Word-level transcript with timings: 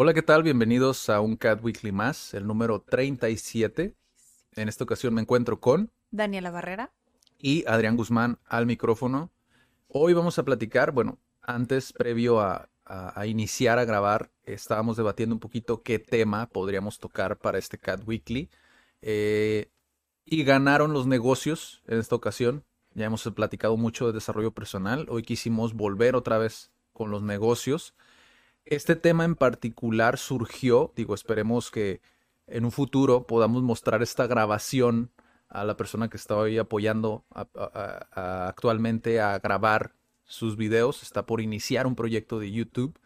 Hola, 0.00 0.14
¿qué 0.14 0.22
tal? 0.22 0.44
Bienvenidos 0.44 1.08
a 1.10 1.20
un 1.20 1.36
Cat 1.36 1.60
Weekly 1.62 1.90
más, 1.90 2.32
el 2.32 2.46
número 2.46 2.80
37. 2.80 3.96
En 4.54 4.68
esta 4.68 4.84
ocasión 4.84 5.12
me 5.12 5.20
encuentro 5.20 5.58
con 5.58 5.90
Daniela 6.12 6.52
Barrera. 6.52 6.92
y 7.40 7.64
Adrián 7.66 7.96
Guzmán 7.96 8.38
al 8.46 8.66
micrófono. 8.66 9.32
Hoy 9.88 10.12
vamos 10.12 10.38
a 10.38 10.44
platicar, 10.44 10.92
bueno, 10.92 11.18
antes, 11.42 11.92
previo 11.92 12.40
a, 12.40 12.68
a- 12.84 13.20
a 13.20 13.26
iniciar 13.26 13.78
a 13.80 13.84
grabar, 13.84 14.30
estábamos 14.44 14.96
debatiendo 14.96 15.34
un 15.34 15.40
poquito 15.40 15.82
qué 15.82 15.98
tema 15.98 16.46
podríamos 16.48 17.00
tocar 17.00 17.36
para 17.38 17.58
este 17.58 17.76
Cat 17.78 18.02
Weekly. 18.06 18.50
Eh, 19.02 19.68
y 20.24 20.44
ganaron 20.44 20.92
los 20.92 21.06
negocios 21.08 21.82
en 21.88 21.98
esta 21.98 22.14
ocasión. 22.14 22.64
Ya 22.94 23.06
hemos 23.06 23.22
platicado 23.34 23.76
mucho 23.76 24.06
de 24.06 24.12
desarrollo 24.12 24.52
personal. 24.52 25.06
Hoy 25.08 25.22
quisimos 25.22 25.74
volver 25.74 26.14
otra 26.14 26.38
vez 26.38 26.70
con 26.92 27.10
los 27.10 27.22
negocios. 27.22 27.94
Este 28.70 28.96
tema 28.96 29.24
en 29.24 29.34
particular 29.34 30.18
surgió, 30.18 30.92
digo, 30.94 31.14
esperemos 31.14 31.70
que 31.70 32.02
en 32.46 32.66
un 32.66 32.70
futuro 32.70 33.26
podamos 33.26 33.62
mostrar 33.62 34.02
esta 34.02 34.26
grabación 34.26 35.10
a 35.48 35.64
la 35.64 35.74
persona 35.78 36.10
que 36.10 36.18
está 36.18 36.36
hoy 36.36 36.58
apoyando 36.58 37.24
actualmente 38.12 39.22
a 39.22 39.38
grabar 39.38 39.94
sus 40.24 40.58
videos. 40.58 41.02
Está 41.02 41.24
por 41.24 41.40
iniciar 41.40 41.86
un 41.86 41.94
proyecto 41.94 42.38
de 42.38 42.52
YouTube 42.52 42.98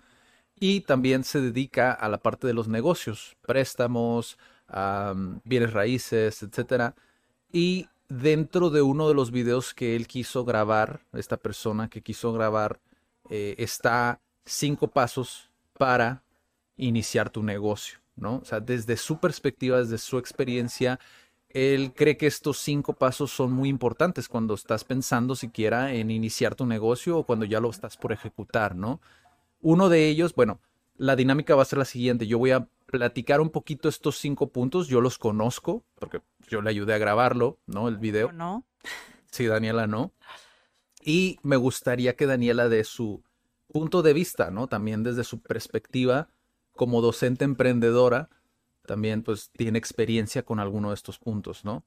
y 0.59 0.81
también 0.81 1.23
se 1.23 1.41
dedica 1.41 1.93
a 1.93 2.09
la 2.09 2.19
parte 2.19 2.49
de 2.49 2.55
los 2.55 2.67
negocios, 2.67 3.37
préstamos, 3.43 4.39
am, 4.67 5.43
bienes 5.45 5.73
raíces, 5.73 6.43
etcétera. 6.43 6.97
Y 7.53 7.89
dentro 8.09 8.71
de 8.71 8.83
uno 8.83 9.07
de 9.07 9.15
los 9.15 9.31
videos 9.31 9.75
que 9.75 9.95
él 9.95 10.09
quiso 10.09 10.45
grabar, 10.45 11.07
esta 11.13 11.37
persona 11.37 11.89
que 11.89 12.03
quiso 12.03 12.33
grabar, 12.33 12.81
eh, 13.31 13.55
está 13.59 14.21
cinco 14.45 14.89
pasos 14.89 15.52
para 15.79 16.23
iniciar 16.77 17.31
tu 17.31 17.43
negocio, 17.43 17.99
¿no? 18.17 18.37
O 18.37 18.45
sea, 18.45 18.61
desde 18.61 18.97
su 18.97 19.19
perspectiva, 19.19 19.79
desde 19.79 19.99
su 19.99 20.19
experiencia, 20.19 20.99
él 21.49 21.93
cree 21.95 22.17
que 22.17 22.27
estos 22.27 22.59
cinco 22.59 22.95
pasos 22.95 23.31
son 23.31 23.53
muy 23.53 23.69
importantes 23.69 24.29
cuando 24.29 24.55
estás 24.55 24.85
pensando 24.85 25.35
siquiera 25.35 25.93
en 25.93 26.11
iniciar 26.11 26.55
tu 26.55 26.67
negocio 26.67 27.19
o 27.19 27.25
cuando 27.25 27.45
ya 27.45 27.61
lo 27.61 27.71
estás 27.71 27.97
por 27.97 28.13
ejecutar, 28.13 28.75
¿no? 28.75 29.01
Uno 29.61 29.89
de 29.89 30.09
ellos, 30.09 30.35
bueno, 30.35 30.61
la 30.97 31.15
dinámica 31.15 31.55
va 31.55 31.63
a 31.63 31.67
ser 31.67 31.79
la 31.79 31.85
siguiente. 31.85 32.27
Yo 32.27 32.39
voy 32.39 32.53
a 32.53 32.69
platicar 32.87 33.41
un 33.41 33.51
poquito 33.51 33.89
estos 33.89 34.19
cinco 34.19 34.49
puntos. 34.49 34.89
Yo 34.89 35.01
los 35.01 35.19
conozco 35.19 35.85
porque 35.99 36.21
yo 36.49 36.63
le 36.63 36.71
ayudé 36.71 36.95
a 36.95 36.99
grabarlo, 36.99 37.59
¿no? 37.67 37.89
El 37.89 37.99
video. 37.99 38.29
¿O 38.29 38.33
no? 38.33 38.65
Sí, 39.31 39.47
Daniela 39.47 39.87
no. 39.87 40.13
Y 41.05 41.39
me 41.43 41.57
gustaría 41.57 42.17
que 42.17 42.27
Daniela 42.27 42.69
dé 42.69 42.85
su 42.85 43.23
punto 43.73 44.03
de 44.03 44.13
vista, 44.13 44.51
¿no? 44.51 44.69
También 44.69 45.03
desde 45.03 45.25
su 45.25 45.41
perspectiva 45.41 46.29
como 46.77 47.01
docente 47.01 47.45
emprendedora, 47.45 48.29
también 48.87 49.23
pues 49.23 49.51
tiene 49.51 49.79
experiencia 49.79 50.45
con 50.45 50.61
alguno 50.61 50.91
de 50.91 50.95
estos 50.95 51.19
puntos, 51.19 51.65
¿no? 51.65 51.85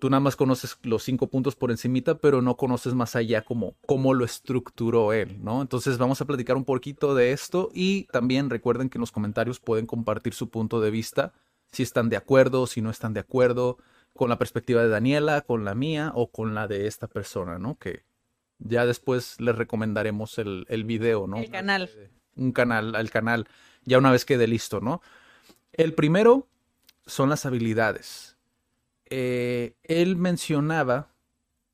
Tú 0.00 0.10
nada 0.10 0.20
más 0.20 0.36
conoces 0.36 0.78
los 0.82 1.02
cinco 1.02 1.28
puntos 1.28 1.56
por 1.56 1.72
encimita, 1.72 2.18
pero 2.18 2.40
no 2.40 2.56
conoces 2.56 2.94
más 2.94 3.16
allá 3.16 3.44
cómo 3.44 4.14
lo 4.14 4.24
estructuró 4.24 5.12
él, 5.12 5.42
¿no? 5.42 5.60
Entonces 5.60 5.98
vamos 5.98 6.20
a 6.20 6.24
platicar 6.24 6.56
un 6.56 6.64
poquito 6.64 7.14
de 7.16 7.32
esto 7.32 7.68
y 7.74 8.04
también 8.04 8.48
recuerden 8.48 8.90
que 8.90 8.98
en 8.98 9.00
los 9.00 9.10
comentarios 9.10 9.58
pueden 9.58 9.86
compartir 9.86 10.34
su 10.34 10.50
punto 10.50 10.80
de 10.80 10.92
vista, 10.92 11.32
si 11.72 11.82
están 11.82 12.08
de 12.08 12.16
acuerdo, 12.16 12.66
si 12.68 12.80
no 12.80 12.90
están 12.90 13.12
de 13.12 13.20
acuerdo, 13.20 13.78
con 14.14 14.28
la 14.28 14.38
perspectiva 14.38 14.82
de 14.82 14.88
Daniela, 14.88 15.40
con 15.42 15.64
la 15.64 15.74
mía 15.74 16.12
o 16.14 16.30
con 16.30 16.54
la 16.54 16.68
de 16.68 16.86
esta 16.86 17.08
persona, 17.08 17.58
¿no? 17.58 17.76
Que 17.76 18.04
ya 18.58 18.86
después 18.86 19.40
les 19.40 19.56
recomendaremos 19.56 20.38
el, 20.38 20.66
el 20.68 20.84
video, 20.84 21.26
¿no? 21.26 21.38
El 21.38 21.50
canal. 21.50 21.90
Un 22.36 22.52
canal, 22.52 22.94
al 22.94 23.10
canal, 23.10 23.48
ya 23.84 23.98
una 23.98 24.12
vez 24.12 24.24
quede 24.24 24.46
listo, 24.46 24.80
¿no? 24.80 25.00
El 25.72 25.94
primero 25.94 26.48
son 27.06 27.28
las 27.28 27.46
habilidades. 27.46 28.36
Eh, 29.06 29.74
él 29.84 30.16
mencionaba 30.16 31.14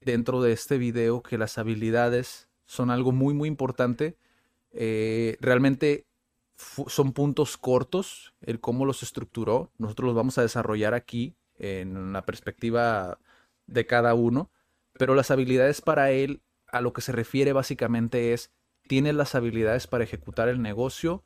dentro 0.00 0.43
de 0.43 0.53
este 0.53 0.78
video 0.78 1.23
que 1.23 1.39
las 1.39 1.59
habilidades 1.59 2.49
son 2.67 2.91
algo 2.91 3.12
muy, 3.12 3.34
muy 3.34 3.49
importante. 3.49 4.17
Eh, 4.73 5.37
realmente 5.41 6.06
son 6.56 7.12
puntos 7.12 7.56
cortos, 7.56 8.34
el 8.41 8.61
cómo 8.61 8.87
los 8.87 9.03
estructuró. 9.03 9.73
Nosotros 9.78 10.09
los 10.09 10.17
vamos 10.17 10.39
a 10.39 10.43
desarrollar 10.43 10.94
aquí 10.94 11.34
en 11.56 12.12
la 12.12 12.25
perspectiva 12.25 13.19
de 13.67 13.87
cada 13.87 14.15
uno. 14.15 14.50
Pero 14.93 15.15
las 15.15 15.31
habilidades 15.33 15.81
para 15.81 16.12
él, 16.12 16.41
a 16.75 16.81
lo 16.81 16.93
que 16.93 17.01
se 17.01 17.12
refiere 17.12 17.53
básicamente 17.53 18.33
es, 18.33 18.51
¿tienes 18.89 19.15
las 19.15 19.35
habilidades 19.35 19.87
para 19.87 20.05
ejecutar 20.05 20.49
el 20.49 20.61
negocio? 20.61 21.25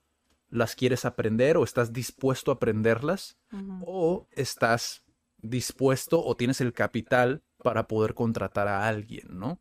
¿Las 0.51 0.75
quieres 0.75 1.05
aprender 1.05 1.57
o 1.57 1.65
estás 1.65 1.93
dispuesto 1.93 2.51
a 2.51 2.55
aprenderlas? 2.55 3.39
O 3.85 4.29
estás 4.33 5.05
dispuesto 5.39 6.23
o 6.25 6.37
tienes 6.37 6.61
el 6.61 6.73
capital 6.73 7.43
para 7.63 7.89
poder 7.89 8.15
contratar 8.15 8.69
a 8.69 8.87
alguien, 8.87 9.39
¿no? 9.39 9.61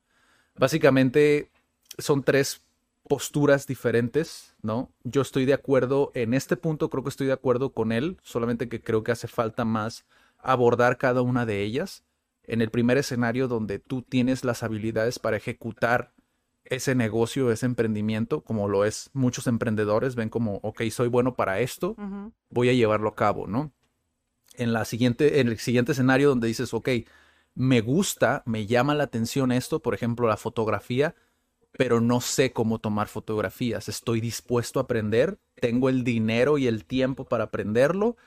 Básicamente 0.56 1.52
son 1.98 2.24
tres 2.24 2.64
posturas 3.08 3.66
diferentes, 3.66 4.56
¿no? 4.62 4.92
Yo 5.04 5.22
estoy 5.22 5.46
de 5.46 5.54
acuerdo 5.54 6.12
en 6.14 6.34
este 6.34 6.58
punto, 6.58 6.90
creo 6.90 7.04
que 7.04 7.10
estoy 7.10 7.28
de 7.28 7.34
acuerdo 7.34 7.72
con 7.72 7.92
él, 7.92 8.18
solamente 8.24 8.68
que 8.68 8.82
creo 8.82 9.04
que 9.04 9.14
hace 9.14 9.28
falta 9.28 9.64
más 9.64 10.06
abordar 10.38 10.98
cada 10.98 11.22
una 11.22 11.46
de 11.46 11.64
ellas. 11.64 12.04
En 12.48 12.62
el 12.62 12.72
primer 12.72 12.98
escenario 12.98 13.48
donde 13.48 13.78
tú 13.80 14.02
tienes 14.02 14.44
las 14.44 14.64
habilidades 14.64 15.20
para 15.20 15.38
ejecutar 15.38 16.14
ese 16.64 16.96
negocio, 16.96 17.52
ese 17.52 17.66
emprendimiento, 17.66 18.42
como 18.42 18.68
lo 18.68 18.86
es 18.86 19.10
muchos 19.14 19.48
emprendedores, 19.48 20.16
ven 20.16 20.30
como, 20.30 20.56
ok, 20.64 20.84
soy 20.90 21.08
bueno 21.08 21.36
para 21.36 21.60
esto, 21.60 21.96
voy 22.50 22.70
a 22.70 22.74
llevarlo 22.74 23.10
a 23.10 23.16
cabo, 23.16 23.48
¿no? 23.48 23.72
En, 24.56 24.74
la 24.74 24.86
siguiente, 24.86 25.40
en 25.40 25.50
el 25.50 25.60
siguiente 25.60 25.92
escenario 25.92 26.30
donde 26.30 26.48
dices, 26.48 26.74
ok, 26.74 26.90
me 27.54 27.82
gusta, 27.82 28.44
me 28.46 28.66
llama 28.66 28.96
la 28.96 29.04
atención 29.04 29.52
esto, 29.52 29.82
por 29.82 29.94
ejemplo, 29.94 30.28
la 30.28 30.38
fotografía, 30.38 31.16
pero 31.72 32.02
no 32.02 32.22
sé 32.22 32.54
cómo 32.54 32.80
tomar 32.80 33.08
fotografías. 33.08 33.88
Estoy 33.88 34.20
dispuesto 34.20 34.80
a 34.80 34.84
aprender, 34.84 35.38
tengo 35.56 35.90
el 35.90 36.04
dinero 36.04 36.58
y 36.58 36.68
el 36.68 36.86
tiempo 36.86 37.26
para 37.26 37.46
aprenderlo. 37.46 38.18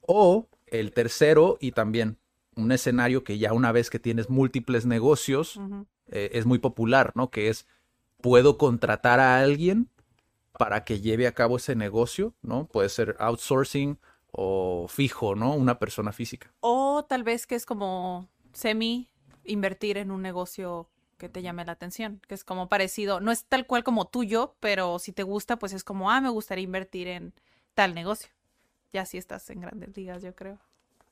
O 0.00 0.48
el 0.66 0.92
tercero, 0.92 1.58
y 1.60 1.72
también 1.72 2.18
un 2.58 2.72
escenario 2.72 3.24
que 3.24 3.38
ya 3.38 3.52
una 3.52 3.72
vez 3.72 3.88
que 3.88 3.98
tienes 3.98 4.28
múltiples 4.28 4.84
negocios, 4.84 5.60
eh, 6.06 6.30
es 6.32 6.44
muy 6.44 6.58
popular, 6.58 7.12
¿no? 7.14 7.30
Que 7.30 7.48
es, 7.48 7.66
puedo 8.20 8.58
contratar 8.58 9.20
a 9.20 9.38
alguien 9.38 9.88
para 10.58 10.84
que 10.84 11.00
lleve 11.00 11.26
a 11.26 11.32
cabo 11.32 11.56
ese 11.56 11.76
negocio, 11.76 12.34
¿no? 12.42 12.66
Puede 12.66 12.88
ser 12.88 13.16
outsourcing 13.20 13.98
o 14.32 14.86
fijo, 14.88 15.36
¿no? 15.36 15.54
Una 15.54 15.78
persona 15.78 16.12
física. 16.12 16.52
O 16.60 17.04
tal 17.08 17.22
vez 17.22 17.46
que 17.46 17.54
es 17.54 17.64
como 17.64 18.28
semi 18.52 19.08
invertir 19.44 19.96
en 19.96 20.10
un 20.10 20.20
negocio 20.20 20.90
que 21.16 21.28
te 21.28 21.42
llame 21.42 21.64
la 21.64 21.72
atención, 21.72 22.20
que 22.28 22.34
es 22.34 22.44
como 22.44 22.68
parecido, 22.68 23.20
no 23.20 23.32
es 23.32 23.44
tal 23.44 23.66
cual 23.66 23.84
como 23.84 24.06
tuyo, 24.06 24.56
pero 24.60 24.98
si 24.98 25.12
te 25.12 25.22
gusta, 25.22 25.58
pues 25.58 25.72
es 25.72 25.84
como, 25.84 26.10
ah, 26.10 26.20
me 26.20 26.28
gustaría 26.28 26.64
invertir 26.64 27.08
en 27.08 27.34
tal 27.74 27.94
negocio. 27.94 28.30
Ya 28.92 29.04
si 29.04 29.18
estás 29.18 29.48
en 29.50 29.60
grandes 29.60 29.96
ligas, 29.96 30.22
yo 30.22 30.34
creo. 30.34 30.58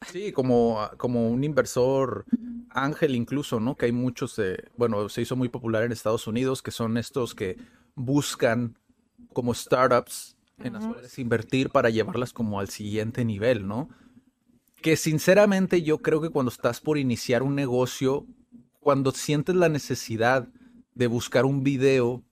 Sí, 0.03 0.33
como, 0.33 0.79
como 0.99 1.29
un 1.29 1.43
inversor 1.43 2.27
ángel 2.71 3.15
incluso, 3.15 3.61
¿no? 3.61 3.77
Que 3.77 3.87
hay 3.87 3.93
muchos, 3.93 4.39
eh, 4.39 4.57
bueno, 4.77 5.09
se 5.09 5.23
hizo 5.23 5.37
muy 5.37 5.49
popular 5.49 5.85
en 5.85 5.93
Estados 5.93 6.27
Unidos, 6.27 6.63
que 6.63 6.71
son 6.71 6.97
estos 6.99 7.35
que 7.35 7.57
buscan 7.95 8.79
como 9.33 9.55
startups 9.55 10.37
en 10.59 10.75
las 10.75 10.87
cuales 10.87 11.19
invertir 11.19 11.71
para 11.71 11.91
llevarlas 11.91 12.33
como 12.33 12.61
al 12.61 12.69
siguiente 12.69 13.25
nivel, 13.25 13.67
¿no? 13.67 13.89
Que 14.83 14.97
sinceramente 14.97 15.83
yo 15.83 15.99
creo 15.99 16.21
que 16.21 16.31
cuando 16.31 16.51
estás 16.51 16.81
por 16.81 16.99
iniciar 16.99 17.43
un 17.43 17.55
negocio, 17.55 18.27
cuando 18.81 19.13
sientes 19.13 19.55
la 19.57 19.69
necesidad 19.69 20.49
de 20.95 21.07
buscar 21.07 21.45
un 21.45 21.63
video 21.63 22.23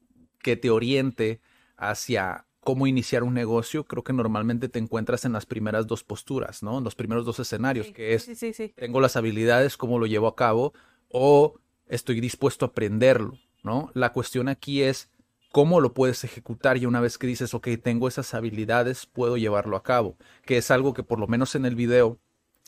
que 0.42 0.56
te 0.56 0.70
oriente 0.70 1.40
hacia 1.76 2.46
cómo 2.64 2.86
iniciar 2.86 3.22
un 3.22 3.34
negocio, 3.34 3.84
creo 3.84 4.02
que 4.02 4.12
normalmente 4.12 4.68
te 4.68 4.78
encuentras 4.78 5.24
en 5.24 5.32
las 5.32 5.46
primeras 5.46 5.86
dos 5.86 6.02
posturas, 6.02 6.62
¿no? 6.62 6.78
En 6.78 6.84
los 6.84 6.94
primeros 6.94 7.24
dos 7.24 7.38
escenarios, 7.38 7.86
Sí, 7.88 7.92
que 7.92 8.14
es 8.14 8.24
Sí, 8.24 8.34
sí, 8.34 8.52
sí. 8.52 8.72
tengo 8.76 9.00
las 9.00 9.16
habilidades, 9.16 9.76
cómo 9.76 9.98
lo 9.98 10.06
llevo 10.06 10.26
a 10.26 10.34
cabo, 10.34 10.72
o 11.08 11.60
estoy 11.86 12.20
dispuesto 12.20 12.64
a 12.64 12.68
aprenderlo, 12.68 13.38
¿no? 13.62 13.90
La 13.94 14.12
cuestión 14.12 14.48
aquí 14.48 14.82
es 14.82 15.10
cómo 15.52 15.80
lo 15.80 15.94
puedes 15.94 16.24
ejecutar 16.24 16.76
y 16.78 16.86
una 16.86 17.00
vez 17.00 17.16
que 17.18 17.28
dices, 17.28 17.54
ok, 17.54 17.68
tengo 17.82 18.08
esas 18.08 18.34
habilidades, 18.34 19.06
puedo 19.06 19.36
llevarlo 19.36 19.76
a 19.76 19.84
cabo, 19.84 20.16
que 20.44 20.56
es 20.56 20.70
algo 20.72 20.94
que 20.94 21.04
por 21.04 21.20
lo 21.20 21.28
menos 21.28 21.54
en 21.54 21.64
el 21.64 21.76
video 21.76 22.18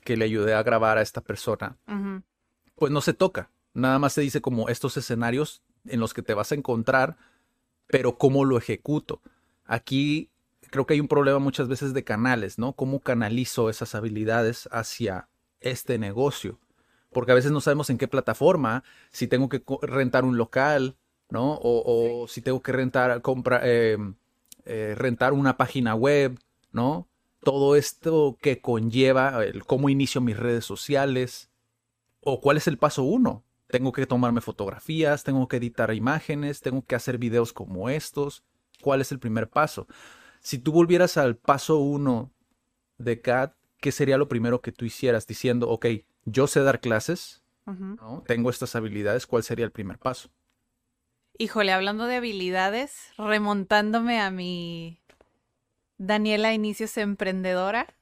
que 0.05 0.17
le 0.17 0.25
ayudé 0.25 0.55
a 0.55 0.63
grabar 0.63 0.99
a 0.99 1.03
esta 1.03 1.21
persona, 1.21 1.79
pues 2.77 2.93
no 2.93 3.01
se 3.01 3.13
toca. 3.13 3.51
Nada 3.75 3.99
más 3.99 4.13
se 4.13 4.21
dice 4.21 4.41
como 4.41 4.69
estos 4.69 4.97
escenarios 4.97 5.63
en 5.87 5.99
los 5.99 6.15
que 6.15 6.23
te 6.23 6.35
vas 6.35 6.53
a 6.53 6.55
encontrar, 6.55 7.17
pero 7.89 8.19
cómo 8.19 8.45
lo 8.45 8.57
ejecuto. 8.57 9.21
Aquí 9.67 10.31
creo 10.71 10.87
que 10.87 10.95
hay 10.95 11.01
un 11.01 11.09
problema 11.09 11.39
muchas 11.39 11.69
veces 11.69 11.95
de 11.95 12.05
canales, 12.05 12.59
¿no? 12.59 12.73
¿Cómo 12.73 13.01
canalizo 13.01 13.71
esas 13.71 13.95
habilidades 13.95 14.69
hacia 14.73 15.29
este 15.61 15.99
negocio? 15.99 16.59
Porque 17.13 17.33
a 17.33 17.35
veces 17.35 17.53
no 17.53 17.61
sabemos 17.61 17.91
en 17.91 17.99
qué 17.99 18.09
plataforma, 18.09 18.85
si 19.11 19.27
tengo 19.27 19.49
que 19.49 19.63
rentar 19.83 20.25
un 20.25 20.37
local, 20.37 20.97
¿no? 21.31 21.59
O, 21.63 22.27
si 22.29 22.43
tengo 22.43 22.63
que 22.63 22.73
rentar, 22.73 23.23
compra, 23.23 23.61
em, 23.65 24.15
eh, 24.65 24.95
rentar 24.97 25.33
una 25.33 25.57
página 25.57 25.95
web, 25.95 26.39
¿no? 26.73 27.09
Todo 27.43 27.77
esto 27.77 28.37
que 28.41 28.61
conlleva 28.61 29.45
el 29.45 29.65
cómo 29.65 29.89
inicio 29.89 30.21
mis 30.21 30.37
redes 30.37 30.65
sociales, 30.65 31.51
o 32.21 32.41
cuál 32.41 32.57
es 32.57 32.67
el 32.67 32.77
paso 32.77 33.05
uno. 33.05 33.45
Tengo 33.69 33.93
que 33.93 34.07
tomarme 34.07 34.41
fotografías, 34.41 35.25
tengo 35.25 35.49
que 35.49 35.57
editar 35.59 35.95
imágenes, 35.95 36.61
tengo 36.61 36.85
que 36.85 36.97
hacer 36.97 37.19
videos 37.19 37.53
como 37.53 37.89
estos. 37.89 38.43
¿Cuál 38.81 39.01
es 39.01 39.13
el 39.13 39.19
primer 39.19 39.49
paso? 39.49 39.87
Si 40.41 40.59
tú 40.59 40.73
volvieras 40.73 41.17
al 41.17 41.37
paso 41.37 41.79
uno 41.79 42.31
de 42.99 43.21
CAD, 43.21 43.53
¿qué 43.81 43.93
sería 43.93 44.19
lo 44.19 44.29
primero 44.29 44.61
que 44.61 44.73
tú 44.73 44.85
hicieras 44.85 45.27
diciendo, 45.27 45.69
ok, 45.69 45.87
yo 46.25 46.47
sé 46.47 46.61
dar 46.61 46.81
clases, 46.81 47.43
¿no? 47.65 48.23
tengo 48.27 48.51
estas 48.51 48.77
habilidades, 48.77 49.27
¿cuál 49.27 49.43
sería 49.43 49.65
el 49.65 49.73
primer 49.73 49.99
paso? 49.99 50.31
Híjole, 51.39 51.73
hablando 51.73 52.07
de 52.07 52.17
habilidades, 52.17 53.13
remontándome 53.19 54.21
a 54.21 54.31
mi 54.31 55.01
Daniela 55.99 56.55
Inicios 56.55 56.97
emprendedora. 56.97 57.95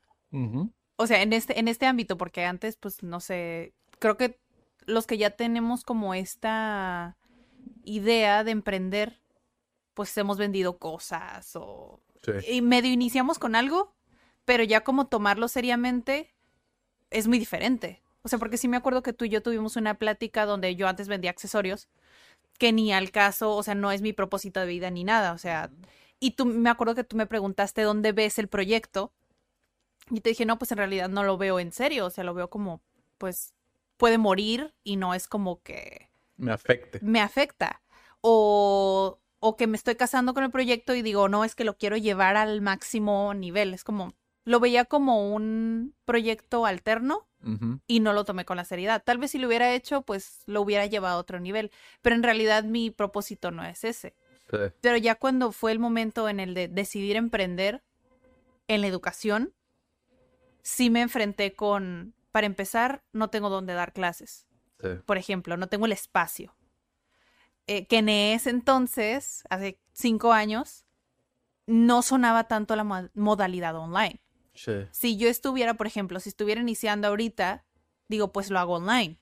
O 0.96 1.06
sea, 1.06 1.22
en 1.22 1.32
este, 1.32 1.58
en 1.58 1.68
este 1.68 1.86
ámbito, 1.86 2.16
porque 2.16 2.44
antes, 2.44 2.76
pues, 2.76 3.02
no 3.02 3.20
sé, 3.20 3.72
creo 3.98 4.16
que 4.16 4.38
los 4.86 5.06
que 5.06 5.16
ya 5.16 5.30
tenemos 5.30 5.84
como 5.84 6.14
esta 6.14 7.16
idea 7.84 8.44
de 8.44 8.50
emprender, 8.50 9.20
pues 9.94 10.16
hemos 10.18 10.36
vendido 10.36 10.78
cosas 10.78 11.54
o 11.56 12.00
y 12.48 12.62
medio 12.62 12.90
iniciamos 12.90 13.38
con 13.38 13.54
algo, 13.54 13.94
pero 14.44 14.64
ya 14.64 14.82
como 14.82 15.06
tomarlo 15.06 15.48
seriamente 15.48 16.34
es 17.10 17.28
muy 17.28 17.38
diferente. 17.38 18.02
O 18.22 18.28
sea, 18.28 18.38
porque 18.38 18.56
sí 18.56 18.68
me 18.68 18.76
acuerdo 18.76 19.02
que 19.02 19.12
tú 19.12 19.26
y 19.26 19.28
yo 19.28 19.42
tuvimos 19.42 19.76
una 19.76 19.98
plática 19.98 20.46
donde 20.46 20.74
yo 20.76 20.88
antes 20.88 21.08
vendía 21.08 21.30
accesorios, 21.30 21.88
que 22.58 22.72
ni 22.72 22.92
al 22.92 23.10
caso, 23.10 23.54
o 23.54 23.62
sea, 23.62 23.74
no 23.74 23.92
es 23.92 24.00
mi 24.00 24.12
propósito 24.12 24.60
de 24.60 24.66
vida 24.66 24.90
ni 24.90 25.04
nada, 25.04 25.32
o 25.32 25.38
sea, 25.38 25.70
y 26.20 26.32
tú 26.32 26.46
me 26.46 26.70
acuerdo 26.70 26.94
que 26.94 27.04
tú 27.04 27.16
me 27.16 27.26
preguntaste 27.26 27.82
dónde 27.82 28.12
ves 28.12 28.38
el 28.38 28.48
proyecto 28.48 29.12
y 30.10 30.20
te 30.20 30.30
dije, 30.30 30.46
no, 30.46 30.58
pues 30.58 30.72
en 30.72 30.78
realidad 30.78 31.08
no 31.08 31.22
lo 31.22 31.36
veo 31.36 31.58
en 31.58 31.72
serio, 31.72 32.06
o 32.06 32.10
sea, 32.10 32.24
lo 32.24 32.34
veo 32.34 32.48
como, 32.48 32.80
pues, 33.18 33.52
puede 33.96 34.18
morir 34.18 34.74
y 34.82 34.96
no 34.96 35.14
es 35.14 35.28
como 35.28 35.62
que... 35.62 36.08
Me 36.36 36.52
afecte. 36.52 36.98
Me 37.02 37.20
afecta. 37.20 37.82
O, 38.20 39.18
o 39.46 39.56
que 39.56 39.66
me 39.66 39.76
estoy 39.76 39.94
casando 39.94 40.32
con 40.32 40.42
el 40.42 40.50
proyecto 40.50 40.94
y 40.94 41.02
digo, 41.02 41.28
no, 41.28 41.44
es 41.44 41.54
que 41.54 41.64
lo 41.64 41.76
quiero 41.76 41.98
llevar 41.98 42.34
al 42.34 42.62
máximo 42.62 43.34
nivel. 43.34 43.74
Es 43.74 43.84
como, 43.84 44.14
lo 44.46 44.58
veía 44.58 44.86
como 44.86 45.34
un 45.34 45.94
proyecto 46.06 46.64
alterno 46.64 47.28
y 47.86 48.00
no 48.00 48.14
lo 48.14 48.24
tomé 48.24 48.46
con 48.46 48.56
la 48.56 48.64
seriedad. 48.64 49.02
Tal 49.04 49.18
vez 49.18 49.32
si 49.32 49.38
lo 49.38 49.46
hubiera 49.46 49.74
hecho, 49.74 50.00
pues 50.00 50.44
lo 50.46 50.62
hubiera 50.62 50.86
llevado 50.86 51.18
a 51.18 51.20
otro 51.20 51.40
nivel. 51.40 51.72
Pero 52.00 52.16
en 52.16 52.22
realidad 52.22 52.64
mi 52.64 52.90
propósito 52.90 53.50
no 53.50 53.62
es 53.66 53.84
ese. 53.84 54.14
Pero 54.80 54.96
ya 54.96 55.14
cuando 55.14 55.52
fue 55.52 55.72
el 55.72 55.78
momento 55.78 56.26
en 56.30 56.40
el 56.40 56.54
de 56.54 56.68
decidir 56.68 57.16
emprender 57.16 57.82
en 58.66 58.80
la 58.80 58.86
educación, 58.86 59.52
sí 60.62 60.88
me 60.88 61.02
enfrenté 61.02 61.52
con, 61.52 62.14
para 62.32 62.46
empezar, 62.46 63.02
no 63.12 63.28
tengo 63.28 63.50
dónde 63.50 63.74
dar 63.74 63.92
clases. 63.92 64.46
Por 65.04 65.18
ejemplo, 65.18 65.58
no 65.58 65.66
tengo 65.66 65.84
el 65.84 65.92
espacio. 65.92 66.56
Eh, 67.66 67.86
que 67.86 67.98
en 67.98 68.08
ese 68.08 68.50
entonces, 68.50 69.44
hace 69.48 69.80
cinco 69.92 70.32
años, 70.32 70.84
no 71.66 72.02
sonaba 72.02 72.44
tanto 72.44 72.76
la 72.76 73.10
modalidad 73.14 73.76
online. 73.76 74.20
Si 74.92 75.16
yo 75.16 75.28
estuviera, 75.28 75.74
por 75.74 75.86
ejemplo, 75.86 76.20
si 76.20 76.28
estuviera 76.28 76.60
iniciando 76.60 77.08
ahorita, 77.08 77.64
digo, 78.08 78.32
pues 78.32 78.50
lo 78.50 78.58
hago 78.58 78.74
online. 78.74 79.18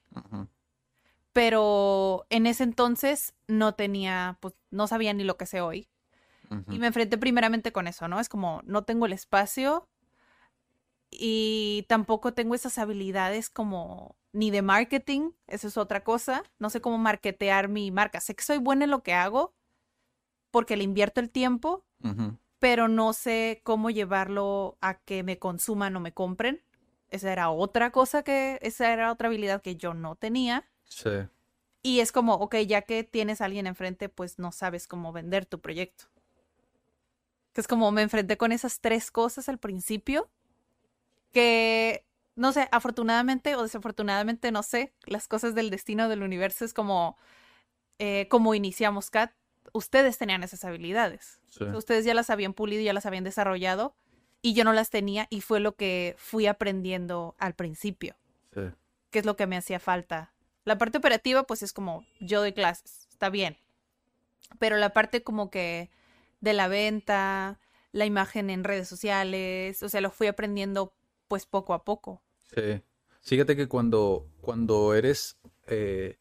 Pero 1.33 2.27
en 2.29 2.47
ese 2.47 2.65
entonces 2.65 3.35
no 3.47 3.75
tenía, 3.75 4.39
pues 4.41 4.55
no 4.71 4.87
sabía 4.87 5.15
ni 5.15 5.25
lo 5.25 5.37
que 5.37 5.47
sé 5.47 5.61
hoy. 5.61 5.89
Y 6.69 6.79
me 6.79 6.89
enfrenté 6.89 7.17
primeramente 7.17 7.73
con 7.73 7.89
eso, 7.89 8.09
¿no? 8.09 8.21
Es 8.21 8.29
como, 8.29 8.61
no 8.67 8.85
tengo 8.85 9.07
el 9.07 9.15
espacio 9.15 9.89
y 11.11 11.87
tampoco 11.89 12.35
tengo 12.35 12.55
esas 12.55 12.77
habilidades 12.77 13.49
como 13.49 14.17
ni 14.33 14.51
de 14.51 14.63
marketing, 14.63 15.31
eso 15.47 15.69
es 15.69 15.77
otra 15.77 16.03
cosa. 16.05 16.43
No 16.59 16.71
sé 16.71 16.81
cómo 16.81 16.99
marketear 16.99 17.69
mi 17.69 17.91
marca. 17.91 18.21
Sé 18.21 18.35
que 18.35 18.43
soy 18.43 18.59
buena 18.59 18.85
en 18.85 18.91
lo 18.91 19.03
que 19.03 19.13
hago 19.13 19.55
porque 20.51 20.77
le 20.77 20.85
invierto 20.85 21.21
el 21.21 21.31
tiempo, 21.31 21.85
pero 22.59 22.89
no 22.89 23.13
sé 23.13 23.61
cómo 23.65 23.91
llevarlo 23.91 24.77
a 24.81 24.99
que 24.99 25.23
me 25.23 25.39
consuman 25.39 25.97
o 25.97 26.01
me 26.01 26.13
compren. 26.13 26.63
Esa 27.09 27.33
era 27.33 27.51
otra 27.51 27.91
cosa 27.91 28.23
que, 28.23 28.59
esa 28.63 28.93
era 28.93 29.13
otra 29.13 29.29
habilidad 29.29 29.63
que 29.63 29.77
yo 29.77 29.95
no 29.95 30.15
tenía. 30.17 30.69
Sí. 30.85 31.11
Y 31.83 32.01
es 32.01 32.13
como, 32.13 32.35
ok, 32.35 32.57
ya 32.67 32.83
que 32.83 33.03
tienes 33.03 33.41
a 33.41 33.47
alguien 33.47 33.67
enfrente, 33.67 34.09
pues 34.09 34.39
no 34.39 34.53
sabes 34.53 34.87
cómo 34.87 35.13
vender 35.13 35.47
tu 35.47 35.61
proyecto. 35.61 36.05
Que 37.53 37.61
es 37.61 37.69
como 37.69 37.91
me 37.91 38.03
enfrenté 38.03 38.37
con 38.37 38.53
esas 38.53 38.81
tres 38.81 39.11
cosas 39.11 39.49
al 39.49 39.59
principio, 39.59 40.31
que 41.33 42.07
no 42.35 42.53
sé, 42.53 42.69
afortunadamente 42.73 43.57
o 43.57 43.63
desafortunadamente, 43.63 44.51
no 44.53 44.63
sé, 44.63 44.93
las 45.05 45.29
cosas 45.29 45.55
del 45.55 45.71
destino 45.71 46.09
del 46.09 46.23
universo 46.23 46.65
es 46.65 46.73
como, 46.73 47.17
eh, 47.99 48.27
como 48.29 48.55
iniciamos 48.55 49.11
CAT, 49.11 49.33
ustedes 49.73 50.19
tenían 50.19 50.43
esas 50.43 50.65
habilidades. 50.65 51.41
ustedes 51.75 52.05
ya 52.05 52.15
las 52.15 52.31
habían 52.31 52.55
pulido, 52.55 52.83
ya 52.83 52.93
las 52.93 53.07
habían 53.07 53.25
desarrollado 53.25 53.95
y 54.41 54.55
yo 54.55 54.65
no 54.65 54.73
las 54.73 54.91
tenía 54.91 55.27
y 55.31 55.41
fue 55.41 55.61
lo 55.61 55.77
que 55.77 56.15
fui 56.19 56.47
aprendiendo 56.47 57.37
al 57.39 57.55
principio. 57.55 58.17
Sí. 58.55 58.63
Que 59.11 59.19
es 59.19 59.27
lo 59.27 59.37
que 59.37 59.47
me 59.47 59.57
hacía 59.57 59.79
falta. 59.79 60.33
La 60.65 60.79
parte 60.79 60.99
operativa, 60.99 61.45
pues 61.45 61.63
es 61.63 61.73
como 61.73 62.07
yo 62.21 62.41
doy 62.41 62.53
clases, 62.53 63.07
está 63.11 63.29
bien. 63.31 63.59
Pero 64.59 64.77
la 64.77 64.93
parte 64.93 65.23
como 65.23 65.51
que 65.51 65.91
de 66.41 66.53
la 66.53 66.69
venta, 66.69 67.61
la 67.93 68.07
imagen 68.07 68.51
en 68.51 68.65
redes 68.65 68.89
sociales, 68.89 69.83
o 69.83 69.89
sea, 69.89 70.01
lo 70.01 70.11
fui 70.11 70.27
aprendiendo 70.27 70.95
pues 71.29 71.47
poco 71.47 71.75
a 71.75 71.85
poco. 71.85 72.23
Sí. 72.55 72.83
Fíjate 73.23 73.57
que 73.57 73.69
cuando, 73.69 74.29
cuando 74.41 74.95
eres... 74.95 75.39
Eh, 75.67 76.19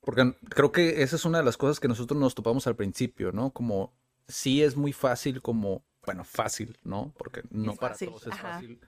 porque 0.00 0.34
creo 0.48 0.70
que 0.70 1.02
esa 1.02 1.16
es 1.16 1.24
una 1.24 1.38
de 1.38 1.44
las 1.44 1.56
cosas 1.56 1.80
que 1.80 1.88
nosotros 1.88 2.18
nos 2.20 2.34
topamos 2.34 2.66
al 2.66 2.76
principio, 2.76 3.32
¿no? 3.32 3.50
Como 3.50 3.92
sí 4.28 4.62
es 4.62 4.76
muy 4.76 4.92
fácil, 4.92 5.42
como, 5.42 5.84
bueno, 6.04 6.24
fácil, 6.24 6.78
¿no? 6.84 7.12
Porque 7.18 7.42
no 7.50 7.74
para 7.74 7.96
todos 7.96 8.26
es 8.26 8.36
fácil. 8.38 8.80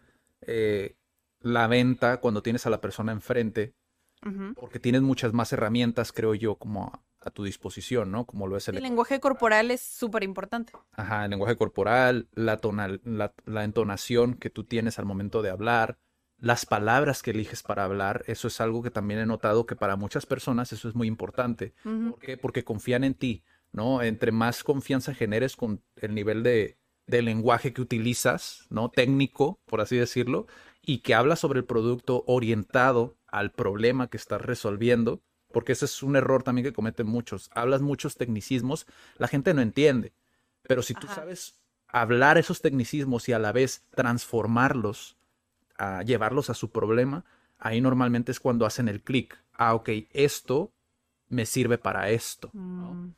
Eh, 0.43 0.97
la 1.41 1.67
venta 1.67 2.21
cuando 2.21 2.43
tienes 2.43 2.67
a 2.67 2.71
la 2.71 2.81
persona 2.81 3.13
enfrente, 3.13 3.75
porque 4.57 4.81
tienes 4.81 5.03
muchas 5.03 5.33
más 5.33 5.53
herramientas, 5.53 6.13
creo 6.13 6.35
yo, 6.35 6.57
como 6.57 6.93
a 7.21 7.31
tu 7.31 7.45
disposición, 7.45 8.11
¿no? 8.11 8.25
Como 8.25 8.47
lo 8.47 8.57
es 8.57 8.69
el... 8.69 8.77
El 8.77 8.83
lenguaje 8.83 9.21
corporal 9.21 9.71
es 9.71 9.81
súper 9.81 10.23
importante. 10.23 10.73
Ajá, 10.93 11.25
el 11.25 11.31
lenguaje 11.31 11.57
corporal, 11.57 12.29
la, 12.33 12.57
tonal, 12.59 13.01
la, 13.05 13.65
entonación 13.65 14.35
que 14.35 14.51
tú 14.51 14.65
tienes 14.65 14.99
al 14.99 15.05
momento 15.05 15.43
de 15.43 15.51
hablar, 15.51 15.99
las 16.41 16.67
palabras 16.67 17.23
que 17.23 17.33
eliges 17.33 17.63
para 17.63 17.85
hablar, 17.85 18.25
eso 18.27 18.49
es 18.49 18.61
algo 18.61 18.83
que 18.83 18.91
también 18.91 19.21
he 19.21 19.27
notado 19.27 19.67
que 19.67 19.77
para 19.77 19.97
muchas 19.97 20.25
personas 20.25 20.73
eso 20.73 20.89
es 20.89 20.95
muy 20.95 21.09
importante. 21.09 21.75
¿Por 21.83 22.19
qué? 22.19 22.37
Porque 22.37 22.65
confían 22.65 23.05
en 23.05 23.15
ti, 23.15 23.43
¿no? 23.73 24.03
Entre 24.03 24.31
más 24.31 24.63
confianza 24.63 25.15
generes 25.15 25.57
con 25.57 25.83
el 25.97 26.15
nivel 26.15 26.43
de, 26.43 26.79
de 27.07 27.23
lenguaje 27.23 27.73
que 27.73 27.83
utilizas, 27.83 28.67
¿no? 28.71 28.91
Técnico, 28.91 29.61
por 29.67 29.81
así 29.81 29.97
decirlo, 29.97 30.47
y 30.81 30.99
que 30.99 31.15
hablas 31.15 31.41
sobre 31.41 31.59
el 31.59 31.65
producto 31.65 32.23
orientado 32.27 33.17
al 33.27 33.51
problema 33.51 34.09
que 34.09 34.17
estás 34.17 34.41
resolviendo, 34.41 35.23
porque 35.53 35.73
ese 35.73 35.87
es 35.87 36.03
un 36.03 36.17
error 36.17 36.45
también 36.45 36.65
que 36.65 36.73
cometen 36.73 37.07
muchos. 37.07 37.51
Hablas 37.53 37.83
muchos 37.83 38.17
tecnicismos, 38.17 38.87
la 39.17 39.29
gente 39.29 39.55
no 39.55 39.61
entiende. 39.61 40.13
Pero 40.63 40.83
si 40.83 40.95
tú 40.95 41.07
sabes 41.09 41.59
hablar 41.89 42.39
esos 42.39 42.61
tecnicismos 42.61 43.29
y 43.29 43.33
a 43.33 43.39
la 43.39 43.53
vez 43.53 43.85
transformarlos, 43.95 45.18
a 45.79 46.03
llevarlos 46.03 46.51
a 46.51 46.55
su 46.55 46.71
problema, 46.71 47.25
ahí 47.59 47.81
normalmente 47.81 48.33
es 48.33 48.41
cuando 48.41 48.67
hacen 48.67 48.89
el 48.89 49.03
clic. 49.03 49.43
Ah, 49.55 49.75
ok, 49.75 49.91
esto 50.13 50.73
me 51.29 51.47
sirve 51.47 51.79
para 51.79 52.11
esto. 52.11 52.51
Mm. 52.53 53.11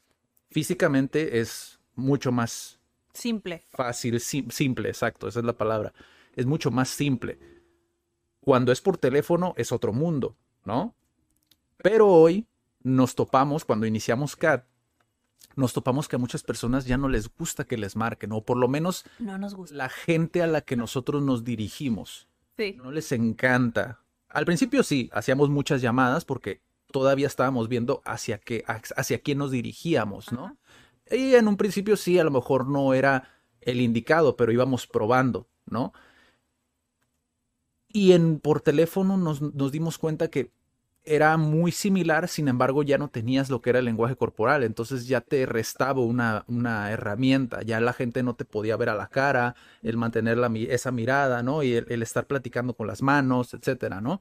Físicamente 0.50 1.40
es 1.40 1.81
mucho 1.95 2.33
más 2.33 2.81
simple. 3.12 3.64
Fácil, 3.73 4.21
simple, 4.21 4.88
exacto, 4.88 5.29
esa 5.29 5.40
es 5.40 5.45
la 5.45 5.57
palabra. 5.57 5.93
Es 6.37 6.47
mucho 6.47 6.71
más 6.71 6.88
simple. 6.88 7.38
Cuando 8.40 8.73
es 8.73 8.81
por 8.81 8.97
teléfono 8.97 9.55
es 9.57 9.73
otro 9.73 9.93
mundo, 9.93 10.37
¿no? 10.64 10.95
Pero 11.76 12.09
hoy 12.09 12.47
nos 12.83 13.14
topamos, 13.14 13.64
cuando 13.64 13.87
iniciamos 13.87 14.37
CAT, 14.37 14.64
nos 15.57 15.73
topamos 15.73 16.09
que 16.09 16.17
a 16.17 16.19
muchas 16.19 16.43
personas 16.43 16.87
ya 16.87 16.97
no 16.97 17.09
les 17.09 17.29
gusta 17.29 17.64
que 17.64 17.76
les 17.76 17.97
marquen, 17.97 18.33
o 18.33 18.45
por 18.45 18.57
lo 18.57 18.69
menos 18.69 19.05
no 19.19 19.37
nos 19.38 19.55
gusta. 19.55 19.76
la 19.76 19.88
gente 19.88 20.43
a 20.43 20.47
la 20.47 20.62
que 20.62 20.76
nosotros 20.76 21.23
nos 21.23 21.45
dirigimos. 21.45 22.29
Sí. 22.61 22.76
No 22.76 22.90
les 22.90 23.11
encanta. 23.12 24.05
Al 24.29 24.45
principio 24.45 24.83
sí, 24.83 25.09
hacíamos 25.14 25.49
muchas 25.49 25.81
llamadas 25.81 26.26
porque 26.26 26.61
todavía 26.93 27.26
estábamos 27.26 27.69
viendo 27.69 28.02
hacia 28.05 28.37
qué, 28.37 28.64
hacia 28.67 29.21
quién 29.23 29.38
nos 29.38 29.50
dirigíamos, 29.50 30.31
¿no? 30.31 30.45
Ajá. 30.45 30.57
Y 31.11 31.35
en 31.35 31.49
un 31.49 31.57
principio 31.57 31.97
sí, 31.97 32.19
a 32.19 32.25
lo 32.25 32.31
mejor 32.31 32.69
no 32.69 32.95
era 32.95 33.29
el 33.61 33.81
indicado, 33.81 34.37
pero 34.37 34.52
íbamos 34.52 34.87
probando, 34.87 35.49
¿no? 35.67 35.93
Y 37.88 38.12
en 38.12 38.38
por 38.38 38.61
teléfono 38.61 39.17
nos, 39.17 39.43
nos 39.43 39.73
dimos 39.73 39.99
cuenta 39.99 40.29
que 40.29 40.52
era 41.04 41.37
muy 41.37 41.73
similar, 41.73 42.28
sin 42.28 42.49
embargo 42.49 42.83
ya 42.83 42.99
no 42.99 43.09
tenías 43.09 43.50
lo 43.50 43.61
que 43.62 43.71
era 43.71 43.78
el 43.78 43.87
lenguaje 43.87 44.16
corporal, 44.16 44.62
entonces 44.62 45.07
ya 45.07 45.21
te 45.21 45.47
restaba 45.47 46.02
una, 46.02 46.45
una 46.47 46.90
herramienta, 46.90 47.62
ya 47.62 47.80
la 47.80 47.92
gente 47.92 48.23
no 48.23 48.35
te 48.35 48.45
podía 48.45 48.76
ver 48.76 48.90
a 48.90 48.95
la 48.95 49.09
cara, 49.09 49.54
el 49.83 49.97
mantener 49.97 50.38
esa 50.69 50.92
mirada, 50.92 51.42
¿no? 51.42 51.62
Y 51.62 51.75
el, 51.75 51.87
el 51.88 52.02
estar 52.02 52.26
platicando 52.26 52.75
con 52.75 52.87
las 52.87 53.02
manos, 53.02 53.54
etcétera, 53.54 54.00
¿no? 54.00 54.21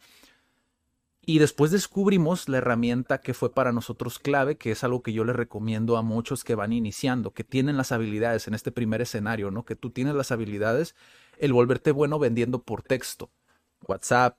Y 1.22 1.38
después 1.38 1.70
descubrimos 1.70 2.50
la 2.50 2.58
herramienta 2.58 3.22
que 3.22 3.36
fue 3.36 3.54
para 3.54 3.72
nosotros 3.72 4.18
clave, 4.18 4.58
que 4.58 4.72
es 4.72 4.84
algo 4.84 5.04
que 5.04 5.14
yo 5.14 5.24
les 5.26 5.36
recomiendo 5.36 5.96
a 5.98 6.02
muchos 6.02 6.44
que 6.44 6.56
van 6.56 6.74
iniciando, 6.74 7.34
que 7.34 7.44
tienen 7.44 7.78
las 7.78 7.92
habilidades 7.92 8.48
en 8.48 8.56
este 8.56 8.72
primer 8.72 9.02
escenario, 9.02 9.52
¿no? 9.52 9.64
Que 9.64 9.76
tú 9.76 9.92
tienes 9.92 10.16
las 10.16 10.32
habilidades, 10.32 10.96
el 11.38 11.54
volverte 11.54 11.92
bueno 11.92 12.18
vendiendo 12.18 12.64
por 12.64 12.82
texto, 12.82 13.30
WhatsApp, 13.86 14.38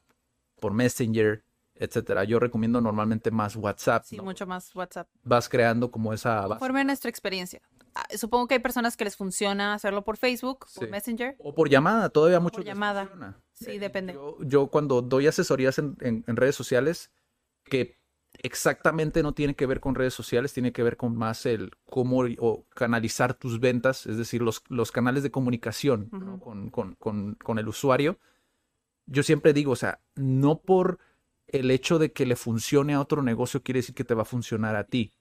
por 0.58 0.72
Messenger, 0.72 1.44
etcétera. 1.80 2.22
Yo 2.24 2.38
recomiendo 2.38 2.80
normalmente 2.80 3.30
más 3.32 3.56
WhatsApp. 3.56 4.04
Sí, 4.04 4.16
¿no? 4.18 4.22
mucho 4.22 4.46
más 4.46 4.74
WhatsApp. 4.76 5.08
Vas 5.24 5.48
creando 5.48 5.90
como 5.90 6.12
esa 6.12 6.42
base. 6.42 6.48
Conforme 6.50 6.80
a 6.82 6.84
nuestra 6.84 7.10
experiencia. 7.10 7.60
Ah, 7.94 8.06
Supongo 8.16 8.46
que 8.46 8.54
hay 8.54 8.60
personas 8.60 8.96
que 8.96 9.04
les 9.04 9.16
funciona 9.16 9.74
hacerlo 9.74 10.04
por 10.04 10.16
Facebook, 10.16 10.66
por. 10.68 10.86
Messenger. 10.86 11.34
O 11.40 11.54
por 11.54 11.68
llamada, 11.68 12.08
todavía 12.10 12.38
mucho. 12.38 12.58
les 12.58 12.66
llamada. 12.66 13.06
funciona. 13.06 13.40
Sí, 13.54 13.78
depende. 13.78 14.12
Yo, 14.12 14.36
yo 14.42 14.68
cuando 14.68 15.02
doy 15.02 15.26
asesorías 15.26 15.78
en, 15.78 15.96
en- 16.00 16.22
en 16.26 16.36
redes 16.36 16.54
sociales, 16.54 17.10
que 17.64 17.96
exactamente 18.44 19.22
no 19.22 19.34
tiene 19.34 19.54
que 19.54 19.66
ver 19.66 19.80
con 19.80 19.94
redes 19.94 20.14
sociales, 20.14 20.52
tiene 20.52 20.72
que 20.72 20.82
ver 20.82 20.96
con 20.96 21.16
más 21.16 21.46
el 21.46 21.72
cómo 21.86 22.22
o 22.38 22.64
canalizar 22.70 23.34
tus 23.34 23.58
ventas, 23.60 24.06
es 24.06 24.16
decir, 24.16 24.40
los, 24.42 24.62
los 24.68 24.92
canales 24.92 25.22
de 25.22 25.30
comunicación 25.30 26.06
con, 26.40 26.70
con- 26.70 26.94
con- 26.94 27.34
con 27.34 27.58
el 27.58 27.68
usuario. 27.68 28.18
Yo 29.06 29.22
siempre 29.22 29.52
digo, 29.52 29.72
o 29.72 29.76
sea, 29.76 30.00
no 30.14 30.60
por 30.60 30.98
el 31.52 31.70
hecho 31.70 31.98
de 31.98 32.12
que 32.12 32.26
le 32.26 32.36
funcione 32.36 32.94
a 32.94 33.00
otro 33.00 33.22
negocio 33.22 33.62
quiere 33.62 33.78
decir 33.78 33.94
que 33.94 34.04
te 34.04 34.14
va 34.14 34.22
a 34.22 34.26
funcionar 34.26 34.76
a 34.76 34.84
ti, 34.84 35.12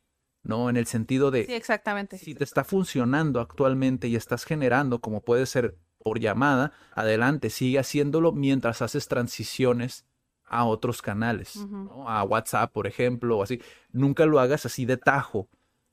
¿no? 0.43 0.69
En 0.69 0.77
el 0.77 0.85
sentido 0.85 1.31
de 1.31 1.45
Sí, 1.45 1.53
exactamente. 1.53 2.17
si 2.17 2.35
te 2.35 2.43
está 2.43 2.63
funcionando 2.63 3.39
actualmente 3.39 4.07
y 4.07 4.15
estás 4.15 4.45
generando, 4.45 4.99
como 4.99 5.21
puede 5.21 5.45
ser 5.45 5.77
por 5.97 6.19
llamada, 6.19 6.71
adelante, 6.93 7.49
sigue 7.49 7.79
haciéndolo 7.79 8.31
mientras 8.31 8.81
haces 8.81 9.07
transiciones 9.07 10.05
a 10.45 10.65
otros 10.65 11.01
canales. 11.01 11.55
¿no? 11.57 12.09
a 12.09 12.23
WhatsApp, 12.23 12.71
por 12.71 12.87
ejemplo, 12.87 13.37
o 13.37 13.43
así. 13.43 13.61
Nunca 13.91 14.25
lo 14.25 14.39
hagas 14.39 14.65
así 14.65 14.85
de 14.85 14.97
tajo. 14.97 15.47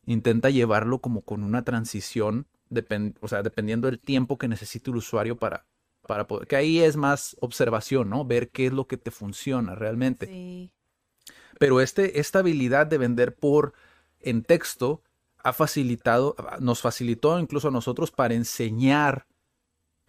Intenta 0.06 0.50
llevarlo 0.50 1.00
como 1.00 1.22
con 1.22 1.42
una 1.42 1.62
transición, 1.62 2.46
o 3.20 3.28
sea, 3.28 3.42
dependiendo 3.42 3.86
del 3.90 4.00
tiempo 4.00 4.38
que 4.38 4.48
necesite 4.48 4.90
el 4.90 4.96
usuario 4.96 5.36
para, 5.36 5.66
para 6.06 6.26
poder, 6.26 6.46
que 6.46 6.56
ahí 6.56 6.80
es 6.80 6.96
más 6.96 7.36
observación, 7.40 8.08
¿no? 8.10 8.24
Ver 8.24 8.50
qué 8.50 8.66
es 8.66 8.72
lo 8.72 8.86
que 8.86 8.96
te 8.96 9.10
funciona 9.10 9.74
realmente. 9.74 10.26
Sí. 10.26 10.70
Pero 11.58 11.80
este, 11.80 12.20
esta 12.20 12.40
habilidad 12.40 12.86
de 12.86 12.98
vender 12.98 13.34
por 13.34 13.72
en 14.20 14.42
texto 14.42 15.02
ha 15.42 15.52
facilitado, 15.52 16.36
nos 16.60 16.80
facilitó 16.80 17.38
incluso 17.38 17.68
a 17.68 17.70
nosotros 17.70 18.10
para 18.10 18.34
enseñar, 18.34 19.26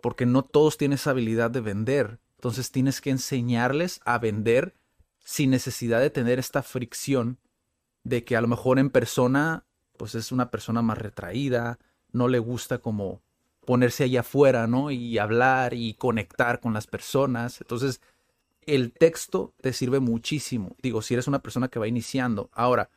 porque 0.01 0.25
no 0.25 0.43
todos 0.43 0.77
tienen 0.77 0.95
esa 0.95 1.11
habilidad 1.11 1.51
de 1.51 1.61
vender. 1.61 2.19
Entonces 2.37 2.71
tienes 2.71 3.01
que 3.01 3.09
enseñarles 3.09 4.01
a 4.05 4.17
vender 4.19 4.75
sin 5.23 5.51
necesidad 5.51 5.99
de 5.99 6.09
tener 6.09 6.39
esta 6.39 6.63
fricción 6.63 7.39
de 8.03 8.23
que 8.23 8.35
a 8.37 8.41
lo 8.41 8.47
mejor 8.47 8.79
en 8.79 8.89
persona, 8.89 9.65
pues 9.97 10.15
es 10.15 10.31
una 10.31 10.49
persona 10.49 10.81
más 10.81 10.97
retraída, 10.97 11.79
no 12.11 12.27
le 12.27 12.39
gusta 12.39 12.77
como 12.77 13.21
ponerse 13.67 14.05
allá 14.05 14.21
afuera, 14.21 14.67
¿no? 14.67 14.91
Y 14.91 15.19
hablar 15.19 15.75
y 15.75 15.95
conectar 15.95 16.61
con 16.61 16.73
las 16.73 16.87
personas. 16.87 17.61
Entonces, 17.61 18.01
el 18.61 18.93
texto 18.93 19.53
te 19.61 19.73
sirve 19.73 19.99
muchísimo. 19.99 20.75
Digo, 20.81 21.01
si 21.01 21.15
eres 21.15 21.27
una 21.27 21.41
persona 21.43 21.69
que 21.69 21.79
va 21.79 21.87
iniciando. 21.87 22.49
Ahora, 22.53 22.89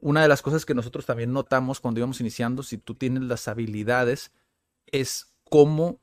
una 0.00 0.22
de 0.22 0.28
las 0.28 0.42
cosas 0.42 0.66
que 0.66 0.74
nosotros 0.74 1.06
también 1.06 1.32
notamos 1.32 1.80
cuando 1.80 2.00
íbamos 2.00 2.20
iniciando, 2.20 2.62
si 2.62 2.78
tú 2.78 2.94
tienes 2.96 3.24
las 3.24 3.48
habilidades, 3.48 4.32
es 4.86 5.34
cómo 5.50 6.00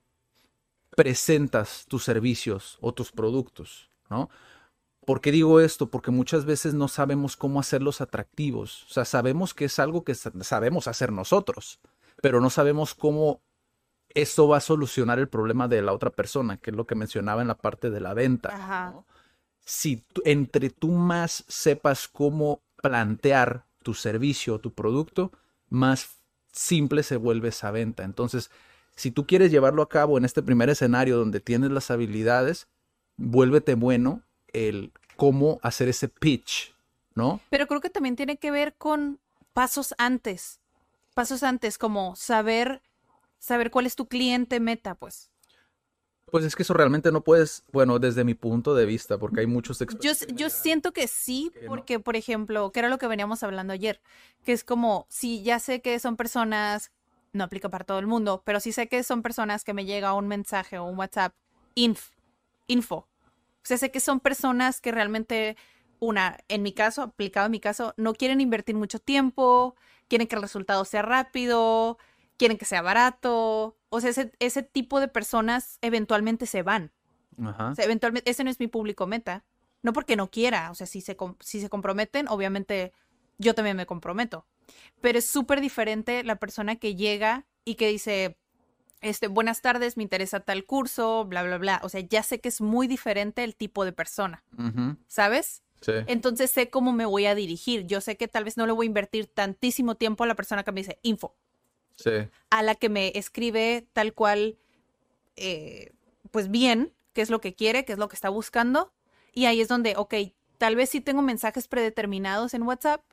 presentas 0.96 1.86
tus 1.88 2.04
servicios 2.04 2.78
o 2.82 2.94
tus 2.94 3.12
productos, 3.12 3.90
¿no? 4.10 4.30
¿Por 5.06 5.22
qué 5.22 5.32
digo 5.32 5.60
esto? 5.62 5.90
Porque 5.92 6.12
muchas 6.12 6.46
veces 6.46 6.74
no 6.76 6.88
sabemos 6.88 7.38
cómo 7.38 7.60
hacerlos 7.60 8.02
atractivos. 8.02 8.86
O 8.86 8.94
sea, 8.94 9.06
sabemos 9.06 9.54
que 9.54 9.66
es 9.66 9.80
algo 9.80 10.04
que 10.04 10.16
sa- 10.16 10.32
sabemos 10.44 10.88
hacer 10.88 11.12
nosotros, 11.12 11.80
pero 12.22 12.42
no 12.42 12.50
sabemos 12.50 12.96
cómo 12.96 13.42
eso 14.10 14.48
va 14.48 14.58
a 14.58 14.62
solucionar 14.62 15.20
el 15.20 15.28
problema 15.28 15.68
de 15.68 15.82
la 15.82 15.94
otra 15.94 16.10
persona, 16.10 16.58
que 16.58 16.72
es 16.72 16.76
lo 16.76 16.86
que 16.86 16.96
mencionaba 16.96 17.42
en 17.42 17.48
la 17.48 17.58
parte 17.58 17.90
de 17.90 18.00
la 18.00 18.14
venta. 18.14 18.50
Ajá. 18.54 18.92
¿no? 18.92 19.06
Si 19.64 20.04
entre 20.26 20.70
tú 20.70 20.90
más 20.90 21.46
sepas 21.48 22.08
cómo 22.08 22.62
plantear 22.82 23.66
tu 23.84 23.94
servicio 23.94 24.56
o 24.56 24.60
tu 24.60 24.74
producto, 24.74 25.32
más 25.70 26.18
simple 26.52 27.04
se 27.04 27.18
vuelve 27.18 27.50
esa 27.50 27.72
venta. 27.72 28.04
Entonces, 28.04 28.50
si 28.96 29.12
tú 29.12 29.26
quieres 29.26 29.52
llevarlo 29.52 29.82
a 29.82 29.90
cabo 29.90 30.18
en 30.18 30.26
este 30.26 30.42
primer 30.42 30.70
escenario 30.70 31.18
donde 31.18 31.40
tienes 31.40 31.72
las 31.72 31.92
habilidades, 31.92 32.68
vuélvete 33.16 33.76
bueno 33.76 34.24
el 34.52 34.92
cómo 35.16 35.60
hacer 35.62 35.90
ese 35.90 36.08
pitch, 36.08 36.74
¿no? 37.14 37.40
Pero 37.50 37.68
creo 37.68 37.82
que 37.82 37.90
también 37.90 38.16
tiene 38.16 38.38
que 38.38 38.52
ver 38.52 38.76
con 38.76 39.20
pasos 39.54 39.94
antes. 39.98 40.60
Pasos 41.14 41.44
antes, 41.44 41.78
como 41.78 42.16
saber, 42.16 42.82
saber 43.40 43.72
cuál 43.72 43.86
es 43.86 43.96
tu 43.96 44.08
cliente 44.08 44.60
meta, 44.60 44.96
pues. 44.96 45.32
Pues 46.32 46.46
es 46.46 46.56
que 46.56 46.62
eso 46.62 46.76
realmente 46.76 47.12
no 47.12 47.24
puedes, 47.24 47.64
bueno, 47.72 47.98
desde 47.98 48.24
mi 48.24 48.36
punto 48.36 48.76
de 48.76 48.86
vista, 48.86 49.18
porque 49.18 49.40
hay 49.40 49.48
muchos 49.48 49.80
Yo, 49.80 49.86
expertos. 49.86 50.28
yo 50.36 50.50
siento 50.50 50.92
que 50.92 51.08
sí, 51.08 51.52
que 51.54 51.68
no. 51.68 51.68
porque, 51.68 52.00
por 52.00 52.16
ejemplo, 52.16 52.72
que 52.72 52.80
era 52.80 52.90
lo 52.90 53.00
que 53.00 53.08
veníamos 53.08 53.42
hablando 53.42 53.74
ayer, 53.74 54.00
que 54.46 54.52
es 54.52 54.64
como, 54.64 55.08
si 55.10 55.42
ya 55.42 55.60
sé 55.60 55.82
que 55.82 55.98
son 56.00 56.18
personas, 56.18 56.92
no 57.34 57.44
aplica 57.44 57.70
para 57.70 57.84
todo 57.84 57.98
el 57.98 58.06
mundo, 58.06 58.44
pero 58.46 58.60
sí 58.60 58.72
sé 58.72 58.88
que 58.88 59.02
son 59.04 59.24
personas 59.24 59.64
que 59.64 59.74
me 59.74 59.86
llega 59.86 60.14
un 60.14 60.28
mensaje 60.28 60.78
o 60.78 60.84
un 60.84 61.00
WhatsApp, 61.00 61.34
inf, 61.74 62.12
info. 62.68 62.96
O 62.98 63.08
sea, 63.64 63.78
sé 63.78 63.92
que 63.92 64.00
son 64.00 64.20
personas 64.20 64.82
que 64.82 64.92
realmente, 64.92 65.58
una, 66.00 66.38
en 66.48 66.62
mi 66.62 66.74
caso, 66.74 67.02
aplicado 67.02 67.48
en 67.48 67.52
mi 67.52 67.60
caso, 67.60 67.94
no 67.98 68.14
quieren 68.14 68.40
invertir 68.40 68.76
mucho 68.76 69.00
tiempo, 69.00 69.76
quieren 70.08 70.28
que 70.28 70.36
el 70.36 70.42
resultado 70.44 70.86
sea 70.86 71.02
rápido, 71.02 71.98
quieren 72.40 72.58
que 72.58 72.66
sea 72.66 72.82
barato. 72.82 73.78
O 73.90 74.02
sea, 74.02 74.10
ese, 74.10 74.32
ese 74.40 74.64
tipo 74.64 75.00
de 75.00 75.10
personas 75.10 75.78
eventualmente 75.82 76.48
se 76.48 76.64
van. 76.64 76.92
Ajá. 77.44 77.70
O 77.70 77.76
sea, 77.76 77.86
eventualmente, 77.86 78.32
ese 78.32 78.44
no 78.44 78.50
es 78.50 78.60
mi 78.60 78.68
público 78.68 79.06
meta. 79.06 79.46
No 79.84 79.94
porque 79.94 80.16
no 80.16 80.30
quiera, 80.30 80.72
o 80.72 80.76
sea, 80.76 80.88
si 80.88 81.00
se, 81.00 81.16
si 81.40 81.62
se 81.62 81.70
comprometen, 81.70 82.28
obviamente 82.28 82.92
yo 83.38 83.54
también 83.56 83.78
me 83.78 83.86
comprometo. 83.86 84.46
Pero 85.00 85.20
es 85.20 85.26
súper 85.26 85.62
diferente 85.62 86.24
la 86.24 86.36
persona 86.38 86.76
que 86.76 86.96
llega 86.96 87.46
y 87.64 87.76
que 87.76 87.88
dice, 87.88 88.38
este, 89.00 89.28
buenas 89.28 89.62
tardes, 89.62 89.96
me 89.96 90.04
interesa 90.04 90.42
tal 90.42 90.66
curso, 90.66 91.24
bla, 91.26 91.44
bla, 91.44 91.58
bla. 91.58 91.80
O 91.84 91.88
sea, 91.90 92.02
ya 92.02 92.24
sé 92.24 92.42
que 92.42 92.50
es 92.50 92.60
muy 92.60 92.88
diferente 92.88 93.44
el 93.46 93.56
tipo 93.56 93.86
de 93.86 93.94
persona, 93.94 94.44
Ujú, 94.58 94.98
¿sabes? 95.08 95.64
Sí. 95.80 95.94
Entonces 96.08 96.52
sé 96.52 96.70
cómo 96.70 96.92
me 96.92 97.06
voy 97.06 97.26
a 97.26 97.36
dirigir. 97.36 97.86
Yo 97.86 98.02
sé 98.02 98.18
que 98.18 98.28
tal 98.28 98.44
vez 98.44 98.58
no 98.58 98.66
le 98.66 98.74
voy 98.74 98.86
a 98.86 98.88
invertir 98.88 99.28
tantísimo 99.28 99.96
tiempo 99.96 100.26
a 100.26 100.28
la 100.28 100.36
persona 100.36 100.64
que 100.64 100.74
me 100.74 100.82
dice 100.82 101.00
info 101.04 101.38
Sí. 102.02 102.30
a 102.50 102.64
la 102.64 102.76
que 102.76 102.88
me 102.88 103.12
escribe 103.16 103.86
tal 103.94 104.14
cual, 104.14 104.58
eh, 105.36 105.92
pues 106.32 106.50
bien, 106.50 106.94
qué 107.14 107.22
es 107.22 107.30
lo 107.30 107.42
que 107.42 107.54
quiere, 107.54 107.84
qué 107.84 107.94
es 107.94 108.00
lo 108.00 108.08
que 108.08 108.16
está 108.16 108.30
buscando. 108.30 108.94
Y 109.34 109.46
ahí 109.46 109.60
es 109.62 109.68
donde, 109.68 109.96
ok, 109.98 110.14
tal 110.58 110.76
vez 110.76 110.90
sí 110.90 111.02
tengo 111.02 111.22
mensajes 111.22 111.68
predeterminados 111.68 112.54
en 112.54 112.64
WhatsApp, 112.64 113.04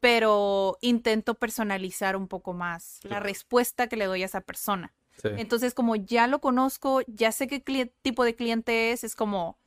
pero 0.00 0.78
intento 0.80 1.34
personalizar 1.34 2.16
un 2.16 2.28
poco 2.28 2.54
más 2.54 3.00
la 3.02 3.20
respuesta 3.20 3.88
que 3.88 3.96
le 3.96 4.06
doy 4.06 4.22
a 4.22 4.26
esa 4.26 4.40
persona. 4.40 4.94
sí. 5.22 5.28
Entonces, 5.36 5.74
como 5.74 5.94
ya 5.96 6.26
lo 6.26 6.40
conozco, 6.40 7.02
ya 7.06 7.30
sé 7.32 7.46
qué 7.46 7.60
tipo 8.02 8.24
de 8.24 8.34
cliente 8.34 8.92
es, 8.92 9.04
es 9.04 9.14
como, 9.14 9.58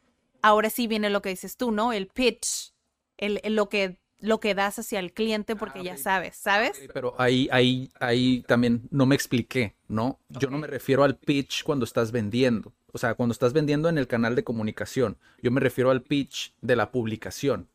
ahora 0.41 0.69
sí 0.69 0.87
viene 0.87 1.09
lo 1.09 1.21
que 1.21 1.29
dices 1.29 1.57
tú, 1.57 1.71
¿no? 1.71 1.93
El 1.93 2.07
pitch, 2.07 2.73
el, 3.17 3.39
el 3.43 3.55
lo 3.55 3.69
que 3.69 4.00
lo 4.21 4.39
que 4.39 4.55
das 4.55 4.79
hacia 4.79 4.99
el 4.99 5.11
cliente 5.13 5.55
porque 5.55 5.79
Ah, 5.79 5.83
ya 5.83 5.97
sabes, 5.97 6.35
¿sabes? 6.37 6.79
Pero 6.93 7.15
ahí, 7.19 7.49
ahí, 7.51 7.91
ahí 7.99 8.43
también 8.47 8.87
no 8.91 9.05
me 9.05 9.15
expliqué, 9.15 9.75
¿no? 9.87 10.19
Yo 10.29 10.49
no 10.49 10.57
me 10.57 10.67
refiero 10.67 11.03
al 11.03 11.17
pitch 11.17 11.63
cuando 11.63 11.85
estás 11.85 12.11
vendiendo. 12.11 12.71
O 12.93 12.97
sea, 12.97 13.15
cuando 13.15 13.33
estás 13.33 13.53
vendiendo 13.53 13.89
en 13.89 13.97
el 13.97 14.07
canal 14.07 14.35
de 14.35 14.43
comunicación. 14.43 15.17
Yo 15.41 15.49
me 15.51 15.59
refiero 15.59 15.91
al 15.91 16.01
pitch 16.01 16.53
de 16.61 16.75
la 16.75 16.91
publicación. 16.91 17.67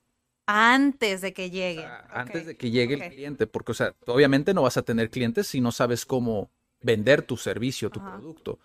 Antes 0.47 1.21
de 1.23 1.33
que 1.33 1.50
llegue. 1.50 1.85
Antes 2.11 2.47
de 2.47 2.57
que 2.57 2.71
llegue 2.71 2.95
el 2.95 3.12
cliente, 3.12 3.47
porque, 3.47 3.73
o 3.73 3.75
sea, 3.75 3.95
obviamente 4.07 4.55
no 4.55 4.62
vas 4.62 4.76
a 4.76 4.83
tener 4.83 5.11
clientes 5.11 5.49
si 5.49 5.61
no 5.61 5.73
sabes 5.73 6.07
cómo 6.07 6.50
vender 6.81 7.23
tu 7.23 7.37
servicio, 7.37 7.91
tu 7.91 7.99
Ajá. 8.00 8.12
producto. 8.12 8.61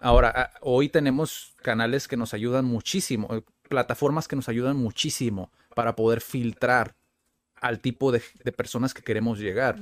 Ahora, 0.00 0.28
a- 0.34 0.50
hoy 0.60 0.88
tenemos 0.88 1.54
canales 1.62 2.08
que 2.08 2.16
nos 2.18 2.34
ayudan 2.34 2.64
muchísimo, 2.66 3.28
eh, 3.34 3.42
plataformas 3.68 4.28
que 4.28 4.36
nos 4.36 4.48
ayudan 4.50 4.76
muchísimo 4.76 5.50
para 5.74 5.96
poder 5.96 6.20
filtrar 6.20 6.94
al 7.62 7.80
tipo 7.80 8.12
de, 8.12 8.22
de 8.44 8.52
personas 8.52 8.92
que 8.92 9.02
queremos 9.02 9.38
llegar. 9.38 9.78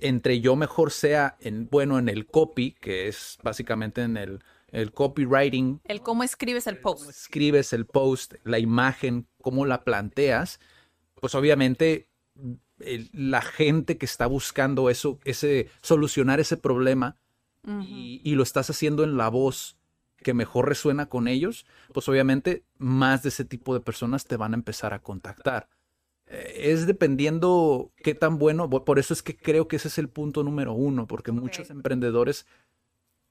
Entre 0.00 0.40
yo 0.40 0.56
mejor 0.56 0.90
sea 0.90 1.36
en, 1.40 1.68
bueno, 1.70 1.98
en 1.98 2.08
el 2.08 2.26
copy, 2.26 2.72
que 2.72 3.06
es 3.08 3.38
básicamente 3.42 4.02
en 4.02 4.16
el, 4.16 4.40
el 4.68 4.90
copywriting, 4.92 5.80
El 5.84 6.00
cómo 6.02 6.24
escribes 6.24 6.66
el 6.66 6.80
cómo 6.80 6.96
post. 6.96 7.10
escribes 7.10 7.72
el 7.72 7.86
post, 7.86 8.34
la 8.44 8.58
imagen, 8.58 9.26
cómo 9.42 9.64
la 9.66 9.84
planteas, 9.84 10.58
pues 11.20 11.34
obviamente 11.34 12.08
el- 12.80 13.10
la 13.12 13.42
gente 13.42 13.96
que 13.96 14.06
está 14.06 14.26
buscando 14.26 14.90
eso, 14.90 15.20
ese, 15.24 15.68
solucionar 15.82 16.40
ese 16.40 16.56
problema 16.56 17.16
y 18.24 18.34
lo 18.36 18.42
estás 18.44 18.70
haciendo 18.70 19.02
en 19.02 19.16
la 19.16 19.28
voz 19.28 19.76
que 20.22 20.34
mejor 20.34 20.68
resuena 20.68 21.06
con 21.06 21.26
ellos, 21.28 21.66
pues 21.92 22.08
obviamente 22.08 22.64
más 22.78 23.22
de 23.24 23.28
ese 23.30 23.44
tipo 23.44 23.74
de 23.74 23.80
personas 23.80 24.24
te 24.24 24.36
van 24.36 24.52
a 24.54 24.56
empezar 24.56 24.94
a 24.94 25.00
contactar. 25.00 25.68
Eh, 26.28 26.70
Es 26.72 26.86
dependiendo 26.86 27.92
qué 27.96 28.14
tan 28.14 28.38
bueno, 28.38 28.68
por 28.68 28.98
eso 28.98 29.14
es 29.14 29.22
que 29.22 29.36
creo 29.36 29.68
que 29.68 29.76
ese 29.76 29.88
es 29.88 29.98
el 29.98 30.08
punto 30.08 30.42
número 30.42 30.72
uno, 30.72 31.06
porque 31.06 31.32
muchos 31.32 31.70
emprendedores 31.70 32.46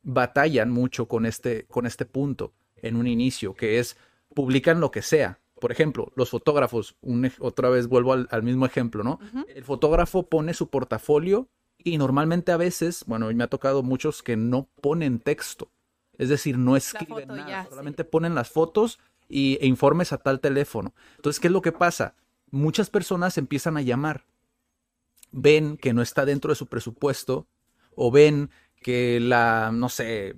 batallan 0.03 0.69
mucho 0.71 1.07
con 1.07 1.25
este, 1.25 1.65
con 1.65 1.85
este 1.85 2.05
punto 2.05 2.53
en 2.77 2.95
un 2.95 3.07
inicio, 3.07 3.53
que 3.55 3.79
es 3.79 3.97
publican 4.33 4.79
lo 4.79 4.91
que 4.91 5.01
sea. 5.01 5.39
Por 5.59 5.71
ejemplo, 5.71 6.11
los 6.15 6.29
fotógrafos, 6.29 6.95
un 7.01 7.31
otra 7.39 7.69
vez 7.69 7.87
vuelvo 7.87 8.13
al, 8.13 8.27
al 8.29 8.43
mismo 8.43 8.65
ejemplo, 8.65 9.03
¿no? 9.03 9.19
El 9.47 9.63
fotógrafo 9.63 10.23
pone 10.23 10.53
su 10.53 10.69
portafolio 10.69 11.47
y 11.77 11.97
normalmente 11.97 12.51
a 12.51 12.57
veces, 12.57 13.03
bueno, 13.07 13.31
me 13.33 13.43
ha 13.43 13.47
tocado 13.47 13.81
muchos 13.81 14.21
que 14.21 14.35
no 14.35 14.67
ponen 14.81 15.19
texto, 15.19 15.71
es 16.17 16.29
decir, 16.29 16.57
no 16.57 16.75
escriben 16.75 17.29
nada, 17.29 17.49
ya, 17.49 17.63
sí. 17.63 17.69
solamente 17.69 18.03
ponen 18.03 18.35
las 18.35 18.49
fotos 18.49 18.99
y, 19.29 19.57
e 19.61 19.67
informes 19.67 20.11
a 20.13 20.17
tal 20.17 20.39
teléfono. 20.39 20.93
Entonces, 21.15 21.39
¿qué 21.39 21.47
es 21.47 21.53
lo 21.53 21.61
que 21.61 21.71
pasa? 21.71 22.15
Muchas 22.51 22.89
personas 22.89 23.37
empiezan 23.37 23.77
a 23.77 23.81
llamar, 23.81 24.25
ven 25.31 25.77
que 25.77 25.93
no 25.93 26.01
está 26.01 26.25
dentro 26.25 26.51
de 26.51 26.55
su 26.55 26.67
presupuesto 26.67 27.47
o 27.95 28.11
ven 28.11 28.49
que 28.81 29.19
la, 29.19 29.71
no 29.73 29.89
sé, 29.89 30.35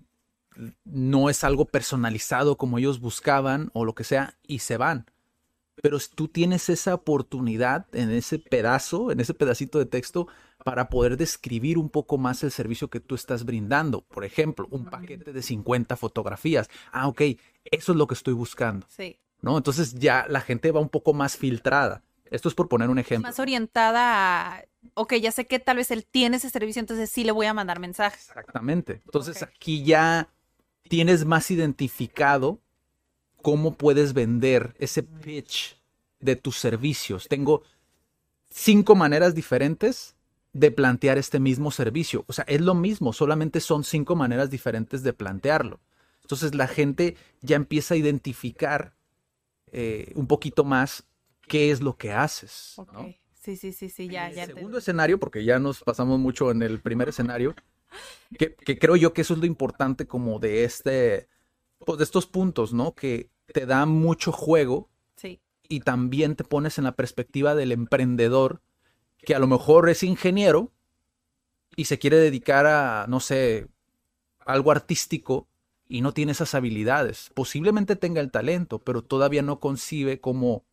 no 0.86 1.30
es 1.30 1.44
algo 1.44 1.66
personalizado 1.66 2.58
como 2.58 2.78
ellos 2.78 3.00
buscaban 3.00 3.70
o 3.74 3.86
lo 3.86 3.94
que 3.94 4.04
sea 4.04 4.38
y 4.48 4.60
se 4.60 4.78
van. 4.78 5.06
Pero 5.82 6.00
tú 6.16 6.28
tienes 6.28 6.70
esa 6.70 6.96
oportunidad 6.96 7.86
en 7.94 8.10
ese 8.10 8.40
pedazo, 8.40 9.12
en 9.12 9.20
ese 9.20 9.36
pedacito 9.36 9.78
de 9.78 9.86
texto, 9.86 10.28
para 10.64 10.90
poder 10.90 11.18
describir 11.18 11.78
un 11.78 11.90
poco 11.90 12.18
más 12.18 12.44
el 12.44 12.52
servicio 12.52 12.90
que 12.90 13.00
tú 13.00 13.14
estás 13.14 13.46
brindando. 13.46 14.02
Por 14.02 14.26
ejemplo, 14.26 14.68
un 14.72 14.86
paquete 14.86 15.32
de 15.34 15.42
50 15.44 15.96
fotografías. 15.96 16.68
Ah, 16.92 17.08
ok, 17.08 17.22
eso 17.66 17.92
es 17.92 17.98
lo 17.98 18.08
que 18.08 18.16
estoy 18.16 18.34
buscando, 18.34 18.88
Sí. 18.90 19.20
¿No? 19.42 19.58
Entonces 19.58 19.94
ya 19.96 20.26
la 20.30 20.42
gente 20.42 20.72
va 20.72 20.80
un 20.80 20.90
poco 20.90 21.14
más 21.14 21.38
filtrada. 21.38 22.04
Esto 22.30 22.50
es 22.50 22.56
por 22.56 22.68
poner 22.68 22.90
un 22.90 23.00
ejemplo. 23.00 23.28
Más 23.28 23.40
orientada 23.40 24.58
a, 24.58 24.66
ok, 24.96 25.16
ya 25.16 25.32
sé 25.32 25.48
que 25.48 25.60
tal 25.60 25.78
vez 25.78 25.92
él 25.92 26.06
tiene 26.06 26.38
ese 26.38 26.50
servicio, 26.50 26.80
entonces 26.80 27.10
sí 27.10 27.24
le 27.24 27.32
voy 27.32 27.46
a 27.46 27.54
mandar 27.54 27.80
mensajes. 27.80 28.28
Exactamente. 28.28 29.02
Entonces 29.06 29.44
aquí 29.44 29.84
ya 29.84 30.30
tienes 30.88 31.26
más 31.26 31.52
identificado 31.52 32.60
cómo 33.42 33.76
puedes 33.76 34.14
vender 34.14 34.76
ese 34.80 35.04
pitch 35.04 35.78
de 36.20 36.36
tus 36.36 36.58
servicios. 36.58 37.28
Tengo 37.28 37.64
cinco 38.50 38.96
maneras 38.96 39.36
diferentes 39.36 40.16
de 40.54 40.72
plantear 40.72 41.18
este 41.18 41.40
mismo 41.40 41.72
servicio. 41.72 42.26
O 42.28 42.34
sea, 42.34 42.46
es 42.48 42.62
lo 42.62 42.74
mismo, 42.74 43.14
solamente 43.14 43.60
son 43.60 43.84
cinco 43.84 44.16
maneras 44.16 44.50
diferentes 44.50 45.04
de 45.04 45.14
plantearlo. 45.14 45.80
Entonces 46.22 46.56
la 46.56 46.68
gente 46.68 47.16
ya 47.42 47.56
empieza 47.56 47.94
a 47.94 47.98
identificar 47.98 48.97
eh, 49.72 50.12
un 50.16 50.28
poquito 50.28 50.64
más 50.64 51.06
qué 51.48 51.72
es 51.72 51.82
lo 51.82 51.98
que 51.98 52.12
haces. 52.12 52.74
Ok. 52.78 52.94
¿no? 52.94 53.14
Sí, 53.34 53.56
sí, 53.56 53.72
sí, 53.72 53.90
sí, 53.90 54.10
ya, 54.10 54.30
el 54.30 54.36
ya. 54.36 54.46
segundo 54.46 54.78
escenario, 54.78 55.20
porque 55.20 55.46
ya 55.46 55.58
nos 55.60 55.82
pasamos 55.82 56.20
mucho 56.20 56.52
en 56.52 56.62
el 56.64 56.82
primer 56.82 57.08
escenario, 57.10 57.56
que, 58.38 58.54
que 58.56 58.78
creo 58.78 58.98
yo 58.98 59.14
que 59.14 59.22
eso 59.22 59.34
es 59.34 59.40
lo 59.40 59.46
importante 59.46 60.06
como 60.06 60.40
de 60.40 60.66
este, 60.66 61.30
pues 61.86 61.98
de 61.98 62.04
estos 62.04 62.26
puntos, 62.28 62.74
¿no? 62.74 62.94
Que 62.94 63.30
te 63.54 63.66
da 63.66 63.86
mucho 63.86 64.32
juego 64.34 64.90
Sí. 65.16 65.40
y 65.70 65.80
también 65.80 66.36
te 66.36 66.44
pones 66.44 66.78
en 66.78 66.84
la 66.84 66.96
perspectiva 66.96 67.56
del 67.56 67.72
emprendedor 67.72 68.62
que 69.20 69.34
a 69.34 69.40
lo 69.40 69.48
mejor 69.48 69.90
es 69.90 70.04
ingeniero 70.04 70.72
y 71.76 71.86
se 71.86 71.98
quiere 72.00 72.18
dedicar 72.18 72.66
a, 72.66 73.06
no 73.08 73.20
sé, 73.20 73.68
algo 74.46 74.72
artístico 74.72 75.48
y 75.90 76.02
no 76.02 76.14
tiene 76.14 76.34
esas 76.34 76.56
habilidades. 76.56 77.32
Posiblemente 77.34 77.96
tenga 77.96 78.22
el 78.22 78.32
talento, 78.32 78.80
pero 78.80 79.04
todavía 79.04 79.42
no 79.42 79.60
concibe 79.60 80.20
cómo, 80.20 80.66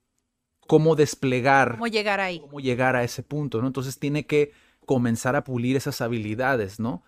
cómo 0.66 0.96
desplegar 0.96 1.72
¿Cómo 1.72 1.86
llegar 1.86 2.20
ahí? 2.20 2.40
cómo 2.40 2.60
llegar 2.60 2.96
a 2.96 3.04
ese 3.04 3.22
punto, 3.22 3.60
¿no? 3.60 3.66
Entonces 3.66 3.98
tiene 3.98 4.26
que 4.26 4.52
comenzar 4.86 5.36
a 5.36 5.44
pulir 5.44 5.76
esas 5.76 6.00
habilidades, 6.00 6.80
¿no? 6.80 7.02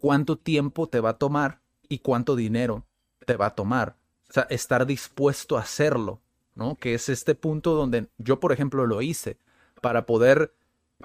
¿Cuánto 0.00 0.36
tiempo 0.36 0.88
te 0.88 1.00
va 1.00 1.10
a 1.10 1.18
tomar 1.18 1.60
y 1.88 1.98
cuánto 1.98 2.36
dinero 2.36 2.86
te 3.26 3.36
va 3.36 3.46
a 3.46 3.54
tomar? 3.54 3.96
O 4.28 4.32
sea, 4.32 4.44
estar 4.44 4.86
dispuesto 4.86 5.56
a 5.56 5.60
hacerlo, 5.60 6.20
¿no? 6.54 6.76
Que 6.76 6.94
es 6.94 7.08
este 7.08 7.34
punto 7.34 7.74
donde 7.74 8.08
yo, 8.18 8.40
por 8.40 8.52
ejemplo, 8.52 8.86
lo 8.86 9.02
hice 9.02 9.38
para 9.82 10.06
poder, 10.06 10.54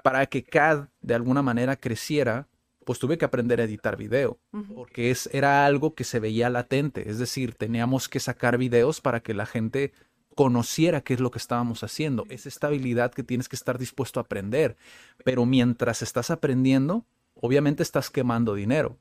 para 0.02 0.26
que 0.26 0.44
CAD 0.44 0.88
de 1.00 1.14
alguna 1.14 1.42
manera 1.42 1.76
creciera, 1.76 2.48
pues 2.86 3.00
tuve 3.00 3.18
que 3.18 3.24
aprender 3.24 3.60
a 3.60 3.64
editar 3.64 3.96
video, 3.96 4.38
porque 4.76 5.10
es, 5.10 5.28
era 5.32 5.66
algo 5.66 5.96
que 5.96 6.04
se 6.04 6.20
veía 6.20 6.48
latente, 6.50 7.10
es 7.10 7.18
decir, 7.18 7.54
teníamos 7.56 8.08
que 8.08 8.20
sacar 8.20 8.58
videos 8.58 9.00
para 9.00 9.18
que 9.20 9.34
la 9.34 9.44
gente 9.44 9.92
conociera 10.36 11.00
qué 11.00 11.14
es 11.14 11.20
lo 11.20 11.32
que 11.32 11.38
estábamos 11.38 11.82
haciendo. 11.82 12.26
Es 12.28 12.46
esta 12.46 12.68
habilidad 12.68 13.10
que 13.12 13.24
tienes 13.24 13.48
que 13.48 13.56
estar 13.56 13.76
dispuesto 13.76 14.20
a 14.20 14.22
aprender. 14.22 14.76
Pero 15.24 15.46
mientras 15.46 16.00
estás 16.00 16.30
aprendiendo, 16.30 17.04
obviamente 17.34 17.82
estás 17.82 18.08
quemando 18.08 18.54
dinero, 18.54 18.96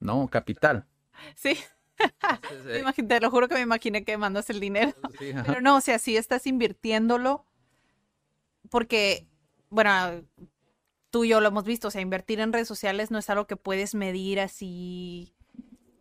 ¿no? 0.00 0.26
Capital. 0.26 0.84
Sí. 1.36 1.56
Me 2.66 2.82
imagi- 2.82 3.06
te 3.06 3.20
lo 3.20 3.30
juro 3.30 3.46
que 3.46 3.54
me 3.54 3.60
imaginé 3.60 4.04
que 4.04 4.16
mandas 4.16 4.50
el 4.50 4.58
dinero. 4.58 4.92
Sí. 5.20 5.32
Pero 5.46 5.60
no, 5.60 5.76
o 5.76 5.80
sea, 5.80 5.98
sí 6.00 6.16
estás 6.16 6.46
invirtiéndolo 6.48 7.44
porque, 8.70 9.26
bueno, 9.70 10.22
tú 11.10 11.24
y 11.24 11.28
yo 11.28 11.40
lo 11.40 11.48
hemos 11.48 11.64
visto, 11.64 11.88
o 11.88 11.90
sea, 11.90 12.00
invertir 12.00 12.40
en 12.40 12.52
redes 12.52 12.68
sociales 12.68 13.10
no 13.10 13.18
es 13.18 13.30
algo 13.30 13.46
que 13.46 13.56
puedes 13.56 13.94
medir 13.94 14.40
así, 14.40 15.34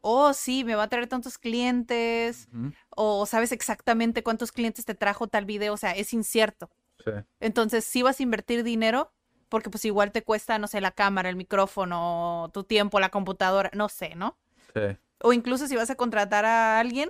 oh, 0.01 0.33
sí, 0.33 0.63
me 0.63 0.75
va 0.75 0.83
a 0.83 0.89
traer 0.89 1.07
tantos 1.07 1.37
clientes, 1.37 2.49
o 2.89 3.25
sabes 3.25 3.51
exactamente 3.51 4.23
cuántos 4.23 4.51
clientes 4.51 4.85
te 4.85 4.95
trajo 4.95 5.27
tal 5.27 5.45
video, 5.45 5.73
o 5.73 5.77
sea, 5.77 5.91
es 5.91 6.13
incierto. 6.13 6.69
sí. 7.03 7.11
Entonces, 7.39 7.85
sí 7.85 8.01
vas 8.03 8.19
a 8.19 8.23
invertir 8.23 8.63
dinero 8.63 9.11
porque 9.49 9.69
pues 9.69 9.85
igual 9.85 10.11
te 10.11 10.23
cuesta, 10.23 10.59
no 10.59 10.67
sé, 10.67 10.81
la 10.81 10.91
cámara, 10.91 11.29
el 11.29 11.35
micrófono, 11.37 12.49
tu 12.53 12.63
tiempo, 12.63 12.99
la 12.99 13.09
computadora, 13.09 13.71
no 13.73 13.89
sé, 13.89 14.15
¿no? 14.15 14.37
sí. 14.73 14.97
O 15.21 15.33
incluso 15.33 15.67
si 15.67 15.75
vas 15.75 15.89
a 15.89 15.95
contratar 15.95 16.45
a 16.45 16.79
alguien, 16.79 17.09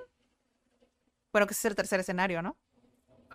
bueno, 1.31 1.47
que 1.47 1.53
ese 1.53 1.67
es 1.67 1.71
el 1.71 1.75
tercer 1.75 1.99
escenario, 1.99 2.41
¿no? 2.41 2.57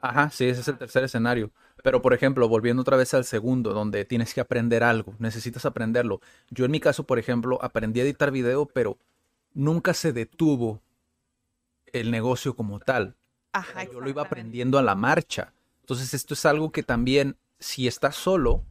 Ajá, 0.01 0.31
sí, 0.31 0.49
ese 0.49 0.61
es 0.63 0.69
el 0.69 0.79
tercer 0.79 1.05
escenario. 1.05 1.53
Pero, 1.83 2.01
por 2.01 2.15
ejemplo, 2.15 2.49
volviendo 2.49 2.83
otra 2.83 2.97
vez 2.97 3.13
al 3.15 3.25
segundo, 3.25 3.73
donde 3.73 4.05
tienes 4.05 4.35
que 4.35 4.41
aprender 4.41 4.85
algo, 4.85 5.15
necesitas 5.19 5.67
aprenderlo. 5.67 6.21
Yo 6.51 6.65
en 6.65 6.71
mi 6.71 6.81
caso, 6.81 7.05
por 7.05 7.19
ejemplo, 7.19 7.59
aprendí 7.63 8.01
a 8.01 8.05
editar 8.05 8.31
video, 8.31 8.67
pero 8.67 8.99
nunca 9.53 9.93
se 9.93 10.13
detuvo 10.13 10.81
el 11.87 12.11
negocio 12.11 12.55
como 12.55 12.79
tal. 12.79 13.17
Ajá, 13.53 13.85
Yo 13.85 14.01
lo 14.01 14.09
iba 14.09 14.23
aprendiendo 14.23 14.79
a 14.79 14.83
la 14.83 14.95
marcha. 14.95 15.53
Entonces, 15.81 16.15
esto 16.15 16.35
es 16.35 16.47
algo 16.47 16.71
que 16.73 16.83
también, 16.83 17.37
si 17.59 17.87
estás 17.87 18.17
solo, 18.17 18.65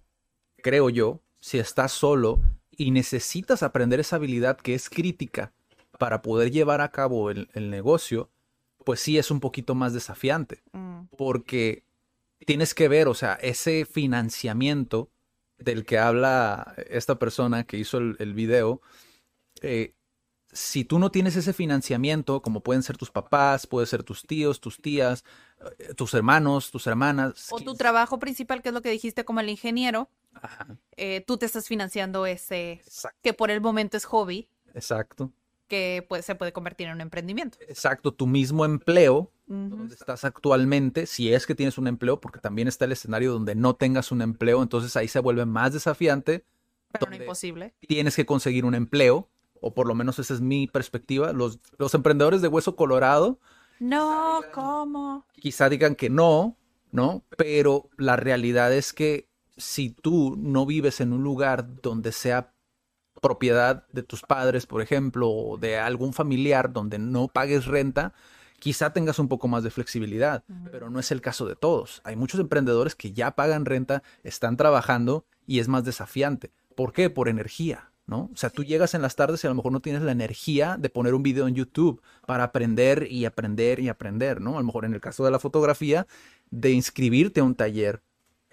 creo 0.64 0.90
yo, 0.90 1.20
si 1.40 1.60
estás 1.60 1.92
solo 1.92 2.40
y 2.72 2.92
necesitas 2.92 3.62
aprender 3.62 4.00
esa 4.00 4.16
habilidad 4.16 4.58
que 4.58 4.74
es 4.74 4.90
crítica 4.90 5.52
para 6.00 6.22
poder 6.22 6.52
llevar 6.52 6.82
a 6.82 6.90
cabo 6.90 7.30
el, 7.30 7.50
el 7.54 7.70
negocio, 7.70 8.30
pues 8.84 9.02
sí 9.02 9.18
es 9.18 9.30
un 9.30 9.40
poquito 9.40 9.76
más 9.76 9.94
desafiante 9.94 10.62
Mm, 10.74 11.04
porque 11.18 11.84
tienes 12.46 12.74
que 12.74 12.88
ver, 12.88 13.08
o 13.08 13.14
sea, 13.14 13.34
ese 13.42 13.86
financiamiento 13.86 15.12
del 15.58 15.86
que 15.86 16.00
habla 16.00 16.74
esta 16.90 17.20
persona 17.20 17.66
que 17.66 17.78
hizo 17.78 17.98
el, 17.98 18.16
el 18.20 18.34
video, 18.34 18.82
eh, 19.62 19.94
si 20.54 20.84
tú 20.84 21.00
no 21.00 21.12
tienes 21.12 21.36
ese 21.36 21.54
financiamiento, 21.54 22.42
como 22.42 22.62
pueden 22.62 22.84
ser 22.84 22.98
tus 22.98 23.12
papás, 23.12 23.68
pueden 23.68 23.88
ser 23.88 24.04
tus 24.04 24.24
tíos, 24.24 24.60
tus 24.60 24.82
tías, 24.82 25.24
eh, 25.80 25.94
tus 25.94 26.14
hermanos, 26.14 26.72
tus 26.72 26.88
hermanas. 26.88 27.48
O 27.52 27.60
tu 27.60 27.76
trabajo 27.76 28.20
principal, 28.20 28.62
que 28.62 28.70
es 28.70 28.74
lo 28.74 28.82
que 28.82 28.90
dijiste 28.90 29.24
como 29.24 29.40
el 29.40 29.50
ingeniero, 29.50 30.10
Ajá, 30.34 30.78
eh, 30.98 31.24
tú 31.26 31.38
te 31.38 31.46
estás 31.46 31.68
financiando 31.68 32.26
ese, 32.26 32.74
exacto, 32.74 33.20
que 33.22 33.34
por 33.34 33.52
el 33.52 33.62
momento 33.62 33.98
es 33.98 34.06
hobby, 34.06 34.50
exacto. 34.74 35.32
que 35.68 36.06
pues, 36.08 36.26
se 36.26 36.36
puede 36.36 36.52
convertir 36.52 36.88
en 36.88 36.94
un 36.94 37.02
emprendimiento. 37.02 37.58
Exacto, 37.68 38.14
tu 38.14 38.28
mismo 38.28 38.66
empleo 38.66 39.32
donde 39.52 39.96
estás 39.96 40.24
actualmente, 40.24 41.06
si 41.06 41.34
es 41.34 41.46
que 41.46 41.56
tienes 41.56 41.78
un 41.78 41.88
empleo, 41.88 42.22
porque 42.22 42.40
también 42.40 42.68
está 42.68 42.86
el 42.86 42.94
escenario 42.94 43.34
donde 43.34 43.54
no 43.56 43.76
tengas 43.76 44.12
un 44.12 44.22
empleo, 44.22 44.64
entonces 44.64 44.96
ahí 44.96 45.08
se 45.08 45.20
vuelve 45.20 45.46
más 45.46 45.74
desafiante. 45.74 46.46
Pero 46.92 47.10
no 47.10 47.16
imposible. 47.16 47.74
Tienes 47.88 48.16
que 48.16 48.26
conseguir 48.26 48.66
un 48.66 48.76
empleo, 48.76 49.30
o 49.60 49.74
por 49.74 49.88
lo 49.88 49.96
menos 49.96 50.20
esa 50.20 50.34
es 50.34 50.42
mi 50.42 50.68
perspectiva. 50.68 51.34
Los, 51.34 51.60
los 51.78 51.94
emprendedores 51.94 52.42
de 52.42 52.48
hueso 52.48 52.76
colorado. 52.76 53.40
No, 53.80 54.42
¿cómo? 54.54 55.26
Quizá 55.34 55.70
digan 55.70 55.96
que 55.96 56.10
no, 56.10 56.58
¿no? 56.92 57.24
Pero 57.38 57.90
la 57.98 58.16
realidad 58.16 58.74
es 58.74 58.94
que 58.94 59.28
si 59.58 59.90
tú 59.90 60.36
no 60.38 60.66
vives 60.66 61.02
en 61.02 61.14
un 61.14 61.24
lugar 61.24 61.82
donde 61.82 62.12
sea 62.12 62.54
propiedad 63.22 63.86
de 63.92 64.04
tus 64.04 64.22
padres, 64.22 64.66
por 64.66 64.82
ejemplo, 64.82 65.30
o 65.30 65.58
de 65.58 65.78
algún 65.78 66.14
familiar 66.14 66.72
donde 66.74 67.00
no 67.00 67.28
pagues 67.28 67.66
renta, 67.66 68.14
quizá 68.62 68.94
tengas 68.94 69.18
un 69.18 69.28
poco 69.28 69.48
más 69.48 69.64
de 69.64 69.72
flexibilidad, 69.72 70.44
pero 70.72 70.92
no 70.92 71.00
es 71.00 71.12
el 71.12 71.20
caso 71.20 71.48
de 71.48 71.56
todos. 71.56 72.00
Hay 72.04 72.16
muchos 72.16 72.40
emprendedores 72.40 72.94
que 72.94 73.12
ya 73.12 73.32
pagan 73.32 73.66
renta, 73.66 74.04
están 74.24 74.56
trabajando 74.56 75.26
y 75.48 75.58
es 75.58 75.68
más 75.68 75.84
desafiante. 75.84 76.52
¿Por 76.76 76.94
qué? 76.94 77.10
Por 77.10 77.28
energía, 77.28 77.92
¿no? 78.06 78.30
O 78.32 78.38
sea, 78.38 78.52
tú 78.52 78.64
llegas 78.64 78.94
en 78.94 79.02
las 79.02 79.16
tardes 79.16 79.44
y 79.44 79.48
a 79.48 79.50
lo 79.50 79.56
mejor 79.56 79.72
no 79.72 79.80
tienes 79.80 80.04
la 80.04 80.12
energía 80.12 80.78
de 80.78 80.90
poner 80.90 81.16
un 81.16 81.24
video 81.24 81.48
en 81.48 81.56
YouTube 81.56 82.04
para 82.28 82.44
aprender 82.44 83.08
y 83.10 83.26
aprender 83.26 83.80
y 83.80 83.90
aprender, 83.90 84.42
¿no? 84.42 84.58
A 84.58 84.60
lo 84.60 84.66
mejor 84.68 84.86
en 84.86 84.94
el 84.94 85.02
caso 85.02 85.26
de 85.26 85.32
la 85.32 85.40
fotografía, 85.40 86.06
de 86.52 86.70
inscribirte 86.70 87.40
a 87.40 87.44
un 87.44 87.56
taller 87.56 88.04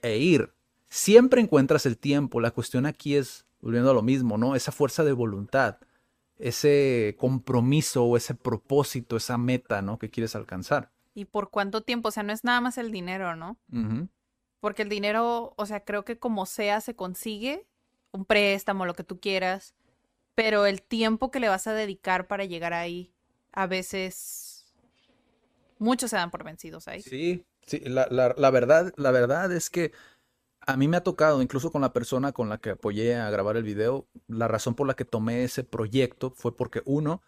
e 0.01 0.16
ir. 0.16 0.55
Siempre 0.88 1.42
encuentras 1.42 1.85
el 1.85 1.99
tiempo. 1.99 2.40
La 2.40 2.51
cuestión 2.51 2.87
aquí 2.87 3.14
es 3.14 3.44
volviendo 3.61 3.90
a 3.90 3.94
lo 3.94 4.03
mismo, 4.03 4.38
¿no? 4.38 4.57
Esa 4.57 4.73
fuerza 4.73 5.05
de 5.05 5.12
voluntad, 5.12 5.77
ese 6.38 7.16
compromiso 7.18 8.05
o 8.05 8.16
ese 8.16 8.35
propósito, 8.35 9.16
esa 9.16 9.38
meta, 9.38 9.83
¿no? 9.83 9.98
Que 9.98 10.11
quieres 10.11 10.37
alcanzar. 10.37 10.92
¿Y 11.14 11.24
por 11.24 11.51
cuánto 11.51 11.83
tiempo? 11.83 12.09
O 12.09 12.12
sea, 12.12 12.22
no 12.22 12.33
es 12.33 12.44
nada 12.44 12.61
más 12.61 12.79
el 12.79 12.92
dinero, 12.92 13.35
¿no? 13.35 13.59
Porque 14.61 14.83
el 14.83 14.88
dinero, 14.88 15.55
o 15.57 15.66
sea, 15.66 15.85
creo 15.85 16.05
que 16.05 16.18
como 16.18 16.46
sea 16.46 16.81
se 16.81 16.94
consigue, 16.94 17.66
un 18.12 18.24
préstamo, 18.24 18.87
lo 18.87 18.94
que 18.94 19.05
tú 19.05 19.20
quieras, 19.20 19.74
pero 20.35 20.66
el 20.66 20.83
tiempo 20.83 21.31
que 21.31 21.40
le 21.40 21.48
vas 21.48 21.66
a 21.66 21.74
dedicar 21.74 22.29
para 22.29 22.44
llegar 22.44 22.72
ahí, 22.72 23.12
a 23.53 23.66
veces 23.66 24.72
muchos 25.79 26.11
se 26.11 26.16
dan 26.16 26.31
por 26.31 26.44
vencidos 26.44 26.87
ahí. 26.87 27.03
Sí, 27.03 27.44
sí, 27.66 27.81
la, 27.81 28.07
la 28.11 28.51
verdad, 28.51 28.92
la 28.96 29.11
verdad 29.11 29.53
es 29.53 29.70
que 29.70 29.92
a 30.69 30.77
mí 30.77 30.87
me 30.87 30.99
ha 30.99 31.03
tocado, 31.03 31.41
incluso 31.41 31.73
con 31.73 31.81
la 31.81 31.95
persona 31.95 32.33
con 32.33 32.51
la 32.51 32.59
que 32.59 32.71
apoyé 32.71 33.17
a 33.17 33.31
grabar 33.31 33.57
el 33.57 33.63
video, 33.63 34.07
la 34.27 34.49
razón 34.49 34.75
por 34.75 34.87
la 34.87 34.93
que 34.93 35.07
tomé 35.07 35.43
ese 35.43 35.65
proyecto 35.65 36.31
fue 36.37 36.55
porque, 36.55 36.83
uno, 36.85 37.23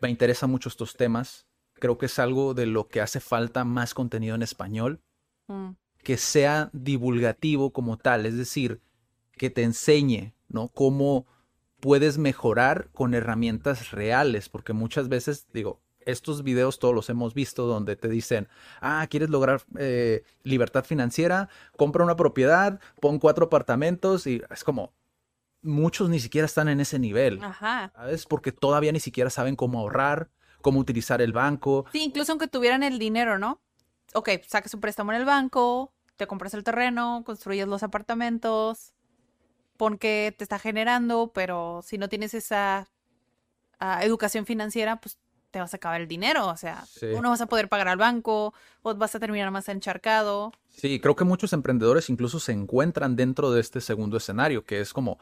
me 0.00 0.10
interesa 0.10 0.46
mucho 0.46 0.68
estos 0.68 0.96
temas. 0.96 1.48
Creo 1.74 1.98
que 1.98 2.06
es 2.06 2.20
algo 2.20 2.54
de 2.54 2.66
lo 2.66 2.86
que 2.86 3.00
hace 3.00 3.18
falta 3.18 3.64
más 3.64 3.94
contenido 3.94 4.36
en 4.36 4.42
español, 4.42 5.00
mm. 5.48 5.70
que 6.04 6.16
sea 6.16 6.70
divulgativo 6.72 7.72
como 7.72 7.98
tal, 7.98 8.26
es 8.26 8.36
decir, 8.36 8.80
que 9.32 9.50
te 9.50 9.64
enseñe, 9.64 10.32
¿no? 10.46 10.68
Cómo 10.68 11.26
puedes 11.80 12.16
mejorar 12.16 12.90
con 12.92 13.12
herramientas 13.14 13.90
reales, 13.90 14.48
porque 14.48 14.72
muchas 14.72 15.08
veces, 15.08 15.48
digo, 15.52 15.80
estos 16.06 16.42
videos 16.42 16.78
todos 16.78 16.94
los 16.94 17.08
hemos 17.10 17.34
visto 17.34 17.66
donde 17.66 17.96
te 17.96 18.08
dicen, 18.08 18.48
ah, 18.80 19.06
¿quieres 19.08 19.30
lograr 19.30 19.62
eh, 19.78 20.24
libertad 20.42 20.84
financiera? 20.84 21.48
Compra 21.76 22.04
una 22.04 22.16
propiedad, 22.16 22.80
pon 23.00 23.18
cuatro 23.18 23.46
apartamentos 23.46 24.26
y 24.26 24.42
es 24.50 24.64
como, 24.64 24.92
muchos 25.62 26.08
ni 26.08 26.20
siquiera 26.20 26.46
están 26.46 26.68
en 26.68 26.80
ese 26.80 26.98
nivel. 26.98 27.42
Ajá. 27.42 27.92
¿Sabes? 27.94 28.26
Porque 28.26 28.52
todavía 28.52 28.92
ni 28.92 29.00
siquiera 29.00 29.30
saben 29.30 29.56
cómo 29.56 29.80
ahorrar, 29.80 30.30
cómo 30.60 30.78
utilizar 30.78 31.20
el 31.20 31.32
banco. 31.32 31.86
Sí, 31.92 32.02
incluso 32.02 32.32
aunque 32.32 32.48
tuvieran 32.48 32.82
el 32.82 32.98
dinero, 32.98 33.38
¿no? 33.38 33.60
Ok, 34.12 34.30
saques 34.46 34.74
un 34.74 34.80
préstamo 34.80 35.12
en 35.12 35.18
el 35.18 35.24
banco, 35.24 35.92
te 36.16 36.26
compras 36.26 36.54
el 36.54 36.62
terreno, 36.62 37.22
construyes 37.24 37.66
los 37.66 37.82
apartamentos, 37.82 38.94
pon 39.76 39.98
que 39.98 40.34
te 40.36 40.44
está 40.44 40.58
generando, 40.58 41.32
pero 41.34 41.80
si 41.82 41.98
no 41.98 42.08
tienes 42.08 42.34
esa 42.34 42.88
ah, 43.80 44.04
educación 44.04 44.46
financiera, 44.46 45.00
pues 45.00 45.18
te 45.54 45.60
vas 45.60 45.72
a 45.72 45.76
acabar 45.76 46.00
el 46.00 46.08
dinero, 46.08 46.48
o 46.48 46.56
sea, 46.56 46.84
no 47.00 47.30
vas 47.30 47.40
a 47.40 47.46
poder 47.46 47.68
pagar 47.68 47.86
al 47.86 47.96
banco, 47.96 48.52
o 48.82 48.94
vas 48.96 49.14
a 49.14 49.20
terminar 49.20 49.52
más 49.52 49.68
encharcado. 49.68 50.52
Sí, 50.68 50.98
creo 50.98 51.14
que 51.14 51.22
muchos 51.22 51.52
emprendedores 51.52 52.10
incluso 52.10 52.40
se 52.40 52.50
encuentran 52.50 53.14
dentro 53.14 53.52
de 53.52 53.60
este 53.60 53.80
segundo 53.80 54.16
escenario, 54.16 54.64
que 54.64 54.80
es 54.80 54.92
como, 54.92 55.20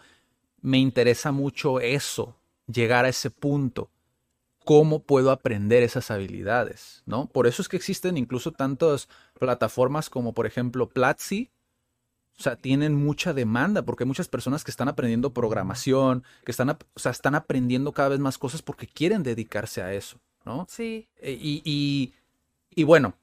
me 0.62 0.79
interesa 0.79 1.33
mucho 1.33 1.81
eso, 1.81 2.35
llegar 2.66 3.05
a 3.05 3.11
ese 3.11 3.31
punto. 3.31 3.90
¿Cómo 4.64 5.03
puedo 5.03 5.33
aprender 5.33 5.83
esas 5.83 6.11
habilidades? 6.11 7.03
¿No? 7.05 7.27
Por 7.27 7.47
eso 7.47 7.61
es 7.61 7.68
que 7.68 7.77
existen 7.77 8.16
incluso 8.16 8.53
tantas 8.53 9.11
plataformas 9.38 10.09
como, 10.09 10.33
por 10.33 10.47
ejemplo, 10.47 10.88
Platzi, 10.88 11.51
o 12.38 12.42
sea, 12.42 12.57
tienen 12.57 12.95
mucha 12.95 13.33
demanda 13.33 13.83
porque 13.83 14.05
hay 14.05 14.09
muchas 14.09 14.29
personas 14.29 14.64
que 14.64 14.71
están 14.71 14.88
aprendiendo 14.88 15.33
programación, 15.33 16.25
que 16.45 16.51
están, 16.51 16.71
o 16.71 16.77
sea, 16.99 17.12
están 17.12 17.35
aprendiendo 17.35 17.92
cada 17.92 18.11
vez 18.11 18.21
más 18.21 18.38
cosas 18.38 18.62
porque 18.62 18.87
quieren 18.87 19.23
dedicarse 19.23 19.83
a 19.83 19.92
eso, 19.92 20.18
¿no? 20.45 20.66
Sí. 20.68 21.09
E, 21.18 21.33
y, 21.33 22.12
y, 22.75 22.85
bueno, 22.85 23.14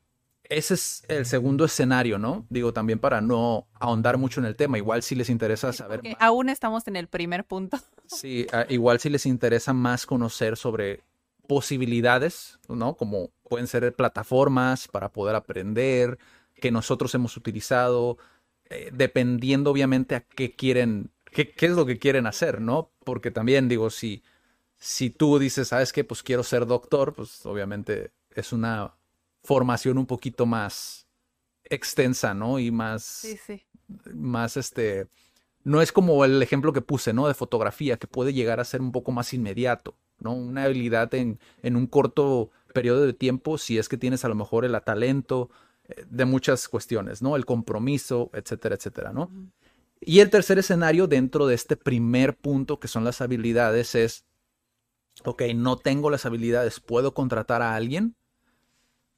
ese 0.43 0.75
es 0.75 1.03
el 1.07 1.25
segundo 1.25 1.65
escenario, 1.65 2.17
¿no? 2.17 2.45
Digo, 2.49 2.71
también 2.71 2.99
para 2.99 3.19
no 3.19 3.67
ahondar 3.73 4.17
mucho 4.17 4.39
en 4.39 4.45
el 4.45 4.55
tema, 4.55 4.77
igual 4.77 5.03
si 5.03 5.15
les 5.15 5.29
interesa 5.29 5.73
saber 5.73 6.03
más. 6.03 6.15
Aún 6.19 6.49
estamos 6.49 6.87
en 6.87 6.95
el 6.95 7.07
primer 7.07 7.45
punto. 7.45 7.77
Sí, 8.05 8.47
igual 8.69 8.99
si 8.99 9.09
les 9.09 9.25
interesa 9.25 9.73
más 9.73 10.05
conocer 10.05 10.55
sobre 10.55 11.03
posibilidades, 11.47 12.59
¿no? 12.67 12.95
Como 12.95 13.31
pueden 13.47 13.67
ser 13.67 13.93
plataformas 13.95 14.87
para 14.87 15.09
poder 15.09 15.35
aprender, 15.35 16.19
que 16.59 16.71
nosotros 16.71 17.13
hemos 17.15 17.35
utilizado, 17.37 18.17
eh, 18.69 18.91
dependiendo 18.93 19.71
obviamente 19.71 20.15
a 20.15 20.21
qué 20.21 20.55
quieren, 20.55 21.11
qué, 21.31 21.51
qué, 21.51 21.65
es 21.67 21.71
lo 21.71 21.85
que 21.85 21.97
quieren 21.97 22.27
hacer, 22.27 22.61
¿no? 22.61 22.91
Porque 23.03 23.31
también 23.31 23.67
digo, 23.67 23.89
si, 23.89 24.23
si 24.77 25.09
tú 25.09 25.39
dices, 25.39 25.69
¿sabes 25.69 25.91
qué? 25.91 26.03
Pues 26.03 26.23
quiero 26.23 26.43
ser 26.43 26.65
doctor, 26.65 27.13
pues 27.13 27.45
obviamente 27.45 28.11
es 28.35 28.53
una 28.53 28.95
formación 29.43 29.97
un 29.97 30.05
poquito 30.05 30.45
más 30.45 31.07
extensa, 31.63 32.33
¿no? 32.33 32.59
Y 32.59 32.71
más, 32.71 33.03
sí, 33.03 33.37
sí. 33.37 33.63
más 34.13 34.57
este, 34.57 35.07
no 35.63 35.81
es 35.81 35.91
como 35.91 36.23
el 36.25 36.41
ejemplo 36.41 36.73
que 36.73 36.81
puse, 36.81 37.13
¿no? 37.13 37.27
De 37.27 37.33
fotografía, 37.33 37.97
que 37.97 38.07
puede 38.07 38.33
llegar 38.33 38.59
a 38.59 38.65
ser 38.65 38.81
un 38.81 38.91
poco 38.91 39.11
más 39.11 39.33
inmediato, 39.33 39.95
¿no? 40.19 40.33
Una 40.33 40.63
habilidad 40.63 41.13
en, 41.13 41.39
en 41.63 41.75
un 41.75 41.87
corto 41.87 42.51
periodo 42.73 43.05
de 43.05 43.13
tiempo, 43.13 43.57
si 43.57 43.77
es 43.77 43.89
que 43.89 43.97
tienes 43.97 44.25
a 44.25 44.29
lo 44.29 44.35
mejor 44.35 44.65
el 44.65 44.79
talento, 44.81 45.49
de 46.09 46.25
muchas 46.25 46.67
cuestiones, 46.67 47.21
¿no? 47.21 47.35
El 47.35 47.45
compromiso, 47.45 48.29
etcétera, 48.33 48.75
etcétera, 48.75 49.11
¿no? 49.13 49.31
Y 50.01 50.19
el 50.19 50.29
tercer 50.29 50.59
escenario 50.59 51.07
dentro 51.07 51.47
de 51.47 51.55
este 51.55 51.75
primer 51.75 52.37
punto 52.37 52.79
que 52.79 52.87
son 52.87 53.03
las 53.03 53.21
habilidades 53.21 53.95
es, 53.95 54.25
ok, 55.25 55.43
no 55.55 55.77
tengo 55.77 56.09
las 56.09 56.25
habilidades, 56.25 56.79
¿puedo 56.79 57.13
contratar 57.13 57.61
a 57.61 57.75
alguien? 57.75 58.15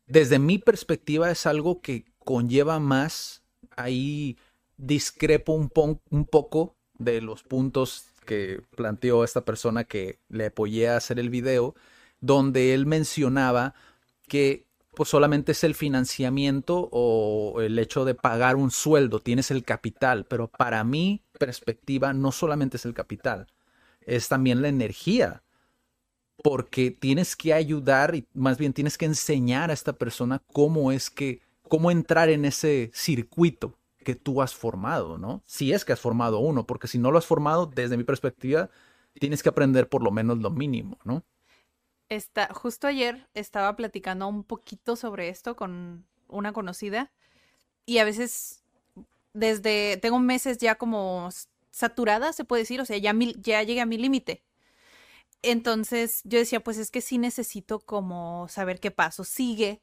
Desde 0.08 0.40
mi 0.40 0.58
perspectiva 0.58 1.30
es 1.30 1.46
algo 1.46 1.82
que 1.82 2.06
conlleva 2.20 2.80
más, 2.80 3.44
ahí 3.76 4.38
discrepo 4.78 5.54
un, 5.54 5.72
un 6.10 6.26
poco 6.26 6.76
de 6.98 7.22
los 7.22 7.44
puntos 7.44 8.06
que 8.26 8.62
planteó 8.76 9.24
esta 9.24 9.46
persona 9.46 9.84
que 9.84 10.20
le 10.30 10.48
apoyé 10.48 10.90
a 10.90 10.98
hacer 10.98 11.20
el 11.20 11.30
video, 11.30 11.76
donde 12.20 12.74
él 12.74 12.86
mencionaba 12.86 13.74
que 14.28 14.66
pues 14.94 15.10
solamente 15.10 15.54
es 15.54 15.64
el 15.64 15.76
financiamiento 15.76 16.90
o 16.92 17.62
el 17.62 17.80
hecho 17.80 18.06
de 18.06 18.16
pagar 18.16 18.56
un 18.56 18.72
sueldo, 18.72 19.20
tienes 19.20 19.52
el 19.52 19.64
capital, 19.64 20.26
pero 20.26 20.48
para 20.48 20.84
mi 20.84 21.24
perspectiva 21.40 22.14
no 22.14 22.32
solamente 22.32 22.78
es 22.78 22.86
el 22.86 22.94
capital, 22.94 23.48
es 24.02 24.28
también 24.28 24.62
la 24.62 24.68
energía, 24.68 25.44
porque 26.44 26.92
tienes 26.92 27.36
que 27.36 27.54
ayudar 27.54 28.16
y 28.16 28.28
más 28.34 28.58
bien 28.58 28.74
tienes 28.74 28.98
que 28.98 29.06
enseñar 29.06 29.70
a 29.70 29.74
esta 29.74 29.94
persona 29.94 30.42
cómo 30.52 30.92
es 30.92 31.10
que, 31.10 31.42
cómo 31.68 31.92
entrar 31.92 32.30
en 32.30 32.46
ese 32.46 32.92
circuito 32.94 33.78
que 34.04 34.16
tú 34.16 34.42
has 34.42 34.54
formado, 34.56 35.18
¿no? 35.18 35.44
Si 35.46 35.72
es 35.72 35.86
que 35.86 35.94
has 35.94 36.00
formado 36.00 36.40
uno, 36.40 36.66
porque 36.66 36.88
si 36.88 36.98
no 36.98 37.12
lo 37.12 37.18
has 37.18 37.26
formado, 37.26 37.68
desde 37.68 37.98
mi 37.98 38.04
perspectiva, 38.04 38.70
tienes 39.20 39.44
que 39.44 39.50
aprender 39.50 39.88
por 39.88 40.04
lo 40.04 40.12
menos 40.12 40.40
lo 40.40 40.50
mínimo, 40.50 40.98
¿no? 41.04 41.24
Justo 42.54 42.88
ayer 42.88 43.28
estaba 43.34 43.76
platicando 43.76 44.28
un 44.28 44.44
poquito 44.44 44.96
sobre 44.96 45.30
esto 45.30 45.56
con 45.56 46.06
una 46.28 46.54
conocida 46.54 47.12
y 47.86 48.00
a 48.00 48.04
veces 48.04 48.64
desde, 49.34 49.98
tengo 49.98 50.20
meses 50.20 50.58
ya 50.58 50.76
como 50.76 51.30
saturada, 51.72 52.34
se 52.34 52.44
puede 52.46 52.64
decir, 52.64 52.82
o 52.82 52.86
sea, 52.86 52.98
ya, 52.98 53.14
ya 53.38 53.64
llegué 53.64 53.82
a 53.82 53.86
mi 53.86 53.98
límite. 53.98 54.44
Entonces 55.42 56.22
yo 56.24 56.40
decía, 56.40 56.64
pues 56.64 56.78
es 56.78 56.92
que 56.92 57.02
sí 57.02 57.18
necesito 57.18 57.80
como 57.80 58.48
saber 58.50 58.80
qué 58.80 58.92
paso 58.92 59.24
sigue. 59.24 59.82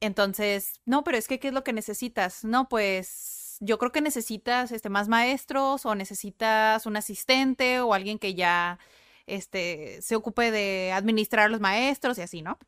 Entonces, 0.00 0.80
no, 0.84 1.02
pero 1.04 1.18
es 1.18 1.26
que, 1.28 1.40
¿qué 1.40 1.48
es 1.48 1.54
lo 1.54 1.64
que 1.64 1.72
necesitas? 1.72 2.44
No, 2.44 2.68
pues 2.68 3.56
yo 3.60 3.78
creo 3.78 3.92
que 3.92 4.00
necesitas 4.00 4.72
este, 4.72 4.90
más 4.90 5.08
maestros 5.08 5.86
o 5.86 5.94
necesitas 5.94 6.86
un 6.86 6.96
asistente 6.96 7.80
o 7.80 7.94
alguien 7.94 8.18
que 8.18 8.34
ya 8.34 8.78
este, 9.26 10.00
se 10.02 10.16
ocupe 10.16 10.50
de 10.50 10.92
administrar 10.92 11.46
a 11.46 11.48
los 11.48 11.60
maestros 11.60 12.18
y 12.18 12.22
así, 12.22 12.42
¿no? 12.42 12.58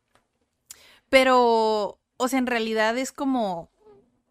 Pero, 1.09 1.99
o 2.17 2.27
sea, 2.27 2.39
en 2.39 2.47
realidad 2.47 2.97
es 2.97 3.11
como, 3.11 3.69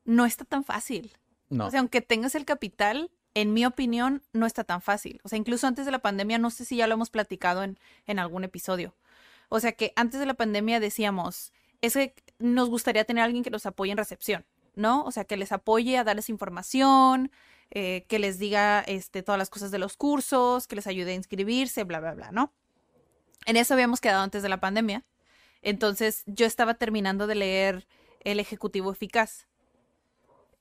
no 0.05 0.27
está 0.27 0.45
tan 0.45 0.65
fácil. 0.65 1.17
No. 1.49 1.67
O 1.67 1.71
sea, 1.71 1.81
aunque 1.81 2.01
tengas 2.01 2.35
el 2.35 2.45
capital, 2.45 3.11
en 3.35 3.53
mi 3.53 3.65
opinión, 3.67 4.23
no 4.33 4.47
está 4.47 4.65
tan 4.65 4.83
fácil. 4.83 5.21
O 5.23 5.29
sea, 5.29 5.39
incluso 5.39 5.67
antes 5.67 5.85
de 5.85 5.93
la 5.93 6.01
pandemia, 6.01 6.39
no 6.39 6.51
sé 6.51 6.65
si 6.65 6.77
ya 6.77 6.87
lo 6.87 6.95
hemos 6.95 7.11
platicado 7.11 7.63
en, 7.63 7.79
en 8.07 8.19
algún 8.19 8.45
episodio. 8.45 8.95
O 9.49 9.61
sea, 9.61 9.73
que 9.73 9.93
antes 9.97 10.21
de 10.21 10.27
la 10.27 10.35
pandemia 10.35 10.81
decíamos, 10.81 11.53
es 11.81 11.95
que 11.95 12.15
nos 12.39 12.69
gustaría 12.69 13.05
tener 13.05 13.23
a 13.23 13.25
alguien 13.27 13.45
que 13.45 13.51
nos 13.51 13.67
apoye 13.67 13.93
en 13.93 13.99
recepción, 13.99 14.45
¿no? 14.75 15.05
O 15.05 15.13
sea, 15.13 15.25
que 15.25 15.37
les 15.37 15.53
apoye 15.53 15.97
a 15.99 16.05
darles 16.05 16.29
información, 16.29 17.31
eh, 17.71 18.05
que 18.09 18.19
les 18.19 18.39
diga 18.39 18.81
este, 18.81 19.23
todas 19.23 19.39
las 19.39 19.51
cosas 19.51 19.71
de 19.71 19.79
los 19.79 19.97
cursos, 19.97 20.67
que 20.67 20.77
les 20.77 20.87
ayude 20.87 21.13
a 21.13 21.15
inscribirse, 21.15 21.85
bla, 21.85 22.01
bla, 22.01 22.15
bla, 22.15 22.33
¿no? 22.33 22.53
En 23.45 23.57
eso 23.57 23.75
habíamos 23.75 24.01
quedado 24.01 24.23
antes 24.23 24.43
de 24.43 24.49
la 24.49 24.61
pandemia. 24.61 25.05
Entonces, 25.63 26.23
yo 26.27 26.47
estaba 26.47 26.75
terminando 26.75 27.27
de 27.27 27.35
leer 27.35 27.87
El 28.21 28.41
Ejecutivo 28.41 28.93
Eficaz 28.93 29.47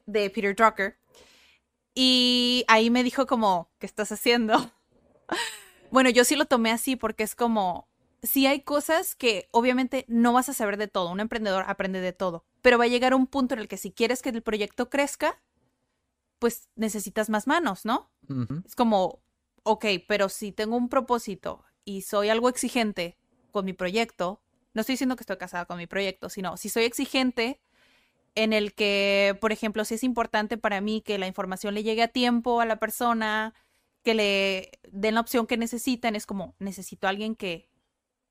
de 0.05 0.29
Peter 0.29 0.55
Drucker. 0.55 0.97
Y 1.93 2.65
ahí 2.67 2.89
me 2.89 3.03
dijo 3.03 3.25
como, 3.25 3.69
¿qué 3.79 3.85
estás 3.85 4.11
haciendo? 4.11 4.71
bueno, 5.91 6.09
yo 6.09 6.23
sí 6.23 6.35
lo 6.35 6.45
tomé 6.45 6.71
así 6.71 6.95
porque 6.95 7.23
es 7.23 7.35
como, 7.35 7.87
sí 8.21 8.47
hay 8.47 8.61
cosas 8.61 9.15
que 9.15 9.47
obviamente 9.51 10.05
no 10.07 10.33
vas 10.33 10.49
a 10.49 10.53
saber 10.53 10.77
de 10.77 10.87
todo, 10.87 11.09
un 11.09 11.19
emprendedor 11.19 11.65
aprende 11.67 12.01
de 12.01 12.13
todo, 12.13 12.43
pero 12.61 12.77
va 12.77 12.85
a 12.85 12.87
llegar 12.87 13.13
un 13.13 13.27
punto 13.27 13.53
en 13.53 13.61
el 13.61 13.67
que 13.67 13.77
si 13.77 13.91
quieres 13.91 14.21
que 14.21 14.29
el 14.29 14.41
proyecto 14.41 14.89
crezca, 14.89 15.39
pues 16.45 16.69
necesitas 16.75 17.27
más 17.27 17.47
manos, 17.47 17.85
¿no? 17.85 18.11
Es 18.67 18.75
como, 18.75 19.23
ok, 19.63 19.83
pero 20.07 20.29
si 20.29 20.51
tengo 20.51 20.77
un 20.77 20.89
propósito 20.89 21.65
y 21.83 22.03
soy 22.03 22.29
algo 22.29 22.49
exigente 22.49 23.17
con 23.49 23.65
mi 23.65 23.73
proyecto, 23.73 24.43
no 24.75 24.81
estoy 24.81 24.93
diciendo 24.93 25.15
que 25.15 25.23
estoy 25.23 25.37
casada 25.37 25.65
con 25.65 25.79
mi 25.79 25.87
proyecto, 25.87 26.29
sino 26.29 26.55
si 26.55 26.69
soy 26.69 26.83
exigente 26.83 27.59
en 28.35 28.53
el 28.53 28.75
que, 28.75 29.35
por 29.41 29.53
ejemplo, 29.53 29.85
si 29.85 29.95
es 29.95 30.03
importante 30.03 30.59
para 30.59 30.81
mí 30.81 31.01
que 31.01 31.17
la 31.17 31.25
información 31.25 31.73
le 31.73 31.81
llegue 31.81 32.03
a 32.03 32.09
tiempo 32.09 32.61
a 32.61 32.67
la 32.67 32.75
persona, 32.75 33.55
que 34.03 34.13
le 34.13 34.71
den 34.91 35.15
la 35.15 35.21
opción 35.21 35.47
que 35.47 35.57
necesitan, 35.57 36.15
es 36.15 36.27
como, 36.27 36.53
necesito 36.59 37.07
a 37.07 37.09
alguien 37.09 37.35
que, 37.35 37.71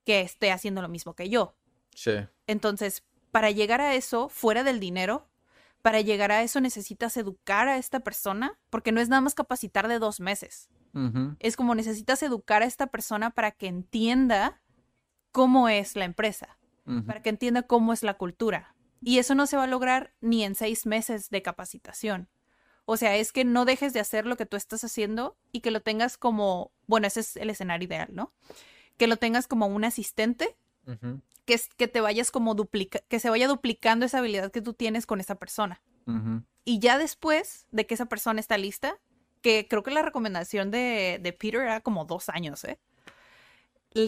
que 0.04 0.20
esté 0.20 0.52
haciendo 0.52 0.82
lo 0.82 0.88
mismo 0.88 1.16
que 1.16 1.28
yo. 1.28 1.56
Sí. 1.96 2.12
Entonces, 2.46 3.02
para 3.32 3.50
llegar 3.50 3.80
a 3.80 3.96
eso, 3.96 4.28
fuera 4.28 4.62
del 4.62 4.78
dinero, 4.78 5.28
para 5.84 6.00
llegar 6.00 6.32
a 6.32 6.42
eso 6.42 6.62
necesitas 6.62 7.14
educar 7.18 7.68
a 7.68 7.76
esta 7.76 8.00
persona, 8.00 8.58
porque 8.70 8.90
no 8.90 9.02
es 9.02 9.10
nada 9.10 9.20
más 9.20 9.34
capacitar 9.34 9.86
de 9.86 9.98
dos 9.98 10.18
meses. 10.18 10.70
Es 11.40 11.56
como 11.56 11.74
necesitas 11.74 12.22
educar 12.22 12.62
a 12.62 12.64
esta 12.64 12.86
persona 12.86 13.32
para 13.32 13.50
que 13.50 13.66
entienda 13.66 14.62
cómo 15.30 15.68
es 15.68 15.94
la 15.94 16.06
empresa, 16.06 16.56
para 17.06 17.20
que 17.20 17.28
entienda 17.28 17.64
cómo 17.64 17.92
es 17.92 18.02
la 18.02 18.14
cultura. 18.14 18.74
Y 19.02 19.18
eso 19.18 19.34
no 19.34 19.46
se 19.46 19.58
va 19.58 19.64
a 19.64 19.66
lograr 19.66 20.14
ni 20.22 20.42
en 20.42 20.54
seis 20.54 20.86
meses 20.86 21.28
de 21.28 21.42
capacitación. 21.42 22.30
O 22.86 22.96
sea, 22.96 23.16
es 23.16 23.30
que 23.30 23.44
no 23.44 23.66
dejes 23.66 23.92
de 23.92 24.00
hacer 24.00 24.24
lo 24.24 24.38
que 24.38 24.46
tú 24.46 24.56
estás 24.56 24.84
haciendo 24.84 25.36
y 25.52 25.60
que 25.60 25.70
lo 25.70 25.82
tengas 25.82 26.16
como, 26.16 26.72
bueno, 26.86 27.06
ese 27.08 27.20
es 27.20 27.36
el 27.36 27.50
escenario 27.50 27.86
ideal, 27.86 28.08
¿no? 28.10 28.32
Que 28.96 29.06
lo 29.06 29.18
tengas 29.18 29.46
como 29.46 29.66
un 29.66 29.84
asistente 29.84 30.56
Que, 31.46 31.54
es- 31.54 31.68
que 31.76 31.88
te 31.88 32.00
vayas 32.00 32.30
como 32.30 32.54
duplica, 32.54 33.00
que 33.08 33.20
se 33.20 33.30
vaya 33.30 33.48
duplicando 33.48 34.06
esa 34.06 34.18
habilidad 34.18 34.50
que 34.50 34.62
tú 34.62 34.72
tienes 34.74 35.06
con 35.06 35.20
esa 35.20 35.34
persona. 35.36 35.80
Y 36.64 36.78
ya 36.78 36.98
después 36.98 37.66
de 37.70 37.86
que 37.86 37.94
esa 37.94 38.06
persona 38.06 38.40
está 38.40 38.56
lista, 38.58 38.98
que 39.42 39.66
creo 39.68 39.82
que 39.82 39.90
la 39.90 40.02
recomendación 40.02 40.70
de, 40.70 41.18
de 41.22 41.32
Peter 41.34 41.60
era 41.60 41.80
como 41.80 42.04
dos 42.06 42.28
años, 42.30 42.64
¿eh? 42.64 42.78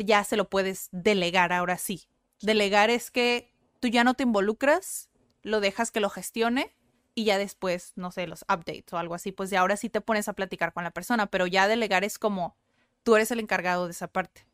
Ya 0.04 0.24
se 0.24 0.36
lo 0.36 0.48
puedes 0.48 0.88
delegar 0.92 1.52
ahora 1.52 1.78
sí. 1.78 2.08
Delegar 2.42 2.90
es 2.90 3.10
que 3.10 3.52
tú 3.80 3.88
ya 3.88 4.02
no 4.04 4.14
te 4.14 4.24
involucras, 4.24 5.08
lo 5.42 5.60
dejas 5.60 5.90
que 5.92 6.00
lo 6.00 6.10
gestione 6.10 6.74
y 7.14 7.24
ya 7.24 7.38
después, 7.38 7.92
no 7.96 8.10
sé, 8.10 8.26
los 8.26 8.42
updates 8.42 8.92
o 8.92 8.98
algo 8.98 9.14
así, 9.14 9.30
pues 9.32 9.48
ya 9.50 9.60
ahora 9.60 9.76
sí 9.76 9.88
te 9.88 10.00
pones 10.00 10.28
a 10.28 10.32
platicar 10.32 10.72
con 10.72 10.82
la 10.84 10.90
persona, 10.90 11.26
pero 11.26 11.46
ya 11.46 11.68
delegar 11.68 12.02
es 12.04 12.18
como 12.18 12.56
tú 13.04 13.14
eres 13.16 13.30
el 13.30 13.38
encargado 13.40 13.84
de 13.86 13.92
esa 13.92 14.08
parte. 14.08 14.44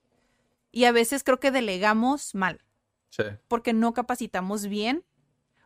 Y 0.72 0.84
a 0.86 0.92
veces 0.92 1.22
creo 1.22 1.38
que 1.38 1.50
delegamos 1.50 2.34
mal 2.34 2.64
Sí. 3.10 3.24
porque 3.46 3.74
no 3.74 3.92
capacitamos 3.92 4.66
bien 4.66 5.04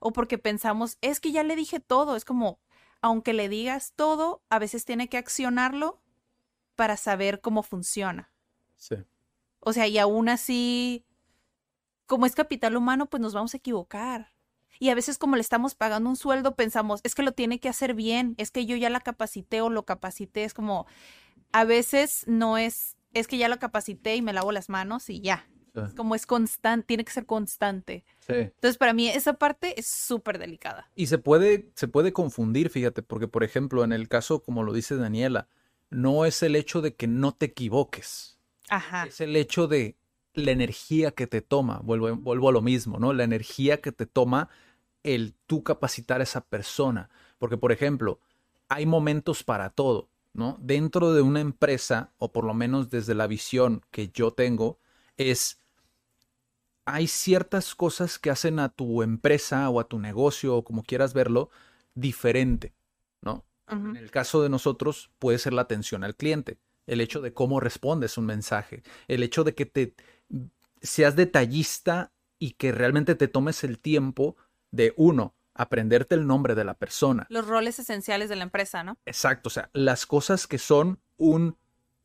o 0.01 0.13
porque 0.13 0.37
pensamos, 0.37 0.99
es 1.01 1.21
que 1.21 1.31
ya 1.33 1.45
le 1.45 1.55
dije 1.57 1.79
todo, 1.81 2.17
es 2.17 2.25
como, 2.25 2.59
aunque 3.01 3.33
le 3.33 3.49
digas 3.49 3.93
todo, 3.95 4.43
a 4.51 4.59
veces 4.59 4.85
tiene 4.85 5.09
que 5.09 5.17
accionarlo 5.17 6.03
para 6.75 6.97
saber 6.97 7.41
cómo 7.41 7.63
funciona. 7.63 8.33
Sí. 8.77 8.97
O 9.61 9.73
sea, 9.73 9.87
y 9.87 9.97
aún 9.99 10.29
así, 10.29 11.05
como 12.07 12.27
es 12.27 12.35
capital 12.35 12.77
humano, 12.77 13.07
pues 13.07 13.21
nos 13.21 13.33
vamos 13.33 13.55
a 13.55 13.57
equivocar. 13.57 14.33
Y 14.79 14.91
a 14.91 14.95
veces 14.95 15.17
como 15.17 15.37
le 15.37 15.41
estamos 15.41 15.75
pagando 15.75 16.11
un 16.11 16.17
sueldo, 16.17 16.57
pensamos, 16.57 17.01
es 17.05 17.15
que 17.15 17.23
lo 17.23 17.33
tiene 17.33 17.61
que 17.61 17.69
hacer 17.69 17.95
bien, 17.95 18.35
es 18.39 18.51
que 18.51 18.67
yo 18.67 18.77
ya 18.77 18.91
la 18.91 19.01
capacité 19.01 19.61
o 19.61 19.71
lo 19.71 19.85
capacité, 19.85 20.45
es 20.45 20.53
como, 20.53 20.87
a 21.53 21.65
veces 21.65 22.25
no 22.27 22.59
es, 22.59 22.96
es 23.19 23.27
que 23.27 23.39
ya 23.39 23.49
lo 23.49 23.59
capacité 23.59 24.17
y 24.17 24.23
me 24.23 24.33
lavo 24.33 24.53
las 24.53 24.69
manos 24.69 25.09
y 25.11 25.21
ya. 25.21 25.47
Sí. 25.75 25.81
Es 25.87 25.95
como 25.95 26.15
es 26.15 26.27
constante, 26.27 26.87
tiene 26.87 27.05
que 27.05 27.13
ser 27.13 27.27
constante. 27.27 28.05
Sí. 28.21 28.35
Entonces, 28.35 28.79
para 28.79 28.95
mí 28.95 29.09
esa 29.09 29.35
parte 29.35 29.79
es 29.79 29.87
súper 29.87 30.39
delicada. 30.39 30.91
Y 30.95 31.07
se 31.07 31.19
puede, 31.19 31.71
se 31.75 31.87
puede 31.87 32.13
confundir, 32.13 32.71
fíjate, 32.71 33.03
porque 33.03 33.29
por 33.29 33.45
ejemplo, 33.45 33.85
en 33.85 33.93
el 33.93 34.09
caso, 34.09 34.43
como 34.43 34.63
lo 34.63 34.73
dice 34.73 34.97
Daniela, 34.97 35.49
no 35.91 36.25
es 36.25 36.43
el 36.43 36.57
hecho 36.57 36.81
de 36.81 36.95
que 36.95 37.07
no 37.07 37.33
te 37.33 37.47
equivoques, 37.47 38.39
Ajá. 38.69 39.05
es 39.05 39.21
el 39.21 39.37
hecho 39.37 39.69
de 39.69 39.97
la 40.35 40.51
energía 40.51 41.13
que 41.13 41.27
te 41.27 41.41
toma, 41.41 41.81
vuelvo, 41.83 42.15
vuelvo 42.17 42.49
a 42.49 42.53
lo 42.53 42.63
mismo, 42.63 42.99
¿no? 42.99 43.13
La 43.13 43.25
energía 43.25 43.81
que 43.81 43.93
te 43.93 44.07
toma 44.07 44.49
el 45.03 45.35
tú 45.47 45.63
capacitar 45.63 46.21
a 46.21 46.25
esa 46.25 46.43
persona. 46.43 47.11
Porque, 47.39 47.57
por 47.57 47.73
ejemplo, 47.73 48.21
hay 48.69 48.87
momentos 48.87 49.45
para 49.45 49.71
todo, 49.71 50.11
¿no? 50.37 50.59
Dentro 50.61 51.15
de 51.15 51.23
una 51.23 51.41
empresa, 51.41 52.13
o 52.19 52.31
por 52.31 52.45
lo 52.45 52.53
menos 52.53 52.91
desde 52.91 53.15
la 53.15 53.27
visión 53.27 53.81
que 53.91 54.11
yo 54.11 54.33
tengo, 54.33 54.79
es 55.17 55.61
hay 56.85 57.07
ciertas 57.09 57.75
cosas 57.75 58.19
que 58.19 58.31
hacen 58.31 58.59
a 58.59 58.69
tu 58.69 59.03
empresa 59.03 59.69
o 59.71 59.81
a 59.81 59.89
tu 59.89 59.99
negocio 59.99 60.57
o 60.57 60.63
como 60.63 60.85
quieras 60.85 61.15
verlo 61.15 61.51
diferente, 61.95 62.75
¿no? 63.23 63.45
En 63.69 63.97
el 63.97 64.13
caso 64.13 64.43
de 64.43 64.49
nosotros 64.49 65.11
puede 65.19 65.39
ser 65.39 65.53
la 65.53 65.63
atención 65.63 66.05
al 66.05 66.15
cliente, 66.15 66.59
el 66.87 67.01
hecho 67.01 67.21
de 67.21 67.33
cómo 67.33 67.59
respondes 67.59 68.17
un 68.17 68.27
mensaje, 68.27 68.85
el 69.09 69.25
hecho 69.25 69.43
de 69.43 69.55
que 69.55 69.67
te 69.67 69.95
seas 70.81 71.17
detallista 71.17 72.13
y 72.39 72.53
que 72.53 72.71
realmente 72.71 73.17
te 73.17 73.27
tomes 73.27 73.65
el 73.65 73.81
tiempo 73.81 74.37
de 74.71 74.93
uno, 74.97 75.35
aprenderte 75.57 76.15
el 76.15 76.27
nombre 76.27 76.55
de 76.55 76.65
la 76.65 76.75
persona. 76.75 77.27
Los 77.29 77.47
roles 77.47 77.79
esenciales 77.79 78.29
de 78.29 78.37
la 78.37 78.45
empresa, 78.45 78.85
¿no? 78.85 78.97
Exacto, 79.07 79.49
o 79.49 79.51
sea, 79.51 79.71
las 79.73 80.07
cosas 80.07 80.47
que 80.47 80.59
son 80.59 81.01
un 81.17 81.57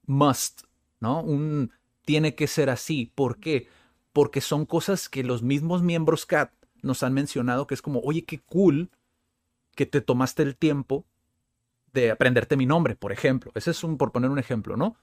must, 0.06 0.64
¿no? 1.00 1.22
Un 1.22 1.72
tiene 2.06 2.36
que 2.36 2.48
ser 2.48 2.70
así. 2.70 3.12
¿Por 3.14 3.40
qué? 3.40 3.68
Porque 4.14 4.42
son 4.42 4.66
cosas 4.66 5.10
que 5.10 5.24
los 5.24 5.44
mismos 5.44 5.84
miembros 5.84 6.26
CAT 6.26 6.52
nos 6.82 7.04
han 7.04 7.14
mencionado 7.14 7.68
que 7.68 7.74
es 7.74 7.82
como, 7.82 8.00
oye, 8.00 8.26
qué 8.26 8.40
cool 8.40 8.90
que 9.76 9.86
te 9.86 10.02
tomaste 10.02 10.44
el 10.44 10.56
tiempo 10.56 11.06
de 11.94 12.12
aprenderte 12.12 12.58
mi 12.58 12.66
nombre, 12.66 12.96
por 12.96 13.12
ejemplo. 13.12 13.52
Ese 13.56 13.72
es 13.72 13.84
un, 13.84 13.98
por 13.98 14.12
poner 14.12 14.30
un 14.30 14.40
ejemplo, 14.40 14.78
¿no? 14.78 14.96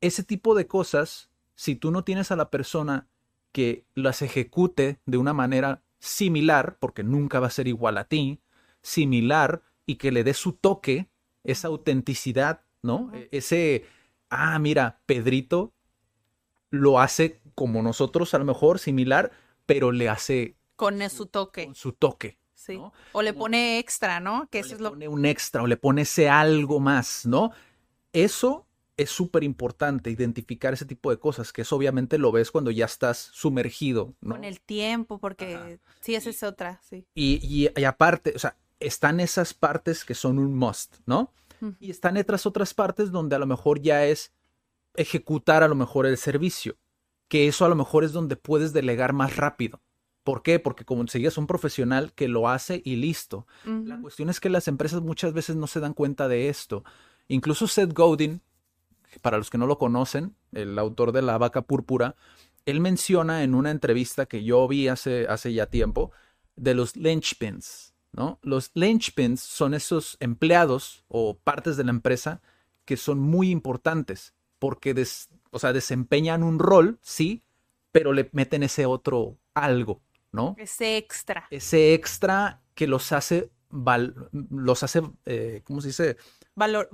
Ese 0.00 0.22
tipo 0.22 0.54
de 0.54 0.66
cosas, 0.66 1.30
si 1.54 1.76
tú 1.76 1.90
no 1.90 2.04
tienes 2.04 2.30
a 2.30 2.36
la 2.36 2.50
persona 2.50 3.06
que 3.52 3.84
las 3.94 4.22
ejecute 4.22 5.00
de 5.06 5.18
una 5.18 5.32
manera 5.32 5.82
similar, 6.02 6.76
porque 6.80 7.04
nunca 7.04 7.40
va 7.40 7.46
a 7.46 7.50
ser 7.50 7.68
igual 7.68 7.96
a 7.98 8.04
ti, 8.04 8.40
similar 8.82 9.62
y 9.86 9.96
que 9.96 10.12
le 10.12 10.24
dé 10.24 10.34
su 10.34 10.52
toque, 10.52 11.08
esa 11.44 11.68
autenticidad, 11.68 12.62
¿no? 12.82 13.10
E- 13.14 13.28
Ese, 13.32 13.86
ah, 14.30 14.58
mira, 14.58 15.00
Pedrito 15.06 15.72
lo 16.70 17.00
hace 17.00 17.40
como 17.54 17.82
nosotros, 17.82 18.34
a 18.34 18.38
lo 18.38 18.44
mejor 18.44 18.78
similar, 18.78 19.30
pero 19.66 19.92
le 19.92 20.08
hace 20.08 20.56
Con 20.76 21.08
su 21.10 21.26
toque, 21.26 21.66
con 21.66 21.74
su 21.74 21.92
toque. 21.92 22.38
sí. 22.54 22.76
¿no? 22.76 22.92
O 23.12 23.22
le 23.22 23.32
pone 23.34 23.78
extra, 23.78 24.20
¿no? 24.20 24.48
Que 24.50 24.58
o 24.58 24.60
eso 24.60 24.70
le 24.70 24.74
es 24.76 24.80
lo... 24.80 24.90
pone 24.90 25.08
un 25.08 25.24
extra 25.26 25.62
o 25.62 25.66
le 25.66 25.76
pone 25.76 26.02
ese 26.02 26.28
algo 26.28 26.80
más, 26.80 27.26
¿no? 27.26 27.52
Eso 28.12 28.66
es 28.96 29.10
súper 29.10 29.42
importante, 29.44 30.10
identificar 30.10 30.74
ese 30.74 30.84
tipo 30.84 31.10
de 31.10 31.18
cosas, 31.18 31.52
que 31.52 31.62
eso 31.62 31.76
obviamente 31.76 32.18
lo 32.18 32.30
ves 32.32 32.50
cuando 32.50 32.70
ya 32.70 32.84
estás 32.84 33.30
sumergido, 33.32 34.14
¿no? 34.20 34.34
Con 34.34 34.44
el 34.44 34.60
tiempo, 34.60 35.18
porque 35.18 35.54
Ajá. 35.54 35.68
sí, 36.00 36.14
esa 36.14 36.30
es 36.30 36.42
otra, 36.42 36.80
sí. 36.82 37.06
Y, 37.14 37.40
y- 37.42 37.70
y 37.80 37.84
aparte, 37.84 38.32
o 38.36 38.38
sea, 38.38 38.56
están 38.80 39.20
esas 39.20 39.54
partes 39.54 40.04
que 40.04 40.14
son 40.14 40.38
un 40.38 40.54
must, 40.54 40.96
¿no? 41.06 41.32
Y 41.78 41.90
están 41.90 42.16
otras 42.16 42.44
otras 42.44 42.74
partes 42.74 43.12
donde 43.12 43.36
a 43.36 43.38
lo 43.38 43.46
mejor 43.46 43.80
ya 43.80 44.04
es 44.04 44.32
ejecutar 44.94 45.62
a 45.62 45.68
lo 45.68 45.74
mejor 45.74 46.06
el 46.06 46.16
servicio, 46.18 46.76
que 47.28 47.46
eso 47.48 47.64
a 47.64 47.68
lo 47.68 47.76
mejor 47.76 48.04
es 48.04 48.12
donde 48.12 48.36
puedes 48.36 48.72
delegar 48.72 49.12
más 49.12 49.36
rápido. 49.36 49.80
¿Por 50.24 50.42
qué? 50.42 50.58
Porque 50.58 50.84
como 50.84 51.00
enseguida 51.02 51.28
es 51.28 51.38
un 51.38 51.46
profesional 51.46 52.12
que 52.14 52.28
lo 52.28 52.48
hace 52.48 52.80
y 52.84 52.96
listo. 52.96 53.46
La 53.64 54.00
cuestión 54.00 54.28
es 54.28 54.38
que 54.38 54.50
las 54.50 54.68
empresas 54.68 55.00
muchas 55.02 55.32
veces 55.32 55.56
no 55.56 55.66
se 55.66 55.80
dan 55.80 55.94
cuenta 55.94 56.28
de 56.28 56.48
esto. 56.48 56.84
Incluso 57.28 57.66
Seth 57.66 57.92
Godin, 57.92 58.40
para 59.20 59.38
los 59.38 59.50
que 59.50 59.58
no 59.58 59.66
lo 59.66 59.78
conocen, 59.78 60.34
el 60.52 60.78
autor 60.78 61.12
de 61.12 61.22
La 61.22 61.38
Vaca 61.38 61.62
Púrpura, 61.62 62.16
él 62.66 62.80
menciona 62.80 63.42
en 63.42 63.54
una 63.54 63.70
entrevista 63.70 64.26
que 64.26 64.44
yo 64.44 64.66
vi 64.68 64.88
hace, 64.88 65.26
hace 65.28 65.52
ya 65.52 65.66
tiempo 65.66 66.12
de 66.56 66.74
los 66.74 66.96
linchpins, 66.96 67.94
¿no? 68.12 68.38
Los 68.42 68.70
linchpins 68.74 69.40
son 69.40 69.74
esos 69.74 70.16
empleados 70.20 71.04
o 71.08 71.36
partes 71.38 71.76
de 71.76 71.84
la 71.84 71.90
empresa 71.90 72.40
que 72.84 72.96
son 72.96 73.18
muy 73.18 73.50
importantes 73.50 74.34
porque 74.58 74.94
o 75.50 75.58
sea, 75.58 75.72
desempeñan 75.72 76.42
un 76.42 76.58
rol, 76.58 76.98
sí, 77.02 77.42
pero 77.90 78.12
le 78.12 78.28
meten 78.32 78.62
ese 78.62 78.86
otro 78.86 79.38
algo, 79.54 80.00
¿no? 80.30 80.54
Ese 80.58 80.96
extra. 80.96 81.46
Ese 81.50 81.94
extra 81.94 82.62
que 82.74 82.86
los 82.86 83.12
hace, 83.12 83.50
los 84.50 84.82
hace, 84.82 85.02
eh, 85.26 85.62
¿cómo 85.64 85.80
se 85.80 85.88
dice? 85.88 86.16
Valor, 86.54 86.90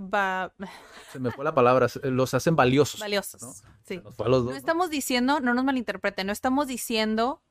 Se 1.12 1.18
me 1.18 1.33
fue 1.33 1.44
la 1.44 1.53
palabra, 1.53 1.88
los 2.05 2.35
hacen 2.35 2.55
valiosos. 2.55 3.01
Valiosos, 3.01 3.62
sí. 3.85 4.01
no 4.18 4.53
estamos 4.53 4.88
diciendo, 4.88 5.40
no 5.40 5.53
nos 5.53 5.64
malinterpreten, 5.64 6.29
no 6.29 6.33
estamos 6.33 6.68
diciendo 6.68 7.42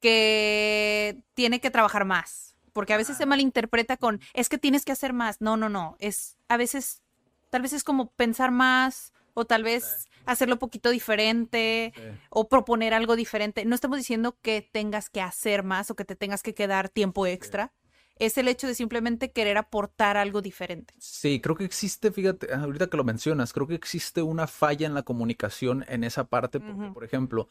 que 0.00 1.18
tiene 1.34 1.60
que 1.60 1.70
trabajar 1.70 2.06
más, 2.06 2.56
porque 2.72 2.94
a 2.94 2.96
veces 2.96 3.18
se 3.18 3.26
malinterpreta 3.26 3.96
con, 3.96 4.20
es 4.32 4.48
que 4.48 4.56
tienes 4.56 4.84
que 4.84 4.92
hacer 4.92 5.12
más. 5.12 5.40
No, 5.40 5.56
no, 5.56 5.68
no, 5.68 5.96
es 5.98 6.38
a 6.48 6.56
veces, 6.56 7.02
tal 7.50 7.62
vez 7.62 7.74
es 7.74 7.84
como 7.84 8.10
pensar 8.12 8.50
más 8.50 9.12
o 9.34 9.44
tal 9.44 9.62
vez 9.62 10.08
hacerlo 10.24 10.54
un 10.54 10.58
poquito 10.58 10.90
diferente 10.90 11.92
o 12.30 12.48
proponer 12.48 12.94
algo 12.94 13.14
diferente. 13.14 13.66
No 13.66 13.74
estamos 13.74 13.98
diciendo 13.98 14.38
que 14.40 14.62
tengas 14.62 15.10
que 15.10 15.20
hacer 15.20 15.62
más 15.62 15.90
o 15.90 15.96
que 15.96 16.06
te 16.06 16.16
tengas 16.16 16.42
que 16.42 16.54
quedar 16.54 16.88
tiempo 16.88 17.26
extra. 17.26 17.72
Es 18.16 18.38
el 18.38 18.48
hecho 18.48 18.66
de 18.66 18.74
simplemente 18.74 19.30
querer 19.30 19.58
aportar 19.58 20.16
algo 20.16 20.42
diferente. 20.42 20.94
Sí, 20.98 21.40
creo 21.40 21.54
que 21.54 21.64
existe, 21.64 22.10
fíjate, 22.10 22.52
ahorita 22.52 22.88
que 22.88 22.96
lo 22.96 23.04
mencionas, 23.04 23.52
creo 23.52 23.66
que 23.66 23.74
existe 23.74 24.22
una 24.22 24.46
falla 24.46 24.86
en 24.86 24.94
la 24.94 25.02
comunicación 25.02 25.84
en 25.88 26.02
esa 26.02 26.24
parte, 26.24 26.60
porque, 26.60 26.90
por 26.92 27.04
ejemplo, 27.04 27.48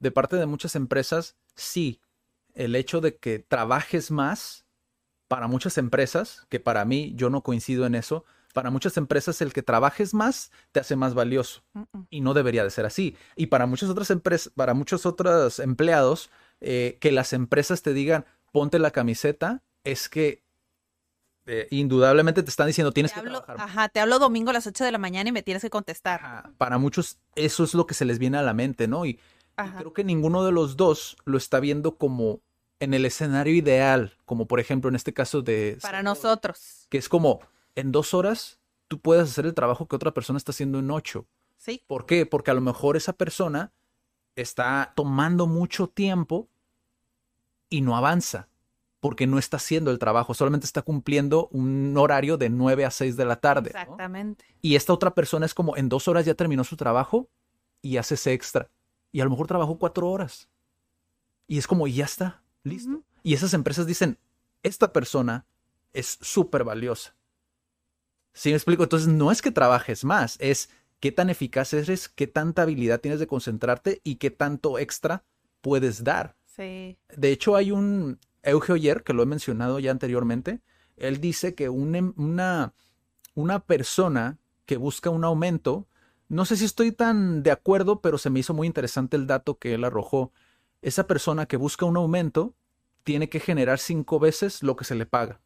de 0.00 0.10
parte 0.10 0.36
de 0.36 0.46
muchas 0.46 0.74
empresas, 0.74 1.36
sí, 1.54 2.00
el 2.54 2.74
hecho 2.74 3.00
de 3.00 3.16
que 3.16 3.38
trabajes 3.38 4.10
más, 4.10 4.66
para 5.28 5.46
muchas 5.46 5.78
empresas, 5.78 6.46
que 6.48 6.58
para 6.58 6.84
mí 6.84 7.12
yo 7.14 7.30
no 7.30 7.42
coincido 7.42 7.86
en 7.86 7.94
eso, 7.94 8.24
para 8.52 8.70
muchas 8.70 8.96
empresas 8.96 9.40
el 9.40 9.52
que 9.52 9.62
trabajes 9.62 10.12
más 10.12 10.50
te 10.72 10.80
hace 10.80 10.96
más 10.96 11.14
valioso 11.14 11.62
y 12.08 12.20
no 12.20 12.34
debería 12.34 12.64
de 12.64 12.70
ser 12.70 12.84
así. 12.84 13.16
Y 13.36 13.46
para 13.46 13.66
muchas 13.66 13.88
otras 13.90 14.10
empresas, 14.10 14.52
para 14.56 14.74
muchos 14.74 15.06
otros 15.06 15.60
empleados, 15.60 16.30
eh, 16.60 16.98
que 17.00 17.12
las 17.12 17.32
empresas 17.32 17.82
te 17.82 17.94
digan 17.94 18.24
ponte 18.52 18.78
la 18.78 18.90
camiseta, 18.90 19.62
es 19.84 20.08
que 20.08 20.42
eh, 21.46 21.66
indudablemente 21.70 22.42
te 22.42 22.50
están 22.50 22.66
diciendo 22.66 22.92
tienes 22.92 23.12
que 23.12 23.20
trabajar. 23.20 23.56
Ajá, 23.58 23.88
te 23.88 24.00
hablo 24.00 24.18
domingo 24.18 24.50
a 24.50 24.52
las 24.52 24.66
8 24.66 24.84
de 24.84 24.92
la 24.92 24.98
mañana 24.98 25.30
y 25.30 25.32
me 25.32 25.42
tienes 25.42 25.62
que 25.62 25.70
contestar. 25.70 26.52
Para 26.58 26.78
muchos 26.78 27.18
eso 27.34 27.64
es 27.64 27.74
lo 27.74 27.86
que 27.86 27.94
se 27.94 28.04
les 28.04 28.18
viene 28.18 28.38
a 28.38 28.42
la 28.42 28.54
mente, 28.54 28.86
¿no? 28.88 29.06
Y, 29.06 29.10
y 29.10 29.70
creo 29.78 29.92
que 29.92 30.04
ninguno 30.04 30.44
de 30.44 30.52
los 30.52 30.76
dos 30.76 31.16
lo 31.24 31.36
está 31.36 31.60
viendo 31.60 31.96
como 31.96 32.40
en 32.78 32.94
el 32.94 33.04
escenario 33.04 33.54
ideal, 33.54 34.16
como 34.24 34.46
por 34.46 34.60
ejemplo 34.60 34.88
en 34.88 34.96
este 34.96 35.12
caso 35.12 35.42
de... 35.42 35.78
Para 35.82 36.02
nosotros. 36.02 36.86
Que 36.88 36.98
es 36.98 37.08
como, 37.08 37.40
en 37.74 37.92
dos 37.92 38.14
horas 38.14 38.58
tú 38.88 38.98
puedes 39.00 39.30
hacer 39.30 39.46
el 39.46 39.54
trabajo 39.54 39.86
que 39.86 39.96
otra 39.96 40.12
persona 40.12 40.36
está 40.36 40.52
haciendo 40.52 40.78
en 40.78 40.90
ocho. 40.90 41.26
Sí. 41.58 41.82
¿Por 41.86 42.06
qué? 42.06 42.26
Porque 42.26 42.50
a 42.50 42.54
lo 42.54 42.60
mejor 42.60 42.96
esa 42.96 43.12
persona 43.12 43.72
está 44.34 44.92
tomando 44.96 45.46
mucho 45.46 45.88
tiempo 45.88 46.48
y 47.68 47.82
no 47.82 47.96
avanza, 47.96 48.48
porque 49.00 49.26
no 49.26 49.38
está 49.38 49.56
haciendo 49.56 49.90
el 49.90 49.98
trabajo, 49.98 50.34
solamente 50.34 50.66
está 50.66 50.82
cumpliendo 50.82 51.48
un 51.52 51.96
horario 51.96 52.36
de 52.36 52.50
nueve 52.50 52.84
a 52.84 52.90
seis 52.90 53.16
de 53.16 53.24
la 53.24 53.36
tarde. 53.36 53.70
Exactamente. 53.70 54.44
Y 54.60 54.76
esta 54.76 54.92
otra 54.92 55.14
persona 55.14 55.46
es 55.46 55.54
como 55.54 55.76
en 55.76 55.88
dos 55.88 56.06
horas 56.06 56.26
ya 56.26 56.34
terminó 56.34 56.64
su 56.64 56.76
trabajo 56.76 57.28
y 57.80 57.96
hace 57.96 58.14
ese 58.14 58.34
extra. 58.34 58.68
Y 59.10 59.20
a 59.20 59.24
lo 59.24 59.30
mejor 59.30 59.46
trabajó 59.46 59.78
cuatro 59.78 60.08
horas. 60.08 60.48
Y 61.46 61.58
es 61.58 61.66
como, 61.66 61.88
ya 61.88 62.04
está, 62.04 62.42
listo. 62.62 63.02
Y 63.22 63.34
esas 63.34 63.54
empresas 63.54 63.86
dicen, 63.86 64.18
esta 64.62 64.92
persona 64.92 65.46
es 65.92 66.18
súper 66.20 66.62
valiosa. 66.62 67.14
¿Sí 68.32 68.50
me 68.50 68.56
explico? 68.56 68.82
Entonces 68.82 69.08
no 69.08 69.32
es 69.32 69.42
que 69.42 69.50
trabajes 69.50 70.04
más, 70.04 70.36
es 70.38 70.70
qué 71.00 71.10
tan 71.10 71.30
eficaz 71.30 71.72
eres, 71.72 72.08
qué 72.08 72.26
tanta 72.26 72.62
habilidad 72.62 73.00
tienes 73.00 73.18
de 73.18 73.26
concentrarte 73.26 74.00
y 74.04 74.16
qué 74.16 74.30
tanto 74.30 74.78
extra 74.78 75.24
puedes 75.62 76.04
dar. 76.04 76.36
Sí. 76.44 76.96
De 77.16 77.32
hecho, 77.32 77.56
hay 77.56 77.72
un 77.72 78.18
Eugeo 78.42 78.76
Yer, 78.76 79.02
que 79.02 79.12
lo 79.12 79.22
he 79.22 79.26
mencionado 79.26 79.78
ya 79.78 79.90
anteriormente, 79.90 80.60
él 80.96 81.20
dice 81.20 81.54
que 81.54 81.64
em, 81.64 82.12
una, 82.16 82.74
una 83.34 83.60
persona 83.60 84.38
que 84.66 84.76
busca 84.76 85.10
un 85.10 85.24
aumento, 85.24 85.88
no 86.28 86.44
sé 86.44 86.56
si 86.56 86.64
estoy 86.64 86.92
tan 86.92 87.42
de 87.42 87.50
acuerdo, 87.50 88.00
pero 88.00 88.18
se 88.18 88.30
me 88.30 88.40
hizo 88.40 88.54
muy 88.54 88.66
interesante 88.66 89.16
el 89.16 89.26
dato 89.26 89.58
que 89.58 89.74
él 89.74 89.84
arrojó. 89.84 90.32
Esa 90.82 91.06
persona 91.06 91.46
que 91.46 91.56
busca 91.56 91.84
un 91.86 91.96
aumento 91.96 92.54
tiene 93.02 93.28
que 93.28 93.40
generar 93.40 93.78
cinco 93.78 94.18
veces 94.18 94.62
lo 94.62 94.76
que 94.76 94.84
se 94.84 94.94
le 94.94 95.06
paga. 95.06 95.40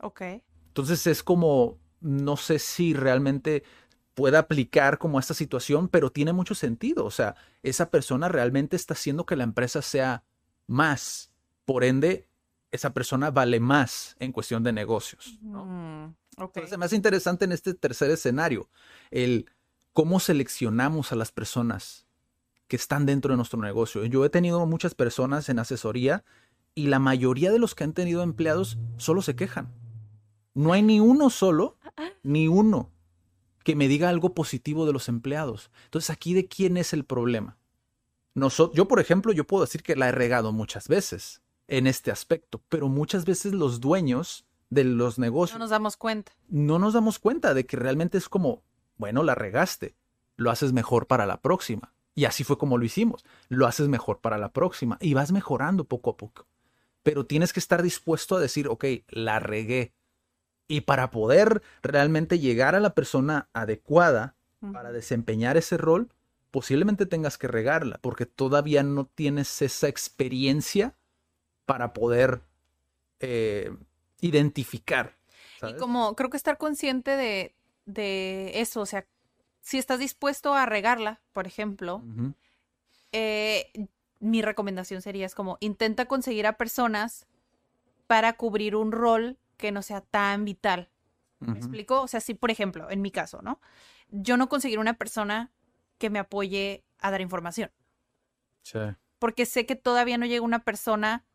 Ok. 0.00 0.22
Entonces 0.68 1.06
es 1.06 1.22
como 1.22 1.78
no 2.04 2.36
sé 2.36 2.58
si 2.58 2.92
realmente 2.92 3.64
pueda 4.12 4.40
aplicar 4.40 4.98
como 4.98 5.18
a 5.18 5.20
esta 5.20 5.34
situación, 5.34 5.88
pero 5.88 6.12
tiene 6.12 6.32
mucho 6.32 6.54
sentido. 6.54 7.04
O 7.04 7.10
sea, 7.10 7.34
esa 7.62 7.90
persona 7.90 8.28
realmente 8.28 8.76
está 8.76 8.94
haciendo 8.94 9.26
que 9.26 9.36
la 9.36 9.44
empresa 9.44 9.82
sea 9.82 10.22
más. 10.66 11.32
Por 11.64 11.84
ende, 11.84 12.28
esa 12.74 12.92
persona 12.92 13.30
vale 13.30 13.60
más 13.60 14.16
en 14.18 14.32
cuestión 14.32 14.64
de 14.64 14.72
negocios. 14.72 15.38
¿no? 15.42 15.64
Mm, 15.64 16.14
Entonces, 16.38 16.76
más 16.76 16.92
interesante 16.92 17.44
en 17.44 17.52
este 17.52 17.72
tercer 17.72 18.10
escenario, 18.10 18.68
el 19.10 19.48
cómo 19.92 20.18
seleccionamos 20.18 21.12
a 21.12 21.16
las 21.16 21.30
personas 21.30 22.06
que 22.66 22.76
están 22.76 23.06
dentro 23.06 23.32
de 23.32 23.36
nuestro 23.36 23.60
negocio. 23.60 24.04
Yo 24.06 24.24
he 24.24 24.28
tenido 24.30 24.66
muchas 24.66 24.94
personas 24.94 25.48
en 25.48 25.60
asesoría 25.60 26.24
y 26.74 26.88
la 26.88 26.98
mayoría 26.98 27.52
de 27.52 27.60
los 27.60 27.76
que 27.76 27.84
han 27.84 27.92
tenido 27.92 28.22
empleados 28.22 28.76
solo 28.96 29.22
se 29.22 29.36
quejan. 29.36 29.72
No 30.54 30.72
hay 30.72 30.82
ni 30.82 30.98
uno 30.98 31.30
solo, 31.30 31.78
ni 32.24 32.48
uno 32.48 32.90
que 33.62 33.76
me 33.76 33.86
diga 33.86 34.08
algo 34.08 34.34
positivo 34.34 34.84
de 34.84 34.92
los 34.92 35.08
empleados. 35.08 35.70
Entonces, 35.84 36.10
aquí 36.10 36.34
de 36.34 36.48
quién 36.48 36.76
es 36.76 36.92
el 36.92 37.04
problema. 37.04 37.56
yo, 38.34 38.88
por 38.88 38.98
ejemplo, 38.98 39.32
yo 39.32 39.46
puedo 39.46 39.64
decir 39.64 39.82
que 39.84 39.94
la 39.94 40.08
he 40.08 40.12
regado 40.12 40.52
muchas 40.52 40.88
veces 40.88 41.43
en 41.68 41.86
este 41.86 42.10
aspecto, 42.10 42.62
pero 42.68 42.88
muchas 42.88 43.24
veces 43.24 43.52
los 43.52 43.80
dueños 43.80 44.46
de 44.70 44.84
los 44.84 45.18
negocios... 45.18 45.58
No 45.58 45.64
nos 45.64 45.70
damos 45.70 45.96
cuenta. 45.96 46.32
No 46.48 46.78
nos 46.78 46.94
damos 46.94 47.18
cuenta 47.18 47.54
de 47.54 47.64
que 47.66 47.76
realmente 47.76 48.18
es 48.18 48.28
como, 48.28 48.62
bueno, 48.96 49.22
la 49.22 49.34
regaste, 49.34 49.94
lo 50.36 50.50
haces 50.50 50.72
mejor 50.72 51.06
para 51.06 51.26
la 51.26 51.40
próxima. 51.40 51.92
Y 52.14 52.26
así 52.26 52.44
fue 52.44 52.58
como 52.58 52.78
lo 52.78 52.84
hicimos, 52.84 53.24
lo 53.48 53.66
haces 53.66 53.88
mejor 53.88 54.20
para 54.20 54.38
la 54.38 54.52
próxima 54.52 54.98
y 55.00 55.14
vas 55.14 55.32
mejorando 55.32 55.84
poco 55.84 56.10
a 56.10 56.16
poco. 56.16 56.46
Pero 57.02 57.26
tienes 57.26 57.52
que 57.52 57.60
estar 57.60 57.82
dispuesto 57.82 58.36
a 58.36 58.40
decir, 58.40 58.68
ok, 58.68 58.84
la 59.08 59.40
regué, 59.40 59.92
y 60.68 60.82
para 60.82 61.10
poder 61.10 61.62
realmente 61.82 62.38
llegar 62.38 62.74
a 62.74 62.80
la 62.80 62.94
persona 62.94 63.48
adecuada 63.52 64.36
para 64.72 64.92
desempeñar 64.92 65.58
ese 65.58 65.76
rol, 65.76 66.08
posiblemente 66.50 67.04
tengas 67.04 67.36
que 67.36 67.48
regarla, 67.48 67.98
porque 68.00 68.24
todavía 68.24 68.82
no 68.82 69.04
tienes 69.04 69.60
esa 69.60 69.88
experiencia 69.88 70.96
para 71.66 71.92
poder 71.92 72.42
eh, 73.20 73.70
identificar. 74.20 75.16
Y 75.62 75.76
como 75.76 76.14
creo 76.14 76.30
que 76.30 76.36
estar 76.36 76.58
consciente 76.58 77.10
de, 77.86 78.60
eso, 78.60 78.82
o 78.82 78.86
sea, 78.86 79.06
si 79.60 79.78
estás 79.78 79.98
dispuesto 79.98 80.54
a 80.54 80.66
regarla, 80.66 81.22
por 81.32 81.46
ejemplo, 81.46 82.02
eh, 83.12 83.70
mi 84.20 84.42
recomendación 84.42 85.00
sería 85.00 85.26
es 85.26 85.34
como 85.34 85.56
intenta 85.60 86.06
conseguir 86.06 86.46
a 86.46 86.56
personas 86.56 87.26
para 88.06 88.34
cubrir 88.34 88.76
un 88.76 88.92
rol 88.92 89.38
que 89.56 89.72
no 89.72 89.82
sea 89.82 90.00
tan 90.00 90.44
vital. 90.44 90.90
¿Me 91.40 91.58
explico? 91.58 92.00
O 92.00 92.08
sea, 92.08 92.20
si, 92.20 92.32
por 92.32 92.50
ejemplo, 92.50 92.90
en 92.90 93.02
mi 93.02 93.10
caso, 93.10 93.42
¿no? 93.42 93.60
Yo 94.08 94.38
no 94.38 94.48
conseguiré 94.48 94.80
una 94.80 94.94
persona 94.94 95.50
que 95.98 96.08
me 96.08 96.18
apoye 96.18 96.84
a 96.98 97.10
dar 97.10 97.20
información. 97.20 97.70
Sí. 98.62 98.78
Porque 99.18 99.44
sé 99.44 99.66
que 99.66 99.76
todavía 99.76 100.16
no 100.16 100.24
llega 100.24 100.42
una 100.42 100.64
persona 100.64 101.26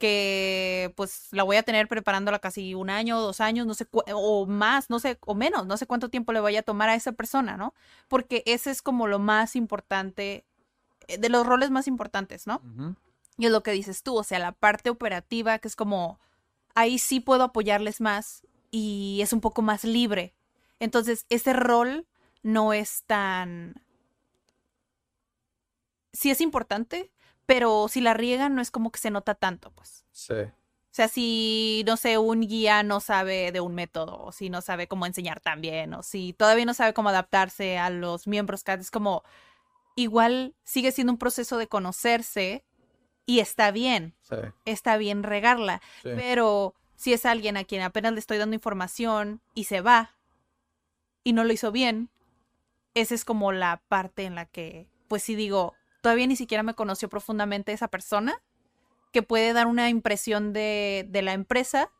que 0.00 0.94
pues 0.96 1.28
la 1.30 1.42
voy 1.42 1.56
a 1.56 1.62
tener 1.62 1.86
preparándola 1.86 2.38
casi 2.38 2.74
un 2.74 2.88
año, 2.88 3.20
dos 3.20 3.40
años, 3.42 3.66
no 3.66 3.74
sé, 3.74 3.86
o 3.92 4.46
más, 4.46 4.88
no 4.88 4.98
sé, 4.98 5.18
o 5.20 5.34
menos, 5.34 5.66
no 5.66 5.76
sé 5.76 5.86
cuánto 5.86 6.08
tiempo 6.08 6.32
le 6.32 6.40
vaya 6.40 6.60
a 6.60 6.62
tomar 6.62 6.88
a 6.88 6.94
esa 6.94 7.12
persona, 7.12 7.58
¿no? 7.58 7.74
Porque 8.08 8.42
ese 8.46 8.70
es 8.70 8.80
como 8.80 9.06
lo 9.06 9.18
más 9.18 9.56
importante, 9.56 10.46
eh, 11.06 11.18
de 11.18 11.28
los 11.28 11.46
roles 11.46 11.70
más 11.70 11.86
importantes, 11.86 12.46
¿no? 12.46 12.62
Y 13.36 13.44
es 13.44 13.52
lo 13.52 13.62
que 13.62 13.72
dices 13.72 14.02
tú, 14.02 14.16
o 14.16 14.24
sea, 14.24 14.38
la 14.38 14.52
parte 14.52 14.88
operativa, 14.88 15.58
que 15.58 15.68
es 15.68 15.76
como 15.76 16.18
ahí 16.74 16.98
sí 16.98 17.20
puedo 17.20 17.44
apoyarles 17.44 18.00
más 18.00 18.42
y 18.70 19.20
es 19.22 19.34
un 19.34 19.42
poco 19.42 19.60
más 19.60 19.84
libre. 19.84 20.34
Entonces, 20.78 21.26
ese 21.28 21.52
rol 21.52 22.06
no 22.42 22.72
es 22.72 23.04
tan... 23.04 23.82
Sí 26.14 26.30
es 26.30 26.40
importante, 26.40 27.12
pero 27.50 27.88
si 27.88 28.00
la 28.00 28.14
riegan 28.14 28.54
no 28.54 28.62
es 28.62 28.70
como 28.70 28.92
que 28.92 29.00
se 29.00 29.10
nota 29.10 29.34
tanto, 29.34 29.72
pues. 29.72 30.04
Sí. 30.12 30.34
O 30.34 30.92
sea, 30.92 31.08
si, 31.08 31.82
no 31.84 31.96
sé, 31.96 32.16
un 32.16 32.42
guía 32.42 32.84
no 32.84 33.00
sabe 33.00 33.50
de 33.50 33.60
un 33.60 33.74
método, 33.74 34.22
o 34.22 34.30
si 34.30 34.50
no 34.50 34.60
sabe 34.60 34.86
cómo 34.86 35.04
enseñar 35.04 35.40
también, 35.40 35.92
o 35.94 36.04
si 36.04 36.32
todavía 36.32 36.64
no 36.64 36.74
sabe 36.74 36.94
cómo 36.94 37.08
adaptarse 37.08 37.76
a 37.76 37.90
los 37.90 38.28
miembros, 38.28 38.62
es 38.64 38.92
como, 38.92 39.24
igual 39.96 40.54
sigue 40.62 40.92
siendo 40.92 41.12
un 41.12 41.18
proceso 41.18 41.58
de 41.58 41.66
conocerse 41.66 42.64
y 43.26 43.40
está 43.40 43.72
bien, 43.72 44.14
Sí, 44.20 44.36
está 44.64 44.96
bien 44.96 45.24
regarla, 45.24 45.82
sí. 46.04 46.10
pero 46.14 46.76
si 46.94 47.12
es 47.14 47.26
alguien 47.26 47.56
a 47.56 47.64
quien 47.64 47.82
apenas 47.82 48.12
le 48.12 48.20
estoy 48.20 48.38
dando 48.38 48.54
información 48.54 49.40
y 49.54 49.64
se 49.64 49.80
va 49.80 50.14
y 51.24 51.32
no 51.32 51.42
lo 51.42 51.52
hizo 51.52 51.72
bien, 51.72 52.10
esa 52.94 53.12
es 53.16 53.24
como 53.24 53.50
la 53.50 53.82
parte 53.88 54.22
en 54.22 54.36
la 54.36 54.46
que, 54.46 54.86
pues 55.08 55.24
sí 55.24 55.34
digo, 55.34 55.74
todavía 56.00 56.26
ni 56.26 56.36
siquiera 56.36 56.62
me 56.62 56.74
conoció 56.74 57.08
profundamente 57.08 57.72
esa 57.72 57.88
persona, 57.88 58.40
que 59.12 59.22
puede 59.22 59.52
dar 59.52 59.66
una 59.66 59.88
impresión 59.88 60.52
de, 60.52 61.06
de 61.08 61.22
la 61.22 61.32
empresa, 61.32 61.90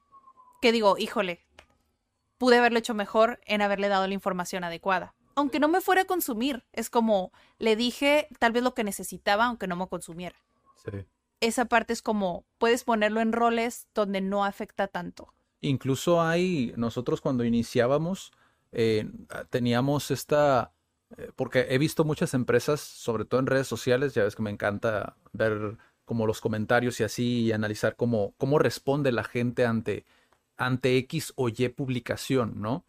que 0.61 0.73
digo, 0.73 0.97
híjole, 0.99 1.41
pude 2.39 2.59
haberlo 2.59 2.79
hecho 2.79 2.95
mejor 2.95 3.41
en 3.45 3.63
haberle 3.63 3.89
dado 3.89 4.07
la 4.07 4.15
información 4.15 4.65
adecuada. 4.65 5.15
Aunque 5.35 5.61
no 5.61 5.69
me 5.69 5.81
fuera 5.81 6.03
a 6.03 6.07
consumir, 6.07 6.65
es 6.73 6.91
como 6.91 7.33
le 7.59 7.77
dije 7.77 8.29
tal 8.39 8.53
vez 8.53 8.63
lo 8.63 8.75
que 8.75 8.85
necesitaba, 8.85 9.47
aunque 9.47 9.67
no 9.67 9.77
me 9.77 9.87
consumiera. 9.89 10.37
sí. 10.85 11.07
Esa 11.41 11.65
parte 11.65 11.95
es 11.95 12.03
como 12.03 12.45
puedes 12.59 12.85
ponerlo 12.85 13.23
en 13.23 13.33
roles 13.33 13.89
donde 13.95 14.21
no 14.21 14.45
afecta 14.45 14.89
tanto. 14.89 15.33
Incluso 15.63 16.21
hay, 16.21 16.75
nosotros 16.77 17.23
cuando 17.23 17.45
iniciábamos, 17.45 18.33
eh, 18.73 19.11
teníamos 19.49 20.11
esta, 20.11 20.73
eh, 20.73 20.80
porque 21.37 21.67
he 21.71 21.79
visto 21.79 22.05
muchas 22.05 22.35
empresas, 22.35 22.81
sobre 22.81 23.25
todo 23.25 23.41
en 23.41 23.47
redes 23.47 23.67
sociales, 23.69 24.15
ya 24.15 24.25
ves 24.25 24.37
que 24.37 24.43
me 24.43 24.51
encanta 24.51 25.17
ver 25.33 25.77
como 26.05 26.27
los 26.27 26.41
comentarios 26.41 26.99
y 27.01 27.05
así, 27.05 27.41
y 27.43 27.53
analizar 27.53 27.97
cómo, 27.97 28.35
cómo 28.37 28.59
responde 28.59 29.13
la 29.13 29.25
gente 29.25 29.65
ante, 29.65 30.05
ante 30.57 30.97
X 30.99 31.33
o 31.37 31.49
Y 31.49 31.69
publicación, 31.69 32.61
¿no? 32.61 32.85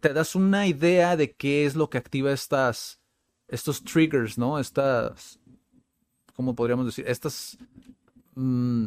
Te 0.00 0.12
das 0.12 0.34
una 0.34 0.66
idea 0.66 1.16
de 1.16 1.32
qué 1.34 1.66
es 1.66 1.74
lo 1.76 1.90
que 1.90 1.98
activa 1.98 2.32
estas, 2.32 3.00
estos 3.48 3.82
triggers, 3.82 4.38
¿no? 4.38 4.58
Estas, 4.58 5.38
¿cómo 6.34 6.54
podríamos 6.54 6.86
decir? 6.86 7.04
Estas, 7.08 7.58
mm, 8.34 8.86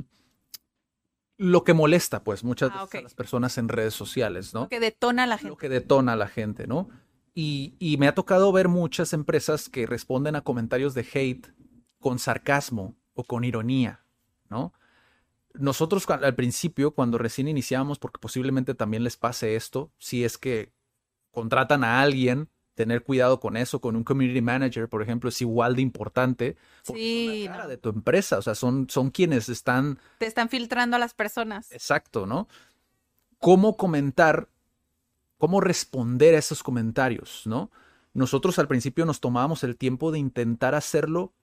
lo 1.39 1.63
que 1.63 1.73
molesta, 1.73 2.23
pues, 2.23 2.43
muchas 2.43 2.71
Ah, 2.73 2.83
veces 2.83 2.95
a 2.95 2.97
ok. 2.99 3.03
las 3.03 3.13
personas 3.13 3.57
en 3.57 3.69
redes 3.69 3.93
sociales, 3.93 4.53
¿no? 4.53 4.61
Lo 4.61 4.69
que 4.69 4.79
detona 4.79 5.23
a 5.23 5.27
la 5.27 5.35
lo 5.35 5.41
gente. 5.41 5.57
que 5.57 5.69
detona 5.69 6.13
a 6.13 6.15
la 6.15 6.27
gente, 6.27 6.67
¿no? 6.67 6.89
Y, 7.39 7.75
y 7.77 7.97
me 7.97 8.07
ha 8.07 8.15
tocado 8.15 8.51
ver 8.51 8.67
muchas 8.67 9.13
empresas 9.13 9.69
que 9.69 9.85
responden 9.85 10.35
a 10.35 10.41
comentarios 10.41 10.95
de 10.95 11.05
hate 11.13 11.45
con 11.99 12.17
sarcasmo 12.17 12.95
o 13.13 13.25
con 13.25 13.43
ironía, 13.43 14.03
¿no? 14.49 14.73
Nosotros 15.53 16.09
al 16.09 16.33
principio, 16.33 16.95
cuando 16.95 17.19
recién 17.19 17.47
iniciamos, 17.47 17.99
porque 17.99 18.17
posiblemente 18.17 18.73
también 18.73 19.03
les 19.03 19.17
pase 19.17 19.55
esto, 19.55 19.91
si 19.99 20.23
es 20.23 20.39
que 20.39 20.73
contratan 21.29 21.83
a 21.83 22.01
alguien, 22.01 22.49
tener 22.73 23.03
cuidado 23.03 23.39
con 23.39 23.55
eso, 23.55 23.81
con 23.81 23.95
un 23.95 24.03
community 24.03 24.41
manager, 24.41 24.89
por 24.89 25.03
ejemplo, 25.03 25.29
es 25.29 25.39
igual 25.39 25.75
de 25.75 25.83
importante. 25.83 26.57
Sí, 26.81 27.43
la 27.45 27.51
cara 27.51 27.63
no. 27.65 27.69
de 27.69 27.77
tu 27.77 27.89
empresa, 27.89 28.39
o 28.39 28.41
sea, 28.41 28.55
son, 28.55 28.89
son 28.89 29.11
quienes 29.11 29.47
están 29.47 29.99
Te 30.17 30.25
están 30.25 30.49
filtrando 30.49 30.95
a 30.95 30.99
las 30.99 31.13
personas. 31.13 31.71
Exacto, 31.71 32.25
¿no? 32.25 32.47
¿Cómo 33.37 33.77
comentar, 33.77 34.49
cómo 35.37 35.61
responder 35.61 36.35
a 36.35 36.39
esos 36.39 36.63
comentarios, 36.63 37.43
¿no? 37.45 37.71
Nosotros 38.13 38.57
al 38.59 38.67
principio 38.67 39.05
nos 39.05 39.19
tomábamos 39.19 39.63
el 39.63 39.77
tiempo 39.77 40.11
de 40.11 40.19
intentar 40.19 40.73
hacerlo 40.75 41.33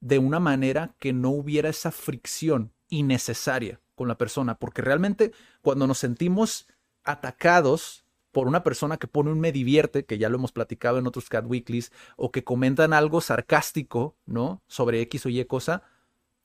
de 0.00 0.18
una 0.18 0.40
manera 0.40 0.94
que 0.98 1.12
no 1.12 1.30
hubiera 1.30 1.68
esa 1.68 1.92
fricción 1.92 2.72
innecesaria 2.88 3.80
con 3.94 4.08
la 4.08 4.18
persona, 4.18 4.56
porque 4.58 4.82
realmente 4.82 5.32
cuando 5.62 5.86
nos 5.86 5.98
sentimos 5.98 6.68
atacados 7.04 8.04
por 8.32 8.48
una 8.48 8.62
persona 8.62 8.98
que 8.98 9.06
pone 9.06 9.30
un 9.30 9.40
me 9.40 9.52
divierte, 9.52 10.04
que 10.04 10.18
ya 10.18 10.28
lo 10.28 10.36
hemos 10.36 10.52
platicado 10.52 10.98
en 10.98 11.06
otros 11.06 11.30
Cat 11.30 11.46
Weeklies, 11.46 11.90
o 12.16 12.30
que 12.30 12.44
comentan 12.44 12.92
algo 12.92 13.20
sarcástico, 13.20 14.16
¿no? 14.26 14.62
Sobre 14.66 15.00
X 15.02 15.24
o 15.24 15.28
Y 15.30 15.42
cosa, 15.46 15.82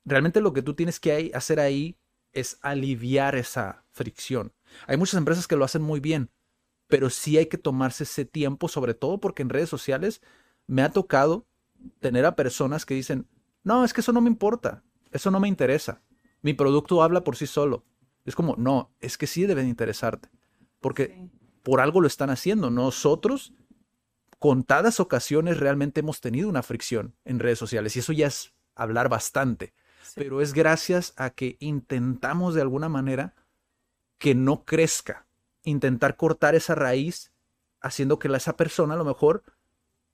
realmente 0.06 0.40
lo 0.40 0.54
que 0.54 0.62
tú 0.62 0.74
tienes 0.74 1.00
que 1.00 1.32
hacer 1.34 1.60
ahí 1.60 1.98
es 2.32 2.60
aliviar 2.62 3.36
esa 3.36 3.84
fricción. 3.92 4.54
Hay 4.88 4.96
muchas 4.96 5.18
empresas 5.18 5.48
que 5.48 5.58
lo 5.58 5.66
hacen 5.66 5.82
muy 5.82 6.00
bien, 6.00 6.30
pero 6.92 7.10
sí 7.10 7.38
hay 7.40 7.48
que 7.48 7.58
tomarse 7.58 8.04
ese 8.04 8.26
tiempo, 8.26 8.68
sobre 8.68 8.94
todo 8.94 9.20
porque 9.20 9.42
en 9.42 9.50
redes 9.50 9.70
sociales 9.70 10.22
me 10.68 10.84
ha 10.84 10.92
tocado 10.92 11.48
tener 12.00 12.26
a 12.26 12.36
personas 12.36 12.86
que 12.86 12.94
dicen, 12.94 13.28
no, 13.64 13.84
es 13.84 13.94
que 13.94 14.02
eso 14.02 14.12
no 14.12 14.22
me 14.22 14.30
importa, 14.30 14.84
eso 15.12 15.32
no 15.32 15.40
me 15.40 15.48
interesa, 15.48 16.04
mi 16.44 16.54
producto 16.54 17.02
habla 17.02 17.24
por 17.24 17.36
sí 17.36 17.48
solo. 17.48 17.84
Es 18.26 18.36
como, 18.36 18.56
no, 18.58 18.92
es 19.00 19.18
que 19.18 19.26
sí 19.26 19.48
deben 19.48 19.68
interesarte, 19.68 20.30
porque 20.80 21.08
Sí. 21.08 21.32
por 21.64 21.82
algo 21.82 22.02
lo 22.02 22.08
están 22.08 22.30
haciendo. 22.30 22.70
Nosotros, 22.70 23.54
contadas 24.38 25.00
ocasiones, 25.00 25.58
realmente 25.60 26.02
hemos 26.02 26.22
tenido 26.22 26.50
una 26.50 26.62
fricción 26.64 27.16
en 27.26 27.40
redes 27.40 27.58
sociales 27.58 27.96
y 27.96 28.00
eso 28.00 28.14
ya 28.14 28.28
es 28.28 28.54
hablar 28.76 29.10
bastante 29.10 29.74
Sí. 30.04 30.14
pero 30.16 30.42
es 30.42 30.54
gracias 30.54 31.14
a 31.16 31.30
que 31.30 31.58
intentamos 31.60 32.54
de 32.54 32.62
alguna 32.62 32.90
manera 32.90 33.34
que 34.18 34.36
no 34.36 34.66
crezca, 34.66 35.26
intentar 35.64 36.16
cortar 36.16 36.56
esa 36.56 36.76
raíz, 36.76 37.32
haciendo 37.82 38.20
que 38.20 38.28
esa 38.36 38.56
persona 38.58 38.94
a 38.94 38.98
lo 38.98 39.06
mejor 39.06 39.44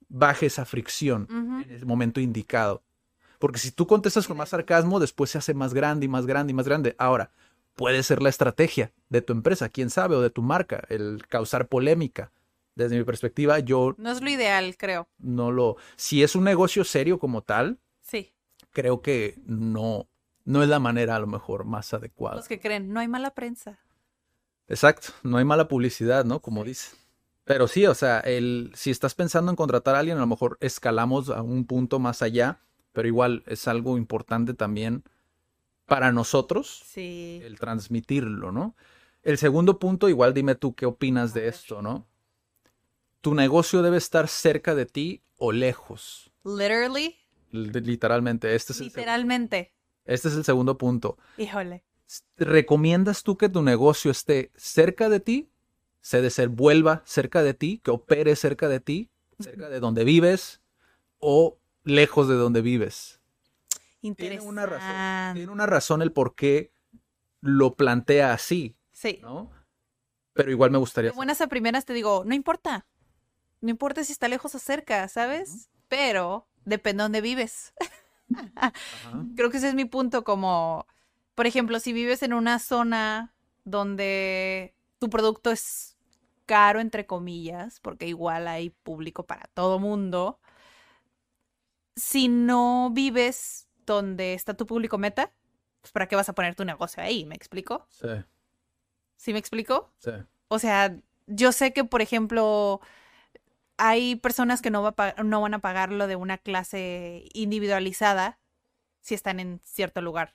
baje 0.08 0.46
esa 0.46 0.64
fricción 0.64 1.26
en 1.64 1.70
el 1.70 1.86
momento 1.86 2.20
indicado. 2.20 2.82
Porque 3.38 3.58
si 3.58 3.70
tú 3.70 3.86
contestas 3.86 4.26
con 4.26 4.36
más 4.36 4.48
sarcasmo, 4.48 4.98
después 5.00 5.30
se 5.30 5.38
hace 5.38 5.54
más 5.54 5.74
grande 5.74 6.06
y 6.06 6.08
más 6.08 6.26
grande 6.26 6.50
y 6.50 6.54
más 6.54 6.66
grande. 6.66 6.94
Ahora, 6.98 7.30
puede 7.74 8.02
ser 8.02 8.20
la 8.22 8.30
estrategia 8.30 8.92
de 9.10 9.22
tu 9.22 9.32
empresa, 9.32 9.68
quién 9.68 9.90
sabe, 9.90 10.16
o 10.16 10.20
de 10.20 10.30
tu 10.30 10.42
marca, 10.42 10.82
el 10.88 11.24
causar 11.28 11.68
polémica. 11.68 12.32
Desde 12.74 12.96
mi 12.96 13.04
perspectiva, 13.04 13.58
yo 13.58 13.94
No 13.98 14.10
es 14.10 14.20
lo 14.22 14.30
ideal, 14.30 14.76
creo. 14.76 15.08
no 15.18 15.50
lo... 15.52 15.76
Si 15.96 16.22
es 16.22 16.34
un 16.36 16.44
negocio 16.44 16.84
serio 16.84 17.18
como 17.18 17.42
tal, 17.42 17.78
Sí. 18.00 18.32
creo 18.70 19.02
que 19.02 19.36
no, 19.46 20.08
no 20.44 20.62
es 20.62 20.68
la 20.68 20.78
manera 20.78 21.16
a 21.16 21.18
lo 21.20 21.26
mejor 21.26 21.64
más 21.64 21.92
adecuada. 21.92 22.36
Los 22.36 22.48
que 22.48 22.58
creen, 22.60 22.92
no 22.92 23.00
hay 23.00 23.08
mala 23.08 23.34
prensa. 23.34 23.78
Exacto, 24.68 25.08
no 25.22 25.38
hay 25.38 25.44
mala 25.44 25.66
publicidad, 25.68 26.24
¿no? 26.24 26.40
Como 26.40 26.64
dice. 26.64 26.94
Pero 27.44 27.66
sí, 27.68 27.86
o 27.86 27.94
sea, 27.94 28.20
el, 28.20 28.70
si 28.74 28.90
estás 28.90 29.14
pensando 29.14 29.50
en 29.50 29.56
contratar 29.56 29.94
a 29.94 30.00
alguien, 30.00 30.18
a 30.18 30.20
lo 30.20 30.26
mejor 30.26 30.58
escalamos 30.60 31.30
a 31.30 31.40
un 31.42 31.64
punto 31.64 31.98
más 31.98 32.20
allá, 32.20 32.60
pero 32.92 33.08
igual 33.08 33.42
es 33.46 33.66
algo 33.68 33.96
importante 33.96 34.52
también 34.52 35.02
para 35.86 36.12
nosotros 36.12 36.82
Sí. 36.84 37.40
el 37.42 37.58
transmitirlo, 37.58 38.52
¿no? 38.52 38.76
El 39.22 39.38
segundo 39.38 39.78
punto, 39.78 40.08
igual 40.10 40.34
dime 40.34 40.54
tú 40.54 40.74
qué 40.74 40.84
opinas 40.84 41.32
de 41.32 41.48
esto, 41.48 41.80
¿no? 41.80 42.06
Tu 43.20 43.34
negocio 43.34 43.82
debe 43.82 43.96
estar 43.96 44.28
cerca 44.28 44.74
de 44.74 44.86
ti 44.86 45.22
o 45.38 45.50
lejos. 45.52 46.30
Literally, 46.44 47.16
L- 47.52 47.72
Literalmente, 47.80 48.54
este 48.54 48.72
es, 48.74 48.80
el, 48.80 48.86
seg- 48.88 48.96
literalmente. 48.96 49.72
este 50.04 50.28
es 50.28 50.34
el 50.36 50.44
segundo 50.44 50.76
punto. 50.78 51.16
Híjole. 51.38 51.82
¿Recomiendas 52.36 53.22
tú 53.22 53.36
que 53.36 53.48
tu 53.48 53.62
negocio 53.62 54.10
esté 54.10 54.50
cerca 54.56 55.08
de 55.08 55.20
ti? 55.20 55.50
Se 56.00 56.22
desenvuelva 56.22 57.02
cerca 57.04 57.42
de 57.42 57.54
ti, 57.54 57.80
que 57.82 57.90
opere 57.90 58.34
cerca 58.36 58.68
de 58.68 58.80
ti, 58.80 59.10
cerca 59.40 59.68
de 59.68 59.80
donde 59.80 60.04
vives 60.04 60.60
o 61.18 61.58
lejos 61.84 62.28
de 62.28 62.34
donde 62.36 62.62
vives. 62.62 63.20
Tiene 64.00 64.40
una 64.40 64.64
razón, 64.64 65.34
tiene 65.34 65.52
una 65.52 65.66
razón 65.66 66.02
el 66.02 66.12
por 66.12 66.34
qué 66.34 66.72
lo 67.40 67.74
plantea 67.74 68.32
así, 68.32 68.76
Sí. 68.92 69.18
¿no? 69.22 69.50
Pero 70.32 70.50
igual 70.50 70.70
me 70.70 70.78
gustaría 70.78 71.10
De 71.10 71.16
buenas 71.16 71.40
a 71.40 71.48
primeras 71.48 71.84
te 71.84 71.92
digo, 71.92 72.22
no 72.24 72.34
importa. 72.34 72.86
No 73.60 73.70
importa 73.70 74.04
si 74.04 74.12
está 74.12 74.28
lejos 74.28 74.54
o 74.54 74.58
cerca, 74.60 75.08
¿sabes? 75.08 75.68
Pero 75.88 76.46
depende 76.64 77.02
de 77.02 77.04
dónde 77.04 77.20
vives. 77.20 77.74
Creo 79.36 79.50
que 79.50 79.56
ese 79.56 79.68
es 79.68 79.74
mi 79.74 79.84
punto, 79.84 80.22
como, 80.22 80.86
por 81.38 81.46
ejemplo, 81.46 81.78
si 81.78 81.92
vives 81.92 82.24
en 82.24 82.32
una 82.32 82.58
zona 82.58 83.32
donde 83.62 84.74
tu 84.98 85.08
producto 85.08 85.52
es 85.52 85.96
caro, 86.46 86.80
entre 86.80 87.06
comillas, 87.06 87.78
porque 87.78 88.08
igual 88.08 88.48
hay 88.48 88.70
público 88.70 89.24
para 89.24 89.46
todo 89.54 89.78
mundo, 89.78 90.40
si 91.94 92.26
no 92.26 92.90
vives 92.92 93.68
donde 93.86 94.34
está 94.34 94.54
tu 94.54 94.66
público 94.66 94.98
meta, 94.98 95.32
pues 95.80 95.92
¿para 95.92 96.08
qué 96.08 96.16
vas 96.16 96.28
a 96.28 96.32
poner 96.32 96.56
tu 96.56 96.64
negocio 96.64 97.04
ahí? 97.04 97.24
¿Me 97.24 97.36
explico? 97.36 97.86
Sí, 97.88 98.08
¿Sí 99.16 99.32
me 99.32 99.38
explico? 99.38 99.92
sí, 100.00 100.10
O 100.48 100.58
sea, 100.58 100.96
yo 101.28 101.52
sé 101.52 101.72
que, 101.72 101.84
por 101.84 102.02
ejemplo, 102.02 102.80
hay 103.76 104.16
personas 104.16 104.60
que 104.60 104.70
no, 104.70 104.82
va 104.82 104.92
a 104.98 105.22
no 105.22 105.40
van 105.40 105.54
a 105.54 105.60
pagar 105.60 105.92
lo 105.92 106.08
de 106.08 106.16
una 106.16 106.38
clase 106.38 107.28
individualizada 107.32 108.40
si 109.02 109.14
están 109.14 109.38
en 109.38 109.60
cierto 109.62 110.02
lugar. 110.02 110.34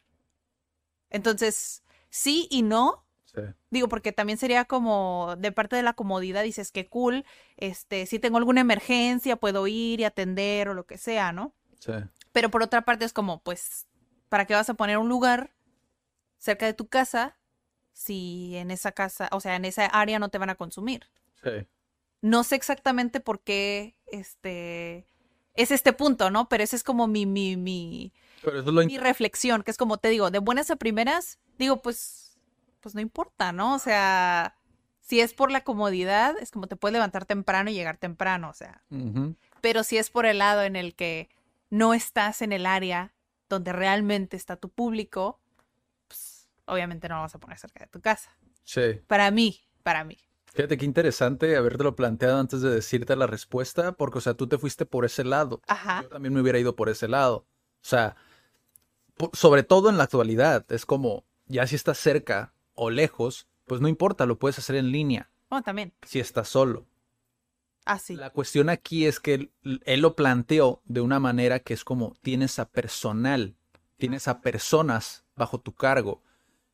Entonces, 1.14 1.84
sí 2.09 2.47
y 2.51 2.64
no. 2.64 3.05
sí. 3.24 3.41
Digo, 3.70 3.88
porque 3.88 4.11
también 4.11 4.38
sería 4.38 4.66
como 4.66 5.36
de 5.38 5.51
parte 5.53 5.78
de 5.78 5.84
la 5.84 5.93
comodidad, 5.93 6.43
dices 6.43 6.72
que 6.72 6.89
cool, 6.89 7.26
este, 7.55 8.05
si 8.05 8.20
tengo 8.20 8.38
alguna 8.38 8.61
emergencia, 8.61 9.38
puedo 9.38 9.66
ir 9.68 10.01
y 10.01 10.03
atender 10.03 10.68
o 10.68 10.74
lo 10.74 10.86
que 10.86 10.97
sea, 10.97 11.32
¿no? 11.32 11.53
sí. 11.80 11.93
Pero 12.34 12.49
por 12.49 12.64
otra 12.64 12.82
parte 12.82 13.05
es 13.05 13.14
como, 13.14 13.41
pues, 13.41 13.88
¿para 14.28 14.45
qué 14.45 14.55
vas 14.55 14.70
a 14.70 14.74
poner 14.74 14.97
un 14.97 15.07
lugar 15.07 15.53
cerca 16.38 16.66
de 16.66 16.74
tu 16.74 16.88
casa 16.88 17.38
si 17.93 18.55
en 18.57 18.72
esa 18.72 18.91
casa, 18.91 19.30
o 19.32 19.39
sea, 19.39 19.55
en 19.55 19.66
esa 19.66 19.86
área 19.86 20.20
no 20.20 20.30
te 20.30 20.39
van 20.39 20.49
a 20.49 20.55
consumir? 20.55 21.07
sí. 21.41 21.68
No 22.22 22.45
sé 22.45 22.55
exactamente 22.55 23.20
por 23.20 23.41
qué, 23.41 23.97
este, 24.07 25.05
es 25.55 25.72
este 25.72 25.91
punto, 25.91 26.32
¿no? 26.32 26.47
Pero 26.47 26.64
ese 26.64 26.78
es 26.78 26.84
como 26.84 27.05
mi, 27.05 27.26
mi, 27.26 27.57
mi, 27.57 28.14
Pero 28.43 28.59
eso 28.59 28.69
es 28.69 28.75
lo 28.75 28.83
mi 28.83 28.97
reflexión, 28.97 29.63
que 29.63 29.71
es 29.71 29.77
como 29.77 29.97
te 29.97 30.09
digo, 30.09 30.31
de 30.31 30.39
buenas 30.39 30.69
a 30.69 30.75
primeras, 30.75 31.39
digo, 31.57 31.81
pues, 31.81 32.37
pues 32.81 32.95
no 32.95 33.01
importa, 33.01 33.51
¿no? 33.51 33.75
O 33.75 33.79
sea, 33.79 34.57
si 35.01 35.19
es 35.19 35.33
por 35.33 35.51
la 35.51 35.63
comodidad, 35.63 36.35
es 36.39 36.51
como 36.51 36.67
te 36.67 36.75
puedes 36.75 36.93
levantar 36.93 37.25
temprano 37.25 37.69
y 37.69 37.73
llegar 37.73 37.97
temprano, 37.97 38.49
o 38.49 38.53
sea. 38.53 38.83
Ujú. 38.89 39.35
Pero 39.61 39.83
si 39.83 39.97
es 39.97 40.09
por 40.09 40.25
el 40.25 40.39
lado 40.39 40.63
en 40.63 40.75
el 40.75 40.95
que 40.95 41.29
no 41.69 41.93
estás 41.93 42.41
en 42.41 42.53
el 42.53 42.65
área 42.65 43.13
donde 43.49 43.73
realmente 43.73 44.35
está 44.35 44.55
tu 44.57 44.69
público, 44.69 45.39
pues 46.07 46.47
obviamente 46.65 47.07
no 47.07 47.15
lo 47.15 47.21
vas 47.21 47.35
a 47.35 47.39
poner 47.39 47.57
cerca 47.57 47.83
de 47.83 47.87
tu 47.87 48.01
casa. 48.01 48.37
Sí. 48.63 49.01
Para 49.07 49.31
mí, 49.31 49.61
para 49.83 50.03
mí. 50.03 50.17
Fíjate 50.53 50.77
qué 50.77 50.85
interesante 50.85 51.57
habértelo 51.57 51.95
planteado 51.95 52.39
antes 52.39 52.61
de 52.61 52.69
decirte 52.69 53.15
la 53.15 53.25
respuesta, 53.25 53.93
porque, 53.93 54.19
o 54.19 54.21
sea, 54.21 54.35
tú 54.35 54.47
te 54.47 54.57
fuiste 54.57 54.85
por 54.85 55.03
ese 55.03 55.23
lado. 55.23 55.61
Ajá. 55.67 56.03
Yo 56.03 56.09
también 56.09 56.33
me 56.33 56.41
hubiera 56.41 56.59
ido 56.59 56.75
por 56.75 56.89
ese 56.89 57.07
lado. 57.07 57.37
O 57.37 57.85
sea, 57.85 58.15
sobre 59.34 59.64
todo 59.64 59.89
en 59.89 59.97
la 59.97 60.03
actualidad, 60.05 60.66
es 60.72 60.86
como, 60.86 61.26
ya 61.45 61.68
si 61.68 61.76
estás 61.76 61.97
cerca 61.97 62.53
o 62.74 62.89
lejos, 62.89 63.47
pues 63.66 63.82
no 63.82 63.88
importa, 63.88 64.26
lo 64.26 64.39
puedes 64.39 64.59
hacer 64.59 64.76
en 64.76 64.91
línea, 64.91 65.32
Bueno, 65.49 65.64
también. 65.64 65.93
si 66.03 66.20
estás 66.20 66.49
solo. 66.49 66.86
Así. 67.86 68.16
La 68.16 68.30
cuestión 68.30 68.70
aquí 68.70 69.05
es 69.05 69.20
que 69.20 69.34
él, 69.34 69.51
él 69.86 70.01
lo 70.01 70.16
planteó 70.16 70.82
de 70.86 71.01
una 71.01 71.20
manera 71.20 71.59
que 71.59 71.74
es 71.74 71.84
como 71.84 72.16
tienes 72.22 72.57
a 72.59 72.70
personal, 72.70 73.55
tienes 73.97 74.28
a 74.28 74.41
personas 74.41 75.26
bajo 75.36 75.59
tu 75.59 75.74
cargo, 75.74 76.22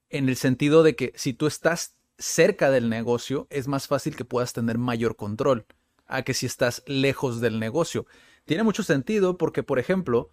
en 0.09 0.29
el 0.29 0.35
sentido 0.35 0.83
de 0.83 0.95
que 0.95 1.13
si 1.15 1.33
tú 1.33 1.47
estás 1.47 1.95
cerca 2.17 2.69
del 2.69 2.89
negocio, 2.89 3.47
es 3.49 3.67
más 3.67 3.87
fácil 3.87 4.15
que 4.15 4.25
puedas 4.25 4.53
tener 4.53 4.77
mayor 4.77 5.15
control 5.15 5.65
a 6.05 6.23
que 6.23 6.33
si 6.33 6.45
estás 6.45 6.83
lejos 6.85 7.39
del 7.41 7.59
negocio. 7.59 8.05
Tiene 8.45 8.63
mucho 8.63 8.83
sentido 8.83 9.37
porque, 9.37 9.63
por 9.63 9.79
ejemplo, 9.79 10.31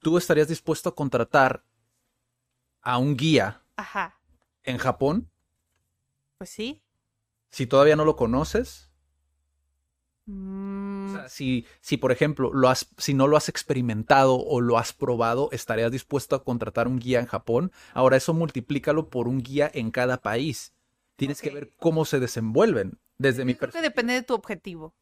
tú 0.00 0.18
estarías 0.18 0.48
dispuesto 0.48 0.88
a 0.90 0.94
contratar 0.94 1.64
a 2.82 2.98
un 2.98 3.16
guía 3.16 3.62
Ajá. 3.76 4.18
en 4.64 4.78
Japón 4.78 5.30
Pues 6.38 6.50
sí. 6.50 6.82
si 7.50 7.66
todavía 7.66 7.96
no 7.96 8.04
lo 8.04 8.16
conoces. 8.16 8.90
Mm, 10.26 11.06
O 11.08 11.12
sea, 11.16 11.28
si, 11.28 11.66
si 11.80 11.96
por 11.96 12.12
ejemplo, 12.12 12.52
lo 12.52 12.68
has, 12.68 12.88
si 12.98 13.14
no 13.14 13.26
lo 13.26 13.36
has 13.36 13.48
experimentado 13.48 14.36
o 14.38 14.60
lo 14.60 14.78
has 14.78 14.92
probado, 14.92 15.48
estarías 15.52 15.90
dispuesto 15.90 16.36
a 16.36 16.44
contratar 16.44 16.86
un 16.88 16.98
guía 16.98 17.20
en 17.20 17.26
Japón. 17.26 17.72
Ahora 17.94 18.16
eso 18.16 18.34
multiplícalo 18.34 19.08
por 19.08 19.26
un 19.28 19.42
guía 19.42 19.70
en 19.72 19.90
cada 19.90 20.20
país. 20.20 20.74
Tienes 21.16 21.40
que 21.40 21.50
ver 21.50 21.72
cómo 21.78 22.04
se 22.04 22.20
desenvuelven. 22.20 22.98
Desde 23.18 23.44
mi 23.44 23.54
yo 23.54 23.58
perspectiva. 23.58 23.82
depende 23.82 24.14
de 24.14 24.22
tu 24.22 24.34
objetivo. 24.34 24.94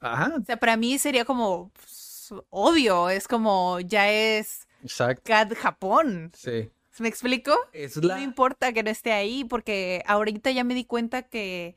Ajá, 0.00 0.34
O 0.40 0.44
sea, 0.44 0.56
para 0.58 0.76
mí 0.76 0.98
sería 0.98 1.24
como 1.24 1.70
pues, 1.74 2.11
obvio, 2.50 3.08
es 3.10 3.28
como 3.28 3.80
ya 3.80 4.10
es 4.10 4.66
exacto. 4.82 5.22
CAD 5.24 5.54
Japón. 5.56 6.30
Sí. 6.34 6.70
¿Me 6.98 7.08
explico? 7.08 7.54
Es 7.72 7.96
No 7.96 8.18
importa 8.18 8.72
que 8.72 8.82
no 8.82 8.90
esté 8.90 9.12
ahí, 9.12 9.44
porque 9.44 10.02
ahorita 10.06 10.50
ya 10.50 10.62
me 10.62 10.74
di 10.74 10.84
cuenta 10.84 11.22
que 11.22 11.74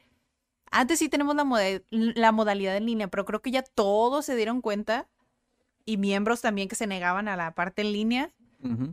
antes 0.72 0.99
sí 0.99 1.08
tenemos 1.08 1.36
la, 1.36 1.45
moda- 1.45 1.82
la 1.89 2.32
modalidad 2.34 2.76
en 2.76 2.86
línea, 2.86 3.08
pero 3.08 3.24
creo 3.24 3.41
que 3.41 3.51
ya 3.51 3.64
todos 3.64 4.26
se 4.26 4.36
dieron 4.36 4.60
cuenta 4.62 5.08
y 5.86 5.97
miembros 5.97 6.41
también 6.41 6.68
que 6.68 6.76
se 6.76 6.88
negaban 6.88 7.28
a 7.30 7.38
la 7.38 7.53
parte 7.56 7.82
en 7.84 7.93
línea, 7.93 8.34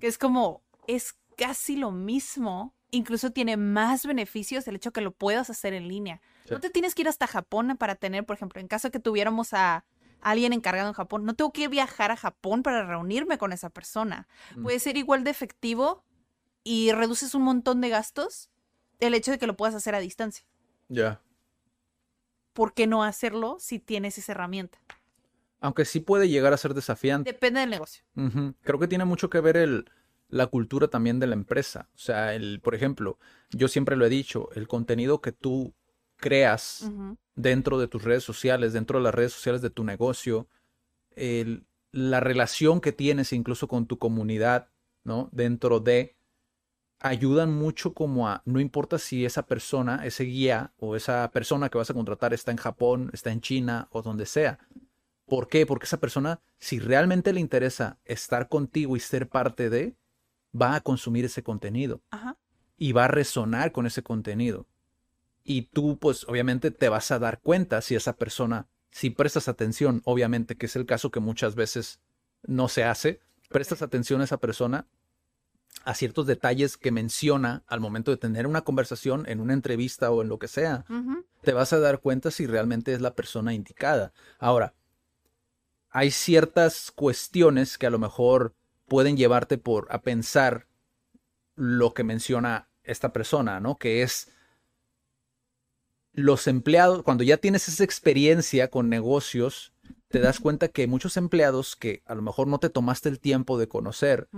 que 0.00 0.06
es 0.06 0.18
como, 0.18 0.62
es 0.86 1.14
casi 1.36 1.76
lo 1.76 1.90
mismo, 1.90 2.74
incluso 2.90 3.30
tiene 3.32 3.56
más 3.56 4.04
beneficios 4.06 4.68
el 4.68 4.76
hecho 4.76 4.92
que 4.92 5.00
lo 5.00 5.12
puedas 5.12 5.48
hacer 5.50 5.72
en 5.72 5.88
línea. 5.88 6.20
Sí. 6.44 6.52
No 6.54 6.60
te 6.60 6.68
tienes 6.70 6.94
que 6.94 7.02
ir 7.02 7.08
hasta 7.08 7.26
Japón 7.26 7.74
para 7.78 7.94
tener, 7.96 8.24
por 8.26 8.36
ejemplo, 8.36 8.60
en 8.60 8.68
caso 8.68 8.90
que 8.90 9.00
tuviéramos 9.00 9.54
a 9.54 9.86
alguien 10.22 10.52
encargado 10.52 10.88
en 10.88 10.94
Japón, 10.94 11.24
no 11.24 11.34
tengo 11.34 11.52
que 11.52 11.68
viajar 11.68 12.10
a 12.10 12.16
Japón 12.16 12.62
para 12.62 12.86
reunirme 12.86 13.38
con 13.38 13.52
esa 13.52 13.70
persona. 13.70 14.28
Mm. 14.56 14.62
Puede 14.62 14.78
ser 14.78 14.96
igual 14.96 15.24
de 15.24 15.30
efectivo 15.30 16.04
y 16.64 16.92
reduces 16.92 17.34
un 17.34 17.42
montón 17.42 17.80
de 17.80 17.90
gastos 17.90 18.50
el 19.00 19.14
hecho 19.14 19.32
de 19.32 19.38
que 19.38 19.46
lo 19.46 19.56
puedas 19.56 19.74
hacer 19.74 19.94
a 19.94 20.00
distancia. 20.00 20.46
Ya. 20.88 21.20
¿Por 22.52 22.72
qué 22.72 22.86
no 22.86 23.02
hacerlo 23.02 23.56
si 23.58 23.78
tienes 23.78 24.16
esa 24.18 24.32
herramienta? 24.32 24.78
Aunque 25.60 25.84
sí 25.84 26.00
puede 26.00 26.28
llegar 26.28 26.52
a 26.52 26.56
ser 26.56 26.74
desafiante. 26.74 27.32
Depende 27.32 27.60
del 27.60 27.70
negocio. 27.70 28.04
Creo 28.62 28.78
que 28.78 28.88
tiene 28.88 29.04
mucho 29.04 29.30
que 29.30 29.40
ver 29.40 29.56
el, 29.56 29.90
la 30.28 30.46
cultura 30.46 30.88
también 30.88 31.20
de 31.20 31.26
la 31.26 31.34
empresa. 31.34 31.88
O 31.94 31.98
sea, 31.98 32.34
el, 32.34 32.60
por 32.60 32.74
ejemplo, 32.74 33.18
yo 33.50 33.68
siempre 33.68 33.96
lo 33.96 34.04
he 34.04 34.08
dicho, 34.08 34.48
el 34.54 34.66
contenido 34.66 35.20
que 35.20 35.32
tú 35.32 35.74
creas. 36.16 36.90
Dentro 37.34 37.78
de 37.78 37.88
tus 37.88 38.02
redes 38.04 38.24
sociales, 38.24 38.72
dentro 38.72 38.98
de 38.98 39.04
las 39.04 39.14
redes 39.14 39.32
sociales 39.32 39.62
de 39.62 39.70
tu 39.70 39.84
negocio, 39.84 40.48
el- 41.10 41.66
la 41.92 42.20
relación 42.20 42.80
que 42.80 42.92
tienes 42.92 43.32
incluso 43.32 43.68
con 43.68 43.86
tu 43.86 43.98
comunidad, 43.98 44.68
¿no? 45.04 45.28
Dentro 45.32 45.80
de, 45.80 46.16
ayudan 47.00 47.52
mucho 47.52 47.94
como 47.94 48.28
a, 48.28 48.42
no 48.44 48.60
importa 48.60 48.98
si 48.98 49.24
esa 49.24 49.44
persona, 49.44 50.06
ese 50.06 50.24
guía 50.24 50.72
o 50.78 50.94
esa 50.94 51.30
persona 51.32 51.68
que 51.68 51.78
vas 51.78 51.90
a 51.90 51.94
contratar 51.94 52.32
está 52.32 52.50
en 52.52 52.56
Japón, 52.58 53.10
está 53.12 53.32
en 53.32 53.40
China 53.40 53.88
o 53.90 54.02
donde 54.02 54.24
sea. 54.24 54.58
¿Por 55.26 55.48
qué? 55.48 55.66
Porque 55.66 55.86
esa 55.86 55.98
persona, 55.98 56.40
si 56.58 56.78
realmente 56.78 57.32
le 57.32 57.40
interesa 57.40 57.98
estar 58.04 58.48
contigo 58.48 58.96
y 58.96 59.00
ser 59.00 59.28
parte 59.28 59.68
de, 59.68 59.96
va 60.54 60.76
a 60.76 60.80
consumir 60.80 61.24
ese 61.24 61.42
contenido 61.42 62.02
Ajá. 62.10 62.36
y 62.76 62.92
va 62.92 63.06
a 63.06 63.08
resonar 63.08 63.72
con 63.72 63.86
ese 63.86 64.02
contenido. 64.02 64.66
Y 65.44 65.62
tú, 65.62 65.98
pues, 65.98 66.24
obviamente 66.28 66.70
te 66.70 66.88
vas 66.88 67.10
a 67.10 67.18
dar 67.18 67.40
cuenta 67.40 67.80
si 67.80 67.94
esa 67.94 68.16
persona, 68.16 68.68
si 68.90 69.10
prestas 69.10 69.48
atención, 69.48 70.02
obviamente, 70.04 70.56
que 70.56 70.66
es 70.66 70.76
el 70.76 70.86
caso 70.86 71.10
que 71.10 71.20
muchas 71.20 71.54
veces 71.54 72.00
no 72.42 72.68
se 72.68 72.84
hace, 72.84 73.20
prestas 73.48 73.82
atención 73.82 74.20
a 74.20 74.24
esa 74.24 74.38
persona 74.38 74.86
a 75.84 75.94
ciertos 75.94 76.26
detalles 76.26 76.76
que 76.76 76.92
menciona 76.92 77.64
al 77.66 77.80
momento 77.80 78.10
de 78.10 78.16
tener 78.16 78.46
una 78.46 78.62
conversación 78.62 79.24
en 79.28 79.40
una 79.40 79.52
entrevista 79.52 80.10
o 80.10 80.22
en 80.22 80.28
lo 80.28 80.38
que 80.38 80.48
sea, 80.48 80.84
te 81.42 81.52
vas 81.52 81.72
a 81.72 81.80
dar 81.80 82.00
cuenta 82.00 82.30
si 82.30 82.46
realmente 82.46 82.92
es 82.92 83.00
la 83.00 83.14
persona 83.14 83.52
indicada. 83.52 84.12
Ahora, 84.38 84.74
hay 85.90 86.10
ciertas 86.10 86.90
cuestiones 86.92 87.78
que 87.78 87.86
a 87.86 87.90
lo 87.90 87.98
mejor 87.98 88.54
pueden 88.86 89.16
llevarte 89.16 89.58
por 89.58 89.88
a 89.90 90.02
pensar 90.02 90.66
lo 91.54 91.94
que 91.94 92.04
menciona 92.04 92.68
esta 92.84 93.12
persona, 93.12 93.60
¿no? 93.60 93.76
Que 93.76 94.02
es 94.02 94.30
los 96.12 96.46
empleados, 96.46 97.02
cuando 97.02 97.24
ya 97.24 97.36
tienes 97.36 97.68
esa 97.68 97.84
experiencia 97.84 98.68
con 98.68 98.88
negocios, 98.88 99.72
te 100.08 100.20
das 100.20 100.40
cuenta 100.40 100.68
que 100.68 100.86
muchos 100.86 101.16
empleados 101.16 101.74
que 101.74 102.02
a 102.06 102.14
lo 102.14 102.22
mejor 102.22 102.46
no 102.46 102.58
te 102.58 102.68
tomaste 102.68 103.08
el 103.08 103.18
tiempo 103.18 103.58
de 103.58 103.66
conocer, 103.66 104.28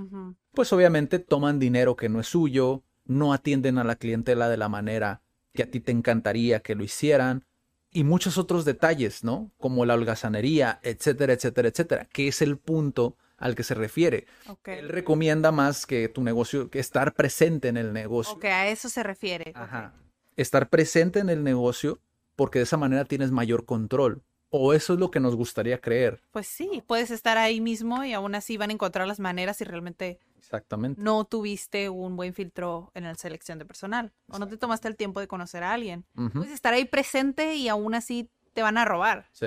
pues 0.53 0.73
obviamente 0.73 1.19
toman 1.19 1.59
dinero 1.59 1.97
que 1.97 2.09
no 2.09 2.21
es 2.21 2.29
suyo, 2.29 2.85
no 3.05 3.33
atienden 3.33 3.79
a 3.79 3.85
la 3.85 3.97
clientela 3.97 4.49
de 4.49 4.57
la 4.57 4.69
manera 4.69 5.21
que 5.53 5.65
a 5.65 5.71
ti 5.71 5.81
te 5.81 5.93
encantaría 5.93 6.61
que 6.61 6.75
lo 6.75 6.85
hicieran 6.85 7.45
y 7.91 8.05
muchos 8.05 8.39
otros 8.39 8.65
detalles, 8.65 9.25
¿no? 9.25 9.53
Como 9.59 9.85
la 9.85 9.95
holgazanería, 9.95 10.81
etcétera, 10.83 11.33
etcétera, 11.33 11.69
etcétera, 11.69 12.09
que 12.13 12.29
es 12.29 12.43
el 12.43 12.57
punto 12.57 13.17
al 13.37 13.55
que 13.55 13.63
se 13.63 13.75
refiere. 13.75 14.27
Él 14.65 14.89
recomienda 14.89 15.53
más 15.53 15.87
que 15.87 16.09
tu 16.09 16.23
negocio, 16.23 16.71
que 16.71 16.79
estar 16.79 17.15
presente 17.15 17.69
en 17.69 17.77
el 17.77 17.93
negocio. 17.93 18.35
Ok, 18.35 18.45
a 18.47 18.69
eso 18.69 18.89
se 18.89 19.03
refiere. 19.03 19.53
Ajá. 19.55 19.93
Estar 20.37 20.69
presente 20.69 21.21
en 21.21 21.29
el 21.31 21.45
negocio 21.45 22.01
porque 22.37 22.59
de 22.59 22.65
esa 22.65 22.77
manera 22.77 23.05
tienes 23.05 23.31
mayor 23.31 23.65
control. 23.65 24.23
O 24.51 24.73
eso 24.73 24.93
es 24.93 25.01
lo 25.01 25.11
que 25.11 25.19
nos 25.19 25.35
gustaría 25.35 25.81
creer. 25.81 26.21
Pues 26.31 26.47
sí, 26.47 26.83
puedes 26.87 27.11
estar 27.11 27.39
ahí 27.39 27.61
mismo 27.61 28.05
y 28.05 28.13
aún 28.13 28.37
así 28.37 28.57
van 28.57 28.71
a 28.71 28.73
encontrar 28.73 29.09
las 29.09 29.19
maneras 29.19 29.57
si 29.57 29.65
realmente 29.65 30.21
Exactamente. 30.39 31.01
no 31.03 31.25
tuviste 31.25 31.89
un 31.89 32.15
buen 32.15 32.35
filtro 32.35 32.93
en 32.95 33.03
la 33.03 33.15
selección 33.17 33.59
de 33.59 33.65
personal 33.65 34.13
o 34.29 34.39
no 34.39 34.47
te 34.47 34.57
tomaste 34.57 34.87
el 34.87 34.97
tiempo 34.97 35.19
de 35.19 35.27
conocer 35.27 35.65
a 35.65 35.73
alguien. 35.73 36.05
Puedes 36.33 36.53
estar 36.53 36.73
ahí 36.73 36.85
presente 36.85 37.57
y 37.57 37.69
aún 37.69 37.95
así 37.95 38.31
te 38.53 38.63
van 38.63 38.79
a 38.79 38.85
robar. 38.85 39.29
Sí. 39.33 39.47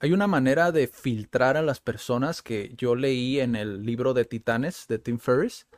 Hay 0.00 0.12
una 0.12 0.26
manera 0.26 0.72
de 0.72 0.88
filtrar 0.88 1.56
a 1.56 1.62
las 1.62 1.78
personas 1.78 2.42
que 2.42 2.74
yo 2.76 2.96
leí 2.96 3.38
en 3.38 3.54
el 3.54 3.86
libro 3.86 4.14
de 4.14 4.24
Titanes 4.24 4.86
de 4.88 4.98
Tim 4.98 5.18
Ferriss, 5.18 5.68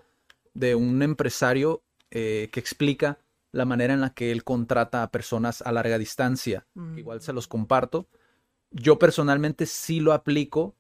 de 0.55 0.75
un 0.75 1.03
empresario 1.03 1.83
eh, 2.11 2.49
que 2.51 2.59
explica 2.61 3.19
la 3.53 3.65
manera 3.65 3.95
en 3.95 4.01
la 4.01 4.11
que 4.11 4.33
él 4.33 4.45
contrata 4.45 5.03
a 5.03 5.11
personas 5.11 5.63
a 5.63 5.73
larga 5.73 5.99
distancia. 5.99 6.67
Mm. 6.75 6.99
Igual 6.99 7.21
se 7.21 7.33
los 7.33 7.49
comparto. 7.49 8.09
Yo 8.71 8.99
personalmente 8.99 9.67
sí 9.67 10.01
lo 10.01 10.13
aplico, 10.13 10.75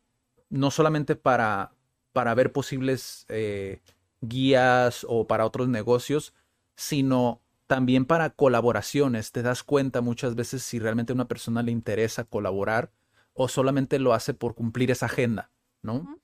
no 0.48 0.70
solamente 0.70 1.16
para, 1.16 1.72
para 2.12 2.34
ver 2.34 2.52
posibles 2.52 3.24
eh, 3.28 3.80
guías 4.20 5.06
o 5.08 5.26
para 5.26 5.46
otros 5.46 5.68
negocios, 5.68 6.34
sino 6.74 7.40
también 7.66 8.04
para 8.04 8.30
colaboraciones. 8.30 9.32
Te 9.32 9.42
das 9.42 9.62
cuenta 9.62 10.00
muchas 10.00 10.34
veces 10.34 10.62
si 10.62 10.78
realmente 10.78 11.12
a 11.12 11.14
una 11.14 11.28
persona 11.28 11.62
le 11.62 11.72
interesa 11.72 12.24
colaborar 12.24 12.90
o 13.32 13.48
solamente 13.48 13.98
lo 13.98 14.14
hace 14.14 14.34
por 14.34 14.54
cumplir 14.54 14.90
esa 14.90 15.06
agenda, 15.06 15.50
¿no? 15.82 16.18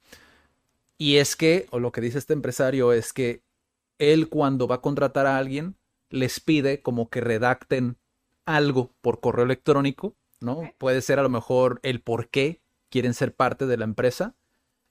Y 0.99 1.17
es 1.17 1.37
que, 1.37 1.67
o 1.71 1.79
lo 1.79 1.93
que 1.93 2.01
dice 2.01 2.19
este 2.19 2.33
empresario 2.33 2.93
es 2.93 3.13
que 3.13 3.43
él 3.99 4.29
cuando 4.29 4.67
va 4.67 4.77
a 4.77 4.81
contratar 4.81 5.27
a 5.27 5.37
alguien, 5.37 5.77
les 6.13 6.41
pide 6.41 6.83
como 6.83 7.09
que 7.09 7.21
redacten 7.21 7.97
algo 8.45 8.93
por 9.01 9.21
correo 9.21 9.45
electrónico, 9.45 10.15
¿no? 10.41 10.73
Puede 10.79 11.01
ser 11.01 11.19
a 11.19 11.23
lo 11.23 11.29
mejor 11.29 11.81
el 11.83 12.01
por 12.01 12.29
qué 12.29 12.61
quieren 12.91 13.15
ser 13.15 13.35
parte 13.35 13.67
de 13.67 13.77
la 13.77 13.85
empresa. 13.85 14.35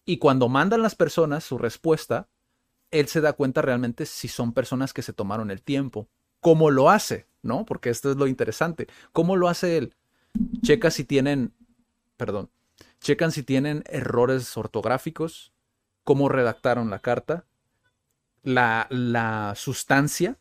Y 0.03 0.17
cuando 0.17 0.49
mandan 0.49 0.82
las 0.82 0.95
personas 0.95 1.43
su 1.43 1.57
respuesta, 1.57 2.28
él 2.89 3.07
se 3.07 3.22
da 3.22 3.34
cuenta 3.34 3.61
realmente 3.61 4.05
si 4.05 4.28
son 4.28 4.51
personas 4.51 4.93
que 4.93 5.03
se 5.03 5.13
tomaron 5.13 5.51
el 5.51 5.61
tiempo. 5.61 6.09
¿Cómo 6.39 6.72
lo 6.72 6.89
hace? 6.89 7.28
¿No? 7.43 7.65
Porque 7.65 7.89
esto 7.89 8.11
es 8.11 8.17
lo 8.17 8.28
interesante. 8.28 8.88
¿Cómo 9.13 9.36
lo 9.36 9.47
hace 9.47 9.78
él? 9.78 9.95
Checa 10.63 10.89
si 10.89 11.03
tienen, 11.03 11.53
perdón, 12.17 12.49
checan 12.99 13.32
si 13.32 13.43
tienen 13.43 13.84
errores 13.88 14.57
ortográficos, 14.57 15.53
cómo 16.03 16.30
redactaron 16.30 16.89
la 16.89 16.99
carta, 16.99 17.45
la, 18.43 18.88
la 18.89 19.53
sustancia, 19.55 20.38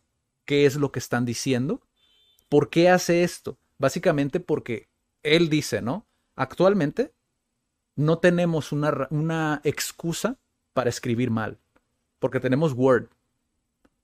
qué 0.51 0.66
es 0.66 0.74
lo 0.74 0.90
que 0.90 0.98
están 0.98 1.24
diciendo. 1.24 1.80
¿Por 2.48 2.70
qué 2.70 2.90
hace 2.90 3.22
esto? 3.22 3.57
Básicamente 3.78 4.40
porque 4.40 4.88
él 5.22 5.48
dice, 5.48 5.80
¿no? 5.80 6.09
Actualmente 6.34 7.14
no 7.94 8.18
tenemos 8.18 8.72
una, 8.72 9.07
una 9.11 9.61
excusa 9.62 10.40
para 10.72 10.90
escribir 10.90 11.30
mal, 11.30 11.61
porque 12.18 12.40
tenemos 12.40 12.72
Word, 12.72 13.11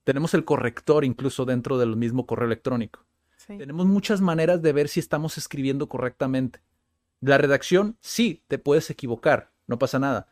tenemos 0.05 0.35
el 0.35 0.45
corrector 0.45 1.05
incluso 1.05 1.47
dentro 1.47 1.79
del 1.79 1.97
mismo 1.97 2.27
correo 2.27 2.47
electrónico. 2.47 3.05
Tenemos 3.49 3.87
muchas 3.87 4.21
maneras 4.21 4.63
de 4.63 4.73
ver 4.73 4.87
si 4.87 5.01
estamos 5.01 5.39
escribiendo 5.39 5.89
correctamente. 5.89 6.61
La 7.21 7.39
redacción, 7.39 7.99
sí, 8.01 8.45
te 8.47 8.59
puedes 8.59 8.89
equivocar, 8.89 9.51
no 9.67 9.81
pasa 9.81 9.99
nada. 9.99 10.29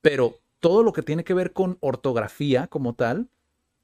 Pero 0.00 0.36
todo 0.60 0.84
lo 0.84 0.92
que 0.92 1.02
tiene 1.02 1.24
que 1.24 1.34
ver 1.34 1.52
con 1.52 1.76
ortografía 1.80 2.68
como 2.68 2.94
tal, 2.94 3.28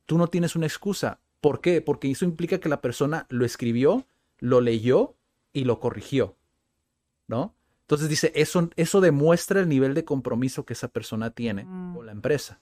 tú 0.04 0.16
no 0.16 0.28
tienes 0.28 0.54
una 0.54 0.66
excusa. 0.66 1.18
¿Por 1.40 1.60
qué? 1.60 1.80
Porque 1.80 2.10
eso 2.10 2.24
implica 2.24 2.58
que 2.58 2.68
la 2.68 2.80
persona 2.80 3.26
lo 3.28 3.44
escribió, 3.44 4.06
lo 4.38 4.60
leyó 4.60 5.14
y 5.52 5.64
lo 5.64 5.80
corrigió. 5.80 6.36
¿No? 7.28 7.54
Entonces 7.82 8.08
dice, 8.08 8.32
eso, 8.34 8.68
eso 8.76 9.00
demuestra 9.00 9.60
el 9.60 9.68
nivel 9.68 9.94
de 9.94 10.04
compromiso 10.04 10.64
que 10.64 10.72
esa 10.72 10.88
persona 10.88 11.30
tiene 11.30 11.64
mm. 11.64 11.94
con 11.94 12.06
la 12.06 12.12
empresa. 12.12 12.60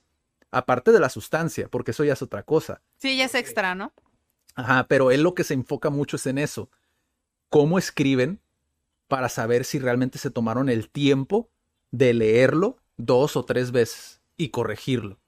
Aparte 0.50 0.92
de 0.92 1.00
la 1.00 1.08
sustancia, 1.08 1.68
porque 1.68 1.92
eso 1.92 2.04
ya 2.04 2.12
es 2.12 2.22
otra 2.22 2.42
cosa. 2.42 2.82
Sí, 2.98 3.16
ya 3.16 3.24
es 3.24 3.34
extra, 3.34 3.74
¿no? 3.74 3.92
Ajá, 4.54 4.86
pero 4.86 5.10
él 5.10 5.22
lo 5.22 5.34
que 5.34 5.44
se 5.44 5.54
enfoca 5.54 5.90
mucho 5.90 6.16
es 6.16 6.26
en 6.26 6.38
eso. 6.38 6.70
¿Cómo 7.48 7.78
escriben 7.78 8.40
para 9.08 9.28
saber 9.28 9.64
si 9.64 9.78
realmente 9.78 10.18
se 10.18 10.30
tomaron 10.30 10.68
el 10.68 10.90
tiempo 10.90 11.48
de 11.90 12.14
leerlo 12.14 12.76
dos 12.96 13.36
o 13.36 13.44
tres 13.44 13.72
veces 13.72 14.20
y 14.36 14.50
corregirlo? 14.50 15.18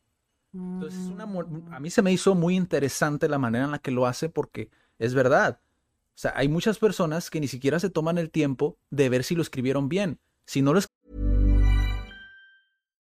Entonces, 0.57 1.00
mm. 1.00 1.72
a 1.72 1.80
mí 1.80 1.90
se 1.90 2.02
me 2.02 2.12
hizo 2.12 2.34
muy 2.34 2.57
interesante 2.57 3.28
la 3.28 3.38
manera 3.38 3.64
en 3.64 3.70
la 3.70 3.78
que 3.78 3.90
lo 3.90 4.07
hace 4.07 4.28
porque 4.28 4.70
es 4.98 5.14
verdad. 5.14 5.61
O 6.16 6.18
sea, 6.18 6.32
hay 6.34 6.48
muchas 6.48 6.78
personas 6.78 7.28
que 7.30 7.40
ni 7.40 7.48
siquiera 7.48 7.78
se 7.78 7.90
toman 7.90 8.16
el 8.16 8.30
tiempo 8.30 8.78
de 8.90 9.09
ver 9.09 9.22
si 9.22 9.34
lo 9.34 9.42
escribieron 9.42 9.88
bien. 9.88 10.18
Si 10.46 10.62
no 10.62 10.72
lo 10.72 10.78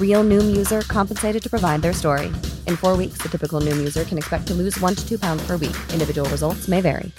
Real 0.00 0.24
Noom 0.24 0.56
user 0.56 0.82
compensated 0.82 1.40
to 1.42 1.48
provide 1.48 1.82
their 1.82 1.94
story. 1.94 2.26
In 2.66 2.76
four 2.76 2.96
weeks, 2.96 3.18
the 3.22 3.28
typical 3.28 3.60
Noom 3.60 3.78
user 3.78 4.04
can 4.04 4.18
expect 4.18 4.48
to 4.48 4.54
lose 4.54 4.80
one 4.80 4.96
to 4.96 5.08
two 5.08 5.18
pounds 5.18 5.46
per 5.46 5.56
week. 5.56 5.76
Individual 5.92 6.28
results 6.30 6.68
may 6.68 6.80
vary. 6.80 7.12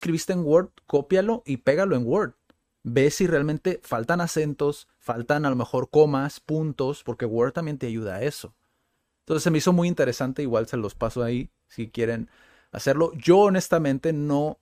Escribiste 0.00 0.34
en 0.34 0.44
Word, 0.44 0.68
cópialo 0.86 1.42
y 1.46 1.56
pégalo 1.58 1.96
en 1.96 2.06
Word. 2.06 2.34
Ve 2.82 3.10
si 3.10 3.26
realmente 3.26 3.80
faltan 3.82 4.20
acentos, 4.20 4.86
faltan 4.98 5.46
a 5.46 5.50
lo 5.50 5.56
mejor 5.56 5.88
comas, 5.88 6.40
puntos, 6.40 7.02
porque 7.02 7.24
Word 7.24 7.52
también 7.52 7.78
te 7.78 7.86
ayuda 7.86 8.16
a 8.16 8.22
eso. 8.22 8.54
Entonces 9.20 9.42
se 9.44 9.50
me 9.50 9.56
hizo 9.56 9.72
muy 9.72 9.88
interesante, 9.88 10.42
igual 10.42 10.66
se 10.66 10.76
los 10.76 10.94
paso 10.94 11.22
ahí 11.22 11.48
si 11.68 11.88
quieren 11.88 12.28
hacerlo. 12.70 13.12
Yo 13.14 13.38
honestamente 13.38 14.12
no, 14.12 14.58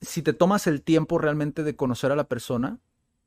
si 0.00 0.22
te 0.22 0.32
tomas 0.32 0.66
el 0.66 0.80
tiempo 0.80 1.18
realmente 1.18 1.62
de 1.62 1.76
conocer 1.76 2.10
a 2.10 2.16
la 2.16 2.24
persona, 2.24 2.78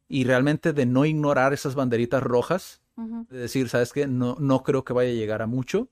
y 0.07 0.23
realmente 0.23 0.73
de 0.73 0.85
no 0.85 1.05
ignorar 1.05 1.53
esas 1.53 1.75
banderitas 1.75 2.21
rojas, 2.21 2.81
de 2.95 3.37
decir, 3.37 3.67
¿sabes 3.67 3.91
qué? 3.91 4.07
No, 4.07 4.37
no 4.39 4.63
creo 4.63 4.85
que 4.85 4.93
vaya 4.93 5.09
a 5.09 5.13
llegar 5.13 5.41
a 5.41 5.47
mucho, 5.47 5.89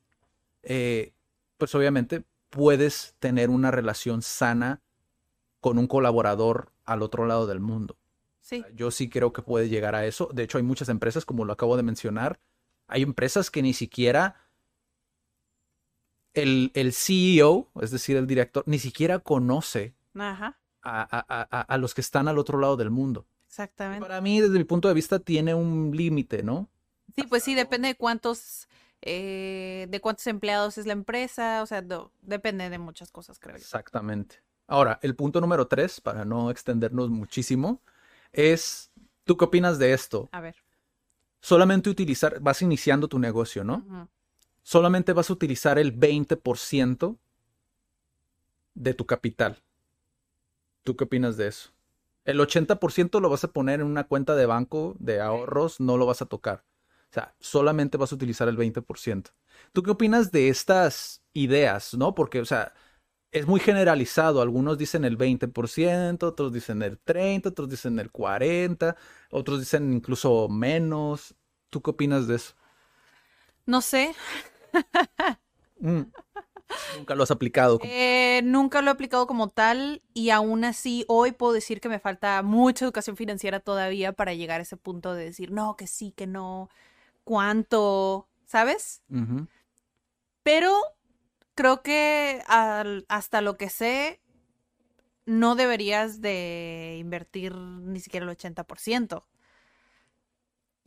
eh, 0.62 1.14
pues 1.58 1.76
obviamente 1.76 2.24
puedes 2.50 3.16
tener 3.20 3.50
una 3.50 3.72
relación 3.72 4.22
sana 4.22 4.82
con 5.60 5.78
un 5.78 5.88
colaborador 5.88 6.72
al 6.86 7.02
otro 7.02 7.26
lado 7.26 7.46
del 7.48 7.60
mundo. 7.60 7.98
Sí. 8.40 8.64
Yo 8.74 8.92
sí 8.92 9.10
creo 9.10 9.34
que 9.34 9.42
puede 9.42 9.70
llegar 9.70 9.96
a 9.96 10.06
eso. 10.06 10.30
De 10.34 10.44
hecho, 10.44 10.58
hay 10.58 10.64
muchas 10.64 10.90
empresas, 10.90 11.26
como 11.26 11.46
lo 11.46 11.54
acabo 11.54 11.76
de 11.76 11.84
mencionar, 11.84 12.40
hay 12.88 13.02
empresas 13.02 13.50
que 13.50 13.62
ni 13.62 13.74
siquiera 13.74 14.36
el, 16.34 16.72
el 16.74 16.94
CEO, 16.94 17.70
es 17.82 17.92
decir, 17.92 18.18
el 18.18 18.28
director, 18.28 18.64
ni 18.66 18.80
siquiera 18.80 19.20
conoce 19.20 19.96
A, 20.86 21.08
a, 21.12 21.62
a, 21.62 21.78
los 21.78 21.94
que 21.94 22.02
están 22.02 22.28
al 22.28 22.38
otro 22.38 22.60
lado 22.60 22.76
del 22.76 22.92
mundo. 22.92 23.26
Exactamente. 23.54 24.08
Para 24.08 24.20
mí, 24.20 24.42
desde 24.42 24.58
mi 24.58 24.64
punto 24.64 24.88
de 24.88 24.96
vista, 24.96 25.20
tiene 25.20 25.54
un 25.54 25.96
límite, 25.96 26.42
¿no? 26.42 26.68
Sí, 27.16 27.22
pues 27.22 27.44
sí, 27.44 27.54
depende 27.54 27.90
de 27.90 27.96
cuántos, 27.96 28.68
eh, 29.00 29.86
de 29.92 30.02
cuántos 30.02 30.26
empleados 30.26 30.80
es 30.80 30.88
la 30.88 30.94
empresa, 30.94 31.62
o 31.62 31.68
sea, 31.68 31.86
depende 32.24 32.72
de 32.72 32.80
muchas 32.80 33.12
cosas, 33.12 33.38
creo 33.38 33.56
yo. 33.56 33.62
Exactamente. 33.62 34.42
Ahora, 34.66 34.98
el 35.04 35.16
punto 35.16 35.40
número 35.40 35.68
tres, 35.68 36.02
para 36.02 36.26
no 36.26 36.50
extendernos 36.50 37.12
muchísimo, 37.12 37.80
es, 38.32 38.92
¿tú 39.24 39.38
qué 39.38 39.46
opinas 39.46 39.78
de 39.78 39.94
esto? 39.94 40.30
A 40.32 40.42
ver. 40.42 40.56
Solamente 41.40 41.92
utilizar, 41.92 42.40
vas 42.40 42.60
iniciando 42.64 43.08
tu 43.08 43.20
negocio, 43.20 43.64
¿no? 43.64 44.10
Solamente 44.64 45.14
vas 45.14 45.30
a 45.30 45.34
utilizar 45.34 45.78
el 45.78 45.96
20% 45.96 47.20
de 48.74 48.94
tu 48.96 49.06
capital. 49.06 49.62
¿Tú 50.82 50.96
qué 50.96 51.04
opinas 51.04 51.38
de 51.38 51.50
eso? 51.50 51.70
El 52.26 52.40
80% 52.40 53.20
lo 53.20 53.30
vas 53.30 53.44
a 53.44 53.52
poner 53.52 53.82
en 53.82 53.88
una 53.88 54.06
cuenta 54.06 54.36
de 54.36 54.46
banco 54.46 54.96
de 55.00 55.22
ahorros, 55.22 55.80
no 55.80 55.98
lo 55.98 56.06
vas 56.06 56.22
a 56.22 56.26
tocar. 56.26 56.64
O 57.12 57.14
sea, 57.14 57.36
solamente 57.40 57.98
vas 57.98 58.12
a 58.12 58.16
utilizar 58.16 58.48
el 58.48 58.58
20%. 58.58 59.34
¿Tú 59.72 59.84
qué 59.84 59.92
opinas 59.92 60.32
de 60.32 60.50
estas 60.50 61.22
ideas, 61.34 61.94
no? 61.94 62.16
Porque, 62.16 62.40
o 62.40 62.46
sea, 62.46 62.74
es 63.32 63.48
muy 63.48 63.60
generalizado. 63.60 64.42
Algunos 64.42 64.78
dicen 64.78 65.04
el 65.06 65.18
20%, 65.18 66.24
otros 66.24 66.54
dicen 66.54 66.82
el 66.82 67.00
30%, 67.04 67.48
otros 67.48 67.70
dicen 67.70 68.00
el 68.00 68.12
40%, 68.12 68.96
otros 69.32 69.60
dicen 69.60 69.94
incluso 69.94 70.48
menos. 70.50 71.36
¿Tú 71.70 71.82
qué 71.82 71.92
opinas 71.92 72.28
de 72.28 72.36
eso? 72.36 72.54
No 73.66 73.82
sé. 73.82 74.16
Mm. 75.80 76.04
Nunca 76.98 77.16
lo 77.16 77.24
has 77.24 77.32
aplicado. 77.32 77.80
Eh, 77.84 78.42
nunca 78.44 78.82
lo 78.82 78.90
he 78.90 78.94
aplicado 78.94 79.28
como 79.28 79.50
tal 79.50 80.02
y 80.14 80.30
aún 80.30 80.64
así 80.64 81.06
hoy 81.08 81.32
puedo 81.32 81.54
decir 81.54 81.82
que 81.82 81.90
me 81.90 82.00
falta 82.00 82.42
mucha 82.44 82.86
educación 82.86 83.18
financiera 83.18 83.60
todavía 83.60 84.14
para 84.14 84.34
llegar 84.34 84.60
a 84.60 84.64
ese 84.64 84.78
punto 84.78 85.14
de 85.14 85.26
decir, 85.26 85.52
no, 85.52 85.76
que 85.76 85.88
sí, 85.88 86.12
que 86.12 86.28
no, 86.28 86.70
cuánto, 87.24 88.28
¿sabes? 88.46 89.02
Pero 90.44 90.74
creo 91.56 91.82
que 91.82 92.42
al- 92.48 93.06
hasta 93.10 93.42
lo 93.42 93.58
que 93.58 93.70
sé, 93.70 94.20
no 95.26 95.56
deberías 95.56 96.20
de 96.22 96.98
invertir 97.00 97.56
ni 97.56 98.00
siquiera 98.02 98.26
el 98.26 98.30
80%. 98.32 99.26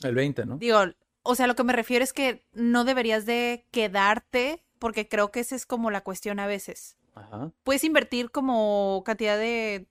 El 0.02 0.14
20, 0.14 0.44
¿no? 0.44 0.58
Digo, 0.58 0.78
o 1.22 1.34
sea, 1.34 1.46
lo 1.46 1.54
que 1.56 1.64
me 1.64 1.72
refiero 1.72 2.04
es 2.04 2.12
que 2.12 2.44
no 2.52 2.84
deberías 2.84 3.24
de 3.24 3.66
quedarte, 3.70 4.62
porque 4.78 5.08
creo 5.08 5.30
que 5.30 5.40
esa 5.40 5.54
es 5.56 5.66
como 5.66 5.90
la 5.90 6.02
cuestión 6.02 6.38
a 6.38 6.46
veces. 6.46 6.96
Ajá. 7.14 7.52
Puedes 7.64 7.84
invertir 7.84 8.30
como 8.30 9.02
cantidad 9.04 9.38
de 9.38 9.88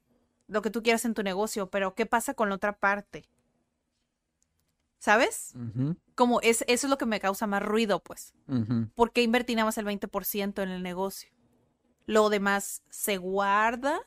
lo 0.47 0.61
que 0.61 0.69
tú 0.69 0.83
quieras 0.83 1.05
en 1.05 1.13
tu 1.13 1.23
negocio, 1.23 1.69
pero 1.69 1.95
¿qué 1.95 2.05
pasa 2.05 2.33
con 2.33 2.49
la 2.49 2.55
otra 2.55 2.77
parte? 2.77 3.27
¿Sabes? 4.99 5.53
Como 6.15 6.41
es, 6.41 6.63
eso 6.67 6.87
es 6.87 6.89
lo 6.89 6.97
que 6.97 7.05
me 7.05 7.19
causa 7.19 7.45
más 7.45 7.61
ruido, 7.61 8.01
pues. 8.01 8.33
ujú. 8.47 8.89
¿Por 8.95 9.11
qué 9.11 9.21
invertir 9.21 9.55
nada 9.55 9.65
más 9.65 9.77
el 9.77 9.85
20% 9.85 10.63
en 10.63 10.69
el 10.69 10.81
negocio? 10.81 11.29
¿Lo 12.05 12.29
demás 12.29 12.83
se 12.89 13.17
guarda 13.17 13.99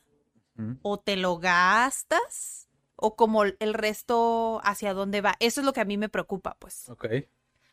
o 0.81 0.99
te 0.99 1.15
lo 1.15 1.37
gastas? 1.37 2.69
¿O 2.95 3.15
como 3.15 3.45
el 3.45 3.73
resto 3.73 4.59
hacia 4.65 4.93
dónde 4.93 5.21
va? 5.21 5.35
Eso 5.39 5.61
es 5.61 5.65
lo 5.65 5.71
que 5.71 5.79
a 5.79 5.85
mí 5.85 5.97
me 5.97 6.09
preocupa, 6.09 6.57
pues. 6.59 6.89
Ok. 6.89 7.05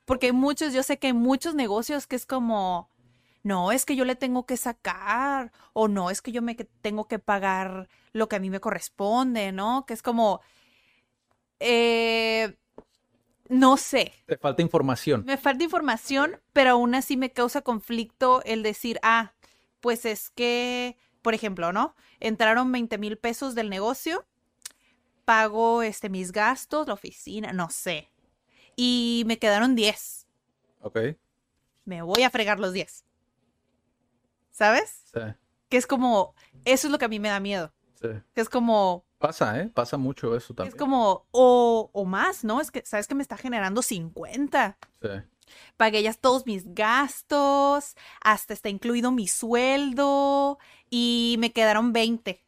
Porque 0.04 0.26
hay 0.26 0.32
muchos, 0.32 0.72
yo 0.72 0.84
sé 0.84 0.98
que 0.98 1.08
hay 1.08 1.12
muchos 1.12 1.56
negocios 1.56 2.06
que 2.06 2.14
es 2.14 2.26
como, 2.26 2.90
no, 3.46 3.70
es 3.70 3.86
que 3.86 3.94
yo 3.94 4.04
le 4.04 4.16
tengo 4.16 4.44
que 4.44 4.56
sacar, 4.56 5.52
o 5.72 5.86
no, 5.86 6.10
es 6.10 6.20
que 6.20 6.32
yo 6.32 6.42
me 6.42 6.56
tengo 6.56 7.06
que 7.06 7.20
pagar 7.20 7.88
lo 8.12 8.28
que 8.28 8.34
a 8.34 8.40
mí 8.40 8.50
me 8.50 8.58
corresponde, 8.58 9.52
¿no? 9.52 9.86
Que 9.86 9.94
es 9.94 10.02
como, 10.02 10.40
eh, 11.60 12.56
no 13.48 13.76
sé, 13.76 14.12
Te 14.26 14.36
falta 14.36 14.62
información. 14.62 15.24
me 15.24 15.36
falta 15.36 15.62
información, 15.62 16.40
pero 16.52 16.70
aún 16.70 16.96
así 16.96 17.16
me 17.16 17.30
causa 17.30 17.62
conflicto 17.62 18.42
el 18.44 18.64
decir, 18.64 18.98
ah, 19.04 19.32
pues 19.78 20.06
es 20.06 20.30
que, 20.30 20.96
por 21.22 21.32
ejemplo, 21.32 21.72
¿no? 21.72 21.94
Entraron 22.18 22.72
20 22.72 22.98
mil 22.98 23.16
pesos 23.16 23.54
del 23.54 23.70
negocio, 23.70 24.26
pago 25.24 25.82
este, 25.82 26.08
mis 26.08 26.32
gastos, 26.32 26.88
la 26.88 26.94
oficina, 26.94 27.52
no 27.52 27.70
sé. 27.70 28.10
Y 28.74 29.22
me 29.28 29.38
quedaron 29.38 29.76
10. 29.76 30.26
Ok. 30.80 30.98
Me 31.84 32.02
voy 32.02 32.24
a 32.24 32.30
fregar 32.30 32.58
los 32.58 32.72
10. 32.72 33.05
¿Sabes? 34.56 35.02
Sí, 35.12 35.20
Que 35.68 35.76
es 35.76 35.86
como, 35.86 36.34
eso 36.64 36.86
es 36.86 36.90
lo 36.90 36.96
que 36.98 37.04
a 37.04 37.08
mí 37.08 37.18
me 37.20 37.28
da 37.28 37.40
miedo. 37.40 37.74
sí. 38.00 38.08
Que 38.34 38.40
es 38.40 38.48
como, 38.48 39.04
Pasa, 39.18 39.60
¿eh? 39.60 39.68
Pasa 39.74 39.98
mucho 39.98 40.34
eso 40.34 40.54
también. 40.54 40.74
es 40.74 40.78
como, 40.78 41.26
o, 41.30 41.90
o 41.92 42.04
más, 42.06 42.42
¿no? 42.42 42.60
Es 42.62 42.70
que, 42.70 42.82
¿sabes 42.86 43.06
que 43.06 43.14
me 43.14 43.22
está 43.22 43.36
generando 43.36 43.82
50? 43.82 44.78
Sí. 45.02 45.08
pagué 45.76 46.02
ya 46.02 46.12
todos 46.14 46.46
mis 46.46 46.74
gastos, 46.74 47.96
hasta 48.22 48.54
está 48.54 48.68
incluido 48.70 49.10
mi 49.12 49.28
sueldo 49.28 50.58
y 50.90 51.36
me 51.38 51.52
quedaron 51.52 51.92
20. 51.92 52.42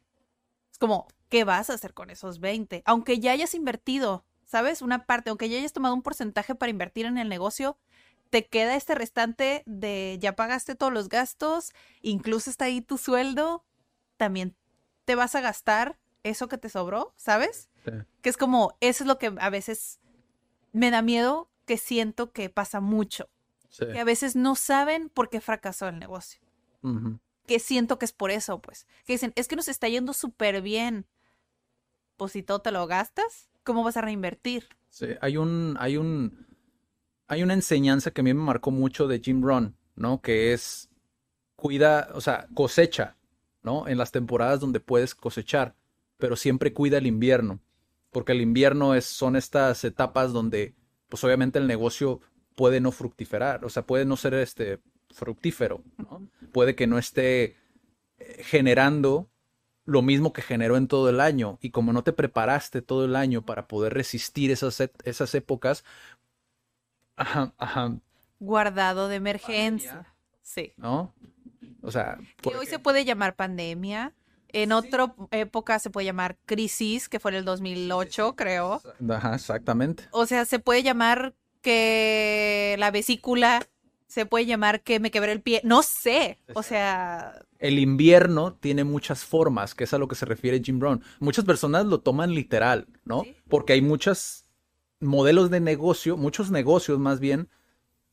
Es 0.71 0.77
como, 0.79 1.07
¿qué 1.29 1.43
vas 1.43 1.69
a 1.69 1.73
hacer 1.73 1.93
con 1.93 2.09
esos 2.09 2.39
20? 2.39 2.81
Aunque 2.85 3.19
ya 3.19 3.31
hayas 3.33 3.53
invertido, 3.53 4.25
¿sabes? 4.45 4.81
Una 4.81 5.05
parte, 5.05 5.29
aunque 5.29 5.47
ya 5.49 5.57
hayas 5.59 5.73
tomado 5.73 5.93
un 5.93 6.01
porcentaje 6.01 6.55
para 6.55 6.71
invertir 6.71 7.05
en 7.05 7.17
el 7.19 7.29
negocio, 7.29 7.77
te 8.29 8.45
queda 8.47 8.75
este 8.75 8.95
restante 8.95 9.63
de 9.65 10.17
ya 10.19 10.35
pagaste 10.35 10.75
todos 10.75 10.93
los 10.93 11.09
gastos, 11.09 11.71
incluso 12.01 12.49
está 12.49 12.65
ahí 12.65 12.81
tu 12.81 12.97
sueldo, 12.97 13.65
también 14.17 14.55
te 15.05 15.15
vas 15.15 15.35
a 15.35 15.41
gastar 15.41 15.97
eso 16.23 16.47
que 16.47 16.57
te 16.57 16.69
sobró, 16.69 17.13
¿sabes? 17.15 17.69
Sí. 17.85 17.91
Que 18.21 18.29
es 18.29 18.37
como, 18.37 18.75
eso 18.81 19.03
es 19.03 19.07
lo 19.07 19.17
que 19.17 19.33
a 19.39 19.49
veces 19.49 19.99
me 20.71 20.91
da 20.91 21.01
miedo, 21.01 21.49
que 21.65 21.77
siento 21.77 22.31
que 22.31 22.49
pasa 22.49 22.79
mucho 22.79 23.29
Sí. 23.69 23.85
que 23.85 23.99
a 23.99 24.03
veces 24.03 24.35
no 24.35 24.55
saben 24.55 25.09
por 25.09 25.29
qué 25.29 25.41
fracasó 25.41 25.87
el 25.87 25.99
negocio. 25.99 26.41
Que 27.45 27.59
siento 27.59 27.99
que 27.99 28.05
es 28.05 28.13
por 28.13 28.31
eso, 28.31 28.59
pues. 28.61 28.87
Que 29.05 29.13
dicen, 29.13 29.31
es 29.35 29.47
que 29.47 29.55
nos 29.55 29.67
está 29.67 29.87
yendo 29.87 30.13
súper 30.13 30.63
bien. 30.63 31.05
Pues 32.17 32.31
si 32.31 32.41
todo 32.41 32.61
te 32.61 32.71
lo 32.71 32.87
gastas, 32.87 33.49
¿cómo 33.63 33.83
vas 33.83 33.95
a 33.97 34.01
reinvertir? 34.01 34.67
Sí, 34.89 35.07
hay 35.21 35.37
un, 35.37 35.77
hay 35.79 35.97
un, 35.97 36.47
hay 37.29 37.43
una 37.43 37.53
enseñanza 37.53 38.11
que 38.11 38.21
a 38.21 38.23
mí 38.23 38.33
me 38.33 38.41
marcó 38.41 38.71
mucho 38.71 39.07
de 39.07 39.19
Jim 39.19 39.41
Rohn, 39.41 39.75
¿no? 39.95 40.19
Que 40.19 40.51
es 40.51 40.89
cuida, 41.55 42.09
o 42.13 42.21
sea, 42.21 42.47
cosecha, 42.55 43.17
¿no? 43.61 43.87
En 43.87 43.97
las 43.99 44.11
temporadas 44.11 44.59
donde 44.59 44.79
puedes 44.79 45.13
cosechar, 45.13 45.75
pero 46.17 46.35
siempre 46.35 46.73
cuida 46.73 46.97
el 46.97 47.05
invierno, 47.05 47.59
porque 48.11 48.31
el 48.31 48.41
invierno 48.41 48.95
es, 48.95 49.05
son 49.05 49.35
estas 49.35 49.83
etapas 49.83 50.33
donde, 50.33 50.73
pues 51.07 51.23
obviamente 51.23 51.59
el 51.59 51.67
negocio 51.67 52.19
puede 52.55 52.81
no 52.81 52.91
fructiferar, 52.91 53.63
o 53.63 53.69
sea, 53.69 53.85
puede 53.85 54.05
no 54.05 54.17
ser 54.17 54.33
este 54.33 54.79
fructífero, 55.11 55.83
¿no? 55.97 56.27
Puede 56.51 56.75
que 56.75 56.87
no 56.87 56.97
esté 56.97 57.55
eh, 58.17 58.43
generando 58.43 59.29
lo 59.85 60.01
mismo 60.01 60.33
que 60.33 60.41
generó 60.41 60.77
en 60.77 60.87
todo 60.87 61.09
el 61.09 61.19
año. 61.19 61.57
Y 61.61 61.71
como 61.71 61.93
no 61.93 62.03
te 62.03 62.13
preparaste 62.13 62.81
todo 62.81 63.05
el 63.05 63.15
año 63.15 63.43
para 63.43 63.67
poder 63.67 63.93
resistir 63.93 64.51
esas, 64.51 64.81
esas 65.03 65.33
épocas, 65.33 65.83
ajá, 67.19 67.53
ajá, 67.57 67.97
Guardado 68.39 69.07
de 69.07 69.15
emergencia. 69.17 69.91
Pandemia. 69.91 70.15
Sí. 70.41 70.73
¿no? 70.77 71.13
O 71.81 71.91
sea, 71.91 72.17
Que 72.41 72.55
hoy 72.55 72.65
se 72.65 72.79
puede 72.79 73.05
llamar 73.05 73.35
pandemia. 73.35 74.13
En 74.51 74.71
otra 74.71 75.13
época 75.31 75.77
se 75.77 75.91
puede 75.91 76.05
llamar 76.05 76.37
crisis, 76.45 77.07
que 77.07 77.19
fue 77.19 77.31
en 77.31 77.37
el 77.37 77.45
2008, 77.45 78.35
creo. 78.35 78.81
Ajá, 79.09 79.35
exactamente. 79.35 80.05
O 80.11 80.25
sea, 80.25 80.45
se 80.45 80.57
puede 80.57 80.81
llamar 80.81 81.35
que 81.61 82.75
la 82.79 82.89
vesícula, 82.89 83.67
se 84.07 84.25
puede 84.25 84.47
llamar 84.47 84.81
que 84.81 84.99
me 84.99 85.11
quebré 85.11 85.33
el 85.33 85.41
pie. 85.41 85.61
No 85.63 85.83
sé. 85.83 86.39
O 86.55 86.63
sea, 86.63 87.45
El 87.59 87.77
invierno 87.77 88.53
tiene 88.53 88.83
muchas 88.83 89.23
formas, 89.23 89.75
que 89.75 89.83
es 89.83 89.93
a 89.93 89.99
lo 89.99 90.07
que 90.07 90.15
se 90.15 90.25
refiere 90.25 90.61
Jim 90.63 90.79
Brown. 90.79 91.03
Muchas 91.19 91.45
personas 91.45 91.85
lo 91.85 91.99
toman 91.99 92.33
literal, 92.33 92.87
¿no? 93.05 93.21
Sí. 93.23 93.35
Porque 93.47 93.73
hay 93.73 93.83
muchos 93.83 94.45
modelos 94.99 95.49
de 95.49 95.59
negocio, 95.59 96.17
muchos 96.17 96.51
negocios 96.51 96.99
más 96.99 97.19
bien, 97.19 97.49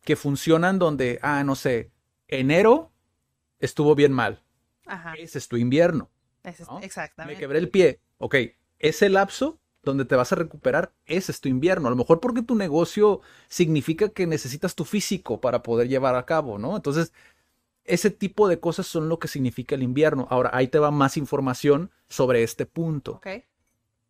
que 0.02 0.16
funcionan 0.16 0.78
donde, 0.78 1.18
ah, 1.22 1.42
no 1.44 1.54
sé, 1.56 1.90
enero 2.28 2.92
estuvo 3.58 3.94
bien 3.94 4.12
mal. 4.12 4.42
ajá. 4.86 5.14
Ese 5.14 5.38
es 5.38 5.48
tu 5.48 5.56
invierno. 5.56 6.10
es- 6.44 6.60
¿no? 6.60 6.78
Me 6.78 6.86
exactamente. 6.86 7.40
quebré 7.40 7.58
el 7.58 7.70
pie. 7.70 8.00
Ok, 8.18 8.36
ese 8.78 9.08
lapso 9.08 9.58
donde 9.82 10.04
te 10.04 10.14
vas 10.16 10.32
a 10.32 10.36
recuperar, 10.36 10.92
ese 11.06 11.32
es 11.32 11.40
tu 11.40 11.48
invierno. 11.48 11.88
A 11.88 11.90
lo 11.90 11.96
mejor 11.96 12.20
porque 12.20 12.42
tu 12.42 12.54
negocio 12.54 13.20
significa 13.48 14.08
que 14.10 14.26
necesitas 14.26 14.74
tu 14.76 14.84
físico 14.84 15.40
para 15.40 15.62
poder 15.62 15.88
llevar 15.88 16.14
a 16.14 16.24
cabo, 16.24 16.58
¿no? 16.58 16.76
Entonces, 16.76 17.12
ese 17.84 18.10
tipo 18.10 18.48
de 18.48 18.58
cosas 18.60 18.86
son 18.86 19.08
lo 19.08 19.18
que 19.18 19.28
significa 19.28 19.74
el 19.74 19.82
invierno. 19.82 20.26
Ahora, 20.30 20.50
ahí 20.52 20.68
te 20.68 20.78
va 20.78 20.90
más 20.90 21.16
información 21.16 21.90
sobre 22.08 22.42
este 22.42 22.66
punto. 22.66 23.12
Ok. 23.12 23.28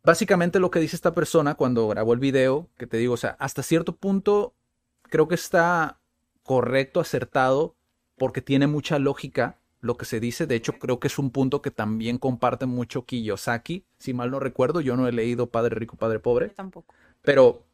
Básicamente 0.07 0.61
lo 0.61 0.71
que 0.71 0.79
dice 0.79 0.95
esta 0.95 1.13
persona 1.13 1.55
cuando 1.55 1.85
grabó 1.89 2.13
el 2.13 2.21
video, 2.21 2.69
que 2.77 2.87
te 2.87 2.95
digo, 2.95 3.15
o 3.15 3.17
sea, 3.17 3.35
hasta 3.39 3.61
cierto 3.61 3.93
punto 3.93 4.55
creo 5.01 5.27
que 5.27 5.35
está 5.35 5.99
correcto, 6.43 7.01
acertado, 7.01 7.75
porque 8.15 8.41
tiene 8.41 8.67
mucha 8.67 8.99
lógica 8.99 9.59
lo 9.81 9.97
que 9.97 10.05
se 10.05 10.21
dice. 10.21 10.47
De 10.47 10.55
hecho, 10.55 10.79
creo 10.79 11.01
que 11.01 11.07
es 11.07 11.19
un 11.19 11.29
punto 11.29 11.61
que 11.61 11.71
también 11.71 12.19
comparte 12.19 12.65
mucho 12.65 13.03
Kiyosaki, 13.03 13.83
si 13.99 14.13
mal 14.13 14.31
no 14.31 14.39
recuerdo. 14.39 14.79
Yo 14.79 14.95
no 14.95 15.09
he 15.09 15.11
leído 15.11 15.47
Padre 15.47 15.75
Rico, 15.75 15.97
Padre 15.97 16.19
Pobre, 16.19 16.47
Yo 16.47 16.53
tampoco. 16.53 16.95
pero 17.21 17.65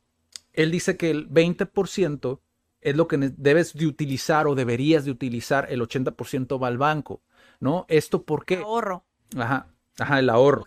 él 0.54 0.72
dice 0.72 0.98
que 0.98 1.12
el 1.12 1.30
20% 1.30 2.40
es 2.82 2.96
lo 2.96 3.08
que 3.08 3.18
debes 3.38 3.76
de 3.76 3.86
utilizar 3.86 4.48
o 4.48 4.56
deberías 4.56 5.06
de 5.06 5.12
utilizar, 5.12 5.68
el 5.70 5.82
80% 5.82 6.60
va 6.60 6.68
al 6.68 6.80
banco, 6.80 7.22
¿no? 7.60 7.86
¿Esto 7.90 8.24
por 8.24 8.44
qué? 8.44 8.56
Ahorro. 8.56 9.06
Ajá, 9.38 9.68
ajá, 10.00 10.18
el 10.18 10.32
ahorro. 10.32 10.66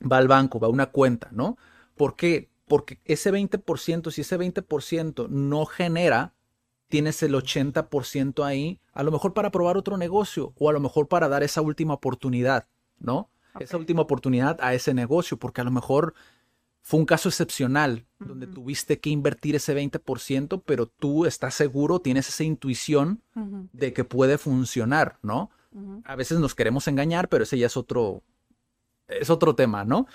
Va 0.00 0.18
al 0.18 0.28
banco, 0.28 0.60
va 0.60 0.68
a 0.68 0.70
una 0.70 0.86
cuenta, 0.86 1.28
¿no? 1.32 1.56
¿Por 1.96 2.16
qué? 2.16 2.48
Porque 2.66 3.00
ese 3.04 3.32
20%, 3.32 4.10
si 4.10 4.20
ese 4.20 4.38
20% 4.38 5.28
no 5.28 5.66
genera, 5.66 6.34
tienes 6.88 7.22
el 7.22 7.34
80% 7.34 8.44
ahí, 8.44 8.80
a 8.92 9.02
lo 9.02 9.10
mejor 9.10 9.32
para 9.34 9.50
probar 9.50 9.76
otro 9.76 9.96
negocio 9.96 10.52
o 10.58 10.68
a 10.68 10.72
lo 10.72 10.80
mejor 10.80 11.08
para 11.08 11.28
dar 11.28 11.42
esa 11.42 11.62
última 11.62 11.94
oportunidad, 11.94 12.66
¿no? 12.98 13.30
Esa 13.58 13.76
última 13.76 14.02
oportunidad 14.02 14.58
a 14.60 14.74
ese 14.74 14.94
negocio, 14.94 15.36
porque 15.36 15.60
a 15.60 15.64
lo 15.64 15.72
mejor 15.72 16.14
fue 16.82 17.00
un 17.00 17.06
caso 17.06 17.28
excepcional 17.28 18.06
donde 18.18 18.46
tuviste 18.46 19.00
que 19.00 19.10
invertir 19.10 19.56
ese 19.56 19.74
20%, 19.76 20.62
pero 20.64 20.86
tú 20.86 21.26
estás 21.26 21.54
seguro, 21.54 22.00
tienes 22.00 22.28
esa 22.28 22.44
intuición 22.44 23.22
de 23.72 23.92
que 23.92 24.04
puede 24.04 24.38
funcionar, 24.38 25.18
¿no? 25.22 25.50
a 26.04 26.16
veces 26.16 26.38
nos 26.38 26.54
queremos 26.54 26.88
engañar, 26.88 27.28
pero 27.28 27.44
ese 27.44 27.58
ya 27.58 27.66
es 27.66 27.76
otro, 27.76 28.22
es 29.10 29.30
otro 29.30 29.54
tema, 29.54 29.84
¿no? 29.84 30.06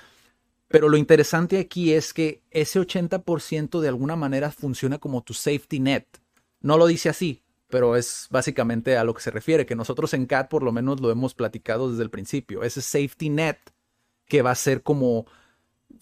Pero 0.67 0.89
lo 0.89 0.97
interesante 0.97 1.59
aquí 1.59 1.93
es 1.93 2.13
que 2.13 2.41
ese 2.51 2.79
80% 2.79 3.81
de 3.81 3.87
alguna 3.89 4.15
manera 4.15 4.51
funciona 4.51 4.97
como 4.97 5.23
tu 5.23 5.33
safety 5.33 5.79
net. 5.79 6.05
No 6.61 6.77
lo 6.77 6.87
dice 6.87 7.09
así, 7.09 7.43
pero 7.69 7.95
es 7.95 8.27
básicamente 8.31 8.97
a 8.97 9.03
lo 9.03 9.13
que 9.13 9.21
se 9.21 9.31
refiere, 9.31 9.65
que 9.65 9.75
nosotros 9.75 10.13
en 10.13 10.25
CAT 10.25 10.49
por 10.49 10.63
lo 10.63 10.71
menos 10.71 10.99
lo 11.01 11.11
hemos 11.11 11.33
platicado 11.35 11.91
desde 11.91 12.03
el 12.03 12.09
principio. 12.09 12.63
Ese 12.63 12.81
safety 12.81 13.29
net 13.29 13.57
que 14.27 14.41
va 14.41 14.51
a 14.51 14.55
ser 14.55 14.83
como, 14.83 15.25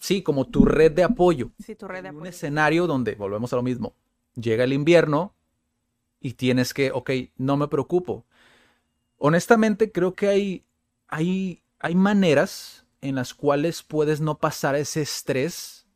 sí, 0.00 0.22
como 0.22 0.46
tu 0.48 0.64
red 0.64 0.92
de 0.92 1.04
apoyo 1.04 1.52
Sí, 1.58 1.74
tu 1.74 1.88
red 1.88 2.02
de 2.02 2.08
en 2.08 2.16
un 2.16 2.26
apoyo. 2.26 2.26
escenario 2.26 2.86
donde, 2.86 3.14
volvemos 3.16 3.52
a 3.52 3.56
lo 3.56 3.62
mismo, 3.62 3.94
llega 4.36 4.64
el 4.64 4.72
invierno 4.72 5.34
y 6.20 6.34
tienes 6.34 6.74
que, 6.74 6.90
ok, 6.92 7.10
no 7.36 7.56
me 7.56 7.68
preocupo. 7.68 8.26
Honestamente, 9.18 9.92
creo 9.92 10.14
que 10.14 10.28
hay, 10.28 10.64
hay, 11.08 11.62
hay 11.78 11.94
maneras 11.94 12.83
en 13.04 13.16
las 13.16 13.34
cuales 13.34 13.82
puedes 13.82 14.22
no 14.22 14.38
pasar 14.38 14.76
ese 14.76 15.02
estrés 15.02 15.86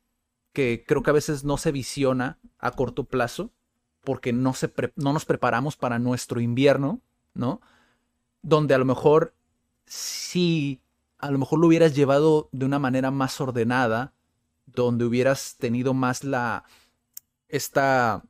que 0.53 0.85
creo 0.87 1.03
que 1.03 1.09
a 1.09 1.15
veces 1.15 1.43
no 1.43 1.57
se 1.57 1.73
visiona 1.73 2.39
a 2.59 2.73
corto 2.73 3.05
plazo 3.05 3.51
porque 4.05 4.35
no, 4.35 4.53
se 4.53 4.71
no 4.95 5.15
nos 5.15 5.25
preparamos 5.25 5.75
para 5.75 5.99
nuestro 5.99 6.39
invierno, 6.39 7.01
¿no? 7.33 7.63
Donde 8.43 8.75
a 8.75 8.79
lo 8.79 8.85
mejor 8.85 9.35
sí, 9.87 10.83
a 11.17 11.31
lo 11.31 11.39
mejor 11.39 11.61
lo 11.61 11.69
hubieras 11.69 11.97
llevado 11.97 12.51
de 12.53 12.67
una 12.67 12.79
manera 12.79 13.11
más 13.11 13.41
ordenada, 13.41 14.13
donde 14.67 15.07
hubieras 15.07 15.57
tenido 15.59 15.95
más 15.95 16.25
la, 16.25 16.65
esta, 17.49 18.23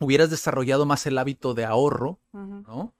hubieras 0.00 0.30
desarrollado 0.30 0.86
más 0.86 1.06
el 1.06 1.18
hábito 1.18 1.52
de 1.52 1.66
ahorro, 1.66 2.18
¿no? 2.32 2.94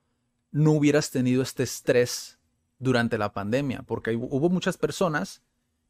No 0.51 0.73
hubieras 0.73 1.11
tenido 1.11 1.43
este 1.43 1.63
estrés 1.63 2.36
durante 2.79 3.19
la 3.19 3.33
pandemia, 3.33 3.83
porque 3.83 4.17
hubo 4.17 4.49
muchas 4.51 4.77
personas 4.77 5.43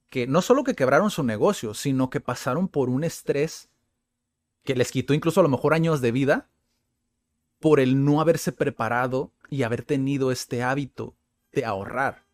que 0.09 0.27
no 0.27 0.43
solo 0.43 0.65
que 0.65 0.75
quebraron 0.75 1.11
su 1.11 1.23
negocio, 1.25 1.75
sino 1.75 2.11
que 2.11 2.21
pasaron 2.21 2.69
por 2.69 2.89
un 2.89 3.05
estrés 3.05 3.69
que 4.65 4.77
les 4.77 4.91
quitó 4.91 5.15
incluso 5.15 5.41
a 5.41 5.43
lo 5.43 5.49
mejor 5.49 5.75
años 5.75 6.01
de 6.01 6.13
vida 6.13 6.49
por 7.59 7.81
el 7.81 8.05
no 8.05 8.21
haberse 8.21 8.53
preparado 8.53 9.33
y 9.49 9.63
haber 9.63 9.83
tenido 9.83 10.31
este 10.31 10.63
hábito 10.63 11.17
de 11.53 11.65
ahorrar. 11.65 12.27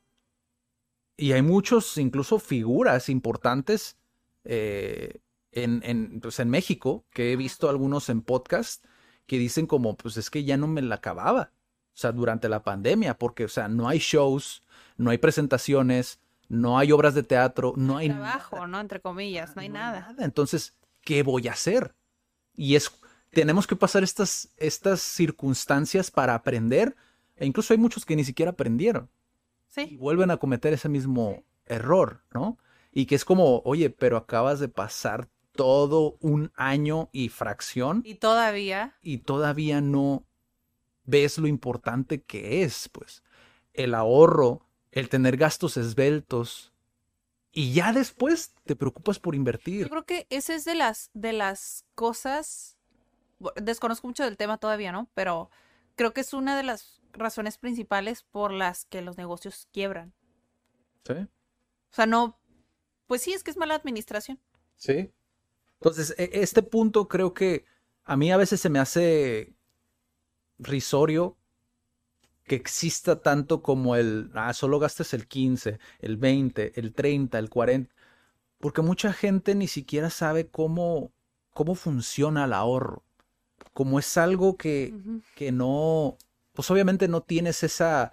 Y 1.16 1.32
hay 1.32 1.42
muchos, 1.42 1.96
incluso 1.98 2.38
figuras 2.38 3.08
importantes 3.08 3.96
eh, 4.44 5.20
en, 5.52 5.82
en, 5.84 6.20
pues 6.20 6.40
en 6.40 6.50
México, 6.50 7.04
que 7.10 7.32
he 7.32 7.36
visto 7.36 7.68
algunos 7.68 8.08
en 8.08 8.22
podcast, 8.22 8.84
que 9.26 9.38
dicen 9.38 9.66
como, 9.66 9.96
pues 9.96 10.16
es 10.16 10.30
que 10.30 10.44
ya 10.44 10.56
no 10.56 10.66
me 10.66 10.82
la 10.82 10.96
acababa. 10.96 11.52
O 11.94 11.98
sea, 11.98 12.12
durante 12.12 12.48
la 12.48 12.62
pandemia, 12.62 13.18
porque, 13.18 13.44
o 13.44 13.48
sea, 13.48 13.68
no 13.68 13.88
hay 13.88 13.98
shows, 13.98 14.62
no 14.96 15.10
hay 15.10 15.18
presentaciones, 15.18 16.20
no 16.48 16.78
hay 16.78 16.92
obras 16.92 17.14
de 17.14 17.22
teatro, 17.22 17.74
no 17.76 17.98
hay 17.98 18.08
trabajo, 18.08 18.66
¿no? 18.66 18.80
Entre 18.80 19.00
comillas, 19.00 19.54
no 19.56 19.62
hay, 19.62 19.68
nada. 19.68 20.14
Entonces, 20.18 20.74
¿qué 21.02 21.22
voy 21.22 21.48
a 21.48 21.52
hacer? 21.52 21.94
Y 22.54 22.76
es, 22.76 22.90
tenemos 23.30 23.66
que 23.66 23.76
pasar 23.76 24.02
estas, 24.02 24.50
estas 24.56 25.00
circunstancias 25.00 26.10
para 26.10 26.34
aprender, 26.34 26.96
e 27.36 27.46
incluso 27.46 27.74
hay 27.74 27.78
muchos 27.78 28.04
que 28.04 28.16
ni 28.16 28.24
siquiera 28.24 28.52
aprendieron. 28.52 29.10
Sí. 29.68 29.88
Y 29.92 29.96
vuelven 29.96 30.30
a 30.30 30.36
cometer 30.36 30.72
ese 30.72 30.88
mismo 30.88 31.44
error, 31.66 32.22
¿no? 32.32 32.58
Y 32.90 33.06
que 33.06 33.14
es 33.14 33.24
como, 33.24 33.62
oye, 33.64 33.90
pero 33.90 34.16
acabas 34.16 34.60
de 34.60 34.68
pasar 34.68 35.28
todo 35.52 36.16
un 36.20 36.52
año 36.54 37.08
y 37.12 37.28
fracción. 37.28 38.02
Y 38.04 38.16
todavía. 38.16 38.96
Y 39.02 39.18
todavía 39.18 39.80
no 39.80 40.26
ves 41.04 41.38
lo 41.38 41.46
importante 41.46 42.22
que 42.22 42.62
es, 42.62 42.88
pues. 42.88 43.22
El 43.72 43.94
ahorro, 43.94 44.66
el 44.90 45.08
tener 45.08 45.36
gastos 45.36 45.76
esbeltos. 45.76 46.72
Y 47.52 47.72
ya 47.74 47.92
después 47.92 48.54
te 48.64 48.76
preocupas 48.76 49.18
por 49.18 49.34
invertir. 49.34 49.82
Yo 49.82 49.90
creo 49.90 50.06
que 50.06 50.26
esa 50.30 50.54
es 50.54 50.64
de 50.64 50.74
las, 50.74 51.10
de 51.12 51.32
las 51.32 51.84
cosas. 51.94 52.78
Desconozco 53.56 54.06
mucho 54.06 54.24
del 54.24 54.36
tema 54.36 54.58
todavía, 54.58 54.92
¿no? 54.92 55.08
Pero 55.14 55.50
creo 55.96 56.12
que 56.12 56.22
es 56.22 56.32
una 56.32 56.56
de 56.56 56.62
las 56.62 57.02
razones 57.12 57.58
principales 57.58 58.22
por 58.22 58.52
las 58.52 58.86
que 58.86 59.02
los 59.02 59.18
negocios 59.18 59.68
quiebran. 59.72 60.14
Sí. 61.04 61.14
O 61.14 61.94
sea, 61.94 62.06
no. 62.06 62.38
Pues 63.06 63.22
sí, 63.22 63.32
es 63.32 63.42
que 63.42 63.50
es 63.50 63.56
mala 63.56 63.74
administración. 63.74 64.40
Sí. 64.76 65.12
Entonces, 65.74 66.14
e, 66.16 66.30
este 66.34 66.62
punto 66.62 67.08
creo 67.08 67.34
que 67.34 67.66
a 68.04 68.16
mí 68.16 68.32
a 68.32 68.36
veces 68.36 68.60
se 68.60 68.70
me 68.70 68.78
hace 68.78 69.54
risorio 70.62 71.36
que 72.44 72.56
exista 72.56 73.20
tanto 73.20 73.62
como 73.62 73.96
el, 73.96 74.30
ah, 74.34 74.52
solo 74.52 74.78
gastes 74.78 75.14
el 75.14 75.26
15, 75.26 75.78
el 76.00 76.16
20, 76.16 76.72
el 76.80 76.92
30, 76.92 77.38
el 77.38 77.50
40, 77.50 77.94
porque 78.58 78.82
mucha 78.82 79.12
gente 79.12 79.54
ni 79.54 79.68
siquiera 79.68 80.10
sabe 80.10 80.48
cómo, 80.48 81.12
cómo 81.52 81.74
funciona 81.74 82.44
el 82.44 82.52
ahorro. 82.52 83.04
Como 83.72 83.98
es 83.98 84.16
algo 84.16 84.56
que, 84.56 84.94
que 85.34 85.50
no, 85.52 86.18
pues 86.52 86.70
obviamente 86.70 87.08
no 87.08 87.22
tienes 87.22 87.62
esa, 87.62 88.12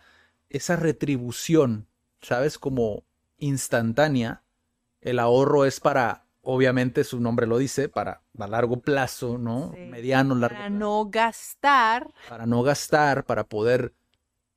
esa 0.50 0.76
retribución, 0.76 1.88
¿sabes? 2.22 2.58
Como 2.58 3.04
instantánea. 3.38 4.43
El 5.02 5.20
ahorro 5.20 5.66
es 5.66 5.80
para, 5.80 6.26
obviamente 6.52 7.04
su 7.04 7.20
nombre 7.20 7.45
lo 7.45 7.60
dice, 7.60 7.89
para 7.89 8.24
a 8.38 8.47
largo 8.47 8.82
plazo, 8.82 9.38
¿no? 9.38 9.72
Mediano, 9.91 10.34
largo 10.34 10.58
Para 10.58 10.70
no 10.72 11.08
gastar. 11.10 12.12
Para 12.28 12.47
no 12.47 12.64
gastar, 12.64 13.24
para 13.26 13.43
poder, 13.43 13.93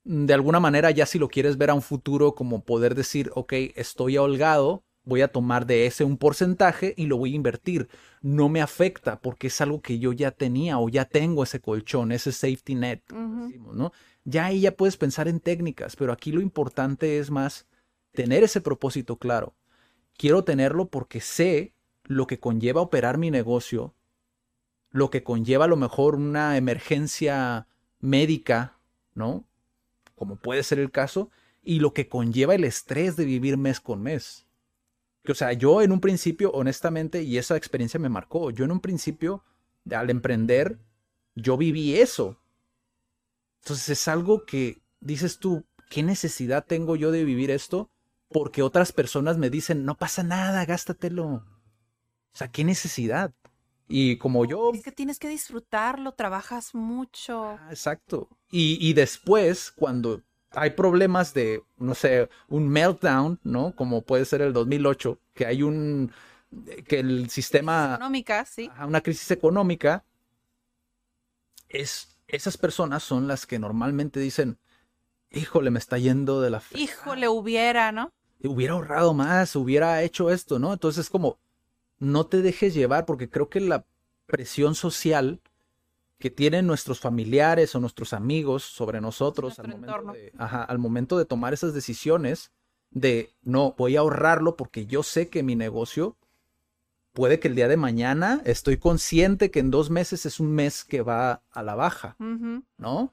mm, 0.04 0.24
de 0.24 0.32
alguna 0.32 0.58
manera, 0.58 0.90
ya 0.90 1.04
si 1.04 1.18
lo 1.18 1.28
quieres 1.28 1.58
ver 1.58 1.68
a 1.68 1.74
un 1.74 1.82
futuro, 1.82 2.34
como 2.34 2.64
poder 2.64 2.94
decir, 2.94 3.30
ok, 3.34 3.52
estoy 3.76 4.16
holgado, 4.16 4.84
voy 5.04 5.20
a 5.20 5.28
tomar 5.28 5.66
de 5.66 5.84
ese 5.84 6.04
un 6.04 6.16
porcentaje 6.16 6.94
y 6.96 7.06
lo 7.06 7.18
voy 7.18 7.32
a 7.34 7.36
invertir. 7.36 7.88
No 8.22 8.48
me 8.48 8.62
afecta 8.62 9.20
porque 9.20 9.48
es 9.48 9.60
algo 9.60 9.82
que 9.82 9.98
yo 9.98 10.12
ya 10.14 10.30
tenía 10.30 10.78
o 10.78 10.88
ya 10.88 11.04
tengo 11.04 11.42
ese 11.42 11.60
colchón, 11.60 12.10
ese 12.10 12.32
safety 12.32 12.74
net, 12.74 13.02
¿no? 13.12 13.92
Ya 14.24 14.46
ahí 14.46 14.60
ya 14.60 14.76
puedes 14.76 14.96
pensar 14.96 15.28
en 15.28 15.40
técnicas, 15.40 15.96
pero 15.96 16.12
aquí 16.12 16.32
lo 16.32 16.40
importante 16.40 17.18
es 17.18 17.30
más 17.30 17.66
tener 18.12 18.44
ese 18.44 18.62
propósito 18.62 19.18
claro. 19.18 19.56
Quiero 20.16 20.44
tenerlo 20.44 20.88
porque 20.88 21.20
sé 21.20 21.74
lo 22.04 22.26
que 22.26 22.40
conlleva 22.40 22.80
operar 22.80 23.18
mi 23.18 23.30
negocio, 23.30 23.94
lo 24.90 25.10
que 25.10 25.22
conlleva 25.22 25.64
a 25.64 25.68
lo 25.68 25.76
mejor 25.76 26.14
una 26.14 26.56
emergencia 26.56 27.66
médica, 28.00 28.76
¿no? 29.14 29.44
Como 30.14 30.36
puede 30.36 30.62
ser 30.62 30.78
el 30.78 30.90
caso, 30.90 31.30
y 31.62 31.80
lo 31.80 31.94
que 31.94 32.08
conlleva 32.08 32.54
el 32.54 32.64
estrés 32.64 33.16
de 33.16 33.24
vivir 33.24 33.56
mes 33.56 33.80
con 33.80 34.02
mes. 34.02 34.46
O 35.28 35.34
sea, 35.34 35.52
yo 35.52 35.82
en 35.82 35.92
un 35.92 36.00
principio, 36.00 36.50
honestamente, 36.50 37.22
y 37.22 37.38
esa 37.38 37.56
experiencia 37.56 38.00
me 38.00 38.08
marcó, 38.08 38.50
yo 38.50 38.64
en 38.64 38.72
un 38.72 38.80
principio, 38.80 39.44
al 39.90 40.10
emprender, 40.10 40.78
yo 41.34 41.56
viví 41.56 41.96
eso. 41.96 42.38
Entonces 43.62 43.88
es 43.90 44.08
algo 44.08 44.44
que 44.44 44.82
dices 45.00 45.38
tú, 45.38 45.64
¿qué 45.88 46.02
necesidad 46.02 46.66
tengo 46.66 46.96
yo 46.96 47.12
de 47.12 47.24
vivir 47.24 47.50
esto? 47.52 47.88
Porque 48.28 48.62
otras 48.62 48.92
personas 48.92 49.38
me 49.38 49.50
dicen, 49.50 49.84
no 49.84 49.96
pasa 49.96 50.24
nada, 50.24 50.64
gástatelo. 50.64 51.44
O 52.34 52.36
sea, 52.36 52.48
¿qué 52.48 52.64
necesidad? 52.64 53.32
Y 53.88 54.16
como 54.16 54.44
yo... 54.44 54.72
Es 54.72 54.82
que 54.82 54.92
tienes 54.92 55.18
que 55.18 55.28
disfrutarlo, 55.28 56.12
trabajas 56.12 56.74
mucho. 56.74 57.58
Ah, 57.60 57.68
exacto. 57.70 58.28
Y, 58.50 58.78
y 58.80 58.94
después, 58.94 59.70
cuando 59.70 60.22
hay 60.52 60.70
problemas 60.70 61.34
de, 61.34 61.62
no 61.76 61.94
sé, 61.94 62.28
un 62.48 62.68
meltdown, 62.68 63.38
¿no? 63.42 63.74
Como 63.76 64.02
puede 64.02 64.24
ser 64.24 64.40
el 64.42 64.52
2008, 64.52 65.18
que 65.34 65.46
hay 65.46 65.62
un, 65.62 66.10
que 66.86 67.00
el 67.00 67.30
sistema... 67.30 67.94
Económica, 67.96 68.44
sí. 68.44 68.70
Una 68.86 69.00
crisis 69.00 69.30
económica. 69.30 70.04
Es, 71.68 72.18
esas 72.28 72.56
personas 72.56 73.02
son 73.02 73.28
las 73.28 73.46
que 73.46 73.58
normalmente 73.58 74.20
dicen, 74.20 74.58
híjole, 75.30 75.70
me 75.70 75.78
está 75.78 75.98
yendo 75.98 76.40
de 76.40 76.50
la 76.50 76.60
fe. 76.60 76.78
Híjole, 76.78 77.28
hubiera, 77.28 77.92
¿no? 77.92 78.10
Hubiera 78.44 78.74
ahorrado 78.74 79.14
más, 79.14 79.54
hubiera 79.56 80.02
hecho 80.02 80.30
esto, 80.30 80.58
¿no? 80.58 80.72
Entonces 80.72 81.06
es 81.06 81.10
como, 81.10 81.38
no 82.02 82.26
te 82.26 82.42
dejes 82.42 82.74
llevar, 82.74 83.06
porque 83.06 83.30
creo 83.30 83.48
que 83.48 83.60
la 83.60 83.86
presión 84.26 84.74
social 84.74 85.40
que 86.18 86.30
tienen 86.30 86.66
nuestros 86.66 86.98
familiares 86.98 87.74
o 87.74 87.80
nuestros 87.80 88.12
amigos 88.12 88.64
sobre 88.64 89.00
nosotros 89.00 89.60
al 89.60 89.68
momento, 89.68 90.12
de, 90.12 90.32
al 90.36 90.78
momento, 90.78 91.18
de, 91.18 91.24
tomar 91.26 91.54
esas 91.54 91.74
decisiones 91.74 92.50
de 92.90 93.30
no, 93.42 93.76
voy 93.78 93.96
a 93.96 94.00
ahorrarlo 94.00 94.56
porque 94.56 94.86
yo 94.86 95.04
sé 95.04 95.28
que 95.28 95.44
mi 95.44 95.54
negocio 95.54 96.16
puede 97.12 97.38
que 97.38 97.46
el 97.46 97.54
día 97.54 97.68
de 97.68 97.76
mañana 97.76 98.42
estoy 98.44 98.78
consciente 98.78 99.52
que 99.52 99.60
en 99.60 99.70
dos 99.70 99.88
meses 99.88 100.26
es 100.26 100.40
un 100.40 100.52
mes 100.52 100.84
que 100.84 101.02
va 101.02 101.42
a 101.52 101.62
la 101.62 101.76
baja, 101.76 102.16
¿no? 102.78 103.12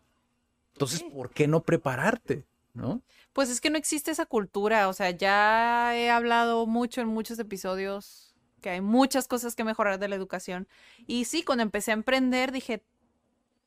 Entonces, 0.74 1.04
¿por 1.04 1.30
qué 1.30 1.48
no 1.48 1.62
prepararte? 1.62 2.48
¿No? 2.74 3.04
Pues 3.34 3.50
es 3.50 3.62
que 3.62 3.70
no 3.70 3.78
existe 3.78 4.10
esa 4.10 4.26
cultura, 4.26 4.88
o 4.88 4.94
sea, 4.94 5.12
ya 5.12 5.96
he 5.96 6.10
hablado 6.10 6.66
mucho 6.66 7.02
en 7.02 7.08
muchos 7.08 7.38
episodios 7.38 8.29
que 8.60 8.70
hay 8.70 8.82
muchas 8.82 9.28
cosas 9.28 9.56
que 9.56 9.64
mejorar 9.64 10.00
de 10.00 10.08
la 10.08 10.16
educación. 10.16 10.68
Y 11.08 11.26
sí, 11.26 11.44
cuando 11.44 11.64
empecé 11.64 11.92
a 11.92 11.96
emprender 11.96 12.52
dije, 12.52 12.84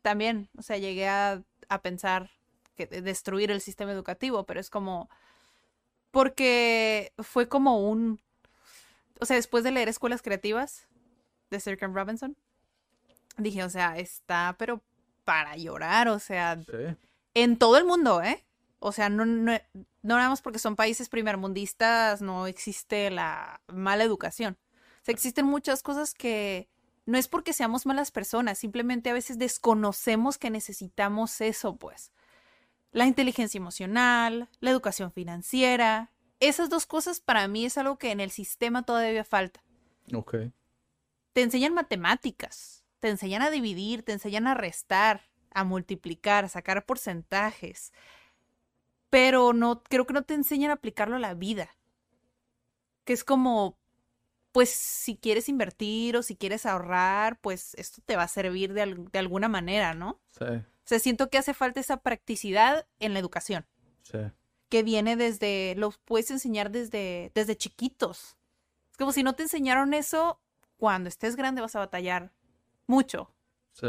también, 0.03 0.49
o 0.59 0.63
sea, 0.63 0.77
llegué 0.79 1.09
a, 1.09 1.43
pensar 1.83 2.31
que 2.77 2.87
destruir 2.87 3.51
el 3.51 3.63
sistema 3.63 3.93
educativo, 3.93 4.45
pero 4.45 4.61
es 4.61 4.69
como, 4.69 5.09
porque 6.11 7.15
fue 7.19 7.49
como 7.49 7.89
un, 7.89 8.21
o 9.21 9.25
sea, 9.25 9.37
después 9.37 9.65
de 9.65 9.71
leer 9.71 9.89
Escuelas 9.89 10.21
Creativas 10.21 10.87
de 11.51 11.61
Sir 11.61 11.79
Ken 11.79 11.95
Robinson, 11.95 12.37
dije, 13.39 13.65
o 13.65 13.71
sea, 13.71 13.97
está, 13.97 14.55
pero 14.59 14.83
para 15.25 15.57
llorar, 15.57 16.09
o 16.09 16.19
sea, 16.19 16.61
en 17.33 17.57
todo 17.57 17.79
el 17.79 17.87
mundo, 17.87 18.21
¿eh? 18.23 18.45
O 18.81 18.93
sea, 18.93 19.09
no, 19.09 19.25
no, 19.25 19.53
no 20.03 20.17
nada 20.17 20.29
más 20.29 20.43
porque 20.43 20.59
son 20.59 20.77
países 20.77 21.09
primermundistas, 21.09 22.21
no 22.21 22.47
existe 22.47 23.11
la 23.11 23.63
mala 23.69 24.05
educación. 24.05 24.59
O 25.03 25.05
sea, 25.05 25.13
existen 25.13 25.47
muchas 25.47 25.83
cosas 25.83 26.15
que 26.15 26.69
no 27.07 27.19
es 27.19 27.27
porque 27.27 27.53
seamos 27.53 27.87
malas 27.87 28.13
personas, 28.13 28.59
simplemente 28.59 29.11
a 29.11 29.15
veces 29.15 29.37
desconocemos 29.37 30.39
que 30.39 30.49
necesitamos 30.51 31.41
eso, 31.41 31.77
pues. 31.77 32.13
La 32.93 33.07
inteligencia 33.07 33.59
emocional, 33.59 34.49
la 34.61 34.71
educación 34.71 35.11
financiera, 35.11 36.13
esas 36.39 36.69
dos 36.69 36.87
cosas 36.87 37.19
para 37.19 37.49
mí 37.49 37.65
es 37.65 37.79
algo 37.79 37.99
que 37.99 38.13
en 38.13 38.21
el 38.21 38.31
sistema 38.31 38.85
todavía 38.85 39.25
falta. 39.25 39.65
Ok. 40.15 40.37
Te 41.33 41.43
enseñan 41.43 41.75
matemáticas, 41.75 42.85
te 43.01 43.09
enseñan 43.09 43.43
a 43.43 43.51
dividir, 43.51 44.05
te 44.05 44.13
enseñan 44.13 44.47
a 44.47 44.55
restar, 44.55 45.23
a 45.51 45.65
multiplicar, 45.65 46.45
a 46.45 46.49
sacar 46.49 46.87
porcentajes, 46.87 47.93
pero 49.11 49.53
no, 49.53 49.83
creo 49.83 50.07
que 50.07 50.15
no 50.15 50.23
te 50.23 50.35
enseñan 50.35 50.71
a 50.71 50.75
aplicarlo 50.75 51.17
a 51.17 51.21
la 51.21 51.35
vida. 51.35 51.75
Que 53.05 53.13
es 53.13 53.25
como, 53.25 53.77
pues 54.53 54.71
si 54.71 55.17
quieres 55.17 55.49
invertir 55.49 56.17
o 56.17 56.23
si 56.23 56.37
quieres 56.37 56.67
ahorrar, 56.67 57.41
pues 57.41 57.75
esto 57.75 58.03
te 58.05 58.17
va 58.17 58.25
a 58.25 58.29
servir 58.29 58.73
de, 58.75 58.83
al- 58.83 59.05
de 59.11 59.19
alguna 59.19 59.49
manera, 59.49 59.95
¿no? 59.95 60.21
Sí, 60.39 60.45
O 60.45 60.65
sea, 60.85 60.99
siento 60.99 61.31
que 61.31 61.39
hace 61.39 61.55
falta 61.55 61.81
esa 61.81 61.99
practicidad 61.99 62.87
en 62.99 63.13
la 63.15 63.19
educación, 63.19 63.67
sí. 64.03 64.19
que 64.69 64.83
viene 64.83 65.17
desde, 65.17 65.75
lo 65.77 65.91
puedes 66.05 66.31
enseñar 66.31 66.71
desde, 66.71 67.33
desde 67.35 67.57
chiquitos. 67.57 68.37
Es 68.91 68.97
como 68.99 69.13
si 69.13 69.23
no 69.23 69.35
te 69.35 69.45
enseñaron 69.45 69.95
eso, 69.95 70.39
cuando 70.77 71.09
estés 71.09 71.35
grande 71.37 71.61
vas 71.63 71.75
a 71.77 71.79
batallar 71.81 72.33
mucho. 72.87 73.33
Sí, 73.73 73.87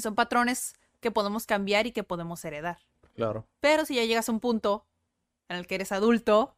Son 0.00 0.14
patrones 0.14 0.74
que 1.00 1.10
podemos 1.10 1.44
cambiar 1.46 1.86
y 1.86 1.92
que 1.92 2.04
podemos 2.04 2.44
heredar. 2.44 2.78
claro. 3.14 3.48
Pero 3.60 3.84
si 3.84 3.96
ya 3.96 4.04
llegas 4.04 4.28
a 4.28 4.32
un 4.32 4.40
punto 4.40 4.86
en 5.48 5.56
el 5.56 5.66
que 5.66 5.74
eres 5.74 5.90
adulto 5.92 6.56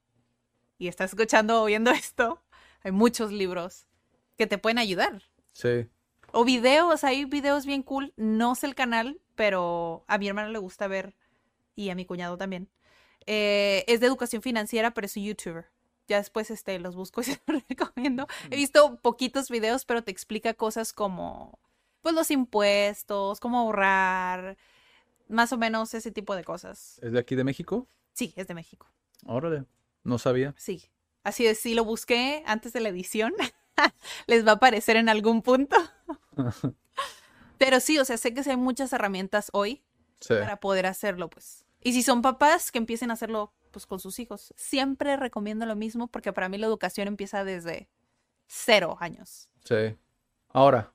y 0.79 0.89
estás 0.89 1.11
escuchando 1.13 1.63
o 1.63 1.67
viendo 1.67 1.91
esto, 2.03 2.43
hay 2.87 2.93
muchos 2.93 3.33
libros 3.33 3.89
que 4.39 4.47
te 4.47 4.59
pueden 4.59 4.79
ayudar. 4.79 5.21
Sí, 5.53 5.89
O 6.31 6.45
videos, 6.45 7.03
hay 7.03 7.25
videos 7.25 7.67
bien 7.67 7.83
cool. 7.83 8.13
No 8.17 8.55
sé 8.55 8.69
el 8.69 8.77
canal, 8.77 9.21
pero 9.35 10.05
a 10.07 10.19
mi 10.19 10.29
hermano 10.29 10.51
le 10.51 10.59
gusta 10.61 10.87
ver 10.87 11.17
y 11.75 11.91
a 11.91 11.97
mi 11.97 12.05
cuñado 12.05 12.37
también. 12.37 12.69
Eh, 13.27 13.85
es 13.89 13.99
de 13.99 14.07
educación 14.07 14.41
financiera, 14.41 14.93
pero 14.93 15.07
es 15.07 15.17
un 15.17 15.25
youtuber. 15.25 15.67
Ya 16.07 16.19
después 16.19 16.49
este, 16.53 16.79
los 16.79 16.95
busco 16.95 17.23
y 17.23 17.25
se 17.25 17.41
los 17.49 17.61
recomiendo. 17.69 18.29
He 18.51 18.57
visto 18.57 19.01
poquitos 19.01 19.51
videos, 19.51 19.85
pero 19.85 20.05
te 20.05 20.13
explica 20.13 20.55
cosas 20.55 20.93
como 20.93 21.59
pues 22.03 22.15
los 22.15 22.31
impuestos, 22.31 23.41
cómo 23.41 23.59
ahorrar, 23.59 24.57
más 25.27 25.53
o 25.53 25.59
menos 25.59 25.93
ese 25.93 26.13
tipo 26.13 26.37
de 26.37 26.45
cosas. 26.45 27.01
¿es 27.03 27.11
de 27.11 27.19
aquí 27.19 27.35
de 27.35 27.43
México? 27.43 27.89
Sí, 28.13 28.33
es 28.37 28.47
de 28.47 28.55
México. 28.55 28.87
Órale, 29.25 29.65
no 30.05 30.19
sabía. 30.19 30.55
Sí. 30.57 30.85
Así 31.27 31.45
es, 31.45 31.59
sí 31.59 31.75
lo 31.75 31.85
busqué 31.85 32.45
antes 32.47 32.73
de 32.73 32.79
la 32.79 32.89
edición. 32.89 33.35
Les 34.29 34.47
va 34.47 34.53
a 34.53 34.55
aparecer 34.55 34.95
en 34.95 35.09
algún 35.09 35.43
punto. 35.43 35.77
Pero 37.59 37.81
sí, 37.81 37.99
o 37.99 38.05
sea, 38.05 38.17
sé 38.17 38.33
que 38.33 38.45
sí 38.45 38.51
hay 38.51 38.57
muchas 38.57 38.93
herramientas 38.93 39.51
hoy 39.53 39.83
Sí, 40.21 40.35
para 40.35 40.59
poder 40.61 40.87
hacerlo, 40.87 41.29
pues. 41.29 41.67
Y 41.83 41.95
si 41.95 42.05
son 42.05 42.23
papás, 42.23 42.71
que 42.71 42.79
empiecen 42.79 43.11
a 43.11 43.15
hacerlo 43.15 43.53
pues 43.73 43.87
con 43.87 43.99
sus 43.99 44.21
hijos. 44.21 44.55
Siempre 44.57 45.17
recomiendo 45.17 45.67
lo 45.67 45.75
mismo 45.75 46.07
porque 46.07 46.33
para 46.33 46.49
mí 46.49 46.59
la 46.59 46.69
educación 46.69 47.09
empieza 47.09 47.43
desde 47.43 47.91
cero 48.47 48.97
años. 49.01 49.49
sí. 49.65 49.97
Ahora, 50.51 50.95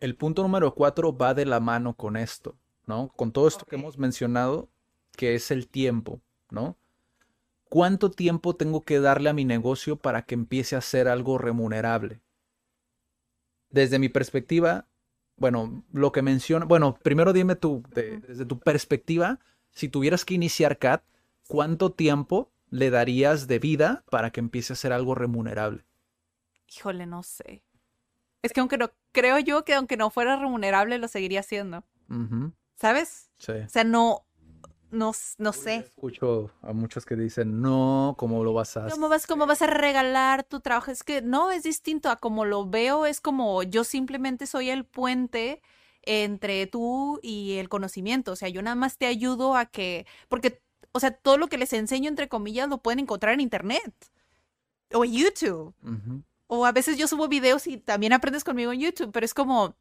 el 0.00 0.16
punto 0.16 0.42
número 0.42 0.74
cuatro 0.74 1.16
va 1.16 1.32
de 1.32 1.46
la 1.46 1.60
mano 1.60 1.94
con 1.94 2.16
esto, 2.16 2.58
¿no? 2.86 3.08
Con 3.14 3.30
todo 3.30 3.46
esto 3.46 3.64
que 3.66 3.76
hemos 3.76 3.98
mencionado, 3.98 4.68
que 5.16 5.36
es 5.36 5.52
el 5.52 5.68
tiempo, 5.68 6.20
¿no? 6.50 6.76
¿Cuánto 7.74 8.12
tiempo 8.12 8.54
tengo 8.54 8.84
que 8.84 9.00
darle 9.00 9.30
a 9.30 9.32
mi 9.32 9.44
negocio 9.44 9.96
para 9.96 10.22
que 10.26 10.36
empiece 10.36 10.76
a 10.76 10.80
ser 10.80 11.08
algo 11.08 11.38
remunerable? 11.38 12.20
Desde 13.68 13.98
mi 13.98 14.08
perspectiva, 14.08 14.86
bueno, 15.36 15.82
lo 15.92 16.12
que 16.12 16.22
menciona, 16.22 16.66
bueno, 16.66 16.96
primero 17.02 17.32
dime 17.32 17.56
tú, 17.56 17.82
de- 17.92 18.18
desde 18.20 18.46
tu 18.46 18.60
perspectiva, 18.60 19.40
si 19.72 19.88
tuvieras 19.88 20.24
que 20.24 20.34
iniciar 20.34 20.78
CAT, 20.78 21.02
¿cuánto 21.48 21.90
tiempo 21.90 22.52
le 22.70 22.90
darías 22.90 23.48
de 23.48 23.58
vida 23.58 24.04
para 24.08 24.30
que 24.30 24.38
empiece 24.38 24.72
a 24.74 24.76
ser 24.76 24.92
algo 24.92 25.16
remunerable? 25.16 25.84
Híjole, 26.76 27.06
no 27.06 27.24
sé. 27.24 27.64
Es 28.42 28.52
que 28.52 28.60
aunque 28.60 28.78
no, 28.78 28.92
creo 29.10 29.40
yo 29.40 29.64
que 29.64 29.74
aunque 29.74 29.96
no 29.96 30.10
fuera 30.10 30.36
remunerable, 30.36 30.98
lo 30.98 31.08
seguiría 31.08 31.40
haciendo. 31.40 31.82
¿Sabes? 32.76 33.32
sí. 33.38 33.50
O 33.52 33.68
sea, 33.68 33.82
no, 33.82 34.26
no, 34.94 35.12
no 35.38 35.52
sé. 35.52 35.76
Escucho 35.76 36.50
a 36.62 36.72
muchos 36.72 37.04
que 37.04 37.16
dicen, 37.16 37.60
no, 37.60 38.14
¿cómo 38.16 38.42
lo 38.44 38.52
vas 38.52 38.76
a 38.76 38.86
hacer? 38.86 38.92
¿Cómo 38.92 39.08
vas, 39.08 39.26
cómo 39.26 39.46
vas 39.46 39.62
a 39.62 39.66
regalar 39.66 40.44
tu 40.44 40.60
trabajo? 40.60 40.90
Es 40.90 41.02
que 41.02 41.20
no, 41.22 41.50
es 41.50 41.62
distinto 41.64 42.10
a 42.10 42.16
como 42.16 42.44
lo 42.44 42.68
veo, 42.68 43.06
es 43.06 43.20
como 43.20 43.62
yo 43.62 43.84
simplemente 43.84 44.46
soy 44.46 44.70
el 44.70 44.84
puente 44.84 45.60
entre 46.02 46.66
tú 46.66 47.18
y 47.22 47.54
el 47.54 47.68
conocimiento. 47.68 48.32
O 48.32 48.36
sea, 48.36 48.48
yo 48.48 48.62
nada 48.62 48.76
más 48.76 48.96
te 48.96 49.06
ayudo 49.06 49.56
a 49.56 49.66
que, 49.66 50.06
porque, 50.28 50.62
o 50.92 51.00
sea, 51.00 51.10
todo 51.10 51.38
lo 51.38 51.48
que 51.48 51.58
les 51.58 51.72
enseño, 51.72 52.08
entre 52.08 52.28
comillas, 52.28 52.68
lo 52.68 52.78
pueden 52.78 53.00
encontrar 53.00 53.34
en 53.34 53.40
internet 53.40 53.94
o 54.92 55.04
en 55.04 55.12
YouTube. 55.12 55.74
O 56.46 56.66
a 56.66 56.72
veces 56.72 56.96
yo 56.96 57.08
subo 57.08 57.28
videos 57.28 57.66
y 57.66 57.78
también 57.78 58.12
aprendes 58.12 58.44
conmigo 58.44 58.72
en 58.72 58.80
YouTube, 58.80 59.10
pero 59.12 59.24
es 59.24 59.34
como, 59.34 59.76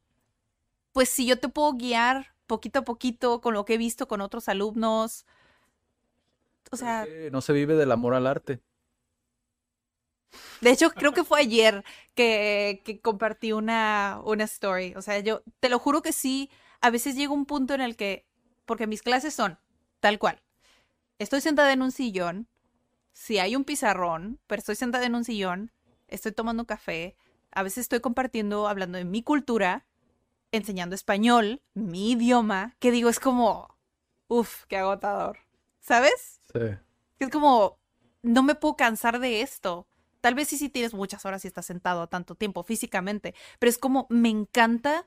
pues 0.91 1.09
si 1.09 1.25
yo 1.25 1.39
te 1.39 1.49
puedo 1.49 1.73
guiar 1.73 2.32
poquito 2.53 2.79
a 2.79 2.85
poquito 2.85 3.41
con 3.41 3.53
lo 3.53 3.65
que 3.65 3.75
he 3.75 3.77
visto 3.77 4.07
con 4.07 4.21
otros 4.21 4.49
alumnos. 4.49 5.25
O 6.71 6.77
sea, 6.77 7.07
no 7.31 7.41
se 7.41 7.53
vive 7.53 7.75
del 7.75 7.91
amor 7.91 8.13
al 8.15 8.27
arte. 8.27 8.61
de 10.61 10.71
hecho 10.71 10.91
creo 10.91 11.13
que 11.13 11.23
fue 11.23 11.41
ayer 11.41 11.83
que, 12.15 12.81
que 12.85 12.99
compartí 13.01 13.51
una, 13.53 14.21
una 14.25 14.45
story. 14.45 14.93
O 14.95 15.01
sea, 15.01 15.19
yo 15.19 15.43
te 15.59 15.69
lo 15.69 15.79
juro 15.79 16.01
que 16.01 16.13
sí, 16.13 16.49
a 16.81 16.89
veces 16.89 17.15
llega 17.15 17.33
un 17.33 17.45
punto 17.45 17.73
en 17.73 17.81
el 17.81 17.95
que, 17.95 18.25
porque 18.65 18.87
mis 18.87 19.01
clases 19.01 19.33
son 19.33 19.59
tal 19.99 20.19
cual. 20.19 20.41
Estoy 21.19 21.41
sentada 21.41 21.73
en 21.73 21.81
un 21.81 21.91
sillón, 21.91 22.47
si 23.13 23.39
hay 23.39 23.55
un 23.55 23.65
pizarrón, 23.65 24.39
pero 24.47 24.59
estoy 24.59 24.75
sentada 24.75 25.05
en 25.05 25.15
un 25.15 25.23
sillón, 25.25 25.71
estoy 26.07 26.33
tomando 26.33 26.65
café, 26.65 27.15
a 27.51 27.63
veces 27.63 27.79
estoy 27.83 28.01
compartiendo, 28.01 28.67
hablando 28.67 28.97
de 28.97 29.05
mi 29.05 29.23
cultura, 29.23 29.85
enseñando 30.53 30.95
español, 30.95 31.61
mi 31.73 32.11
idioma, 32.11 32.77
que 32.79 32.91
digo, 32.91 33.09
es 33.09 33.19
como, 33.19 33.77
uff, 34.27 34.65
qué 34.67 34.77
agotador. 34.77 35.39
¿Sabes? 35.81 36.39
Sí, 36.53 36.59
Es 37.19 37.29
como, 37.29 37.79
no 38.21 38.43
me 38.43 38.55
puedo 38.55 38.75
cansar 38.77 39.19
de 39.19 39.41
esto. 39.41 39.87
Tal 40.21 40.35
vez 40.35 40.47
sí, 40.47 40.57
sí 40.57 40.69
tienes 40.69 40.93
muchas 40.93 41.25
horas 41.25 41.43
y 41.43 41.47
estás 41.49 41.65
sentado 41.65 42.07
tanto 42.07 42.35
tiempo 42.35 42.63
físicamente, 42.63 43.35
pero 43.59 43.69
es 43.69 43.77
como, 43.77 44.07
me 44.09 44.29
encanta 44.29 45.05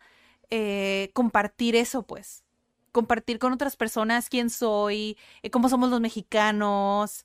eh, 0.50 1.10
compartir 1.14 1.76
eso, 1.76 2.02
pues. 2.02 2.44
Compartir 2.92 3.38
con 3.38 3.52
otras 3.52 3.76
personas 3.76 4.28
quién 4.28 4.50
soy, 4.50 5.16
eh, 5.42 5.50
cómo 5.50 5.68
somos 5.68 5.90
los 5.90 6.00
mexicanos. 6.00 7.24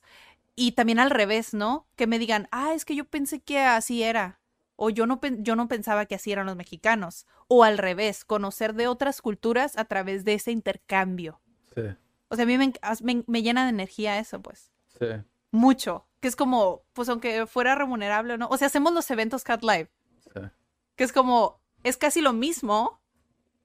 Y 0.56 0.72
también 0.72 0.98
al 1.00 1.10
revés, 1.10 1.54
¿no? 1.54 1.88
Que 1.96 2.06
me 2.06 2.18
digan, 2.18 2.48
ah, 2.52 2.74
es 2.74 2.84
que 2.84 2.94
yo 2.94 3.06
pensé 3.06 3.40
que 3.42 3.60
así 3.60 4.02
era. 4.02 4.41
O 4.76 4.90
yo 4.90 5.06
no, 5.06 5.20
yo 5.38 5.54
no 5.56 5.68
pensaba 5.68 6.06
que 6.06 6.14
así 6.14 6.32
eran 6.32 6.46
los 6.46 6.56
mexicanos. 6.56 7.26
O 7.48 7.64
al 7.64 7.78
revés, 7.78 8.24
conocer 8.24 8.74
de 8.74 8.88
otras 8.88 9.20
culturas 9.22 9.76
a 9.78 9.84
través 9.84 10.24
de 10.24 10.34
ese 10.34 10.50
intercambio. 10.50 11.40
sí, 11.74 11.82
O 12.28 12.36
sea, 12.36 12.44
a 12.44 12.46
mí 12.46 12.56
me, 12.58 12.72
me- 13.02 13.24
me 13.26 13.42
llena 13.42 13.64
de 13.64 13.70
energía 13.70 14.18
eso, 14.18 14.40
pues 14.42 14.72
sí, 14.98 15.06
mucho. 15.50 16.06
Que 16.20 16.28
es 16.28 16.36
como, 16.36 16.82
pues 16.92 17.08
aunque 17.08 17.46
fuera 17.46 17.74
remunerable 17.74 18.34
o 18.34 18.38
no. 18.38 18.48
O 18.48 18.56
sea, 18.56 18.66
hacemos 18.68 18.92
los 18.94 19.10
eventos 19.10 19.42
Cat 19.44 19.62
Live, 19.62 19.90
sí. 20.32 20.40
que 20.96 21.04
es 21.04 21.12
como, 21.12 21.60
es 21.82 21.96
casi 21.96 22.20
lo 22.20 22.32
mismo, 22.32 23.00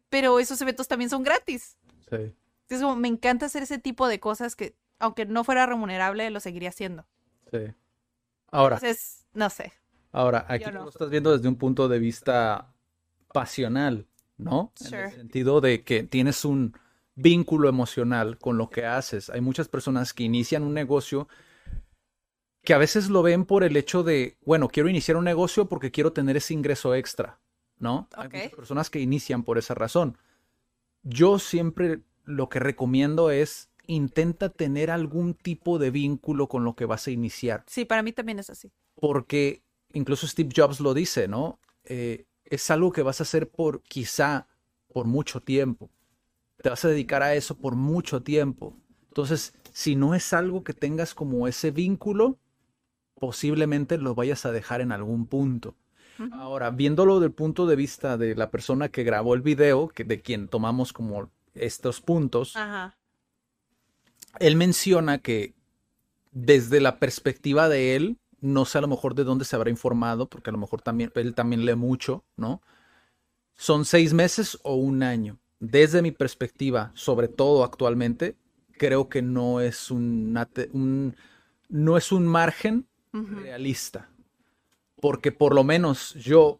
pero 0.09 0.39
esos 0.39 0.59
eventos 0.61 0.87
también 0.87 1.09
son 1.09 1.23
gratis. 1.23 1.77
sí. 2.09 2.33
Es 2.69 2.81
como, 2.81 2.95
me 2.97 3.07
encanta 3.07 3.45
hacer 3.45 3.63
ese 3.63 3.77
tipo 3.79 4.07
de 4.09 4.19
cosas 4.19 4.55
que, 4.57 4.75
aunque 4.99 5.25
no 5.25 5.43
fuera 5.45 5.65
remunerable, 5.65 6.29
lo 6.31 6.39
seguiría 6.41 6.69
haciendo. 6.69 7.05
sí. 7.51 7.73
Ahora, 8.51 8.75
Entonces, 8.77 9.25
no 9.33 9.49
sé. 9.49 9.71
Ahora, 10.11 10.45
aquí 10.47 10.65
no. 10.71 10.83
lo 10.83 10.89
estás 10.89 11.09
viendo 11.09 11.31
desde 11.35 11.47
un 11.47 11.55
punto 11.57 11.87
de 11.87 11.99
vista 11.99 12.73
pasional, 13.33 14.07
¿no? 14.37 14.71
En 14.81 14.87
Sure. 14.87 15.05
el 15.05 15.11
sentido 15.11 15.61
de 15.61 15.83
que 15.83 16.03
tienes 16.03 16.45
un 16.45 16.73
vínculo 17.15 17.67
emocional 17.69 18.37
con 18.37 18.57
lo 18.57 18.69
que 18.69 18.85
haces. 18.85 19.29
Hay 19.29 19.41
muchas 19.41 19.67
personas 19.67 20.13
que 20.13 20.23
inician 20.23 20.63
un 20.63 20.73
negocio 20.73 21.27
que 22.63 22.73
a 22.73 22.77
veces 22.77 23.09
lo 23.09 23.23
ven 23.23 23.45
por 23.45 23.63
el 23.63 23.77
hecho 23.77 24.03
de, 24.03 24.37
bueno, 24.45 24.67
quiero 24.67 24.89
iniciar 24.89 25.17
un 25.17 25.23
negocio 25.23 25.67
porque 25.69 25.89
quiero 25.91 26.11
tener 26.13 26.35
ese 26.37 26.53
ingreso 26.53 26.93
extra, 26.95 27.39
¿no? 27.79 28.09
Hay 28.15 28.27
muchas 28.29 28.51
personas 28.53 28.89
que 28.89 28.99
inician 28.99 29.43
por 29.43 29.57
esa 29.57 29.73
razón. 29.73 30.17
Yo 31.03 31.39
siempre 31.39 32.01
lo 32.25 32.49
que 32.49 32.59
recomiendo 32.59 33.31
es 33.31 33.69
intenta 33.85 34.49
tener 34.49 34.91
algún 34.91 35.33
tipo 35.33 35.79
de 35.79 35.91
vínculo 35.91 36.47
con 36.49 36.65
lo 36.65 36.75
que 36.75 36.83
vas 36.85 37.07
a 37.07 37.11
iniciar 37.11 37.63
Sí, 37.67 37.85
para 37.85 38.03
mí 38.03 38.11
también 38.11 38.37
es 38.39 38.49
así. 38.49 38.69
porque 38.95 39.63
incluso 39.93 40.27
Steve 40.27 40.49
Jobs 40.55 40.79
lo 40.79 40.93
dice, 40.93 41.27
¿no? 41.27 41.59
Eh, 41.83 42.25
es 42.45 42.69
algo 42.71 42.91
que 42.91 43.01
vas 43.01 43.19
a 43.19 43.23
hacer 43.23 43.49
por 43.49 43.81
quizá 43.81 44.47
por 44.93 45.05
mucho 45.05 45.41
tiempo. 45.41 45.89
Te 46.61 46.69
vas 46.69 46.83
a 46.85 46.89
dedicar 46.89 47.21
a 47.23 47.35
eso 47.35 47.57
por 47.57 47.75
mucho 47.75 48.23
tiempo. 48.23 48.75
Entonces, 49.09 49.53
si 49.73 49.95
no 49.95 50.15
es 50.15 50.33
algo 50.33 50.63
que 50.63 50.73
tengas 50.73 51.13
como 51.13 51.47
ese 51.47 51.71
vínculo, 51.71 52.37
posiblemente 53.19 53.97
lo 53.97 54.15
vayas 54.15 54.45
a 54.45 54.51
dejar 54.51 54.81
en 54.81 54.91
algún 54.91 55.25
punto. 55.27 55.75
Ahora, 56.31 56.71
viéndolo 56.71 57.19
del 57.19 57.31
punto 57.31 57.67
de 57.67 57.75
vista 57.75 58.17
de 58.17 58.33
la 58.33 58.49
persona 58.49 58.89
que 58.89 59.03
grabó 59.03 59.35
el 59.35 59.41
video, 59.41 59.87
que 59.87 60.03
de 60.03 60.21
quien 60.21 60.47
tomamos 60.47 60.91
como 60.91 61.29
estos 61.53 62.01
puntos, 62.01 62.55
Ajá. 62.55 62.97
él 64.39 64.55
menciona 64.55 65.19
que 65.19 65.53
desde 66.31 66.79
la 66.81 66.97
perspectiva 66.97 67.69
de 67.69 67.95
él, 67.95 68.17
no 68.39 68.65
sé 68.65 68.77
a 68.77 68.81
lo 68.81 68.87
mejor 68.87 69.15
de 69.15 69.23
dónde 69.23 69.45
se 69.45 69.55
habrá 69.55 69.69
informado, 69.69 70.27
porque 70.27 70.49
a 70.49 70.53
lo 70.53 70.59
mejor 70.59 70.81
también 70.81 71.11
él 71.15 71.33
también 71.33 71.65
lee 71.65 71.75
mucho, 71.75 72.23
¿no? 72.35 72.61
Son 73.55 73.85
seis 73.85 74.13
meses 74.13 74.59
o 74.63 74.75
un 74.75 75.03
año. 75.03 75.39
Desde 75.59 76.01
mi 76.01 76.11
perspectiva, 76.11 76.91
sobre 76.93 77.27
todo 77.27 77.63
actualmente, 77.63 78.35
creo 78.77 79.09
que 79.09 79.21
no 79.21 79.59
es 79.59 79.89
una 79.89 80.47
un, 80.71 81.15
no 81.69 81.97
es 81.97 82.11
un 82.11 82.27
margen 82.27 82.87
realista. 83.11 84.09
Porque 85.01 85.31
por 85.31 85.55
lo 85.55 85.63
menos 85.63 86.13
yo, 86.13 86.59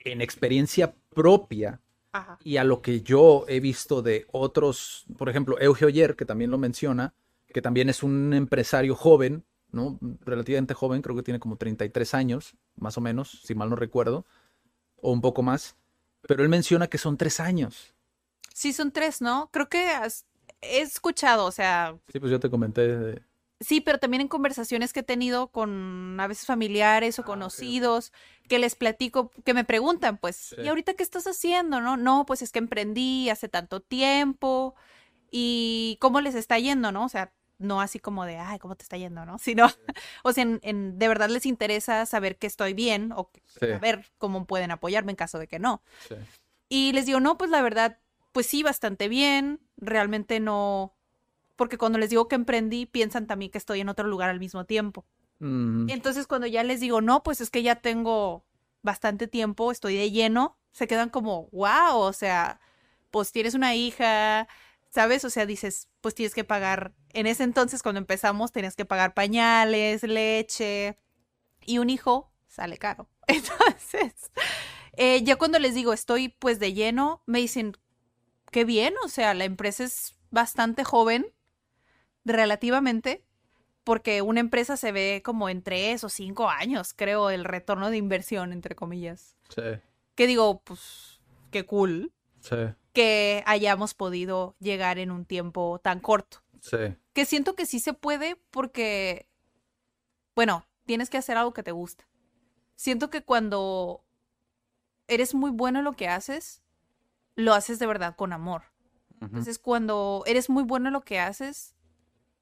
en 0.00 0.20
experiencia 0.20 0.94
propia, 1.14 1.80
Ajá. 2.12 2.38
y 2.42 2.56
a 2.56 2.64
lo 2.64 2.82
que 2.82 3.02
yo 3.02 3.44
he 3.48 3.60
visto 3.60 4.02
de 4.02 4.26
otros, 4.32 5.06
por 5.16 5.28
ejemplo, 5.28 5.60
Eugeo 5.60 5.88
Yer, 5.88 6.16
que 6.16 6.24
también 6.24 6.50
lo 6.50 6.58
menciona, 6.58 7.14
que 7.52 7.62
también 7.62 7.88
es 7.88 8.02
un 8.02 8.34
empresario 8.34 8.94
joven, 8.94 9.44
¿no? 9.70 9.98
Relativamente 10.24 10.74
joven, 10.74 11.02
creo 11.02 11.16
que 11.16 11.22
tiene 11.22 11.40
como 11.40 11.56
33 11.56 12.14
años, 12.14 12.54
más 12.76 12.96
o 12.98 13.00
menos, 13.00 13.40
si 13.44 13.54
mal 13.54 13.70
no 13.70 13.76
recuerdo, 13.76 14.24
o 15.00 15.12
un 15.12 15.20
poco 15.20 15.42
más, 15.42 15.76
pero 16.22 16.42
él 16.42 16.48
menciona 16.48 16.86
que 16.88 16.98
son 16.98 17.16
tres 17.16 17.40
años. 17.40 17.94
Sí, 18.52 18.72
son 18.72 18.90
tres, 18.90 19.20
¿no? 19.20 19.50
Creo 19.52 19.68
que 19.68 19.88
has- 19.90 20.26
he 20.60 20.80
escuchado, 20.80 21.44
o 21.44 21.52
sea, 21.52 21.96
Sí, 22.12 22.18
pues 22.18 22.30
yo 22.32 22.40
te 22.40 22.50
comenté. 22.50 22.88
de- 22.88 23.22
sí, 23.60 23.80
pero 23.80 23.98
también 23.98 24.20
en 24.22 24.28
conversaciones 24.28 24.92
que 24.92 25.00
he 25.00 25.04
tenido 25.04 25.48
con 25.48 26.18
a 26.18 26.26
veces 26.26 26.46
familiares 26.46 27.18
o 27.18 27.22
Ah, 27.22 27.26
conocidos, 27.26 28.12
que 28.48 28.58
les 28.58 28.74
platico, 28.74 29.30
que 29.44 29.54
me 29.54 29.64
preguntan, 29.64 30.16
pues, 30.18 30.36
Sí. 30.36 30.56
¿y 30.62 30.68
ahorita 30.68 30.94
qué 30.94 31.02
estás 31.04 31.26
haciendo? 31.26 31.80
No, 31.80 31.96
no, 31.96 32.24
pues 32.26 32.42
es 32.42 32.50
que 32.50 32.58
emprendí 32.58 33.28
hace 33.30 33.48
tanto 33.48 33.80
tiempo 33.80 34.74
y 35.30 35.98
cómo 36.00 36.20
les 36.20 36.34
está 36.34 36.58
yendo, 36.58 36.90
¿no? 36.92 37.04
O 37.04 37.08
sea, 37.08 37.32
no 37.58 37.80
así 37.80 37.98
como 37.98 38.24
de, 38.24 38.38
ay, 38.38 38.58
¿cómo 38.58 38.76
te 38.76 38.82
está 38.84 38.96
yendo, 38.96 39.24
no? 39.26 39.38
Sino, 39.38 39.66
o 40.24 40.32
sea, 40.32 40.42
en, 40.42 40.60
en- 40.62 40.98
de 40.98 41.08
verdad 41.08 41.28
les 41.28 41.46
interesa 41.46 42.06
saber 42.06 42.36
que 42.38 42.46
estoy 42.46 42.72
bien 42.74 43.12
o 43.12 43.30
que- 43.30 43.42
Sí. 43.46 43.66
saber 43.66 44.06
cómo 44.18 44.46
pueden 44.46 44.70
apoyarme 44.70 45.12
en 45.12 45.16
caso 45.16 45.38
de 45.38 45.46
que 45.48 45.58
no. 45.58 45.82
sí. 46.08 46.14
Y 46.70 46.92
les 46.92 47.06
digo, 47.06 47.18
no, 47.18 47.38
pues 47.38 47.50
la 47.50 47.62
verdad, 47.62 47.98
pues 48.32 48.46
sí, 48.46 48.62
bastante 48.62 49.08
bien. 49.08 49.58
Realmente 49.78 50.38
no. 50.38 50.94
Porque 51.56 51.78
cuando 51.78 51.98
les 51.98 52.10
digo 52.10 52.28
que 52.28 52.34
emprendí, 52.34 52.84
piensan 52.84 53.26
también 53.26 53.50
que 53.50 53.56
estoy 53.58 53.80
en 53.80 53.88
otro 53.88 54.06
lugar 54.06 54.28
al 54.28 54.38
mismo 54.38 54.64
tiempo. 54.66 55.06
Mm, 55.38 55.88
Entonces, 55.88 56.26
cuando 56.26 56.46
ya 56.46 56.62
les 56.64 56.80
digo, 56.80 57.00
no, 57.00 57.22
pues 57.22 57.40
es 57.40 57.48
que 57.48 57.62
ya 57.62 57.76
tengo 57.76 58.44
bastante 58.82 59.26
tiempo, 59.28 59.72
estoy 59.72 59.96
de 59.96 60.10
lleno, 60.10 60.58
se 60.72 60.86
quedan 60.86 61.08
como, 61.08 61.48
wow, 61.52 61.96
o 62.00 62.12
sea, 62.12 62.60
pues 63.10 63.32
tienes 63.32 63.54
una 63.54 63.74
hija, 63.74 64.46
¿sabes? 64.90 65.24
O 65.24 65.30
sea, 65.30 65.46
dices, 65.46 65.88
pues 66.00 66.14
tienes 66.14 66.34
que 66.34 66.44
pagar. 66.44 66.94
En 67.10 67.26
ese 67.26 67.44
entonces, 67.44 67.82
cuando 67.82 67.98
empezamos, 67.98 68.52
tenías 68.52 68.76
que 68.76 68.84
pagar 68.84 69.14
pañales, 69.14 70.02
leche, 70.02 70.98
y 71.64 71.78
un 71.78 71.90
hijo 71.90 72.32
sale 72.46 72.78
caro. 72.78 73.08
Entonces, 73.26 74.30
eh, 74.96 75.22
ya 75.22 75.36
cuando 75.36 75.58
les 75.58 75.74
digo, 75.74 75.92
estoy 75.92 76.28
pues 76.30 76.58
de 76.58 76.72
lleno, 76.72 77.22
me 77.26 77.38
dicen, 77.38 77.76
qué 78.50 78.64
bien, 78.64 78.94
o 79.04 79.08
sea, 79.08 79.34
la 79.34 79.44
empresa 79.44 79.84
es 79.84 80.16
bastante 80.30 80.82
joven, 80.82 81.26
relativamente, 82.24 83.24
porque 83.84 84.22
una 84.22 84.40
empresa 84.40 84.76
se 84.76 84.92
ve 84.92 85.22
como 85.24 85.48
en 85.48 85.62
tres 85.62 86.04
o 86.04 86.08
cinco 86.08 86.48
años, 86.48 86.94
creo, 86.94 87.30
el 87.30 87.44
retorno 87.44 87.90
de 87.90 87.96
inversión, 87.96 88.52
entre 88.52 88.74
comillas. 88.74 89.36
sí, 89.54 89.62
Que 90.14 90.26
digo, 90.26 90.62
pues, 90.64 91.20
qué 91.50 91.64
cool 91.64 92.12
sí, 92.40 92.56
que 92.98 93.44
hayamos 93.46 93.94
podido 93.94 94.56
llegar 94.58 94.98
en 94.98 95.12
un 95.12 95.24
tiempo 95.24 95.78
tan 95.78 96.00
corto. 96.00 96.42
sí. 96.60 96.96
Que 97.12 97.26
siento 97.26 97.54
que 97.54 97.64
sí 97.64 97.78
se 97.78 97.92
puede 97.92 98.34
porque, 98.50 99.28
bueno, 100.34 100.66
tienes 100.84 101.08
que 101.08 101.16
hacer 101.16 101.36
algo 101.36 101.52
que 101.52 101.62
te 101.62 101.70
gusta. 101.70 102.08
Siento 102.74 103.08
que 103.08 103.22
cuando 103.22 104.04
eres 105.06 105.32
muy 105.32 105.52
bueno 105.52 105.78
en 105.78 105.84
lo 105.84 105.92
que 105.92 106.08
haces, 106.08 106.60
lo 107.36 107.54
haces 107.54 107.78
de 107.78 107.86
verdad 107.86 108.16
con 108.16 108.32
amor. 108.32 108.64
Entonces, 109.20 109.60
cuando 109.60 110.24
eres 110.26 110.50
muy 110.50 110.64
bueno 110.64 110.88
en 110.88 110.94
lo 110.94 111.02
que 111.02 111.20
haces, 111.20 111.76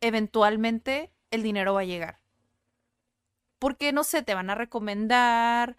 eventualmente 0.00 1.12
el 1.30 1.42
dinero 1.42 1.74
va 1.74 1.82
a 1.82 1.84
llegar. 1.84 2.20
Porque, 3.58 3.92
no 3.92 4.04
sé, 4.04 4.22
te 4.22 4.34
van 4.34 4.48
a 4.48 4.54
recomendar, 4.54 5.76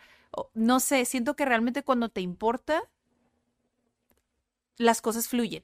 no 0.54 0.80
sé, 0.80 1.04
siento 1.06 1.36
que 1.36 1.46
realmente 1.46 1.82
cuando 1.82 2.10
te 2.10 2.22
importa, 2.22 2.84
las 4.78 5.02
cosas 5.02 5.28
fluyen. 5.28 5.64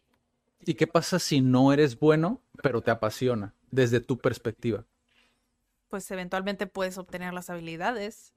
¿Y 0.65 0.75
qué 0.75 0.87
pasa 0.87 1.19
si 1.19 1.41
no 1.41 1.73
eres 1.73 1.99
bueno, 1.99 2.41
pero 2.61 2.81
te 2.81 2.91
apasiona 2.91 3.53
desde 3.71 3.99
tu 3.99 4.17
perspectiva? 4.17 4.85
Pues 5.89 6.09
eventualmente 6.11 6.67
puedes 6.67 6.97
obtener 6.97 7.33
las 7.33 7.49
habilidades. 7.49 8.33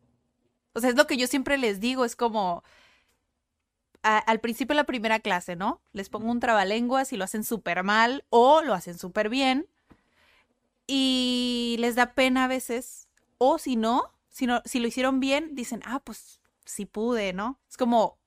O 0.75 0.81
sea, 0.81 0.91
es 0.91 0.97
lo 0.97 1.07
que 1.07 1.17
yo 1.17 1.27
siempre 1.27 1.57
les 1.57 1.81
digo, 1.81 2.05
es 2.05 2.17
como 2.17 2.63
a- 4.03 4.19
al 4.19 4.41
principio 4.41 4.75
de 4.75 4.83
la 4.83 4.85
primera 4.85 5.21
clase, 5.21 5.57
¿no? 5.57 5.81
Les 5.93 6.09
pongo 6.09 6.31
un 6.31 6.41
trabalenguas 6.41 7.13
y 7.13 7.17
lo 7.17 7.25
hacen 7.25 7.45
súper 7.45 7.83
mal 7.83 8.25
o 8.31 8.63
lo 8.63 8.75
hacen 8.75 8.99
súper 8.99 9.29
bien. 9.29 9.67
Y 10.87 11.77
les 11.81 11.95
da 11.97 12.15
pena 12.15 12.45
a 12.45 12.49
veces. 12.49 13.09
O 13.39 13.59
si 13.59 13.77
no, 13.77 14.13
si 14.29 14.47
no, 14.47 14.63
si 14.65 14.79
lo 14.79 14.87
hicieron 14.89 15.21
bien, 15.21 15.55
dicen, 15.55 15.83
ah, 15.85 16.01
pues 16.01 16.41
sí 16.65 16.87
pude, 16.87 17.33
¿no? 17.33 17.59
Es 17.69 17.77
como 17.77 18.19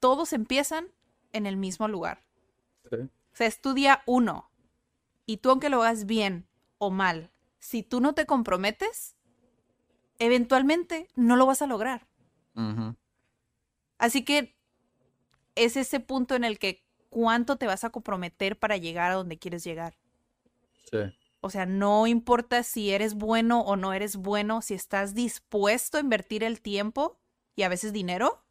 todos 0.00 0.32
empiezan 0.32 0.88
en 1.36 1.46
el 1.46 1.56
mismo 1.56 1.88
lugar. 1.88 2.24
Sí. 2.90 2.96
O 2.96 3.36
sea, 3.36 3.46
estudia 3.46 4.02
uno. 4.06 4.50
Y 5.26 5.38
tú, 5.38 5.50
aunque 5.50 5.68
lo 5.68 5.82
hagas 5.82 6.06
bien 6.06 6.48
o 6.78 6.90
mal, 6.90 7.30
si 7.58 7.82
tú 7.82 8.00
no 8.00 8.14
te 8.14 8.26
comprometes, 8.26 9.16
eventualmente 10.18 11.08
no 11.16 11.36
lo 11.36 11.46
vas 11.46 11.62
a 11.62 11.66
lograr. 11.66 12.06
Así 13.98 14.24
que 14.24 14.56
es 15.54 15.76
ese 15.76 16.00
punto 16.00 16.34
en 16.34 16.44
el 16.44 16.58
que 16.58 16.86
cuánto 17.10 17.56
te 17.56 17.66
vas 17.66 17.84
a 17.84 17.90
comprometer 17.90 18.58
para 18.58 18.76
llegar 18.76 19.10
a 19.10 19.16
donde 19.16 19.38
quieres 19.38 19.64
llegar. 19.64 19.98
Sí. 20.90 20.98
O 21.40 21.50
sea, 21.50 21.66
no 21.66 22.06
importa 22.06 22.62
si 22.62 22.90
eres 22.90 23.14
bueno 23.14 23.60
o 23.60 23.76
no 23.76 23.92
eres 23.92 24.16
bueno, 24.16 24.62
si 24.62 24.74
estás 24.74 25.14
dispuesto 25.14 25.98
a 25.98 26.00
invertir 26.00 26.42
el 26.42 26.60
tiempo 26.60 27.18
y 27.54 27.62
a 27.62 27.68
veces 27.68 27.92
dinero, 27.92 28.42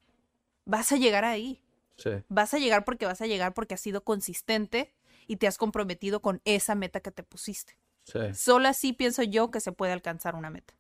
vas 0.66 0.92
a 0.92 0.98
llegar 0.98 1.26
ahí. 1.26 1.62
Sí. 1.98 2.12
Vas 2.30 2.54
a 2.54 2.60
llegar 2.60 2.84
porque 2.84 3.06
vas 3.06 3.22
a 3.22 3.28
llegar 3.28 3.54
porque 3.54 3.74
has 3.74 3.82
sido 3.82 4.04
consistente 4.04 4.94
y 5.28 5.38
te 5.38 5.48
has 5.48 5.58
comprometido 5.58 6.22
con 6.22 6.42
esa 6.46 6.76
meta 6.76 7.00
que 7.00 7.12
te 7.12 7.24
pusiste. 7.24 7.78
Sí. 8.04 8.20
Solo 8.34 8.68
así 8.68 8.94
pienso 8.94 9.24
yo 9.24 9.50
que 9.50 9.60
se 9.60 9.72
puede 9.72 9.94
alcanzar 9.94 10.36
una 10.36 10.50
meta. 10.50 10.74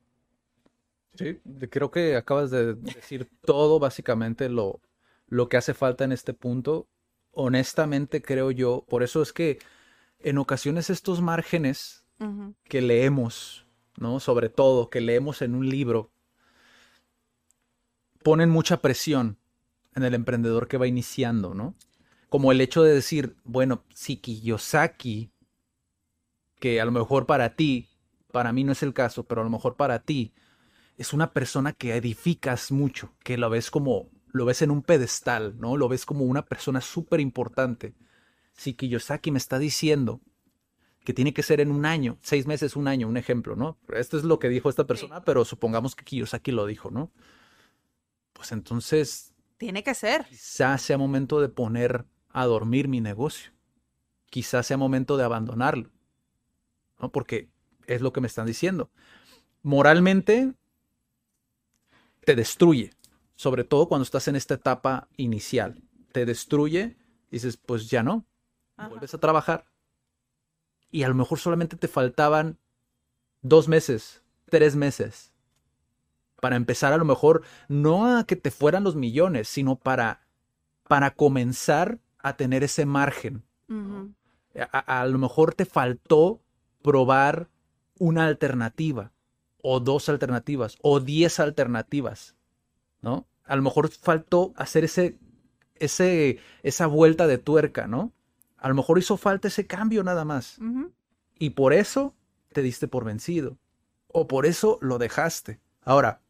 Sí, 1.15 1.39
creo 1.69 1.91
que 1.91 2.15
acabas 2.15 2.51
de 2.51 2.75
decir 2.75 3.29
todo 3.45 3.79
básicamente 3.79 4.49
lo, 4.49 4.81
lo 5.27 5.47
que 5.47 5.57
hace 5.57 5.73
falta 5.73 6.03
en 6.03 6.11
este 6.11 6.33
punto. 6.33 6.87
Honestamente 7.31 8.21
creo 8.21 8.51
yo, 8.51 8.85
por 8.87 9.01
eso 9.01 9.21
es 9.21 9.31
que 9.31 9.59
en 10.19 10.37
ocasiones 10.37 10.89
estos 10.89 11.21
márgenes 11.21 12.03
que 12.63 12.81
leemos, 12.81 13.65
¿no? 13.97 14.19
Sobre 14.19 14.49
todo 14.49 14.89
que 14.89 15.01
leemos 15.01 15.41
en 15.41 15.53
un 15.53 15.69
libro, 15.69 16.11
ponen 18.23 18.49
mucha 18.49 18.81
presión 18.81 19.37
en 19.95 20.03
el 20.03 20.13
emprendedor 20.13 20.67
que 20.67 20.77
va 20.77 20.87
iniciando, 20.87 21.53
¿no? 21.53 21.75
Como 22.29 22.51
el 22.51 22.61
hecho 22.61 22.83
de 22.83 22.93
decir, 22.93 23.35
bueno, 23.43 23.83
si 23.93 24.17
Kiyosaki, 24.17 25.31
que 26.59 26.81
a 26.81 26.85
lo 26.85 26.91
mejor 26.91 27.25
para 27.25 27.55
ti, 27.55 27.87
para 28.31 28.51
mí 28.51 28.63
no 28.63 28.73
es 28.73 28.83
el 28.83 28.93
caso, 28.93 29.23
pero 29.23 29.41
a 29.41 29.43
lo 29.43 29.49
mejor 29.49 29.75
para 29.75 29.99
ti, 29.99 30.33
es 30.97 31.13
una 31.13 31.31
persona 31.31 31.73
que 31.73 31.95
edificas 31.95 32.71
mucho, 32.71 33.13
que 33.23 33.37
lo 33.37 33.49
ves 33.49 33.71
como, 33.71 34.09
lo 34.31 34.45
ves 34.45 34.61
en 34.61 34.71
un 34.71 34.81
pedestal, 34.81 35.55
¿no? 35.59 35.77
Lo 35.77 35.87
ves 35.87 36.05
como 36.05 36.25
una 36.25 36.45
persona 36.45 36.81
súper 36.81 37.21
importante. 37.21 37.93
Si 38.53 38.73
Kiyosaki 38.73 39.31
me 39.31 39.37
está 39.37 39.59
diciendo 39.59 40.21
que 41.05 41.13
tiene 41.13 41.33
que 41.33 41.43
ser 41.43 41.61
en 41.61 41.71
un 41.71 41.85
año, 41.85 42.17
seis 42.21 42.47
meses, 42.47 42.75
un 42.75 42.87
año, 42.87 43.07
un 43.07 43.17
ejemplo, 43.17 43.55
¿no? 43.55 43.77
Esto 43.93 44.17
es 44.17 44.23
lo 44.23 44.39
que 44.39 44.49
dijo 44.49 44.69
esta 44.69 44.87
persona, 44.87 45.23
pero 45.23 45.45
supongamos 45.45 45.95
que 45.95 46.03
Kiyosaki 46.03 46.51
lo 46.51 46.65
dijo, 46.65 46.89
¿no? 46.91 47.11
Pues 48.33 48.51
entonces 48.51 49.34
Tiene 49.57 49.83
que 49.83 49.93
ser. 49.93 50.25
quizás 50.25 50.81
sea 50.81 50.97
momento 50.97 51.39
de 51.39 51.49
poner 51.49 52.05
a 52.29 52.45
dormir 52.45 52.87
mi 52.87 52.99
negocio. 53.01 53.51
Quizás 54.29 54.67
sea 54.67 54.77
momento 54.77 55.15
de 55.15 55.23
abandonarlo, 55.23 55.91
¿no? 56.99 57.11
Porque 57.11 57.49
es 57.87 58.01
lo 58.01 58.11
que 58.11 58.21
me 58.21 58.27
están 58.27 58.45
diciendo. 58.45 58.89
Moralmente 59.61 60.53
te 62.25 62.35
destruye, 62.35 62.91
sobre 63.35 63.63
todo 63.63 63.87
cuando 63.87 64.03
estás 64.03 64.27
en 64.27 64.35
esta 64.35 64.55
etapa 64.55 65.07
inicial. 65.15 65.81
Te 66.11 66.25
destruye, 66.25 66.97
dices, 67.31 67.55
pues 67.57 67.89
ya 67.89 68.03
no, 68.03 68.25
Ajá. 68.75 68.89
vuelves 68.89 69.13
a 69.13 69.19
trabajar. 69.19 69.65
Y 70.91 71.03
a 71.03 71.07
lo 71.07 71.15
mejor 71.15 71.39
solamente 71.39 71.77
te 71.77 71.87
faltaban 71.87 72.57
dos 73.41 73.67
meses, 73.67 74.23
tres 74.49 74.75
meses 74.75 75.34
para 76.45 76.57
empezar 76.57 76.93
a 76.93 76.97
lo 76.97 77.05
mejor 77.05 77.41
no 77.69 78.19
a 78.19 78.23
que 78.27 78.35
te 78.35 78.51
fueran 78.51 78.83
los 78.83 78.95
millones, 78.95 79.47
sino 79.47 79.77
para, 79.77 80.27
para 80.87 81.15
comenzar 81.15 81.97
a 82.19 82.37
tener 82.37 82.63
ese 82.63 82.85
margen. 82.85 83.43
A, 84.71 85.01
a 85.01 85.07
lo 85.07 85.17
mejor 85.17 85.55
te 85.55 85.65
faltó 85.65 86.43
probar 86.83 87.49
una 87.97 88.27
alternativa, 88.27 89.11
o 89.63 89.79
dos 89.79 90.07
alternativas, 90.07 90.77
o 90.83 90.99
diez 90.99 91.39
alternativas, 91.39 92.35
¿no? 93.01 93.25
A 93.43 93.55
lo 93.55 93.63
mejor 93.63 93.89
faltó 93.89 94.53
hacer 94.55 94.83
ese, 94.83 95.17
ese, 95.73 96.37
esa 96.61 96.85
vuelta 96.85 97.25
de 97.25 97.39
tuerca, 97.39 97.87
¿no? 97.87 98.13
A 98.57 98.69
lo 98.69 98.75
mejor 98.75 98.99
hizo 98.99 99.17
falta 99.17 99.47
ese 99.47 99.65
cambio 99.65 100.03
nada 100.03 100.25
más. 100.25 100.59
Y 101.39 101.49
por 101.49 101.73
eso 101.73 102.13
te 102.53 102.61
diste 102.61 102.87
por 102.87 103.03
vencido. 103.03 103.57
O 104.09 104.27
por 104.27 104.45
eso 104.45 104.77
lo 104.79 104.99
dejaste. 104.99 105.59
Ahora, 105.81 106.21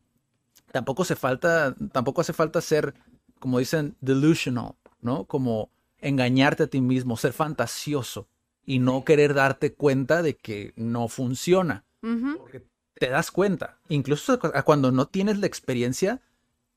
tampoco 0.76 1.04
hace 1.04 1.16
falta, 1.16 1.74
tampoco 1.94 2.20
hace 2.20 2.34
falta 2.34 2.60
ser, 2.60 2.94
como 3.40 3.60
dicen, 3.60 3.96
delusional, 4.02 4.76
¿no? 5.00 5.24
Como 5.24 5.70
engañarte 6.00 6.64
a 6.64 6.68
ti 6.68 6.82
mismo, 6.82 7.16
ser 7.16 7.32
fantasioso 7.32 8.28
y 8.66 8.80
no 8.80 9.06
querer 9.06 9.34
darte 9.34 9.74
cuenta 9.74 10.22
de 10.22 10.36
que 10.36 10.74
no 10.76 11.08
funciona. 11.08 11.86
Porque 12.02 12.66
te 12.96 13.08
das 13.08 13.32
cuenta. 13.32 13.80
Incluso 13.88 14.38
cu- 14.38 14.52
cuando 14.66 14.92
no 14.92 15.08
tienes 15.08 15.38
la 15.40 15.48
experiencia, 15.48 16.22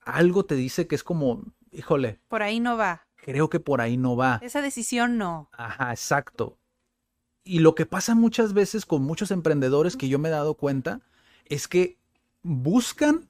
algo 0.03 0.45
te 0.45 0.55
dice 0.55 0.87
que 0.87 0.95
es 0.95 1.03
como, 1.03 1.43
híjole, 1.73 2.21
Por 2.29 2.45
ahí 2.45 2.61
no 2.61 2.77
va. 2.77 3.09
creo 3.17 3.51
que 3.51 3.59
por 3.59 3.81
ahí 3.81 3.97
no 3.97 4.15
va. 4.15 4.39
Esa 4.43 4.63
decisión 4.63 5.19
no. 5.19 5.49
Ajá, 5.53 5.91
exacto. 5.91 6.57
Y 7.43 7.59
lo 7.59 7.75
que 7.75 7.85
pasa 7.85 8.15
muchas 8.15 8.53
veces 8.53 8.87
con 8.87 9.03
muchos 9.03 9.33
emprendedores 9.33 9.97
que 9.97 10.09
yo 10.09 10.21
me 10.21 10.29
he 10.29 10.33
dado 10.33 10.55
cuenta 10.55 11.01
es 11.47 11.67
que 11.67 11.99
buscan 12.43 13.27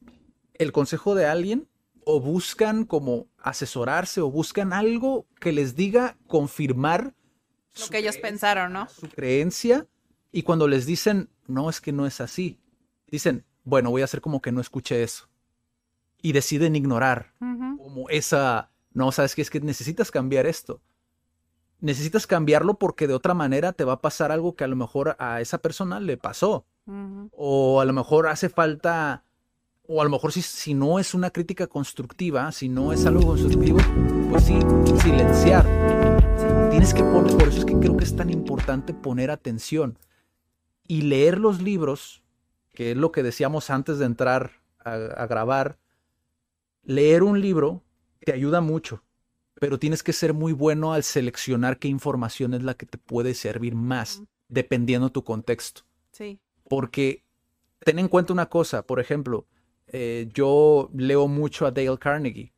el 0.59 0.73
consejo 0.73 1.15
de 1.15 1.27
alguien 1.27 1.69
o 2.05 2.21
buscan 2.21 2.85
como 2.85 3.27
asesorarse 3.39 4.21
o 4.21 4.31
buscan 4.31 4.73
algo 4.73 5.27
que 5.41 5.53
les 5.53 5.77
diga 5.77 6.17
confirmar 6.27 7.15
Lo 7.79 7.89
que 7.89 7.99
ellos 7.99 8.17
pensaron, 8.19 8.73
¿no? 8.73 8.89
su 8.89 9.09
creencia 9.09 9.87
y 10.33 10.43
cuando 10.43 10.69
les 10.69 10.87
dicen, 10.87 11.31
no, 11.47 11.71
es 11.71 11.81
que 11.81 11.93
no 11.93 12.07
es 12.07 12.21
así, 12.21 12.61
dicen, 13.07 13.45
bueno, 13.65 13.91
voy 13.91 14.03
a 14.03 14.05
hacer 14.05 14.21
como 14.21 14.41
que 14.41 14.53
no 14.53 14.61
escuché 14.61 15.03
eso. 15.03 15.29
Y 16.21 16.33
deciden 16.33 16.75
ignorar 16.75 17.35
como 17.39 18.09
esa, 18.09 18.71
no, 18.93 19.13
sabes 19.13 19.35
que 19.35 19.43
es 19.43 19.51
que 19.51 19.61
necesitas 19.61 20.11
cambiar 20.11 20.47
esto. 20.47 20.81
Necesitas 21.81 22.27
cambiarlo 22.27 22.79
porque 22.79 23.07
de 23.07 23.15
otra 23.15 23.35
manera 23.35 23.73
te 23.73 23.85
va 23.85 23.95
a 23.95 24.01
pasar 24.01 24.33
algo 24.33 24.57
que 24.57 24.65
a 24.65 24.69
lo 24.69 24.75
mejor 24.75 25.15
a 25.21 25.41
esa 25.41 25.59
persona 25.59 26.01
le 26.01 26.17
pasó. 26.17 26.67
O 27.33 27.81
a 27.81 27.85
lo 27.85 27.93
mejor 27.93 28.27
hace 28.27 28.49
falta, 28.49 29.25
o 29.91 30.03
a 30.03 30.05
lo 30.05 30.11
mejor 30.11 30.33
si, 30.33 30.43
si 30.43 30.75
no 30.75 30.99
es 30.99 31.15
una 31.15 31.31
crítica 31.31 31.67
constructiva, 31.67 32.53
si 32.53 32.69
no 32.69 32.93
es 32.93 33.07
algo 33.07 33.27
constructivo, 33.27 33.79
pues 34.31 34.45
sí, 34.45 34.59
silenciar. 35.03 35.65
Tienes 36.71 36.93
que 36.93 37.03
poner, 37.03 37.35
por 37.35 37.49
eso 37.49 37.61
es 37.61 37.65
que 37.65 37.79
creo 37.79 37.97
que 37.97 38.05
es 38.05 38.15
tan 38.15 38.29
importante 38.29 38.93
poner 38.93 39.31
atención 39.31 39.99
y 40.87 41.03
leer 41.03 41.39
los 41.39 41.63
libros, 41.63 42.23
que 42.75 42.91
es 42.91 42.99
lo 42.99 43.13
que 43.13 43.23
decíamos 43.23 43.71
antes 43.71 43.99
de 43.99 44.05
entrar 44.05 44.61
a, 44.79 44.93
a 44.93 45.27
grabar. 45.27 45.79
Leer 46.83 47.23
un 47.23 47.41
libro 47.41 47.83
te 48.21 48.35
ayuda 48.35 48.61
mucho, 48.61 49.03
pero 49.55 49.79
tienes 49.79 50.03
que 50.03 50.13
ser 50.13 50.35
muy 50.35 50.53
bueno 50.53 50.93
al 50.93 51.03
seleccionar 51.03 51.79
qué 51.79 51.89
información 51.89 52.53
es 52.53 52.63
la 52.63 52.75
que 52.75 52.85
te 52.85 52.99
puede 52.99 53.33
servir 53.33 53.75
más, 53.75 54.23
dependiendo 54.49 55.09
tu 55.09 55.25
contexto. 55.25 55.81
Sí. 56.13 56.39
Porque 56.69 57.25
ten 57.79 57.99
en 57.99 58.09
cuenta 58.09 58.35
una 58.35 58.51
cosa, 58.51 58.83
por 58.83 59.01
ejemplo, 59.01 59.47
eh, 59.89 60.29
yo 60.33 60.91
leo 60.95 61.29
mucho 61.29 61.67
a 61.67 61.71
Dale 61.71 61.99
Carnegie. 61.99 62.53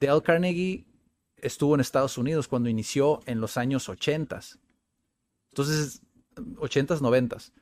Dale 0.00 0.22
Carnegie 0.22 0.86
estuvo 1.36 1.74
en 1.74 1.80
Estados 1.80 2.18
Unidos 2.18 2.48
cuando 2.48 2.68
inició 2.68 3.20
en 3.26 3.40
los 3.40 3.56
años 3.56 3.88
80. 3.88 4.40
Entonces, 5.52 6.02
80s, 6.36 7.00
90s. 7.00 7.52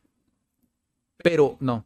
Pero 1.18 1.56
no. 1.60 1.84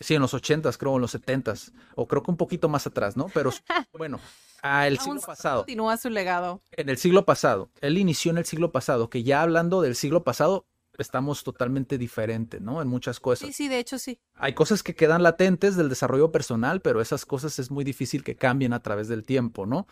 Sí, 0.00 0.14
en 0.14 0.22
los 0.22 0.34
80s, 0.34 0.76
creo, 0.78 0.96
en 0.96 1.02
los 1.02 1.14
70s. 1.14 1.72
O 1.94 2.06
creo 2.08 2.22
que 2.22 2.30
un 2.30 2.36
poquito 2.36 2.68
más 2.68 2.86
atrás, 2.86 3.16
¿no? 3.16 3.28
Pero 3.34 3.50
bueno, 3.98 4.18
a 4.62 4.86
el 4.86 4.98
Aún 4.98 5.04
siglo 5.04 5.20
pasado 5.20 5.60
Continúa 5.60 5.96
su 5.96 6.08
legado. 6.10 6.62
en 6.72 6.88
el 6.88 6.96
siglo 6.96 7.24
pasado. 7.24 7.70
Él 7.80 7.98
inició 7.98 8.30
en 8.30 8.38
el 8.38 8.44
siglo 8.44 8.72
pasado, 8.72 9.10
que 9.10 9.22
ya 9.22 9.42
hablando 9.42 9.82
del 9.82 9.94
siglo 9.94 10.24
pasado, 10.24 10.66
estamos 11.02 11.44
totalmente 11.44 11.98
diferentes, 11.98 12.60
¿no? 12.60 12.80
En 12.80 12.88
muchas 12.88 13.20
cosas. 13.20 13.46
Sí, 13.48 13.52
sí, 13.52 13.68
de 13.68 13.78
hecho 13.78 13.98
sí. 13.98 14.18
Hay 14.34 14.54
cosas 14.54 14.82
que 14.82 14.94
quedan 14.94 15.22
latentes 15.22 15.76
del 15.76 15.88
desarrollo 15.88 16.32
personal, 16.32 16.80
pero 16.80 17.00
esas 17.00 17.26
cosas 17.26 17.58
es 17.58 17.70
muy 17.70 17.84
difícil 17.84 18.24
que 18.24 18.36
cambien 18.36 18.72
a 18.72 18.80
través 18.82 19.08
del 19.08 19.24
tiempo, 19.24 19.66
¿no? 19.66 19.86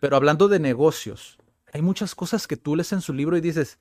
Pero 0.00 0.16
hablando 0.16 0.48
de 0.48 0.58
negocios, 0.58 1.38
hay 1.72 1.82
muchas 1.82 2.14
cosas 2.14 2.46
que 2.46 2.56
tú 2.56 2.74
lees 2.76 2.92
en 2.92 3.00
su 3.00 3.12
libro 3.12 3.36
y 3.36 3.40
dices, 3.40 3.78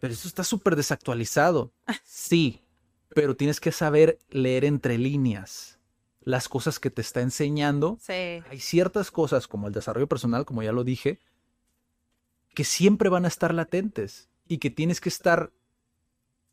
pero 0.00 0.12
eso 0.14 0.28
está 0.28 0.44
súper 0.44 0.76
desactualizado. 0.76 1.72
Sí, 2.04 2.62
pero 3.14 3.34
tienes 3.36 3.58
que 3.60 3.72
saber 3.72 4.18
leer 4.30 4.64
entre 4.64 4.96
líneas 4.98 5.78
las 6.22 6.48
cosas 6.48 6.78
que 6.78 6.90
te 6.90 7.00
está 7.00 7.22
enseñando 7.22 7.96
Sí. 8.00 8.12
hay 8.12 8.60
ciertas 8.60 9.10
cosas 9.10 9.48
como 9.48 9.66
el 9.66 9.72
desarrollo 9.72 10.06
personal, 10.06 10.44
como 10.44 10.62
ya 10.62 10.70
lo 10.70 10.84
dije, 10.84 11.18
que 12.54 12.64
siempre 12.64 13.08
van 13.08 13.24
a 13.24 13.28
estar 13.28 13.54
latentes 13.54 14.28
y 14.46 14.58
que 14.58 14.70
tienes 14.70 15.00
que 15.00 15.08
estar 15.08 15.50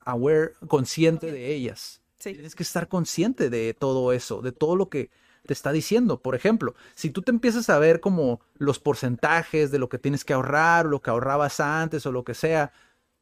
aware, 0.08 0.54
consciente 0.68 1.32
de 1.32 1.54
ellas. 1.54 2.02
Sí. 2.18 2.34
Tienes 2.34 2.56
que 2.56 2.64
estar 2.64 2.88
consciente 2.88 3.50
de 3.50 3.74
todo 3.74 4.12
eso, 4.12 4.42
de 4.42 4.52
todo 4.52 4.76
lo 4.76 4.90
que 4.90 5.12
te 5.46 5.54
está 5.54 5.72
diciendo. 5.72 6.22
Por 6.22 6.36
ejemplo, 6.36 6.76
si 6.96 7.10
tú 7.10 7.22
te 7.22 7.32
empiezas 7.32 7.70
a 7.70 7.80
ver 7.80 8.00
como 8.00 8.42
los 8.58 8.80
porcentajes 8.80 9.72
de 9.72 9.80
lo 9.80 9.90
que 9.90 9.98
tienes 9.98 10.26
que 10.26 10.34
ahorrar, 10.34 10.88
o 10.88 10.90
lo 10.90 11.02
que 11.02 11.10
ahorrabas 11.10 11.60
antes 11.60 12.06
o 12.06 12.12
lo 12.12 12.24
que 12.24 12.34
sea, 12.34 12.72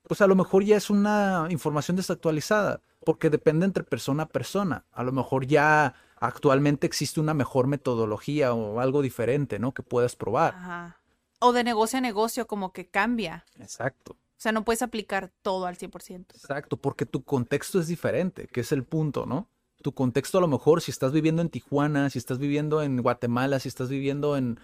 pues 0.04 0.22
a 0.22 0.28
lo 0.28 0.36
mejor 0.36 0.64
ya 0.64 0.78
es 0.78 0.90
una 0.90 1.48
información 1.50 1.98
desactualizada, 1.98 2.82
porque 3.04 3.30
depende 3.30 3.66
entre 3.66 3.84
persona 3.84 4.24
a 4.24 4.30
persona. 4.30 4.86
A 4.92 5.04
lo 5.04 5.12
mejor 5.12 5.46
ya 5.48 5.96
actualmente 6.20 6.88
existe 6.88 7.20
una 7.20 7.34
mejor 7.34 7.68
metodología 7.68 8.54
o 8.54 8.80
algo 8.80 9.02
diferente, 9.02 9.60
¿no? 9.60 9.74
Que 9.74 9.84
puedas 9.84 10.16
probar. 10.16 10.56
Ajá. 10.56 11.02
O 11.40 11.54
de 11.54 11.64
negocio 11.64 11.98
a 11.98 12.02
negocio, 12.02 12.48
como 12.48 12.72
que 12.72 12.88
cambia. 12.88 13.46
Exacto. 13.60 14.16
O 14.38 14.42
sea, 14.46 14.52
no 14.52 14.66
puedes 14.66 14.82
aplicar 14.82 15.32
todo 15.42 15.66
al 15.66 15.78
100%. 15.78 16.36
Exacto, 16.36 16.78
porque 16.78 17.06
tu 17.06 17.24
contexto 17.24 17.80
es 17.80 17.88
diferente, 17.88 18.48
que 18.48 18.62
es 18.62 18.72
el 18.72 18.84
punto, 18.84 19.26
¿no? 19.26 19.50
Tu 19.82 19.94
contexto 19.94 20.38
a 20.38 20.42
lo 20.42 20.48
mejor, 20.48 20.82
si 20.82 20.92
estás 20.92 21.12
viviendo 21.12 21.42
en 21.42 21.50
Tijuana, 21.50 22.10
si 22.10 22.20
estás 22.20 22.38
viviendo 22.38 22.82
en 22.82 23.02
Guatemala, 23.02 23.60
si 23.60 23.70
estás 23.70 23.90
viviendo 23.90 24.36
en, 24.36 24.60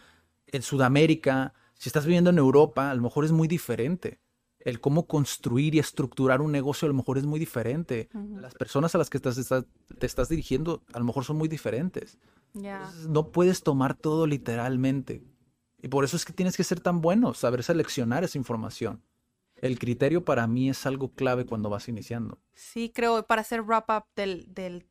en 0.47 0.61
Sudamérica, 0.61 1.53
si 1.81 1.89
estás 1.89 2.05
viviendo 2.05 2.29
en 2.29 2.37
Europa, 2.37 2.91
a 2.91 2.95
lo 2.95 3.01
mejor 3.01 3.25
es 3.25 3.31
muy 3.31 3.47
diferente. 3.47 4.19
El 4.59 4.79
cómo 4.79 5.07
construir 5.07 5.73
y 5.73 5.79
estructurar 5.79 6.41
un 6.41 6.51
negocio 6.51 6.85
a 6.85 6.89
lo 6.89 6.93
mejor 6.93 7.17
es 7.17 7.25
muy 7.25 7.39
diferente. 7.39 8.09
Las 8.13 8.53
personas 8.53 8.93
a 8.93 8.99
las 8.99 9.09
que 9.09 9.17
estás, 9.17 9.35
te 9.97 10.05
estás 10.05 10.29
dirigiendo 10.29 10.83
a 10.93 10.99
lo 10.99 11.05
mejor 11.05 11.25
son 11.25 11.37
muy 11.37 11.47
diferentes. 11.47 12.19
Entonces, 12.53 13.07
no 13.07 13.31
puedes 13.31 13.63
tomar 13.63 13.95
todo 13.95 14.27
literalmente. 14.27 15.23
Y 15.81 15.87
por 15.87 16.03
eso 16.03 16.15
es 16.15 16.25
que 16.25 16.33
tienes 16.33 16.55
que 16.55 16.63
ser 16.63 16.79
tan 16.79 17.01
bueno, 17.01 17.33
saber 17.33 17.63
seleccionar 17.63 18.23
esa 18.23 18.37
información. 18.37 19.01
El 19.61 19.77
criterio 19.77 20.25
para 20.25 20.47
mí 20.47 20.69
es 20.69 20.85
algo 20.85 21.13
clave 21.13 21.45
cuando 21.45 21.69
vas 21.69 21.87
iniciando. 21.87 22.39
Sí, 22.53 22.91
creo, 22.93 23.25
para 23.27 23.41
hacer 23.41 23.61
wrap 23.61 23.89
up 23.89 24.05
del, 24.15 24.51
del, 24.53 24.87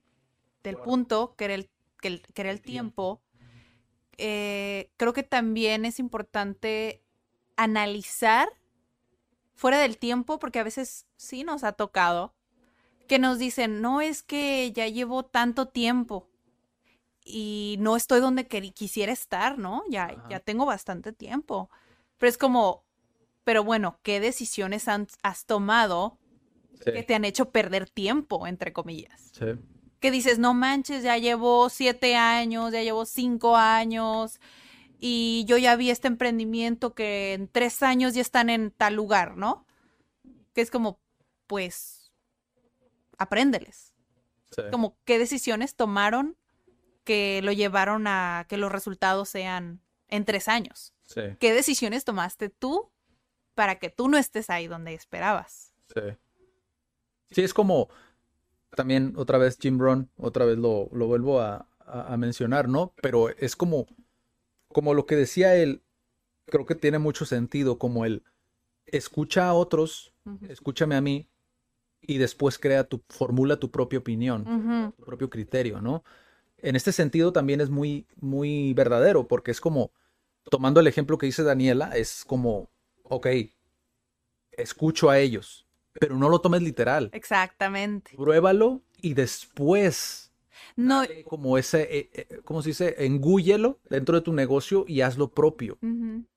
del 0.63 0.77
punto, 0.77 1.35
que 1.37 1.47
era 1.47 1.55
el, 1.55 1.71
que 2.01 2.09
el, 2.09 2.23
que 2.23 2.43
era 2.43 2.51
el 2.53 2.61
tiempo, 2.63 3.21
eh, 4.17 4.91
creo 4.97 5.13
que 5.13 5.25
también 5.25 5.85
es 5.85 5.99
importante 5.99 7.03
analizar 7.57 8.49
fuera 9.55 9.79
del 9.79 9.99
tiempo, 9.99 10.39
porque 10.39 10.61
a 10.61 10.65
veces 10.65 11.07
sí 11.17 11.43
nos 11.43 11.65
ha 11.65 11.73
tocado, 11.73 12.35
que 13.09 13.19
nos 13.19 13.39
dicen, 13.39 13.81
no 13.81 14.01
es 14.01 14.23
que 14.23 14.71
ya 14.73 14.87
llevo 14.87 15.25
tanto 15.25 15.67
tiempo 15.67 16.29
y 17.25 17.77
no 17.81 17.97
estoy 17.97 18.21
donde 18.21 18.47
quisiera 18.47 19.13
estar, 19.13 19.59
¿no? 19.59 19.83
Ya, 19.91 20.05
Ajá. 20.05 20.27
ya 20.29 20.41
tengo 20.41 20.65
bastante 20.65 21.13
tiempo. 21.13 21.71
Pero 22.19 22.29
es 22.29 22.39
como, 22.39 22.85
pero 23.45 23.65
bueno, 23.65 23.99
¿qué 24.03 24.21
decisiones 24.21 24.89
han- 24.89 25.09
has 25.23 25.47
tomado 25.47 26.19
que 26.85 27.03
te 27.03 27.15
han 27.15 27.27
hecho 27.27 27.51
perder 27.51 27.91
tiempo, 27.91 28.47
entre 28.47 28.73
comillas. 28.73 29.33
Sí. 29.39 29.45
Que 30.01 30.11
dices, 30.11 30.39
no 30.39 30.55
manches, 30.55 31.03
ya 31.03 31.19
llevo 31.19 31.69
siete 31.69 32.17
años, 32.17 32.73
ya 32.73 32.83
llevo 32.83 33.05
cinco 33.05 33.55
años 33.57 34.41
y 34.99 35.45
yo 35.47 35.59
ya 35.59 35.77
vi 35.77 35.91
este 35.91 36.09
emprendimiento 36.09 36.95
que 36.95 37.35
en 37.35 37.49
tres 37.49 37.83
años 37.83 38.15
ya 38.15 38.23
están 38.23 38.49
en 38.49 38.71
tal 38.71 38.95
lugar, 38.95 39.37
¿no? 39.37 39.67
Que 40.55 40.62
es 40.62 40.71
como, 40.71 40.99
pues, 41.47 42.12
apréndeles. 43.19 43.93
Sí. 44.51 44.62
Como, 44.71 44.97
¿qué 45.05 45.19
decisiones 45.19 45.77
tomaron 45.77 46.37
que 47.05 47.41
lo 47.43 47.53
llevaron 47.53 48.07
a 48.07 48.47
que 48.49 48.57
los 48.57 48.73
resultados 48.73 49.29
sean 49.29 49.83
en 50.09 50.25
tres 50.25 50.49
años? 50.49 50.95
Sí. 51.05 51.21
¿Qué 51.39 51.53
decisiones 51.53 52.05
tomaste 52.05 52.49
tú 52.49 52.91
para 53.55 53.78
que 53.78 53.90
tú 53.90 54.09
no 54.09 54.16
estés 54.18 54.51
ahí 54.51 54.66
donde 54.66 54.94
esperabas? 54.94 55.74
Sí. 55.94 56.01
Sí, 57.31 57.43
es 57.43 57.55
como 57.55 57.89
también 58.77 59.14
otra 59.16 59.39
vez 59.39 59.59
Jim 59.60 59.78
Brown, 59.78 60.10
otra 60.16 60.44
vez 60.44 60.59
lo, 60.59 60.89
lo 60.93 61.06
vuelvo 61.06 61.40
a, 61.40 61.68
a, 61.81 62.14
a 62.14 62.16
mencionar, 62.16 62.68
¿no? 62.68 62.94
Pero 63.02 63.28
es 63.31 63.56
como, 63.56 63.86
como 64.68 64.94
lo 64.94 65.06
que 65.06 65.16
decía 65.16 65.56
él, 65.56 65.82
creo 66.47 66.66
que 66.66 66.74
tiene 66.74 66.98
mucho 66.98 67.24
sentido, 67.24 67.78
como 67.78 68.05
el 68.05 68.24
escucha 68.86 69.48
a 69.48 69.55
otros, 69.55 70.12
escúchame 70.48 70.97
a 70.97 71.01
mí 71.01 71.28
y 72.01 72.18
después 72.18 72.59
crea 72.59 72.85
tu, 72.85 73.02
formula 73.09 73.59
tu 73.59 73.70
propia 73.70 73.98
opinión, 73.98 74.93
tu 74.97 75.05
propio 75.05 75.31
criterio, 75.31 75.81
¿no? 75.81 76.05
En 76.59 76.77
este 76.77 76.93
sentido 76.93 77.32
también 77.32 77.60
es 77.60 77.70
muy, 77.70 78.06
muy 78.16 78.74
verdadero, 78.74 79.28
porque 79.28 79.51
es 79.51 79.60
como, 79.60 79.93
tomando 80.51 80.81
el 80.81 80.86
ejemplo 80.86 81.18
que 81.18 81.27
dice 81.27 81.43
Daniela, 81.43 81.97
es 81.97 82.24
como, 82.24 82.70
ok, 83.11 83.27
escucho 84.53 85.11
a 85.11 85.19
ellos, 85.19 85.66
pero 85.99 86.16
no 86.16 86.28
lo 86.28 86.41
tomes 86.41 86.62
literal. 86.62 87.12
Exactamente. 87.12 88.12
Pruébalo 88.16 88.82
y 89.01 89.15
después 89.15 90.32
No, 90.77 91.03
como 91.24 91.59
ese, 91.59 91.82
eh, 91.82 92.11
eh, 92.15 92.41
¿cómo 92.45 92.62
se 92.62 92.70
dice? 92.70 92.95
Engúyelo 93.05 93.81
dentro 93.91 94.16
de 94.16 94.23
tu 94.23 94.32
negocio 94.32 94.85
y 94.89 95.03
haz 95.03 95.19
lo 95.19 95.28
propio. 95.35 95.78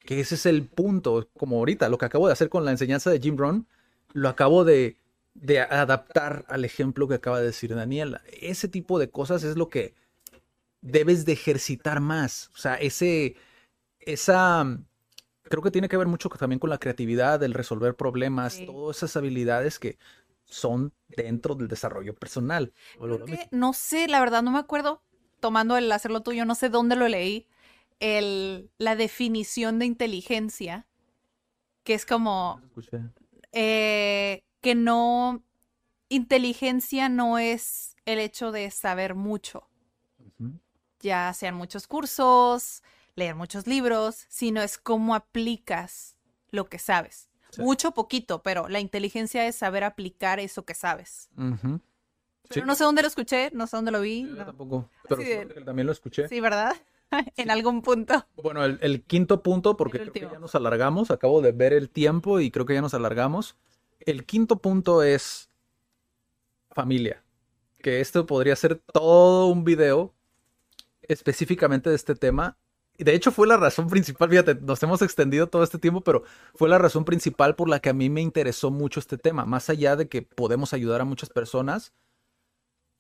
Que 0.06 0.20
ese 0.20 0.36
es 0.36 0.46
el 0.46 0.68
punto, 0.68 1.30
como 1.38 1.58
ahorita, 1.58 1.90
lo 1.90 1.98
que 1.98 2.06
acabo 2.06 2.28
de 2.28 2.34
hacer 2.34 2.50
con 2.50 2.66
la 2.66 2.72
enseñanza 2.72 3.12
de 3.12 3.20
Jim 3.20 3.38
Rohn, 3.38 3.68
lo 4.14 4.30
acabo 4.30 4.66
de, 4.66 4.98
de 5.34 5.62
adaptar 5.62 6.46
al 6.50 6.66
ejemplo 6.66 7.08
que 7.08 7.16
acaba 7.16 7.40
de 7.40 7.48
decir 7.48 7.76
Daniela. 7.76 8.22
Ese 8.42 8.68
tipo 8.68 9.00
de 9.00 9.10
cosas 9.12 9.44
es 9.44 9.58
lo 9.58 9.70
que 9.70 9.96
debes 10.82 11.26
de 11.26 11.34
ejercitar 11.34 12.02
más. 12.02 12.52
O 12.56 12.58
sea, 12.58 12.76
ese, 12.76 13.36
esa, 14.02 14.80
creo 15.44 15.62
que 15.62 15.72
tiene 15.72 15.90
que 15.90 15.98
ver 15.98 16.08
mucho 16.08 16.30
también 16.30 16.60
con 16.60 16.70
la 16.70 16.78
creatividad, 16.78 17.42
el 17.44 17.54
resolver 17.54 17.96
problemas, 17.96 18.54
Sí. 18.54 18.66
todas 18.66 18.98
esas 18.98 19.18
habilidades 19.18 19.80
que 19.80 19.98
son 20.46 20.94
dentro 21.10 21.56
del 21.56 21.68
desarrollo 21.68 22.14
personal. 22.16 22.74
Creo 23.00 23.26
que, 23.26 23.48
no 23.52 23.74
sé, 23.74 24.08
la 24.08 24.20
verdad 24.20 24.44
no 24.44 24.52
me 24.52 24.60
acuerdo, 24.60 25.02
tomando 25.40 25.78
el 25.78 25.92
hacerlo 25.92 26.22
tuyo, 26.22 26.46
no 26.46 26.56
sé 26.56 26.70
dónde 26.70 26.96
lo 26.96 27.08
leí, 27.08 27.48
el, 28.00 28.70
la 28.78 28.96
definición 28.96 29.80
de 29.80 29.86
inteligencia, 29.86 30.88
que 31.84 31.94
es 31.94 32.06
como 32.06 32.62
eh, 33.52 34.44
que 34.62 34.76
no, 34.76 35.44
inteligencia 36.10 37.10
no 37.10 37.38
es 37.38 37.96
el 38.06 38.20
hecho 38.20 38.52
de 38.52 38.72
saber 38.72 39.16
mucho, 39.16 39.68
ya 41.00 41.34
sean 41.34 41.56
muchos 41.56 41.88
cursos, 41.88 42.82
leer 43.16 43.36
muchos 43.36 43.68
libros, 43.68 44.26
sino 44.30 44.62
es 44.62 44.78
cómo 44.78 45.16
aplicas 45.16 46.18
lo 46.52 46.66
que 46.70 46.80
sabes. 46.80 47.30
Sí. 47.52 47.62
Mucho, 47.62 47.92
poquito, 47.92 48.42
pero 48.42 48.68
la 48.68 48.80
inteligencia 48.80 49.46
es 49.48 49.56
saber 49.56 49.84
aplicar 49.84 50.40
eso 50.40 50.66
que 50.66 50.74
sabes. 50.74 51.30
Ujú. 51.38 51.80
Pero 52.50 52.62
Sí. 52.62 52.68
no 52.68 52.76
sé 52.76 52.84
dónde 52.84 53.02
lo 53.04 53.08
escuché, 53.08 53.52
no 53.54 53.68
sé 53.68 53.78
dónde 53.78 53.92
lo 53.92 54.02
vi. 54.02 54.24
Yo 54.24 54.34
no. 54.36 54.46
tampoco, 54.46 54.90
pero 55.08 55.22
Sí, 55.22 55.64
también 55.64 55.86
lo 55.86 55.92
escuché. 55.94 56.28
Sí, 56.28 56.40
¿verdad? 56.40 56.76
en 57.38 57.52
algún 57.52 57.82
punto. 57.84 58.26
Bueno, 58.36 58.66
el, 58.66 58.80
el 58.82 59.04
quinto 59.04 59.44
punto, 59.44 59.78
porque 59.78 60.00
El 60.00 60.12
creo 60.12 60.30
que 60.30 60.34
ya 60.36 60.40
nos 60.40 60.56
alargamos, 60.56 61.12
acabo 61.12 61.42
de 61.42 61.52
ver 61.52 61.74
el 61.74 61.90
tiempo 61.90 62.40
y 62.40 62.50
creo 62.52 62.66
que 62.66 62.74
ya 62.74 62.82
nos 62.82 62.94
alargamos. 62.96 63.56
El 64.00 64.26
quinto 64.26 64.58
punto 64.62 65.04
es 65.04 65.50
familia, 66.72 67.24
que 67.82 68.02
esto 68.02 68.26
podría 68.26 68.56
ser 68.56 68.76
todo 68.92 69.48
un 69.48 69.64
video 69.64 70.14
específicamente 71.04 71.90
de 71.90 71.96
este 71.96 72.16
tema. 72.16 72.58
De 73.04 73.14
hecho 73.16 73.32
fue 73.32 73.48
la 73.48 73.58
razón 73.58 73.88
principal, 73.88 74.30
fíjate, 74.30 74.56
nos 74.56 74.82
hemos 74.84 75.02
extendido 75.02 75.48
todo 75.48 75.64
este 75.64 75.78
tiempo, 75.78 76.02
pero 76.02 76.24
fue 76.56 76.70
la 76.70 76.78
razón 76.78 77.06
principal 77.06 77.56
por 77.56 77.70
la 77.70 77.80
que 77.80 77.90
a 77.90 77.94
mí 77.94 78.10
me 78.10 78.22
interesó 78.22 78.72
mucho 78.72 79.00
este 79.00 79.18
tema, 79.18 79.46
más 79.46 79.70
allá 79.70 79.96
de 79.96 80.08
que 80.08 80.22
podemos 80.22 80.74
ayudar 80.74 81.02
a 81.02 81.06
muchas 81.06 81.30
personas, 81.30 81.94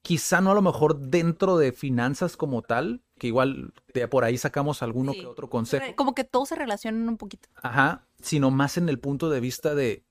quizá 0.01 0.41
no 0.41 0.51
a 0.51 0.55
lo 0.55 0.61
mejor 0.61 0.99
dentro 0.99 1.57
de 1.57 1.71
finanzas 1.71 2.35
como 2.35 2.61
tal, 2.61 3.01
que 3.17 3.27
igual 3.27 3.73
de 3.93 4.07
por 4.07 4.25
ahí 4.25 4.37
sacamos 4.37 4.83
alguno 4.83 5.13
Sí. 5.13 5.21
que 5.21 5.25
otro 5.25 5.49
consejo. 5.49 5.85
Como 5.95 6.13
que 6.13 6.25
todos 6.25 6.49
se 6.49 6.55
relacionan 6.55 7.07
un 7.07 7.17
poquito. 7.17 7.47
Ajá, 7.55 8.05
sino 8.21 8.51
más 8.51 8.77
en 8.77 8.89
el 8.89 8.99
punto 8.99 9.29
de 9.29 9.39
vista 9.39 9.75
de 9.75 10.03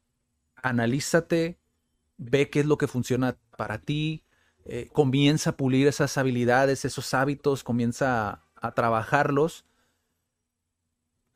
analízate, 0.56 1.58
ve 2.16 2.48
qué 2.50 2.60
es 2.60 2.66
lo 2.66 2.78
que 2.78 2.86
funciona 2.88 3.36
para 3.56 3.78
ti, 3.78 4.24
eh, 4.64 4.88
comienza 4.92 5.50
a 5.50 5.56
pulir 5.56 5.88
esas 5.88 6.16
habilidades, 6.16 6.84
esos 6.84 7.12
hábitos, 7.14 7.64
comienza 7.64 8.30
a, 8.30 8.44
a 8.54 8.72
trabajarlos. 8.74 9.64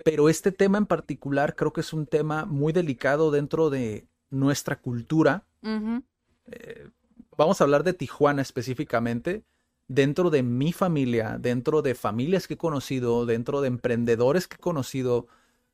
Pero 0.06 0.28
este 0.28 0.52
tema 0.52 0.78
en 0.78 0.86
particular 0.86 1.56
creo 1.56 1.72
que 1.72 1.80
es 1.80 1.92
un 1.92 2.06
tema 2.06 2.44
muy 2.44 2.72
delicado 2.72 3.32
dentro 3.32 3.70
de 3.70 4.06
nuestra 4.30 4.78
cultura. 4.80 5.44
Eh, 5.64 6.88
vamos 7.36 7.60
a 7.60 7.64
hablar 7.64 7.82
de 7.82 7.92
Tijuana 7.92 8.40
específicamente. 8.40 9.42
Dentro 9.88 10.30
de 10.30 10.44
mi 10.44 10.72
familia, 10.72 11.38
dentro 11.40 11.82
de 11.82 11.96
familias 11.96 12.46
que 12.46 12.54
he 12.54 12.56
conocido, 12.56 13.26
dentro 13.26 13.60
de 13.60 13.66
emprendedores 13.66 14.46
que 14.46 14.54
he 14.54 14.60
conocido, 14.60 15.26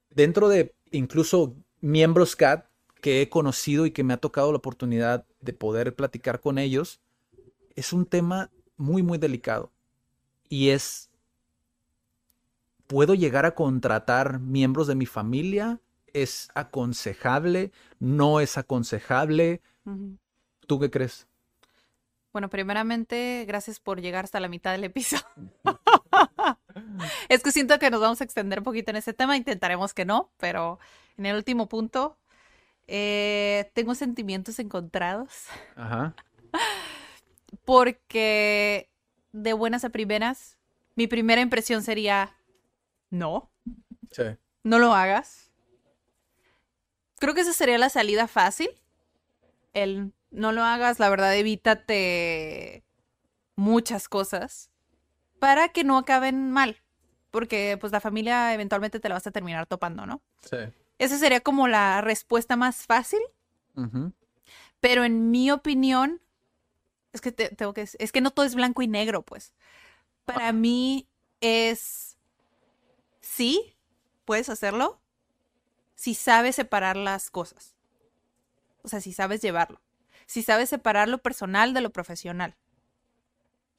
dentro 0.08 0.48
de 0.48 0.74
incluso 0.92 1.54
miembros 1.82 2.34
CAT 2.34 2.64
que 3.02 3.20
he 3.20 3.28
conocido 3.28 3.84
y 3.84 3.90
que 3.90 4.02
me 4.02 4.14
ha 4.14 4.16
tocado 4.16 4.50
la 4.50 4.56
oportunidad 4.56 5.26
de 5.42 5.52
poder 5.52 5.94
platicar 5.94 6.40
con 6.40 6.56
ellos, 6.56 7.02
es 7.76 7.92
un 7.92 8.06
tema 8.06 8.50
muy, 8.78 9.02
muy 9.02 9.18
delicado. 9.18 9.72
Y 10.48 10.70
es, 10.70 11.10
¿puedo 12.92 13.14
llegar 13.14 13.46
a 13.46 13.54
contratar 13.54 14.38
miembros 14.38 14.86
de 14.86 14.94
mi 14.94 15.06
familia? 15.06 15.80
¿Es 16.12 16.50
aconsejable? 16.54 17.72
¿No 17.98 18.38
es 18.38 18.58
aconsejable? 18.58 19.62
¿Tú 20.66 20.78
qué 20.78 20.90
crees? 20.90 21.26
Bueno, 22.34 22.50
primeramente, 22.50 23.46
gracias 23.48 23.80
por 23.80 24.02
llegar 24.02 24.24
hasta 24.24 24.40
la 24.40 24.48
mitad 24.48 24.72
del 24.72 24.84
episodio. 24.84 25.24
es 27.30 27.42
que 27.42 27.50
siento 27.50 27.78
que 27.78 27.90
nos 27.90 28.02
vamos 28.02 28.20
a 28.20 28.24
extender 28.24 28.58
un 28.58 28.64
poquito 28.64 28.90
en 28.90 28.96
ese 28.96 29.14
tema, 29.14 29.38
intentaremos 29.38 29.94
que 29.94 30.04
no, 30.04 30.30
pero 30.36 30.78
en 31.16 31.24
el 31.24 31.36
último 31.36 31.70
punto, 31.70 32.18
eh, 32.88 33.70
tengo 33.72 33.94
sentimientos 33.94 34.58
encontrados 34.58 35.30
Ajá. 35.76 36.14
porque 37.64 38.90
de 39.32 39.54
buenas 39.54 39.82
a 39.86 39.88
primeras, 39.88 40.58
mi 40.94 41.06
primera 41.06 41.40
impresión 41.40 41.82
sería, 41.82 42.36
no, 43.12 43.50
Sí. 44.10 44.24
no 44.64 44.78
lo 44.78 44.92
hagas. 44.94 45.52
Creo 47.18 47.34
que 47.34 47.42
esa 47.42 47.52
sería 47.52 47.78
la 47.78 47.88
salida 47.90 48.26
fácil. 48.26 48.70
El 49.74 50.12
no 50.30 50.50
lo 50.52 50.62
hagas, 50.64 50.98
la 50.98 51.08
verdad, 51.10 51.36
evítate 51.36 52.82
muchas 53.54 54.08
cosas 54.08 54.70
para 55.38 55.68
que 55.68 55.84
no 55.84 55.98
acaben 55.98 56.50
mal. 56.50 56.78
Porque 57.30 57.76
pues 57.80 57.92
la 57.92 58.00
familia 58.00 58.52
eventualmente 58.54 58.98
te 59.00 59.08
la 59.08 59.14
vas 59.16 59.26
a 59.26 59.30
terminar 59.30 59.66
topando, 59.66 60.04
¿no? 60.06 60.22
Sí. 60.42 60.56
Esa 60.98 61.16
sería 61.18 61.40
como 61.40 61.68
la 61.68 62.00
respuesta 62.00 62.56
más 62.56 62.86
fácil, 62.86 63.20
pero 64.80 65.04
en 65.04 65.30
mi 65.30 65.50
opinión, 65.50 66.20
es 67.12 67.20
que 67.20 67.32
te- 67.32 67.48
tengo 67.50 67.72
que, 67.72 67.82
es 67.98 68.12
que 68.12 68.20
no 68.20 68.30
todo 68.30 68.44
es 68.46 68.54
blanco 68.54 68.82
y 68.82 68.88
negro, 68.88 69.22
pues. 69.22 69.52
Para 70.24 70.52
mí 70.52 71.08
es, 71.40 72.16
sí, 73.22 73.74
puedes 74.26 74.50
hacerlo, 74.50 75.00
si 75.94 76.14
sabes 76.14 76.56
separar 76.56 76.96
las 76.96 77.30
cosas. 77.30 77.74
O 78.82 78.88
sea, 78.88 79.00
si 79.00 79.12
sabes 79.12 79.40
llevarlo. 79.40 79.80
Si 80.26 80.42
sabes 80.42 80.68
separar 80.68 81.08
lo 81.08 81.18
personal 81.18 81.72
de 81.72 81.80
lo 81.80 81.90
profesional. 81.90 82.56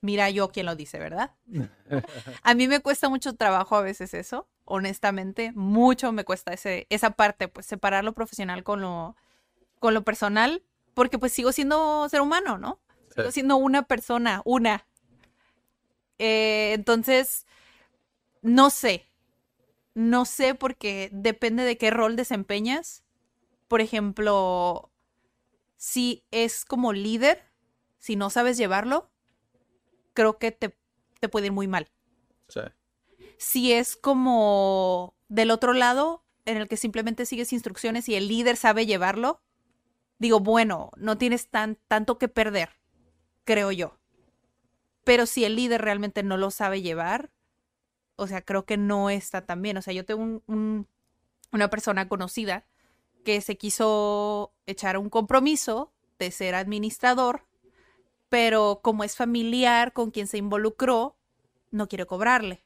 Mira 0.01 0.29
yo 0.29 0.49
quién 0.49 0.65
lo 0.65 0.75
dice, 0.75 0.99
¿verdad? 0.99 1.31
A 2.43 2.53
mí 2.55 2.67
me 2.67 2.81
cuesta 2.81 3.09
mucho 3.09 3.35
trabajo 3.35 3.75
a 3.75 3.81
veces 3.81 4.13
eso, 4.13 4.47
honestamente, 4.65 5.53
mucho 5.55 6.11
me 6.11 6.25
cuesta 6.25 6.53
ese, 6.53 6.87
esa 6.89 7.11
parte, 7.11 7.47
pues 7.47 7.65
separar 7.65 8.03
lo 8.03 8.13
profesional 8.13 8.63
con 8.63 8.81
lo, 8.81 9.15
con 9.79 9.93
lo 9.93 10.03
personal, 10.03 10.63
porque 10.93 11.17
pues 11.19 11.31
sigo 11.31 11.51
siendo 11.51 12.07
ser 12.09 12.21
humano, 12.21 12.57
¿no? 12.57 12.79
Sigo 13.15 13.31
siendo 13.31 13.55
una 13.55 13.83
persona, 13.83 14.41
una. 14.43 14.85
Eh, 16.19 16.73
entonces, 16.73 17.45
no 18.41 18.69
sé, 18.69 19.07
no 19.95 20.25
sé 20.25 20.55
porque 20.55 21.09
depende 21.11 21.63
de 21.63 21.77
qué 21.77 21.91
rol 21.91 22.15
desempeñas. 22.15 23.03
Por 23.67 23.81
ejemplo, 23.81 24.91
si 25.77 26.25
es 26.31 26.65
como 26.65 26.93
líder, 26.93 27.43
si 27.99 28.15
no 28.15 28.29
sabes 28.29 28.57
llevarlo, 28.57 29.11
creo 30.13 30.37
que 30.37 30.51
te, 30.51 30.77
te 31.19 31.29
puede 31.29 31.47
ir 31.47 31.51
muy 31.53 31.67
mal 31.67 31.89
Sí. 32.47 32.61
si 33.37 33.73
es 33.73 33.95
como 33.97 35.15
del 35.27 35.51
otro 35.51 35.73
lado, 35.73 36.23
en 36.45 36.57
el 36.57 36.67
que 36.67 36.77
simplemente 36.77 37.25
sigues 37.25 37.53
instrucciones 37.53 38.07
y 38.09 38.15
el 38.15 38.27
líder 38.27 38.57
sabe 38.57 38.85
llevarlo, 38.85 39.41
digo, 40.19 40.39
bueno, 40.39 40.91
no 40.97 41.17
tienes 41.17 41.49
tan, 41.49 41.77
tanto 41.87 42.17
que 42.19 42.29
perder, 42.29 42.69
creo 43.45 43.71
yo. 43.71 43.99
Pero 45.03 45.25
si 45.25 45.43
el 45.45 45.55
líder 45.55 45.81
realmente 45.81 46.23
no 46.23 46.37
lo 46.37 46.51
sabe 46.51 46.81
llevar, 46.81 47.31
o 48.15 48.27
sea, 48.27 48.41
creo 48.41 48.65
que 48.65 48.77
no 48.77 49.09
está 49.09 49.45
tan 49.45 49.61
bien. 49.61 49.77
O 49.77 49.81
sea, 49.81 49.93
yo 49.93 50.05
tengo 50.05 50.21
un- 50.23 50.43
un- 50.47 50.87
una 51.51 51.69
persona 51.69 52.07
conocida 52.09 52.65
que 53.25 53.41
se 53.41 53.57
quiso 53.57 54.53
echar 54.67 54.97
un 54.97 55.09
compromiso 55.09 55.91
de 56.19 56.31
ser 56.31 56.55
administrador, 56.55 57.45
pero 58.29 58.81
como 58.83 59.03
es 59.03 59.15
familiar 59.15 59.93
con 59.93 60.11
quien 60.11 60.27
se 60.27 60.37
involucró, 60.37 61.15
no 61.71 61.87
quiere 61.87 62.05
cobrarle. 62.05 62.63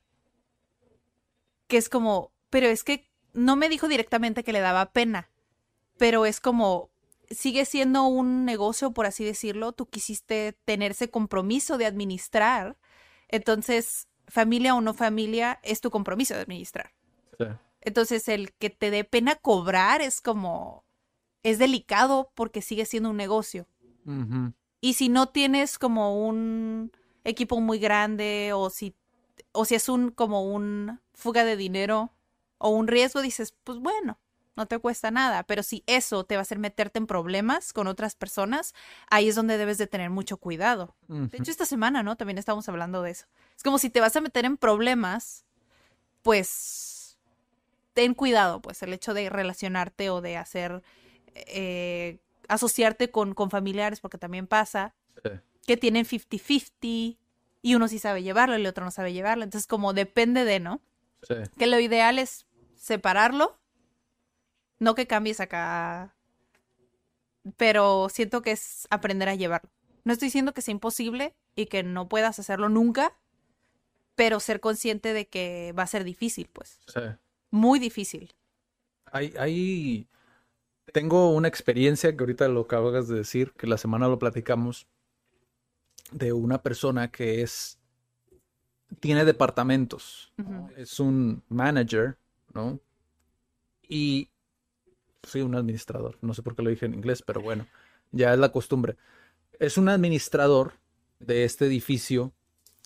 Que 1.67 1.77
es 1.77 1.89
como, 1.89 2.31
pero 2.49 2.67
es 2.67 2.83
que 2.83 3.09
no 3.33 3.55
me 3.55 3.69
dijo 3.69 3.87
directamente 3.87 4.43
que 4.43 4.53
le 4.53 4.59
daba 4.61 4.91
pena, 4.91 5.29
pero 5.97 6.25
es 6.25 6.39
como, 6.41 6.89
sigue 7.31 7.65
siendo 7.65 8.05
un 8.05 8.45
negocio, 8.45 8.91
por 8.91 9.05
así 9.05 9.25
decirlo, 9.25 9.73
tú 9.73 9.87
quisiste 9.87 10.53
tener 10.65 10.91
ese 10.91 11.09
compromiso 11.09 11.77
de 11.77 11.85
administrar, 11.87 12.77
entonces, 13.29 14.07
familia 14.27 14.75
o 14.75 14.81
no 14.81 14.93
familia, 14.93 15.59
es 15.63 15.81
tu 15.81 15.89
compromiso 15.89 16.33
de 16.33 16.41
administrar. 16.41 16.93
Sí. 17.37 17.45
Entonces, 17.81 18.27
el 18.27 18.53
que 18.53 18.69
te 18.69 18.91
dé 18.91 19.03
pena 19.03 19.35
cobrar 19.35 20.01
es 20.01 20.19
como, 20.19 20.83
es 21.43 21.59
delicado 21.59 22.31
porque 22.35 22.61
sigue 22.61 22.85
siendo 22.85 23.09
un 23.09 23.17
negocio. 23.17 23.67
Y 24.79 24.93
si 24.93 25.09
no 25.09 25.27
tienes 25.27 25.77
como 25.77 26.25
un 26.27 26.93
equipo 27.25 27.59
muy 27.59 27.77
grande 27.77 28.51
o 28.53 28.69
si, 28.69 28.95
o 29.51 29.65
si 29.65 29.75
es 29.75 29.89
un 29.89 30.11
como 30.11 30.43
un 30.43 31.01
fuga 31.13 31.43
de 31.43 31.57
dinero 31.57 32.13
o 32.57 32.69
un 32.69 32.87
riesgo, 32.87 33.21
dices, 33.21 33.53
pues 33.63 33.79
bueno, 33.79 34.17
no 34.57 34.65
te 34.65 34.77
cuesta 34.79 35.11
nada. 35.11 35.43
Pero 35.43 35.63
si 35.63 35.83
eso 35.87 36.25
te 36.25 36.35
va 36.35 36.39
a 36.39 36.41
hacer 36.41 36.59
meterte 36.59 36.99
en 36.99 37.07
problemas 37.07 37.71
con 37.71 37.87
otras 37.87 38.15
personas, 38.15 38.73
ahí 39.09 39.29
es 39.29 39.35
donde 39.35 39.57
debes 39.57 39.77
de 39.77 39.87
tener 39.87 40.09
mucho 40.09 40.37
cuidado. 40.37 40.95
De 41.07 41.37
hecho, 41.37 41.51
esta 41.51 41.65
semana, 41.65 42.03
¿no? 42.03 42.15
También 42.17 42.37
estábamos 42.37 42.67
hablando 42.67 43.01
de 43.03 43.11
eso. 43.11 43.25
Es 43.55 43.63
como 43.63 43.77
si 43.77 43.89
te 43.89 44.01
vas 44.01 44.15
a 44.15 44.21
meter 44.21 44.43
en 44.45 44.57
problemas, 44.57 45.45
pues 46.23 47.17
ten 47.93 48.13
cuidado, 48.13 48.61
pues 48.61 48.83
el 48.83 48.93
hecho 48.93 49.13
de 49.13 49.29
relacionarte 49.29 50.09
o 50.09 50.21
de 50.21 50.37
hacer, 50.37 50.83
eh, 51.33 52.19
asociarte 52.47 53.09
con, 53.09 53.33
con 53.33 53.49
familiares, 53.49 53.99
porque 54.01 54.17
también 54.17 54.47
pasa 54.47 54.93
Sí. 55.23 55.29
que 55.65 55.77
tienen 55.77 56.05
50-50 56.05 57.17
y 57.63 57.75
uno 57.75 57.87
sí 57.87 57.97
sabe 57.99 58.21
llevarlo 58.23 58.55
y 58.55 58.61
el 58.61 58.67
otro 58.67 58.85
no 58.85 58.91
sabe 58.91 59.13
llevarlo. 59.13 59.43
Entonces, 59.43 59.67
como 59.67 59.93
depende 59.93 60.45
de, 60.45 60.59
¿no? 60.59 60.79
Sí. 61.23 61.33
Que 61.57 61.65
lo 61.65 61.79
ideal 61.79 62.19
es 62.19 62.45
separarlo, 62.75 63.57
no 64.79 64.95
que 64.95 65.07
cambies 65.07 65.39
acá, 65.39 66.13
pero 67.57 68.09
siento 68.09 68.41
que 68.41 68.51
es 68.51 68.87
aprender 68.89 69.29
a 69.29 69.35
llevarlo. 69.35 69.69
No 70.03 70.13
estoy 70.13 70.27
diciendo 70.27 70.53
que 70.53 70.61
sea 70.61 70.71
imposible 70.71 71.35
y 71.55 71.65
que 71.67 71.83
no 71.83 72.07
puedas 72.07 72.39
hacerlo 72.39 72.69
nunca, 72.69 73.17
pero 74.15 74.39
ser 74.39 74.59
consciente 74.59 75.13
de 75.13 75.27
que 75.27 75.73
va 75.77 75.83
a 75.83 75.87
ser 75.87 76.03
difícil, 76.03 76.49
pues. 76.51 76.79
Sí. 76.87 77.01
Muy 77.51 77.79
difícil. 77.79 78.33
Hay, 79.11 79.33
hay- 79.37 80.07
Tengo 80.93 81.31
una 81.33 81.47
experiencia 81.47 82.15
que 82.15 82.23
ahorita 82.23 82.47
lo 82.47 82.61
acabas 82.61 83.07
de 83.07 83.15
decir, 83.17 83.53
que 83.53 83.67
la 83.67 83.77
semana 83.77 84.07
lo 84.07 84.19
platicamos, 84.19 84.87
de 86.11 86.31
una 86.33 86.61
persona 86.63 87.11
que 87.11 87.41
es... 87.41 87.77
Tiene 89.01 89.25
departamentos. 89.25 90.31
Es 90.77 90.99
un 90.99 91.43
manager, 91.49 92.17
¿no? 92.53 92.79
Y... 93.87 94.29
Sí, 95.23 95.41
un 95.41 95.55
administrador. 95.55 96.17
No 96.21 96.33
sé 96.33 96.43
por 96.43 96.55
qué 96.55 96.63
lo 96.63 96.69
dije 96.69 96.85
en 96.85 96.93
inglés, 96.93 97.21
pero 97.21 97.41
bueno, 97.41 97.67
ya 98.11 98.33
es 98.33 98.39
la 98.39 98.51
costumbre. 98.51 98.97
Es 99.59 99.77
un 99.77 99.89
administrador 99.89 100.73
de 101.19 101.43
este 101.43 101.65
edificio 101.65 102.33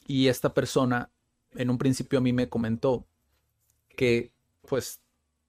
y 0.08 0.28
esta 0.28 0.54
persona 0.54 1.10
en 1.56 1.70
un 1.70 1.78
principio 1.78 2.20
a 2.20 2.22
mí 2.22 2.34
me 2.34 2.50
comentó 2.50 3.06
que 3.96 4.34
pues 4.68 5.02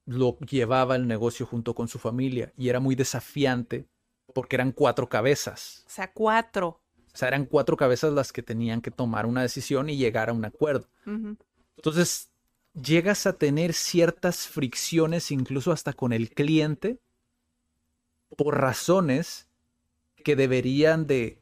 lo 0.05 0.37
llevaba 0.39 0.95
el 0.95 1.07
negocio 1.07 1.45
junto 1.45 1.73
con 1.73 1.87
su 1.87 1.97
familia 1.97 2.51
y 2.57 2.69
era 2.69 2.79
muy 2.79 2.95
desafiante 2.95 3.87
porque 4.33 4.55
eran 4.55 4.71
cuatro 4.71 5.07
cabezas. 5.07 5.83
O 5.87 5.89
sea, 5.89 6.11
cuatro. 6.11 6.81
O 7.13 7.17
sea, 7.17 7.27
eran 7.27 7.45
cuatro 7.45 7.77
cabezas 7.77 8.11
las 8.11 8.33
que 8.33 8.41
tenían 8.41 8.81
que 8.81 8.91
tomar 8.91 9.25
una 9.25 9.41
decisión 9.43 9.89
y 9.89 9.97
llegar 9.97 10.29
a 10.29 10.33
un 10.33 10.45
acuerdo. 10.45 10.89
Entonces, 11.75 12.32
llegas 12.73 13.25
a 13.27 13.33
tener 13.33 13.73
ciertas 13.73 14.47
fricciones 14.47 15.31
incluso 15.31 15.71
hasta 15.71 15.93
con 15.93 16.13
el 16.13 16.31
cliente 16.31 16.99
por 18.35 18.59
razones 18.59 19.47
que 20.23 20.35
deberían 20.35 21.05
de 21.05 21.41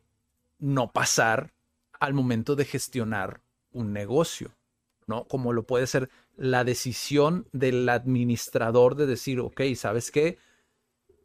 no 0.59 0.91
pasar 0.91 1.53
al 1.99 2.13
momento 2.13 2.55
de 2.55 2.65
gestionar 2.65 3.41
un 3.71 3.93
negocio, 3.93 4.51
¿no? 5.07 5.25
Como 5.25 5.53
lo 5.53 5.63
puede 5.63 5.87
ser 5.87 6.09
la 6.35 6.63
decisión 6.63 7.47
del 7.51 7.87
administrador 7.87 8.95
de 8.95 9.05
decir, 9.05 9.39
ok, 9.39 9.61
¿sabes 9.75 10.11
qué? 10.11 10.37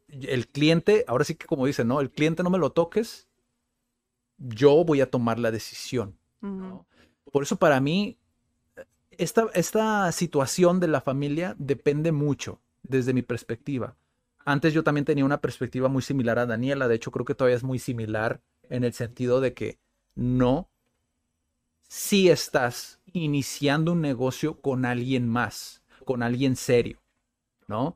El 0.07 0.47
cliente, 0.47 1.03
ahora 1.07 1.25
sí 1.25 1.35
que 1.35 1.47
como 1.47 1.65
dicen, 1.65 1.87
¿no? 1.87 1.99
El 1.99 2.11
cliente 2.11 2.43
no 2.43 2.49
me 2.49 2.59
lo 2.59 2.71
toques, 2.71 3.27
yo 4.37 4.83
voy 4.85 5.01
a 5.01 5.09
tomar 5.09 5.39
la 5.39 5.51
decisión. 5.51 6.17
¿no? 6.41 6.85
Por 7.31 7.43
eso 7.43 7.57
para 7.57 7.79
mí, 7.81 8.17
esta, 9.17 9.47
esta 9.53 10.11
situación 10.11 10.79
de 10.79 10.87
la 10.87 11.01
familia 11.01 11.55
depende 11.57 12.11
mucho 12.11 12.59
desde 12.83 13.13
mi 13.13 13.21
perspectiva. 13.21 13.95
Antes 14.45 14.73
yo 14.73 14.83
también 14.83 15.05
tenía 15.05 15.25
una 15.25 15.41
perspectiva 15.41 15.89
muy 15.89 16.01
similar 16.01 16.39
a 16.39 16.45
Daniela, 16.45 16.87
de 16.87 16.95
hecho 16.95 17.11
creo 17.11 17.25
que 17.25 17.35
todavía 17.35 17.57
es 17.57 17.63
muy 17.63 17.79
similar 17.79 18.41
en 18.69 18.83
el 18.83 18.93
sentido 18.93 19.41
de 19.41 19.53
que 19.53 19.77
no, 20.15 20.69
si 21.87 22.29
estás 22.29 22.99
iniciando 23.11 23.91
un 23.91 24.01
negocio 24.01 24.59
con 24.61 24.85
alguien 24.85 25.27
más, 25.27 25.83
con 26.05 26.23
alguien 26.23 26.55
serio, 26.55 26.99
¿no? 27.67 27.95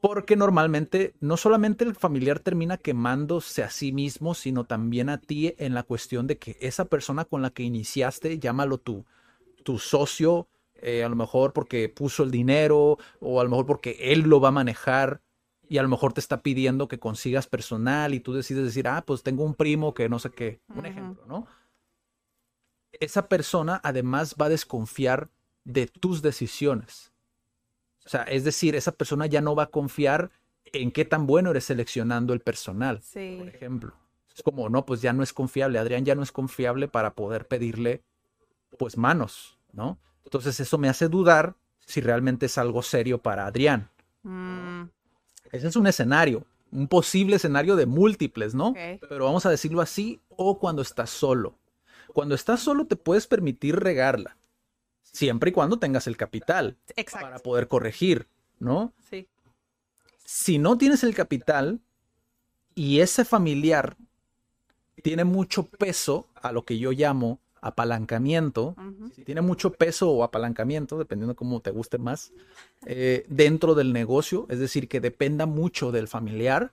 Porque 0.00 0.36
normalmente 0.36 1.14
no 1.20 1.36
solamente 1.36 1.84
el 1.84 1.94
familiar 1.94 2.38
termina 2.38 2.76
quemándose 2.76 3.62
a 3.62 3.70
sí 3.70 3.92
mismo, 3.92 4.34
sino 4.34 4.64
también 4.64 5.08
a 5.08 5.18
ti 5.18 5.54
en 5.58 5.74
la 5.74 5.82
cuestión 5.82 6.26
de 6.26 6.38
que 6.38 6.56
esa 6.60 6.84
persona 6.84 7.24
con 7.24 7.42
la 7.42 7.50
que 7.50 7.62
iniciaste, 7.62 8.38
llámalo 8.38 8.78
tu, 8.78 9.06
tu 9.66 9.80
socio, 9.80 10.46
eh, 10.76 11.02
a 11.02 11.08
lo 11.08 11.16
mejor 11.16 11.52
porque 11.52 11.88
puso 11.88 12.22
el 12.22 12.30
dinero 12.30 12.98
o 13.18 13.40
a 13.40 13.44
lo 13.44 13.50
mejor 13.50 13.66
porque 13.66 13.96
él 14.12 14.20
lo 14.20 14.40
va 14.40 14.48
a 14.48 14.52
manejar 14.52 15.20
y 15.68 15.78
a 15.78 15.82
lo 15.82 15.88
mejor 15.88 16.12
te 16.12 16.20
está 16.20 16.40
pidiendo 16.42 16.86
que 16.86 17.00
consigas 17.00 17.48
personal 17.48 18.14
y 18.14 18.20
tú 18.20 18.32
decides 18.32 18.64
decir, 18.64 18.86
ah, 18.86 19.02
pues 19.04 19.24
tengo 19.24 19.42
un 19.44 19.54
primo 19.54 19.92
que 19.92 20.08
no 20.08 20.20
sé 20.20 20.30
qué, 20.30 20.60
un 20.74 20.86
ejemplo, 20.86 21.26
¿no? 21.26 21.48
Esa 23.00 23.28
persona 23.28 23.80
además 23.82 24.36
va 24.40 24.46
a 24.46 24.50
desconfiar 24.50 25.28
de 25.64 25.88
tus 25.88 26.22
decisiones. 26.22 27.12
O 28.04 28.08
sea, 28.08 28.22
es 28.22 28.44
decir, 28.44 28.76
esa 28.76 28.92
persona 28.92 29.26
ya 29.26 29.40
no 29.40 29.56
va 29.56 29.64
a 29.64 29.70
confiar 29.70 30.30
en 30.66 30.92
qué 30.92 31.04
tan 31.04 31.26
bueno 31.26 31.50
eres 31.50 31.64
seleccionando 31.64 32.32
el 32.32 32.40
personal, 32.40 33.02
Sí. 33.02 33.36
por 33.38 33.48
ejemplo. 33.48 33.92
Es 34.32 34.42
como, 34.44 34.68
no, 34.68 34.86
pues 34.86 35.02
ya 35.02 35.12
no 35.12 35.24
es 35.24 35.32
confiable, 35.32 35.78
Adrián 35.80 36.04
ya 36.04 36.14
no 36.14 36.22
es 36.22 36.30
confiable 36.30 36.86
para 36.86 37.14
poder 37.14 37.48
pedirle, 37.48 38.02
pues, 38.78 38.96
manos, 38.96 39.55
¿no? 39.76 39.98
Entonces 40.24 40.58
eso 40.58 40.78
me 40.78 40.88
hace 40.88 41.08
dudar 41.08 41.54
si 41.86 42.00
realmente 42.00 42.46
es 42.46 42.58
algo 42.58 42.82
serio 42.82 43.18
para 43.18 43.46
Adrián. 43.46 43.88
Mm, 44.24 44.84
Ese 45.52 45.68
es 45.68 45.76
un 45.76 45.86
escenario, 45.86 46.44
un 46.72 46.88
posible 46.88 47.36
escenario 47.36 47.76
de 47.76 47.86
múltiples, 47.86 48.54
¿no? 48.54 48.74
Pero 48.74 49.26
vamos 49.26 49.46
a 49.46 49.50
decirlo 49.50 49.80
así, 49.80 50.20
o 50.30 50.58
cuando 50.58 50.82
estás 50.82 51.10
solo. 51.10 51.58
Cuando 52.12 52.34
estás 52.34 52.60
solo 52.60 52.86
te 52.86 52.96
puedes 52.96 53.26
permitir 53.28 53.76
regarla, 53.76 54.36
siempre 55.02 55.50
y 55.50 55.52
cuando 55.52 55.78
tengas 55.78 56.06
el 56.08 56.16
capital 56.16 56.76
para 56.86 57.00
Exacto. 57.00 57.42
poder 57.42 57.68
corregir, 57.68 58.26
¿no? 58.58 58.92
Sí. 59.08 59.28
Si 60.24 60.58
no 60.58 60.76
tienes 60.76 61.04
el 61.04 61.14
capital 61.14 61.80
y 62.74 63.00
ese 63.00 63.24
familiar 63.24 63.96
tiene 65.02 65.24
mucho 65.24 65.64
peso 65.66 66.26
a 66.34 66.50
lo 66.50 66.64
que 66.64 66.78
yo 66.78 66.90
llamo 66.90 67.38
apalancamiento, 67.66 68.74
Ujú. 68.78 69.10
si 69.14 69.22
tiene 69.22 69.40
mucho 69.40 69.72
peso 69.72 70.10
o 70.10 70.24
apalancamiento, 70.24 70.98
dependiendo 70.98 71.32
de 71.32 71.36
cómo 71.36 71.60
te 71.60 71.70
guste 71.70 71.98
más, 71.98 72.32
eh, 72.86 73.24
dentro 73.28 73.74
del 73.74 73.92
negocio, 73.92 74.46
es 74.48 74.58
decir, 74.58 74.88
que 74.88 75.00
dependa 75.00 75.46
mucho 75.46 75.92
del 75.92 76.08
familiar, 76.08 76.72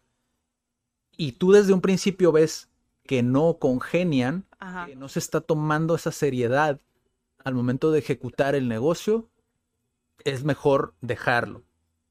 y 1.15 1.33
tú 1.33 1.51
desde 1.51 1.73
un 1.73 1.81
principio 1.81 2.31
ves 2.31 2.69
que 3.05 3.21
no 3.21 3.57
congenian, 3.59 4.45
Ajá. 4.59 4.85
que 4.85 4.95
no 4.95 5.09
se 5.09 5.19
está 5.19 5.41
tomando 5.41 5.95
esa 5.95 6.11
seriedad 6.11 6.79
al 7.43 7.53
momento 7.53 7.91
de 7.91 7.99
ejecutar 7.99 8.55
el 8.55 8.67
negocio, 8.67 9.29
es 10.23 10.43
mejor 10.43 10.93
dejarlo. 11.01 11.63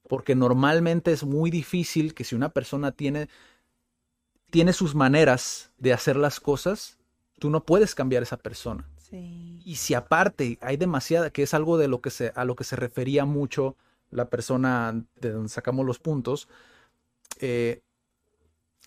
Porque 0.08 0.34
normalmente 0.34 1.12
es 1.12 1.24
muy 1.24 1.50
difícil 1.50 2.12
que 2.14 2.24
si 2.24 2.34
una 2.34 2.50
persona 2.50 2.92
tiene, 2.92 3.28
tiene 4.50 4.74
sus 4.74 4.94
maneras 4.94 5.72
de 5.78 5.94
hacer 5.94 6.16
las 6.16 6.38
cosas, 6.38 6.98
tú 7.42 7.50
no 7.50 7.64
puedes 7.64 7.96
cambiar 7.96 8.22
a 8.22 8.26
esa 8.28 8.36
persona. 8.36 8.88
Sí. 8.98 9.60
Y 9.64 9.74
si 9.74 9.94
aparte 9.94 10.58
hay 10.60 10.76
demasiada, 10.76 11.30
que 11.30 11.42
es 11.42 11.54
algo 11.54 11.76
de 11.76 11.88
lo 11.88 12.00
que 12.00 12.10
se, 12.10 12.30
a 12.36 12.44
lo 12.44 12.54
que 12.54 12.62
se 12.62 12.76
refería 12.76 13.24
mucho 13.24 13.74
la 14.12 14.26
persona 14.30 15.04
de 15.20 15.32
donde 15.32 15.48
sacamos 15.48 15.84
los 15.84 15.98
puntos, 15.98 16.48
eh, 17.40 17.82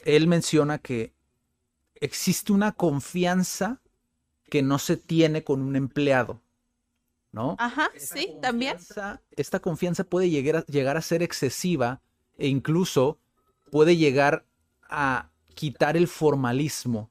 él 0.05 0.27
menciona 0.27 0.77
que 0.77 1.13
existe 1.95 2.53
una 2.53 2.71
confianza 2.71 3.81
que 4.49 4.61
no 4.61 4.79
se 4.79 4.95
tiene 4.95 5.43
con 5.43 5.61
un 5.61 5.75
empleado, 5.75 6.39
¿no? 7.33 7.57
Ajá, 7.59 7.89
Esta 7.93 8.15
sí, 8.15 8.37
también. 8.41 8.77
confianza- 8.77 9.21
Esta 9.35 9.59
confianza 9.59 10.05
puede 10.05 10.29
llegar 10.29 10.55
a, 10.57 10.65
llegar 10.67 10.95
a 10.95 11.01
ser 11.01 11.23
excesiva 11.23 11.99
e 12.37 12.47
incluso 12.47 13.19
puede 13.69 13.97
llegar 13.97 14.45
a 14.89 15.29
quitar 15.55 15.97
el 15.97 16.07
formalismo 16.07 17.09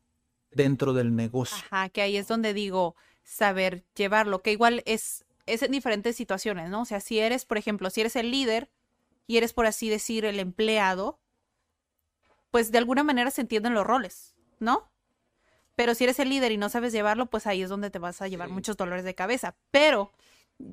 dentro 0.54 0.92
del 0.92 1.14
negocio. 1.14 1.56
Ajá, 1.70 1.88
que 1.88 2.02
ahí 2.02 2.16
es 2.16 2.28
donde 2.28 2.54
digo, 2.54 2.96
saber 3.22 3.84
llevarlo, 3.94 4.42
que 4.42 4.52
igual 4.52 4.82
es, 4.86 5.24
es 5.46 5.62
en 5.62 5.72
diferentes 5.72 6.16
situaciones, 6.16 6.70
¿no? 6.70 6.82
O 6.82 6.84
sea, 6.84 7.00
si 7.00 7.18
eres, 7.18 7.44
por 7.44 7.58
ejemplo, 7.58 7.90
si 7.90 8.00
eres 8.00 8.16
el 8.16 8.30
líder 8.30 8.70
y 9.26 9.36
eres, 9.36 9.52
por 9.52 9.66
así 9.66 9.88
decir, 9.88 10.24
el 10.24 10.38
empleado, 10.38 11.18
pues 12.50 12.70
de 12.70 12.78
alguna 12.78 13.02
manera 13.02 13.30
se 13.30 13.40
entienden 13.40 13.74
los 13.74 13.86
roles, 13.86 14.34
¿no? 14.60 14.90
Pero 15.76 15.94
si 15.94 16.04
eres 16.04 16.18
el 16.20 16.28
líder 16.28 16.52
y 16.52 16.56
no 16.56 16.68
sabes 16.68 16.92
llevarlo, 16.92 17.26
pues 17.26 17.46
ahí 17.46 17.62
es 17.62 17.68
donde 17.68 17.90
te 17.90 17.98
vas 17.98 18.22
a 18.22 18.28
llevar 18.28 18.48
muchos 18.48 18.76
dolores 18.76 19.04
de 19.04 19.14
cabeza. 19.14 19.56
Pero 19.72 20.12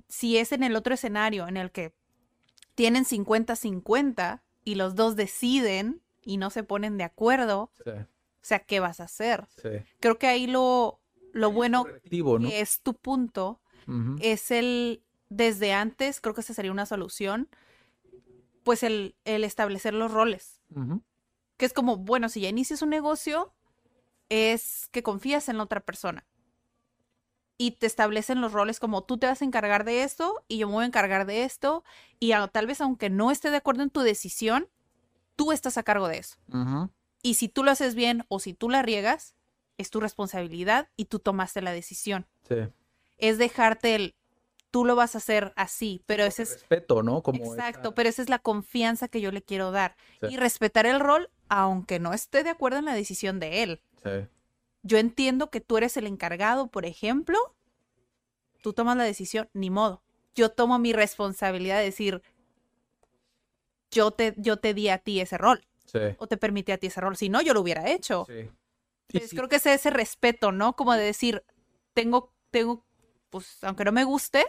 si 0.07 0.37
es 0.37 0.51
en 0.51 0.61
el 0.61 0.75
otro 0.75 0.93
escenario 0.93 1.47
en 1.47 1.57
el 1.57 1.71
que 1.71 1.93
tienen 2.75 3.05
50-50 3.05 4.41
y 4.63 4.75
los 4.75 4.95
dos 4.95 5.15
deciden 5.15 6.03
y 6.21 6.37
no 6.37 6.51
se 6.51 6.63
ponen 6.63 6.97
de 6.97 7.03
acuerdo, 7.03 7.71
Sí, 7.83 7.91
o 8.41 8.45
sea, 8.45 8.59
¿qué 8.59 8.79
vas 8.79 8.99
a 8.99 9.03
hacer? 9.05 9.47
sí. 9.47 9.69
Creo 9.99 10.17
que 10.17 10.27
ahí 10.27 10.47
lo, 10.47 10.99
lo 11.31 11.51
bueno 11.51 11.83
que 12.49 12.59
es 12.61 12.81
tu 12.81 12.93
punto 12.95 13.61
es 14.21 14.51
el, 14.51 15.03
desde 15.29 15.73
antes, 15.73 16.19
creo 16.21 16.33
que 16.33 16.41
esa 16.41 16.53
sería 16.53 16.71
una 16.71 16.85
solución, 16.85 17.49
pues 18.63 18.83
el, 18.83 19.15
el 19.25 19.43
establecer 19.43 19.93
los 19.93 20.11
roles. 20.11 20.61
Que 21.57 21.65
es 21.65 21.73
como, 21.73 21.97
bueno, 21.97 22.29
si 22.29 22.41
ya 22.41 22.49
inicias 22.49 22.81
un 22.81 22.89
negocio, 22.89 23.53
es 24.29 24.87
que 24.91 25.03
confías 25.03 25.49
en 25.49 25.57
la 25.57 25.63
otra 25.63 25.81
persona. 25.81 26.25
Y 27.57 27.71
te 27.71 27.85
establecen 27.85 28.41
los 28.41 28.53
roles 28.53 28.79
como 28.79 29.03
tú 29.03 29.17
te 29.19 29.27
vas 29.27 29.41
a 29.41 29.45
encargar 29.45 29.83
de 29.83 30.03
esto 30.03 30.43
y 30.47 30.57
yo 30.57 30.67
me 30.67 30.73
voy 30.73 30.83
a 30.83 30.87
encargar 30.87 31.27
de 31.27 31.43
esto. 31.43 31.83
Y 32.19 32.31
a- 32.31 32.47
tal 32.47 32.65
vez 32.65 32.81
aunque 32.81 33.09
no 33.11 33.29
esté 33.29 33.51
de 33.51 33.57
acuerdo 33.57 33.83
en 33.83 33.91
tu 33.91 34.01
decisión, 34.01 34.67
tú 35.35 35.51
estás 35.51 35.77
a 35.77 35.83
cargo 35.83 36.07
de 36.07 36.17
eso. 36.19 36.37
Y 37.21 37.35
si 37.35 37.47
tú 37.49 37.63
lo 37.63 37.71
haces 37.71 37.95
bien 37.95 38.25
o 38.29 38.39
si 38.39 38.53
tú 38.53 38.69
la 38.69 38.81
riegas, 38.81 39.35
es 39.77 39.89
tu 39.89 39.99
responsabilidad 39.99 40.89
y 40.95 41.05
tú 41.05 41.19
tomaste 41.19 41.61
la 41.61 41.71
decisión. 41.71 42.27
Sí. 42.47 42.55
Es 43.17 43.37
dejarte 43.37 43.95
el, 43.95 44.15
tú 44.71 44.85
lo 44.85 44.95
vas 44.95 45.15
a 45.15 45.19
hacer 45.19 45.53
así, 45.55 46.01
pero 46.05 46.23
ese 46.23 46.43
es... 46.43 46.53
Respeto, 46.53 47.03
¿no? 47.03 47.21
Como 47.21 47.53
Exacto, 47.53 47.89
esa- 47.89 47.95
pero 47.95 48.09
esa 48.09 48.21
es 48.21 48.29
la 48.29 48.39
confianza 48.39 49.07
que 49.07 49.21
yo 49.21 49.31
le 49.31 49.41
quiero 49.43 49.71
dar. 49.71 49.95
Sí. 50.19 50.27
Y 50.31 50.37
respetar 50.37 50.85
el 50.85 50.99
rol, 50.99 51.29
aunque 51.49 51.99
no 51.99 52.13
esté 52.13 52.43
de 52.43 52.49
acuerdo 52.49 52.79
en 52.79 52.85
la 52.85 52.95
decisión 52.95 53.39
de 53.39 53.63
él. 53.63 53.81
Sí. 54.03 54.27
Yo 54.83 54.97
entiendo 54.97 55.49
que 55.51 55.61
tú 55.61 55.77
eres 55.77 55.95
el 55.97 56.07
encargado, 56.07 56.67
por 56.67 56.85
ejemplo, 56.85 57.37
tú 58.63 58.73
tomas 58.73 58.97
la 58.97 59.03
decisión, 59.03 59.47
ni 59.53 59.69
modo. 59.69 60.01
Yo 60.33 60.49
tomo 60.49 60.79
mi 60.79 60.93
responsabilidad 60.93 61.77
de 61.79 61.85
decir, 61.85 62.21
yo 63.91 64.11
te, 64.11 64.33
yo 64.37 64.57
te 64.57 64.73
di 64.73 64.89
a 64.89 64.97
ti 64.97 65.19
ese 65.19 65.37
rol, 65.37 65.65
Sí. 65.91 65.99
o 66.19 66.27
te 66.27 66.37
permití 66.37 66.71
a 66.71 66.77
ti 66.77 66.87
ese 66.87 67.01
rol. 67.01 67.17
Si 67.17 67.27
no, 67.27 67.41
yo 67.41 67.53
lo 67.53 67.61
hubiera 67.61 67.89
hecho. 67.89 68.25
Sí. 68.27 68.49
Entonces, 69.09 69.29
sí, 69.29 69.35
creo 69.35 69.49
que 69.49 69.57
es 69.57 69.65
ese 69.65 69.89
respeto, 69.89 70.53
¿no? 70.53 70.75
Como 70.77 70.93
de 70.93 71.03
decir, 71.03 71.43
tengo, 71.93 72.33
tengo, 72.49 72.85
pues, 73.29 73.61
aunque 73.63 73.83
no 73.83 73.91
me 73.91 74.05
guste, 74.05 74.45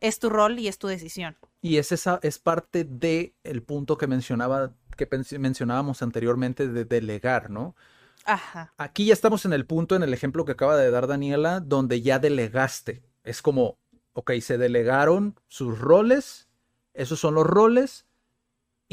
es 0.00 0.18
tu 0.18 0.30
rol 0.30 0.58
y 0.58 0.66
es 0.66 0.78
tu 0.78 0.88
decisión. 0.88 1.36
Y 1.60 1.78
es 1.78 1.92
esa 1.92 2.18
es 2.22 2.38
parte 2.38 2.84
de 2.84 3.34
el 3.44 3.62
punto 3.62 3.96
que 3.96 4.06
mencionaba 4.06 4.74
que 4.96 5.08
mencionábamos 5.38 6.02
anteriormente 6.02 6.68
de 6.68 6.84
delegar, 6.84 7.50
¿no? 7.50 7.74
Ajá. 8.24 8.72
Aquí 8.76 9.06
ya 9.06 9.12
estamos 9.12 9.44
en 9.44 9.52
el 9.52 9.66
punto 9.66 9.96
en 9.96 10.02
el 10.02 10.14
ejemplo 10.14 10.44
que 10.44 10.52
acaba 10.52 10.76
de 10.76 10.90
dar 10.90 11.06
Daniela 11.06 11.60
donde 11.60 12.00
ya 12.00 12.18
delegaste. 12.18 13.02
Es 13.22 13.42
como, 13.42 13.78
ok, 14.12 14.32
se 14.40 14.58
delegaron 14.58 15.38
sus 15.48 15.78
roles, 15.78 16.48
esos 16.94 17.18
son 17.18 17.34
los 17.34 17.46
roles 17.46 18.06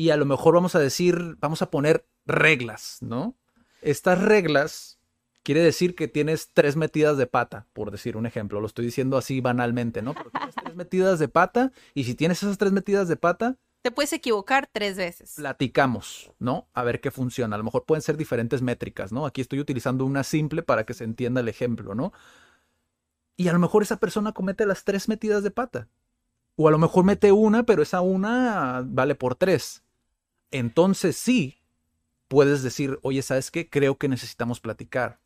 y 0.01 0.09
a 0.09 0.17
lo 0.17 0.25
mejor 0.25 0.55
vamos 0.55 0.73
a 0.73 0.79
decir, 0.79 1.37
vamos 1.39 1.61
a 1.61 1.69
poner 1.69 2.07
reglas, 2.25 2.97
¿no? 3.01 3.35
Estas 3.83 4.19
reglas 4.19 4.97
quiere 5.43 5.61
decir 5.61 5.93
que 5.93 6.07
tienes 6.07 6.49
tres 6.53 6.75
metidas 6.75 7.17
de 7.17 7.27
pata, 7.27 7.67
por 7.73 7.91
decir 7.91 8.17
un 8.17 8.25
ejemplo. 8.25 8.59
Lo 8.61 8.65
estoy 8.65 8.83
diciendo 8.85 9.15
así 9.15 9.41
banalmente, 9.41 10.01
¿no? 10.01 10.15
Pero 10.15 10.31
tienes 10.31 10.55
tres 10.55 10.75
metidas 10.75 11.19
de 11.19 11.27
pata 11.27 11.71
y 11.93 12.05
si 12.05 12.15
tienes 12.15 12.41
esas 12.41 12.57
tres 12.57 12.71
metidas 12.71 13.07
de 13.09 13.15
pata, 13.15 13.57
Te 13.83 13.91
puedes 13.91 14.11
equivocar 14.11 14.67
tres 14.73 14.97
veces. 14.97 15.33
platicamos, 15.35 16.31
¿no? 16.39 16.67
A 16.73 16.81
ver 16.83 16.99
qué 16.99 17.11
funciona. 17.11 17.53
A 17.55 17.59
lo 17.59 17.63
mejor 17.63 17.85
pueden 17.85 18.01
ser 18.01 18.17
diferentes 18.17 18.63
métricas, 18.63 19.11
¿no? 19.11 19.27
Aquí 19.27 19.41
estoy 19.41 19.59
utilizando 19.59 20.03
una 20.03 20.23
simple 20.23 20.63
para 20.63 20.83
que 20.83 20.95
se 20.95 21.03
entienda 21.03 21.41
el 21.41 21.47
ejemplo, 21.47 21.93
¿no? 21.93 22.11
Y 23.37 23.49
a 23.49 23.53
lo 23.53 23.59
mejor 23.59 23.83
esa 23.83 23.97
persona 23.97 24.31
comete 24.31 24.65
las 24.65 24.83
tres 24.83 25.07
metidas 25.07 25.43
de 25.43 25.51
pata. 25.51 25.87
O 26.55 26.67
a 26.67 26.71
lo 26.71 26.79
mejor 26.79 27.05
mete 27.05 27.31
una, 27.31 27.63
pero 27.63 27.83
esa 27.83 28.01
una 28.01 28.83
vale 28.83 29.13
por 29.13 29.35
tres. 29.35 29.83
Entonces 30.51 31.17
sí, 31.17 31.59
puedes 32.27 32.63
decir, 32.63 32.99
oye, 33.01 33.21
¿sabes 33.21 33.51
qué? 33.51 33.69
Creo 33.69 33.97
que 33.97 34.07
necesitamos 34.07 34.59
platicar. 34.59 35.19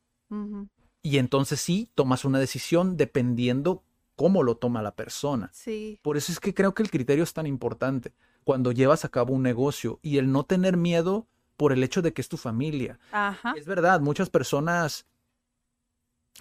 Y 1.01 1.17
entonces 1.17 1.61
sí, 1.61 1.89
tomas 1.93 2.25
una 2.25 2.39
decisión 2.39 2.97
dependiendo 2.97 3.83
cómo 4.15 4.43
lo 4.43 4.57
toma 4.57 4.81
la 4.81 4.95
persona. 4.95 5.49
Sí. 5.53 5.99
Por 6.01 6.17
eso 6.17 6.31
es 6.31 6.39
que 6.39 6.53
creo 6.53 6.73
que 6.73 6.83
el 6.83 6.89
criterio 6.89 7.23
es 7.23 7.33
tan 7.33 7.45
importante 7.45 8.13
cuando 8.43 8.71
llevas 8.71 9.05
a 9.05 9.09
cabo 9.09 9.33
un 9.33 9.43
negocio 9.43 9.99
y 10.01 10.17
el 10.17 10.31
no 10.31 10.45
tener 10.45 10.77
miedo 10.77 11.27
por 11.57 11.71
el 11.71 11.83
hecho 11.83 12.01
de 12.01 12.13
que 12.13 12.21
es 12.21 12.29
tu 12.29 12.37
familia. 12.37 12.99
Ajá. 13.11 13.53
Es 13.57 13.65
verdad, 13.65 13.99
muchas 14.01 14.29
personas, 14.29 15.05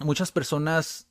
muchas 0.00 0.32
personas 0.32 1.08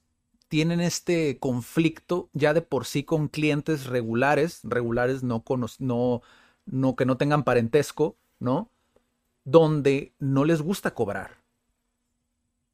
tienen 0.48 0.82
este 0.82 1.40
conflicto 1.40 2.30
ya 2.34 2.54
de 2.54 2.62
por 2.62 2.86
sí 2.86 3.04
con 3.04 3.28
clientes 3.28 3.86
regulares, 3.88 4.60
regulares 4.64 5.24
no, 5.24 5.44
no, 5.80 6.22
no 6.66 6.96
que 6.96 7.06
no 7.06 7.18
tengan 7.18 7.44
parentesco, 7.44 8.16
¿no? 8.40 8.70
Donde 9.46 10.14
no 10.20 10.46
les 10.46 10.62
gusta 10.62 10.94
cobrar. 10.94 11.44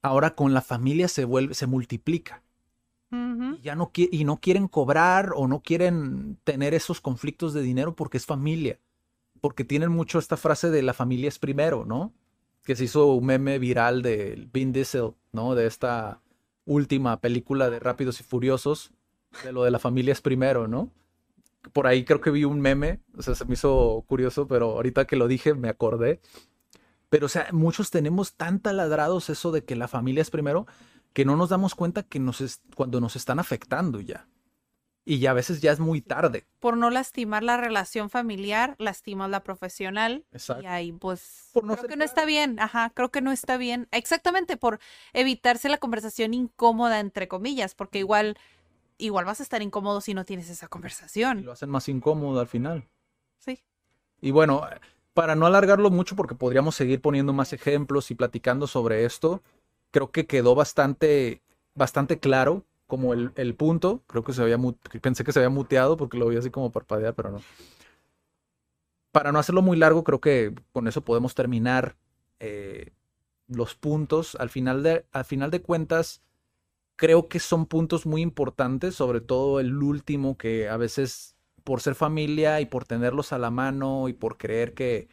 Ahora 0.02 0.36
con 0.36 0.54
la 0.54 0.62
familia 0.62 1.08
se 1.08 1.26
vuelve, 1.26 1.54
se 1.54 1.68
multiplica 1.68 2.42
y 3.12 3.62
ya 3.62 3.76
no, 3.76 3.92
y 3.96 4.24
no 4.24 4.38
quieren 4.40 4.68
cobrar 4.68 5.34
o 5.36 5.48
no 5.48 5.62
quieren 5.62 6.38
tener 6.44 6.74
esos 6.74 7.02
conflictos 7.02 7.54
de 7.54 7.62
dinero 7.62 7.96
porque 7.96 8.18
es 8.18 8.26
familia. 8.26 8.80
Porque 9.42 9.64
tienen 9.64 9.92
mucho 9.92 10.20
esta 10.20 10.38
frase 10.38 10.70
de 10.70 10.84
la 10.84 10.94
familia 10.94 11.28
es 11.28 11.40
primero, 11.40 11.86
¿no? 11.86 12.14
Que 12.64 12.76
se 12.76 12.84
hizo 12.84 13.14
un 13.14 13.26
meme 13.26 13.58
viral 13.58 14.02
de 14.02 14.48
Vin 14.54 14.74
Diesel, 14.74 15.14
¿no? 15.32 15.56
De 15.56 15.66
esta 15.66 16.22
última 16.66 17.20
película 17.20 17.70
de 17.70 17.80
Rápidos 17.80 18.20
y 18.20 18.24
Furiosos, 18.24 18.92
de 19.44 19.54
lo 19.54 19.64
de 19.64 19.72
la 19.72 19.80
familia 19.80 20.12
es 20.12 20.22
primero, 20.22 20.68
¿no? 20.68 20.92
Por 21.74 21.88
ahí 21.88 22.06
creo 22.06 22.22
que 22.22 22.32
vi 22.32 22.46
un 22.46 22.62
meme, 22.62 23.02
o 23.18 23.22
sea, 23.22 23.36
se 23.36 23.46
me 23.46 23.54
hizo 23.54 24.04
curioso, 24.08 24.48
pero 24.48 24.72
ahorita 24.72 25.06
que 25.06 25.16
lo 25.16 25.28
dije 25.28 25.54
me 25.54 25.70
acordé. 25.70 26.22
Pero, 27.10 27.26
o 27.26 27.30
sea, 27.30 27.48
muchos 27.52 27.90
tenemos 27.90 28.36
tan 28.36 28.60
taladrados 28.60 29.30
eso 29.30 29.52
de 29.52 29.64
que 29.66 29.76
la 29.76 29.88
familia 29.88 30.22
es 30.22 30.30
primero 30.30 30.68
que 31.14 31.26
no 31.26 31.36
nos 31.36 31.50
damos 31.50 31.76
cuenta 31.76 32.04
que 32.04 32.20
nos 32.20 32.42
es, 32.42 32.62
cuando 32.76 33.02
nos 33.02 33.16
están 33.16 33.40
afectando 33.40 34.00
ya. 34.00 34.28
Y 35.06 35.18
ya 35.18 35.32
a 35.32 35.34
veces 35.34 35.60
ya 35.60 35.72
es 35.72 35.80
muy 35.80 36.02
tarde. 36.02 36.46
Por 36.60 36.78
no 36.78 36.92
lastimar 36.92 37.42
la 37.42 37.58
relación 37.58 38.12
familiar, 38.12 38.76
lastimas 38.78 39.30
la 39.30 39.44
profesional. 39.44 40.24
Exacto. 40.32 40.64
Y 40.64 40.68
ahí, 40.68 40.92
pues, 40.92 41.50
Por 41.52 41.64
no 41.64 41.76
creo 41.76 41.90
que 41.90 41.96
no 41.96 42.04
está 42.04 42.26
bien. 42.26 42.60
Ajá, 42.60 42.92
creo 42.94 43.10
que 43.10 43.22
no 43.22 43.32
está 43.32 43.58
bien. 43.58 43.88
Exactamente, 43.90 44.56
por 44.56 44.80
evitarse 45.14 45.68
la 45.68 45.80
conversación 45.80 46.36
incómoda, 46.36 47.00
entre 47.00 47.28
comillas, 47.28 47.74
porque 47.74 47.98
igual, 47.98 48.38
igual 49.00 49.26
vas 49.26 49.40
a 49.40 49.44
estar 49.44 49.62
incómodo 49.64 50.02
si 50.02 50.14
no 50.14 50.26
tienes 50.26 50.50
esa 50.50 50.68
Y 50.68 50.70
conversación. 50.70 51.46
lo 51.46 51.52
hacen 51.52 51.70
más 51.70 51.88
incómodo 51.90 52.40
al 52.40 52.48
final. 52.48 52.88
Sí. 53.40 53.64
Y 54.22 54.32
bueno, 54.32 54.62
para 55.14 55.36
no 55.36 55.46
alargarlo 55.46 55.90
mucho, 55.90 56.16
porque 56.16 56.36
podríamos 56.36 56.76
seguir 56.76 57.02
poniendo 57.02 57.34
más 57.34 57.54
ejemplos 57.54 58.12
y 58.12 58.16
platicando 58.16 58.68
sobre 58.68 59.06
esto, 59.06 59.42
creo 59.92 60.12
que 60.12 60.28
quedó 60.28 60.56
bastante, 60.56 61.42
bastante 61.76 62.20
claro 62.20 62.66
como 62.88 63.14
el, 63.14 63.32
el 63.36 63.56
punto. 63.56 64.04
Creo 64.08 64.24
que 64.24 64.34
se 64.34 64.42
había 64.42 64.58
pensé 65.02 65.24
que 65.24 65.32
se 65.32 65.40
había 65.40 65.50
muteado 65.50 65.98
porque 65.98 66.18
lo 66.18 66.28
vi 66.28 66.38
así 66.38 66.50
como 66.52 66.72
parpadear, 66.72 67.14
pero 67.16 67.32
no. 67.32 67.42
Para 69.12 69.32
no 69.32 69.40
hacerlo 69.40 69.62
muy 69.62 69.78
largo, 69.78 70.04
creo 70.04 70.22
que 70.22 70.54
con 70.72 70.88
eso 70.88 71.02
podemos 71.04 71.34
terminar 71.34 71.96
eh, 72.40 72.92
los 73.48 73.76
puntos. 73.76 74.36
Al 74.36 74.50
final 74.50 74.84
de, 74.84 75.06
al 75.12 75.26
final 75.26 75.50
de 75.50 75.62
cuentas, 75.62 76.22
creo 77.00 77.30
que 77.30 77.40
son 77.40 77.66
puntos 77.66 78.06
muy 78.06 78.22
importantes, 78.22 78.96
sobre 78.96 79.22
todo 79.22 79.62
el 79.62 79.82
último 79.82 80.38
que 80.38 80.68
a 80.70 80.78
veces 80.78 81.38
por 81.64 81.82
ser 81.82 81.96
familia 81.96 82.60
y 82.62 82.66
por 82.68 82.86
tenerlos 82.86 83.32
a 83.34 83.40
la 83.40 83.52
mano 83.52 84.10
y 84.10 84.14
por 84.14 84.38
creer 84.38 84.74
que 84.76 85.08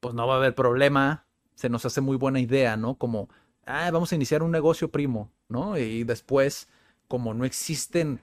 pues 0.00 0.14
no 0.14 0.26
va 0.26 0.34
a 0.34 0.36
haber 0.38 0.54
problema, 0.54 1.26
se 1.54 1.68
nos 1.68 1.84
hace 1.86 2.00
muy 2.00 2.16
buena 2.16 2.40
idea, 2.40 2.76
¿no? 2.76 2.96
Como, 2.96 3.28
ah, 3.66 3.90
vamos 3.92 4.12
a 4.12 4.16
iniciar 4.16 4.42
un 4.42 4.50
negocio 4.50 4.90
primo, 4.90 5.30
¿no? 5.48 5.78
Y 5.78 6.04
después, 6.04 6.68
como 7.08 7.34
no 7.34 7.44
existen 7.44 8.20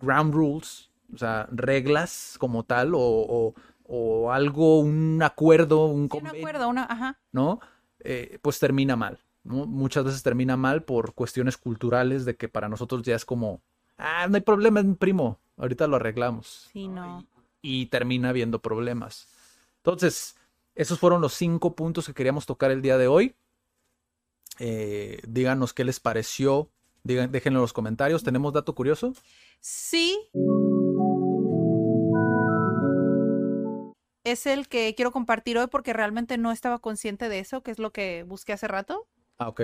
ground 0.00 0.34
rules, 0.34 0.90
o 1.14 1.18
sea, 1.18 1.48
reglas 1.52 2.36
como 2.38 2.64
tal, 2.64 2.94
o, 2.94 3.00
o- 3.00 3.54
o 3.86 4.32
algo, 4.32 4.80
un 4.80 5.22
acuerdo, 5.22 5.86
un 5.86 6.08
Sí, 6.10 6.18
un 6.18 6.26
acuerdo, 6.26 6.68
una, 6.68 6.84
ajá. 6.84 7.18
¿no? 7.32 7.60
Eh, 8.00 8.38
pues 8.42 8.58
termina 8.58 8.96
mal, 8.96 9.18
¿no? 9.44 9.66
Muchas 9.66 10.04
veces 10.04 10.22
termina 10.22 10.56
mal 10.56 10.82
por 10.82 11.14
cuestiones 11.14 11.56
culturales 11.56 12.24
de 12.24 12.36
que 12.36 12.48
para 12.48 12.68
nosotros 12.68 13.02
ya 13.02 13.14
es 13.14 13.24
como, 13.24 13.62
ah, 13.96 14.26
no 14.28 14.36
hay 14.36 14.42
problema, 14.42 14.80
es 14.80 14.86
mi 14.86 14.94
primo, 14.94 15.38
ahorita 15.56 15.86
lo 15.86 15.96
arreglamos. 15.96 16.68
Sí, 16.72 16.88
no. 16.88 17.26
Y 17.62 17.86
termina 17.86 18.30
habiendo 18.30 18.60
problemas. 18.60 19.28
Entonces, 19.78 20.36
esos 20.74 20.98
fueron 20.98 21.20
los 21.20 21.34
cinco 21.34 21.74
puntos 21.74 22.06
que 22.06 22.14
queríamos 22.14 22.46
tocar 22.46 22.70
el 22.70 22.82
día 22.82 22.98
de 22.98 23.06
hoy. 23.06 23.34
Eh, 24.58 25.20
díganos 25.26 25.72
qué 25.72 25.84
les 25.84 26.00
pareció 26.00 26.70
Digan, 27.04 27.30
déjenlo 27.30 27.58
en 27.58 27.62
los 27.62 27.74
comentarios. 27.74 28.24
¿Tenemos 28.24 28.54
dato 28.54 28.74
curioso? 28.74 29.12
Sí. 29.60 30.18
Es 34.24 34.46
el 34.46 34.68
que 34.68 34.94
quiero 34.94 35.12
compartir 35.12 35.58
hoy 35.58 35.66
porque 35.66 35.92
realmente 35.92 36.38
no 36.38 36.50
estaba 36.50 36.78
consciente 36.78 37.28
de 37.28 37.40
eso, 37.40 37.62
que 37.62 37.70
es 37.70 37.78
lo 37.78 37.92
que 37.92 38.22
busqué 38.22 38.54
hace 38.54 38.68
rato. 38.68 39.06
Ah, 39.38 39.48
ok. 39.48 39.60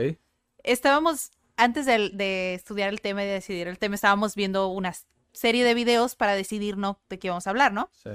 Estábamos, 0.62 1.30
antes 1.56 1.86
de, 1.86 2.10
de 2.12 2.54
estudiar 2.54 2.88
el 2.90 3.00
tema 3.00 3.22
y 3.22 3.26
de 3.26 3.32
decidir 3.32 3.68
el 3.68 3.78
tema, 3.78 3.94
estábamos 3.94 4.34
viendo 4.34 4.68
una 4.68 4.94
serie 5.32 5.64
de 5.64 5.74
videos 5.74 6.16
para 6.16 6.34
decidir 6.34 6.76
¿no? 6.76 7.00
de 7.08 7.18
qué 7.18 7.28
vamos 7.30 7.46
a 7.46 7.50
hablar, 7.50 7.72
¿no? 7.72 7.90
Sí. 7.92 8.10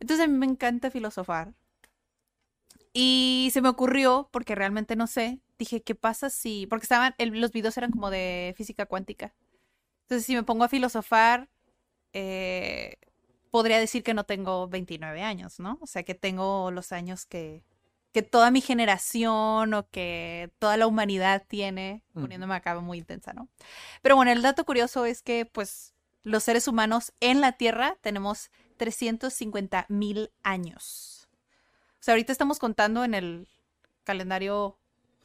Entonces 0.00 0.24
a 0.24 0.28
mí 0.28 0.38
me 0.38 0.46
encanta 0.46 0.90
filosofar. 0.90 1.54
Y 2.92 3.50
se 3.52 3.62
me 3.62 3.68
ocurrió, 3.68 4.28
porque 4.32 4.54
realmente 4.54 4.96
no 4.96 5.06
sé, 5.06 5.40
dije, 5.58 5.82
¿qué 5.82 5.94
pasa 5.94 6.30
si...? 6.30 6.66
Porque 6.66 6.84
estaban, 6.84 7.14
el- 7.18 7.40
los 7.40 7.52
videos 7.52 7.76
eran 7.78 7.90
como 7.90 8.10
de 8.10 8.54
física 8.56 8.86
cuántica. 8.86 9.34
Entonces 10.04 10.26
si 10.26 10.34
me 10.36 10.42
pongo 10.44 10.64
a 10.64 10.68
filosofar, 10.68 11.50
eh, 12.14 12.96
podría 13.50 13.78
decir 13.80 14.02
que 14.04 14.14
no 14.14 14.24
tengo 14.24 14.68
29 14.68 15.22
años, 15.22 15.60
¿no? 15.60 15.78
O 15.82 15.86
sea, 15.86 16.04
que 16.04 16.14
tengo 16.14 16.70
los 16.72 16.92
años 16.92 17.26
que, 17.26 17.64
que 18.12 18.22
toda 18.22 18.50
mi 18.50 18.60
generación 18.60 19.74
o 19.74 19.88
que 19.88 20.50
toda 20.58 20.76
la 20.76 20.86
humanidad 20.86 21.44
tiene, 21.48 22.02
poniéndome 22.12 22.54
acá 22.54 22.78
muy 22.80 22.98
intensa, 22.98 23.32
¿no? 23.32 23.48
Pero 24.02 24.16
bueno, 24.16 24.30
el 24.30 24.42
dato 24.42 24.64
curioso 24.64 25.06
es 25.06 25.22
que, 25.22 25.46
pues, 25.46 25.94
los 26.22 26.42
seres 26.42 26.68
humanos 26.68 27.12
en 27.20 27.40
la 27.40 27.52
Tierra 27.52 27.96
tenemos 28.02 28.50
350 28.76 29.86
mil 29.88 30.30
años. 30.42 31.28
O 31.94 32.04
sea, 32.04 32.12
ahorita 32.12 32.32
estamos 32.32 32.58
contando 32.58 33.04
en 33.04 33.14
el 33.14 33.48
calendario 34.04 34.78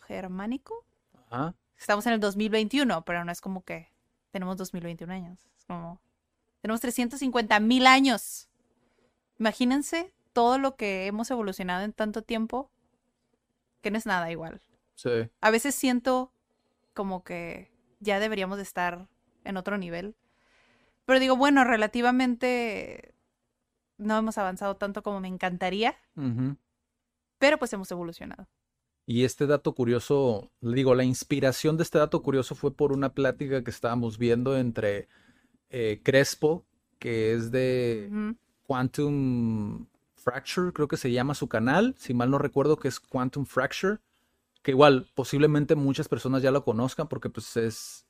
germánico. 0.08 0.86
Ajá. 1.30 1.56
Estamos 1.78 2.06
en 2.08 2.14
el 2.14 2.20
2021, 2.20 3.04
pero 3.04 3.24
no 3.24 3.32
es 3.32 3.42
como 3.42 3.64
que 3.64 3.92
tenemos 4.32 4.58
2021 4.58 5.14
años. 5.14 5.40
Es 5.58 5.66
como, 5.66 6.02
tenemos 6.62 6.82
350 6.82 7.60
mil 7.60 7.86
años. 7.86 8.50
Imagínense 9.40 10.14
todo 10.34 10.58
lo 10.58 10.76
que 10.76 11.08
hemos 11.08 11.30
evolucionado 11.32 11.84
en 11.84 11.94
tanto 11.94 12.22
tiempo, 12.22 12.72
que 13.88 13.92
no 13.92 13.98
es 13.98 14.06
nada 14.06 14.30
igual. 14.30 14.62
Sí. 14.96 15.30
A 15.40 15.50
veces 15.50 15.74
siento 15.74 16.34
como 16.94 17.24
que 17.24 17.72
ya 18.02 18.20
deberíamos 18.20 18.58
de 18.58 18.64
estar 18.64 19.08
en 19.46 19.56
otro 19.56 19.78
nivel. 19.78 20.18
Pero 21.06 21.22
digo, 21.22 21.38
bueno, 21.38 21.64
relativamente 21.64 23.14
no 23.98 24.18
hemos 24.18 24.38
avanzado 24.38 24.76
tanto 24.76 25.04
como 25.04 25.22
me 25.22 25.30
encantaría, 25.30 25.96
pero 27.38 27.58
pues 27.58 27.72
hemos 27.72 27.90
evolucionado. 27.92 28.50
Y 29.06 29.24
este 29.24 29.48
dato 29.48 29.74
curioso, 29.74 30.52
digo, 30.60 30.94
la 30.94 31.06
inspiración 31.06 31.78
de 31.78 31.84
este 31.84 31.98
dato 31.98 32.22
curioso 32.22 32.56
fue 32.56 32.76
por 32.76 32.92
una 32.92 33.14
plática 33.14 33.64
que 33.64 33.72
estábamos 33.72 34.18
viendo 34.18 34.58
entre 34.58 35.08
eh, 35.70 36.02
Crespo, 36.04 36.66
que 37.00 37.32
es 37.32 37.52
de. 37.52 38.36
Quantum 38.64 39.88
Fracture, 40.28 40.74
creo 40.74 40.90
que 40.90 40.98
se 40.98 41.10
llama 41.10 41.36
su 41.36 41.48
canal, 41.48 41.96
si 41.98 42.14
mal 42.14 42.30
no 42.30 42.38
recuerdo 42.38 42.76
que 42.76 42.90
es 42.90 43.00
Quantum 43.00 43.46
Fracture, 43.46 44.00
que 44.62 44.72
igual 44.72 45.08
posiblemente 45.16 45.76
muchas 45.76 46.10
personas 46.10 46.42
ya 46.42 46.52
lo 46.52 46.66
conozcan 46.66 47.08
porque 47.08 47.30
pues 47.30 47.56
es, 47.56 48.06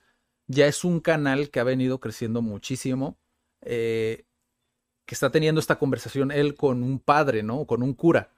ya 0.48 0.66
es 0.66 0.84
un 0.84 1.00
canal 1.00 1.52
que 1.52 1.60
ha 1.60 1.64
venido 1.64 2.00
creciendo 2.00 2.42
muchísimo, 2.42 3.20
eh, 3.62 4.26
que 5.06 5.14
está 5.14 5.30
teniendo 5.30 5.60
esta 5.60 5.78
conversación 5.78 6.32
él 6.32 6.56
con 6.56 6.82
un 6.82 6.98
padre, 6.98 7.44
¿no? 7.44 7.66
Con 7.66 7.84
un 7.84 7.94
cura, 7.94 8.32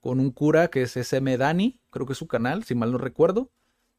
con 0.00 0.20
un 0.20 0.30
cura 0.30 0.68
que 0.68 0.80
es 0.80 0.96
SM 0.96 1.36
Dani, 1.36 1.82
creo 1.90 2.06
que 2.06 2.14
es 2.14 2.18
su 2.18 2.28
canal, 2.28 2.64
si 2.64 2.74
mal 2.74 2.92
no 2.92 2.96
recuerdo. 2.96 3.50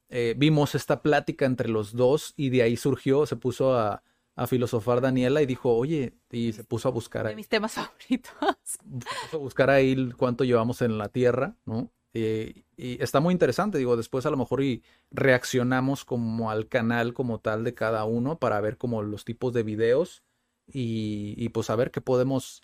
Eh, 0.09 0.33
vimos 0.37 0.73
esta 0.73 1.03
plática 1.03 1.45
entre 1.45 1.69
los 1.69 1.93
dos 1.95 2.33
y 2.35 2.49
de 2.49 2.63
ahí 2.63 2.77
surgió, 2.77 3.27
se 3.27 3.35
puso 3.35 3.77
a, 3.77 4.01
a 4.39 4.47
filosofar 4.47 5.01
Daniela 5.01 5.41
y 5.41 5.45
dijo, 5.45 5.75
oye, 5.75 6.13
y 6.31 6.53
se 6.53 6.63
puso 6.63 6.87
a 6.87 6.91
buscar 6.91 7.23
De 7.23 7.31
ahí 7.31 7.35
mis 7.35 7.49
temas 7.49 7.73
favoritos. 7.73 8.31
Vamos 8.85 9.33
a 9.33 9.37
buscar 9.37 9.69
ahí 9.69 10.11
cuánto 10.15 10.45
llevamos 10.45 10.81
en 10.81 10.97
la 10.97 11.09
Tierra, 11.09 11.57
¿no? 11.65 11.91
Eh, 12.13 12.63
y 12.77 13.03
está 13.03 13.19
muy 13.19 13.33
interesante, 13.33 13.77
digo, 13.77 13.97
después 13.97 14.25
a 14.25 14.29
lo 14.29 14.37
mejor 14.37 14.63
y 14.63 14.81
reaccionamos 15.11 16.05
como 16.05 16.49
al 16.49 16.69
canal 16.69 17.13
como 17.13 17.39
tal 17.41 17.65
de 17.65 17.73
cada 17.73 18.05
uno 18.05 18.39
para 18.39 18.61
ver 18.61 18.77
como 18.77 19.03
los 19.03 19.25
tipos 19.25 19.51
de 19.51 19.63
videos 19.63 20.23
y, 20.65 21.35
y 21.37 21.49
pues 21.49 21.69
a 21.69 21.75
ver 21.75 21.91
qué 21.91 21.99
podemos 21.99 22.61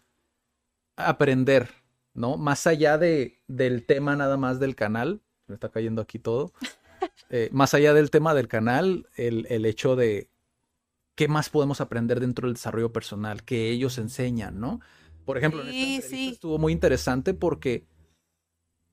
aprender, 0.96 1.70
¿no? 2.14 2.38
Más 2.38 2.68
allá 2.68 2.98
de, 2.98 3.42
del 3.48 3.86
tema 3.86 4.16
nada 4.16 4.38
más 4.38 4.62
del 4.62 4.76
canal, 4.76 5.22
me 5.48 5.56
está 5.56 5.68
cayendo 5.68 6.02
aquí 6.02 6.20
todo, 6.20 6.54
eh, 7.30 7.50
más 7.52 7.74
allá 7.74 7.94
del 7.94 8.12
tema 8.12 8.34
del 8.34 8.48
canal, 8.48 9.10
el, 9.18 9.46
el 9.50 9.66
hecho 9.66 9.98
de 9.98 10.30
qué 11.16 11.28
más 11.28 11.50
podemos 11.50 11.82
aprender 11.82 12.20
dentro 12.20 12.48
del 12.48 12.56
desarrollo 12.56 12.92
personal 12.92 13.44
que 13.44 13.72
ellos 13.72 13.98
enseñan, 13.98 14.60
¿no? 14.60 14.82
Por 15.26 15.38
ejemplo, 15.38 15.62
en 15.62 15.70
esta 15.70 15.80
entrevista 15.80 16.16
sí. 16.16 16.30
estuvo 16.30 16.58
muy 16.60 16.72
interesante 16.72 17.34
porque 17.34 17.88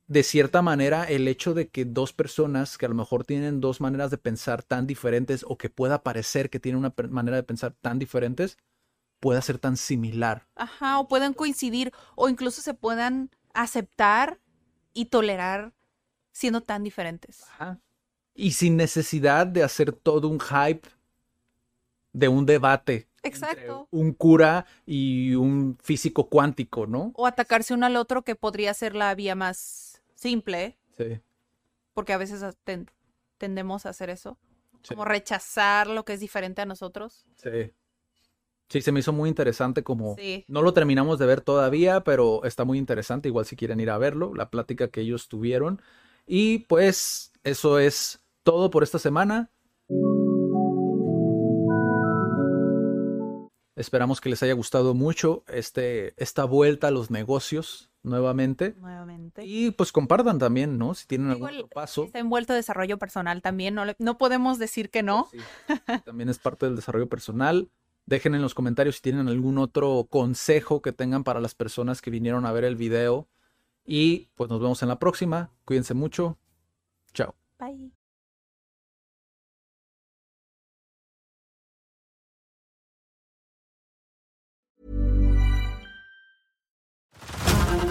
de 0.06 0.22
cierta 0.22 0.62
manera 0.62 1.04
el 1.04 1.28
hecho 1.28 1.54
de 1.54 1.68
que 1.68 1.84
dos 1.84 2.12
personas 2.12 2.78
que 2.78 2.86
a 2.86 2.88
lo 2.88 2.94
mejor 2.94 3.24
tienen 3.24 3.60
dos 3.60 3.80
maneras 3.80 4.10
de 4.10 4.18
pensar 4.18 4.62
tan 4.62 4.86
diferentes 4.86 5.44
o 5.48 5.58
que 5.58 5.70
pueda 5.70 6.02
parecer 6.02 6.50
que 6.50 6.60
tienen 6.60 6.78
una 6.78 6.94
manera 7.10 7.36
de 7.36 7.42
pensar 7.42 7.74
tan 7.80 7.98
diferentes, 7.98 8.58
pueda 9.20 9.40
ser 9.40 9.58
tan 9.58 9.76
similar. 9.76 10.48
Ajá, 10.54 10.98
o 10.98 11.08
puedan 11.08 11.34
coincidir, 11.34 11.92
o 12.14 12.28
incluso 12.28 12.60
se 12.62 12.74
puedan 12.74 13.30
aceptar 13.54 14.38
y 14.92 15.06
tolerar 15.06 15.72
siendo 16.32 16.60
tan 16.60 16.82
diferentes. 16.82 17.44
Ajá. 17.44 17.80
Y 18.34 18.52
sin 18.52 18.76
necesidad 18.76 19.46
de 19.46 19.62
hacer 19.62 19.92
todo 19.92 20.28
un 20.28 20.40
hype 20.40 20.88
de 22.12 22.28
un 22.28 22.46
debate. 22.46 23.08
Exacto. 23.24 23.86
un 23.92 24.12
cura 24.14 24.66
y 24.84 25.36
un 25.36 25.78
físico 25.80 26.28
cuántico, 26.28 26.88
¿no? 26.88 27.12
O 27.14 27.26
atacarse 27.28 27.72
uno 27.72 27.86
al 27.86 27.94
otro, 27.94 28.22
que 28.22 28.34
podría 28.34 28.74
ser 28.74 28.96
la 28.96 29.14
vía 29.14 29.36
más 29.36 30.02
simple, 30.16 30.76
Sí. 30.96 31.20
porque 31.94 32.12
a 32.12 32.18
veces 32.18 32.42
ten- 32.64 32.90
tendemos 33.38 33.86
a 33.86 33.90
hacer 33.90 34.10
eso. 34.10 34.38
Sí. 34.82 34.94
Como 34.94 35.04
rechazar 35.04 35.86
lo 35.86 36.04
que 36.04 36.14
es 36.14 36.20
diferente 36.20 36.62
a 36.62 36.66
nosotros. 36.66 37.24
Sí. 37.36 37.72
Sí, 38.68 38.80
se 38.82 38.90
me 38.90 38.98
hizo 39.00 39.12
muy 39.12 39.28
interesante 39.28 39.84
como... 39.84 40.16
Sí. 40.16 40.44
No 40.48 40.60
lo 40.62 40.72
terminamos 40.72 41.20
de 41.20 41.26
ver 41.26 41.42
todavía, 41.42 42.02
pero 42.02 42.42
está 42.44 42.64
muy 42.64 42.78
interesante, 42.78 43.28
igual 43.28 43.46
si 43.46 43.54
quieren 43.54 43.78
ir 43.78 43.90
a 43.90 43.98
verlo, 43.98 44.34
la 44.34 44.50
plática 44.50 44.88
que 44.88 45.02
ellos 45.02 45.28
tuvieron. 45.28 45.80
Y 46.26 46.60
pues 46.60 47.32
eso 47.44 47.78
es 47.78 48.20
todo 48.42 48.70
por 48.70 48.82
esta 48.82 48.98
semana. 48.98 49.50
Esperamos 53.82 54.20
que 54.20 54.28
les 54.30 54.40
haya 54.44 54.52
gustado 54.52 54.94
mucho 54.94 55.42
este, 55.48 56.14
esta 56.16 56.44
vuelta 56.44 56.86
a 56.86 56.90
los 56.92 57.10
negocios 57.10 57.90
nuevamente. 58.04 58.74
Nuevamente. 58.78 59.44
Y 59.44 59.72
pues 59.72 59.90
compartan 59.90 60.38
también, 60.38 60.78
¿no? 60.78 60.94
Si 60.94 61.06
tienen 61.08 61.30
algún 61.30 61.48
otro 61.48 61.66
paso. 61.68 62.04
Está 62.04 62.20
envuelto 62.20 62.52
desarrollo 62.52 62.96
personal 62.98 63.42
también, 63.42 63.74
no, 63.74 63.84
le- 63.84 63.96
no 63.98 64.18
podemos 64.18 64.60
decir 64.60 64.88
que 64.88 65.02
no. 65.02 65.28
Sí, 65.32 65.38
también 66.04 66.28
es 66.28 66.38
parte 66.38 66.66
del 66.66 66.76
desarrollo 66.76 67.08
personal. 67.08 67.70
Dejen 68.06 68.36
en 68.36 68.42
los 68.42 68.54
comentarios 68.54 68.96
si 68.96 69.02
tienen 69.02 69.26
algún 69.28 69.58
otro 69.58 70.06
consejo 70.08 70.80
que 70.80 70.92
tengan 70.92 71.24
para 71.24 71.40
las 71.40 71.54
personas 71.56 72.00
que 72.00 72.10
vinieron 72.10 72.46
a 72.46 72.52
ver 72.52 72.62
el 72.64 72.76
video. 72.76 73.28
Y 73.84 74.28
pues 74.36 74.48
nos 74.48 74.60
vemos 74.60 74.80
en 74.82 74.88
la 74.90 75.00
próxima. 75.00 75.50
Cuídense 75.64 75.92
mucho. 75.94 76.38
Chao. 77.12 77.34
Bye. 77.58 78.01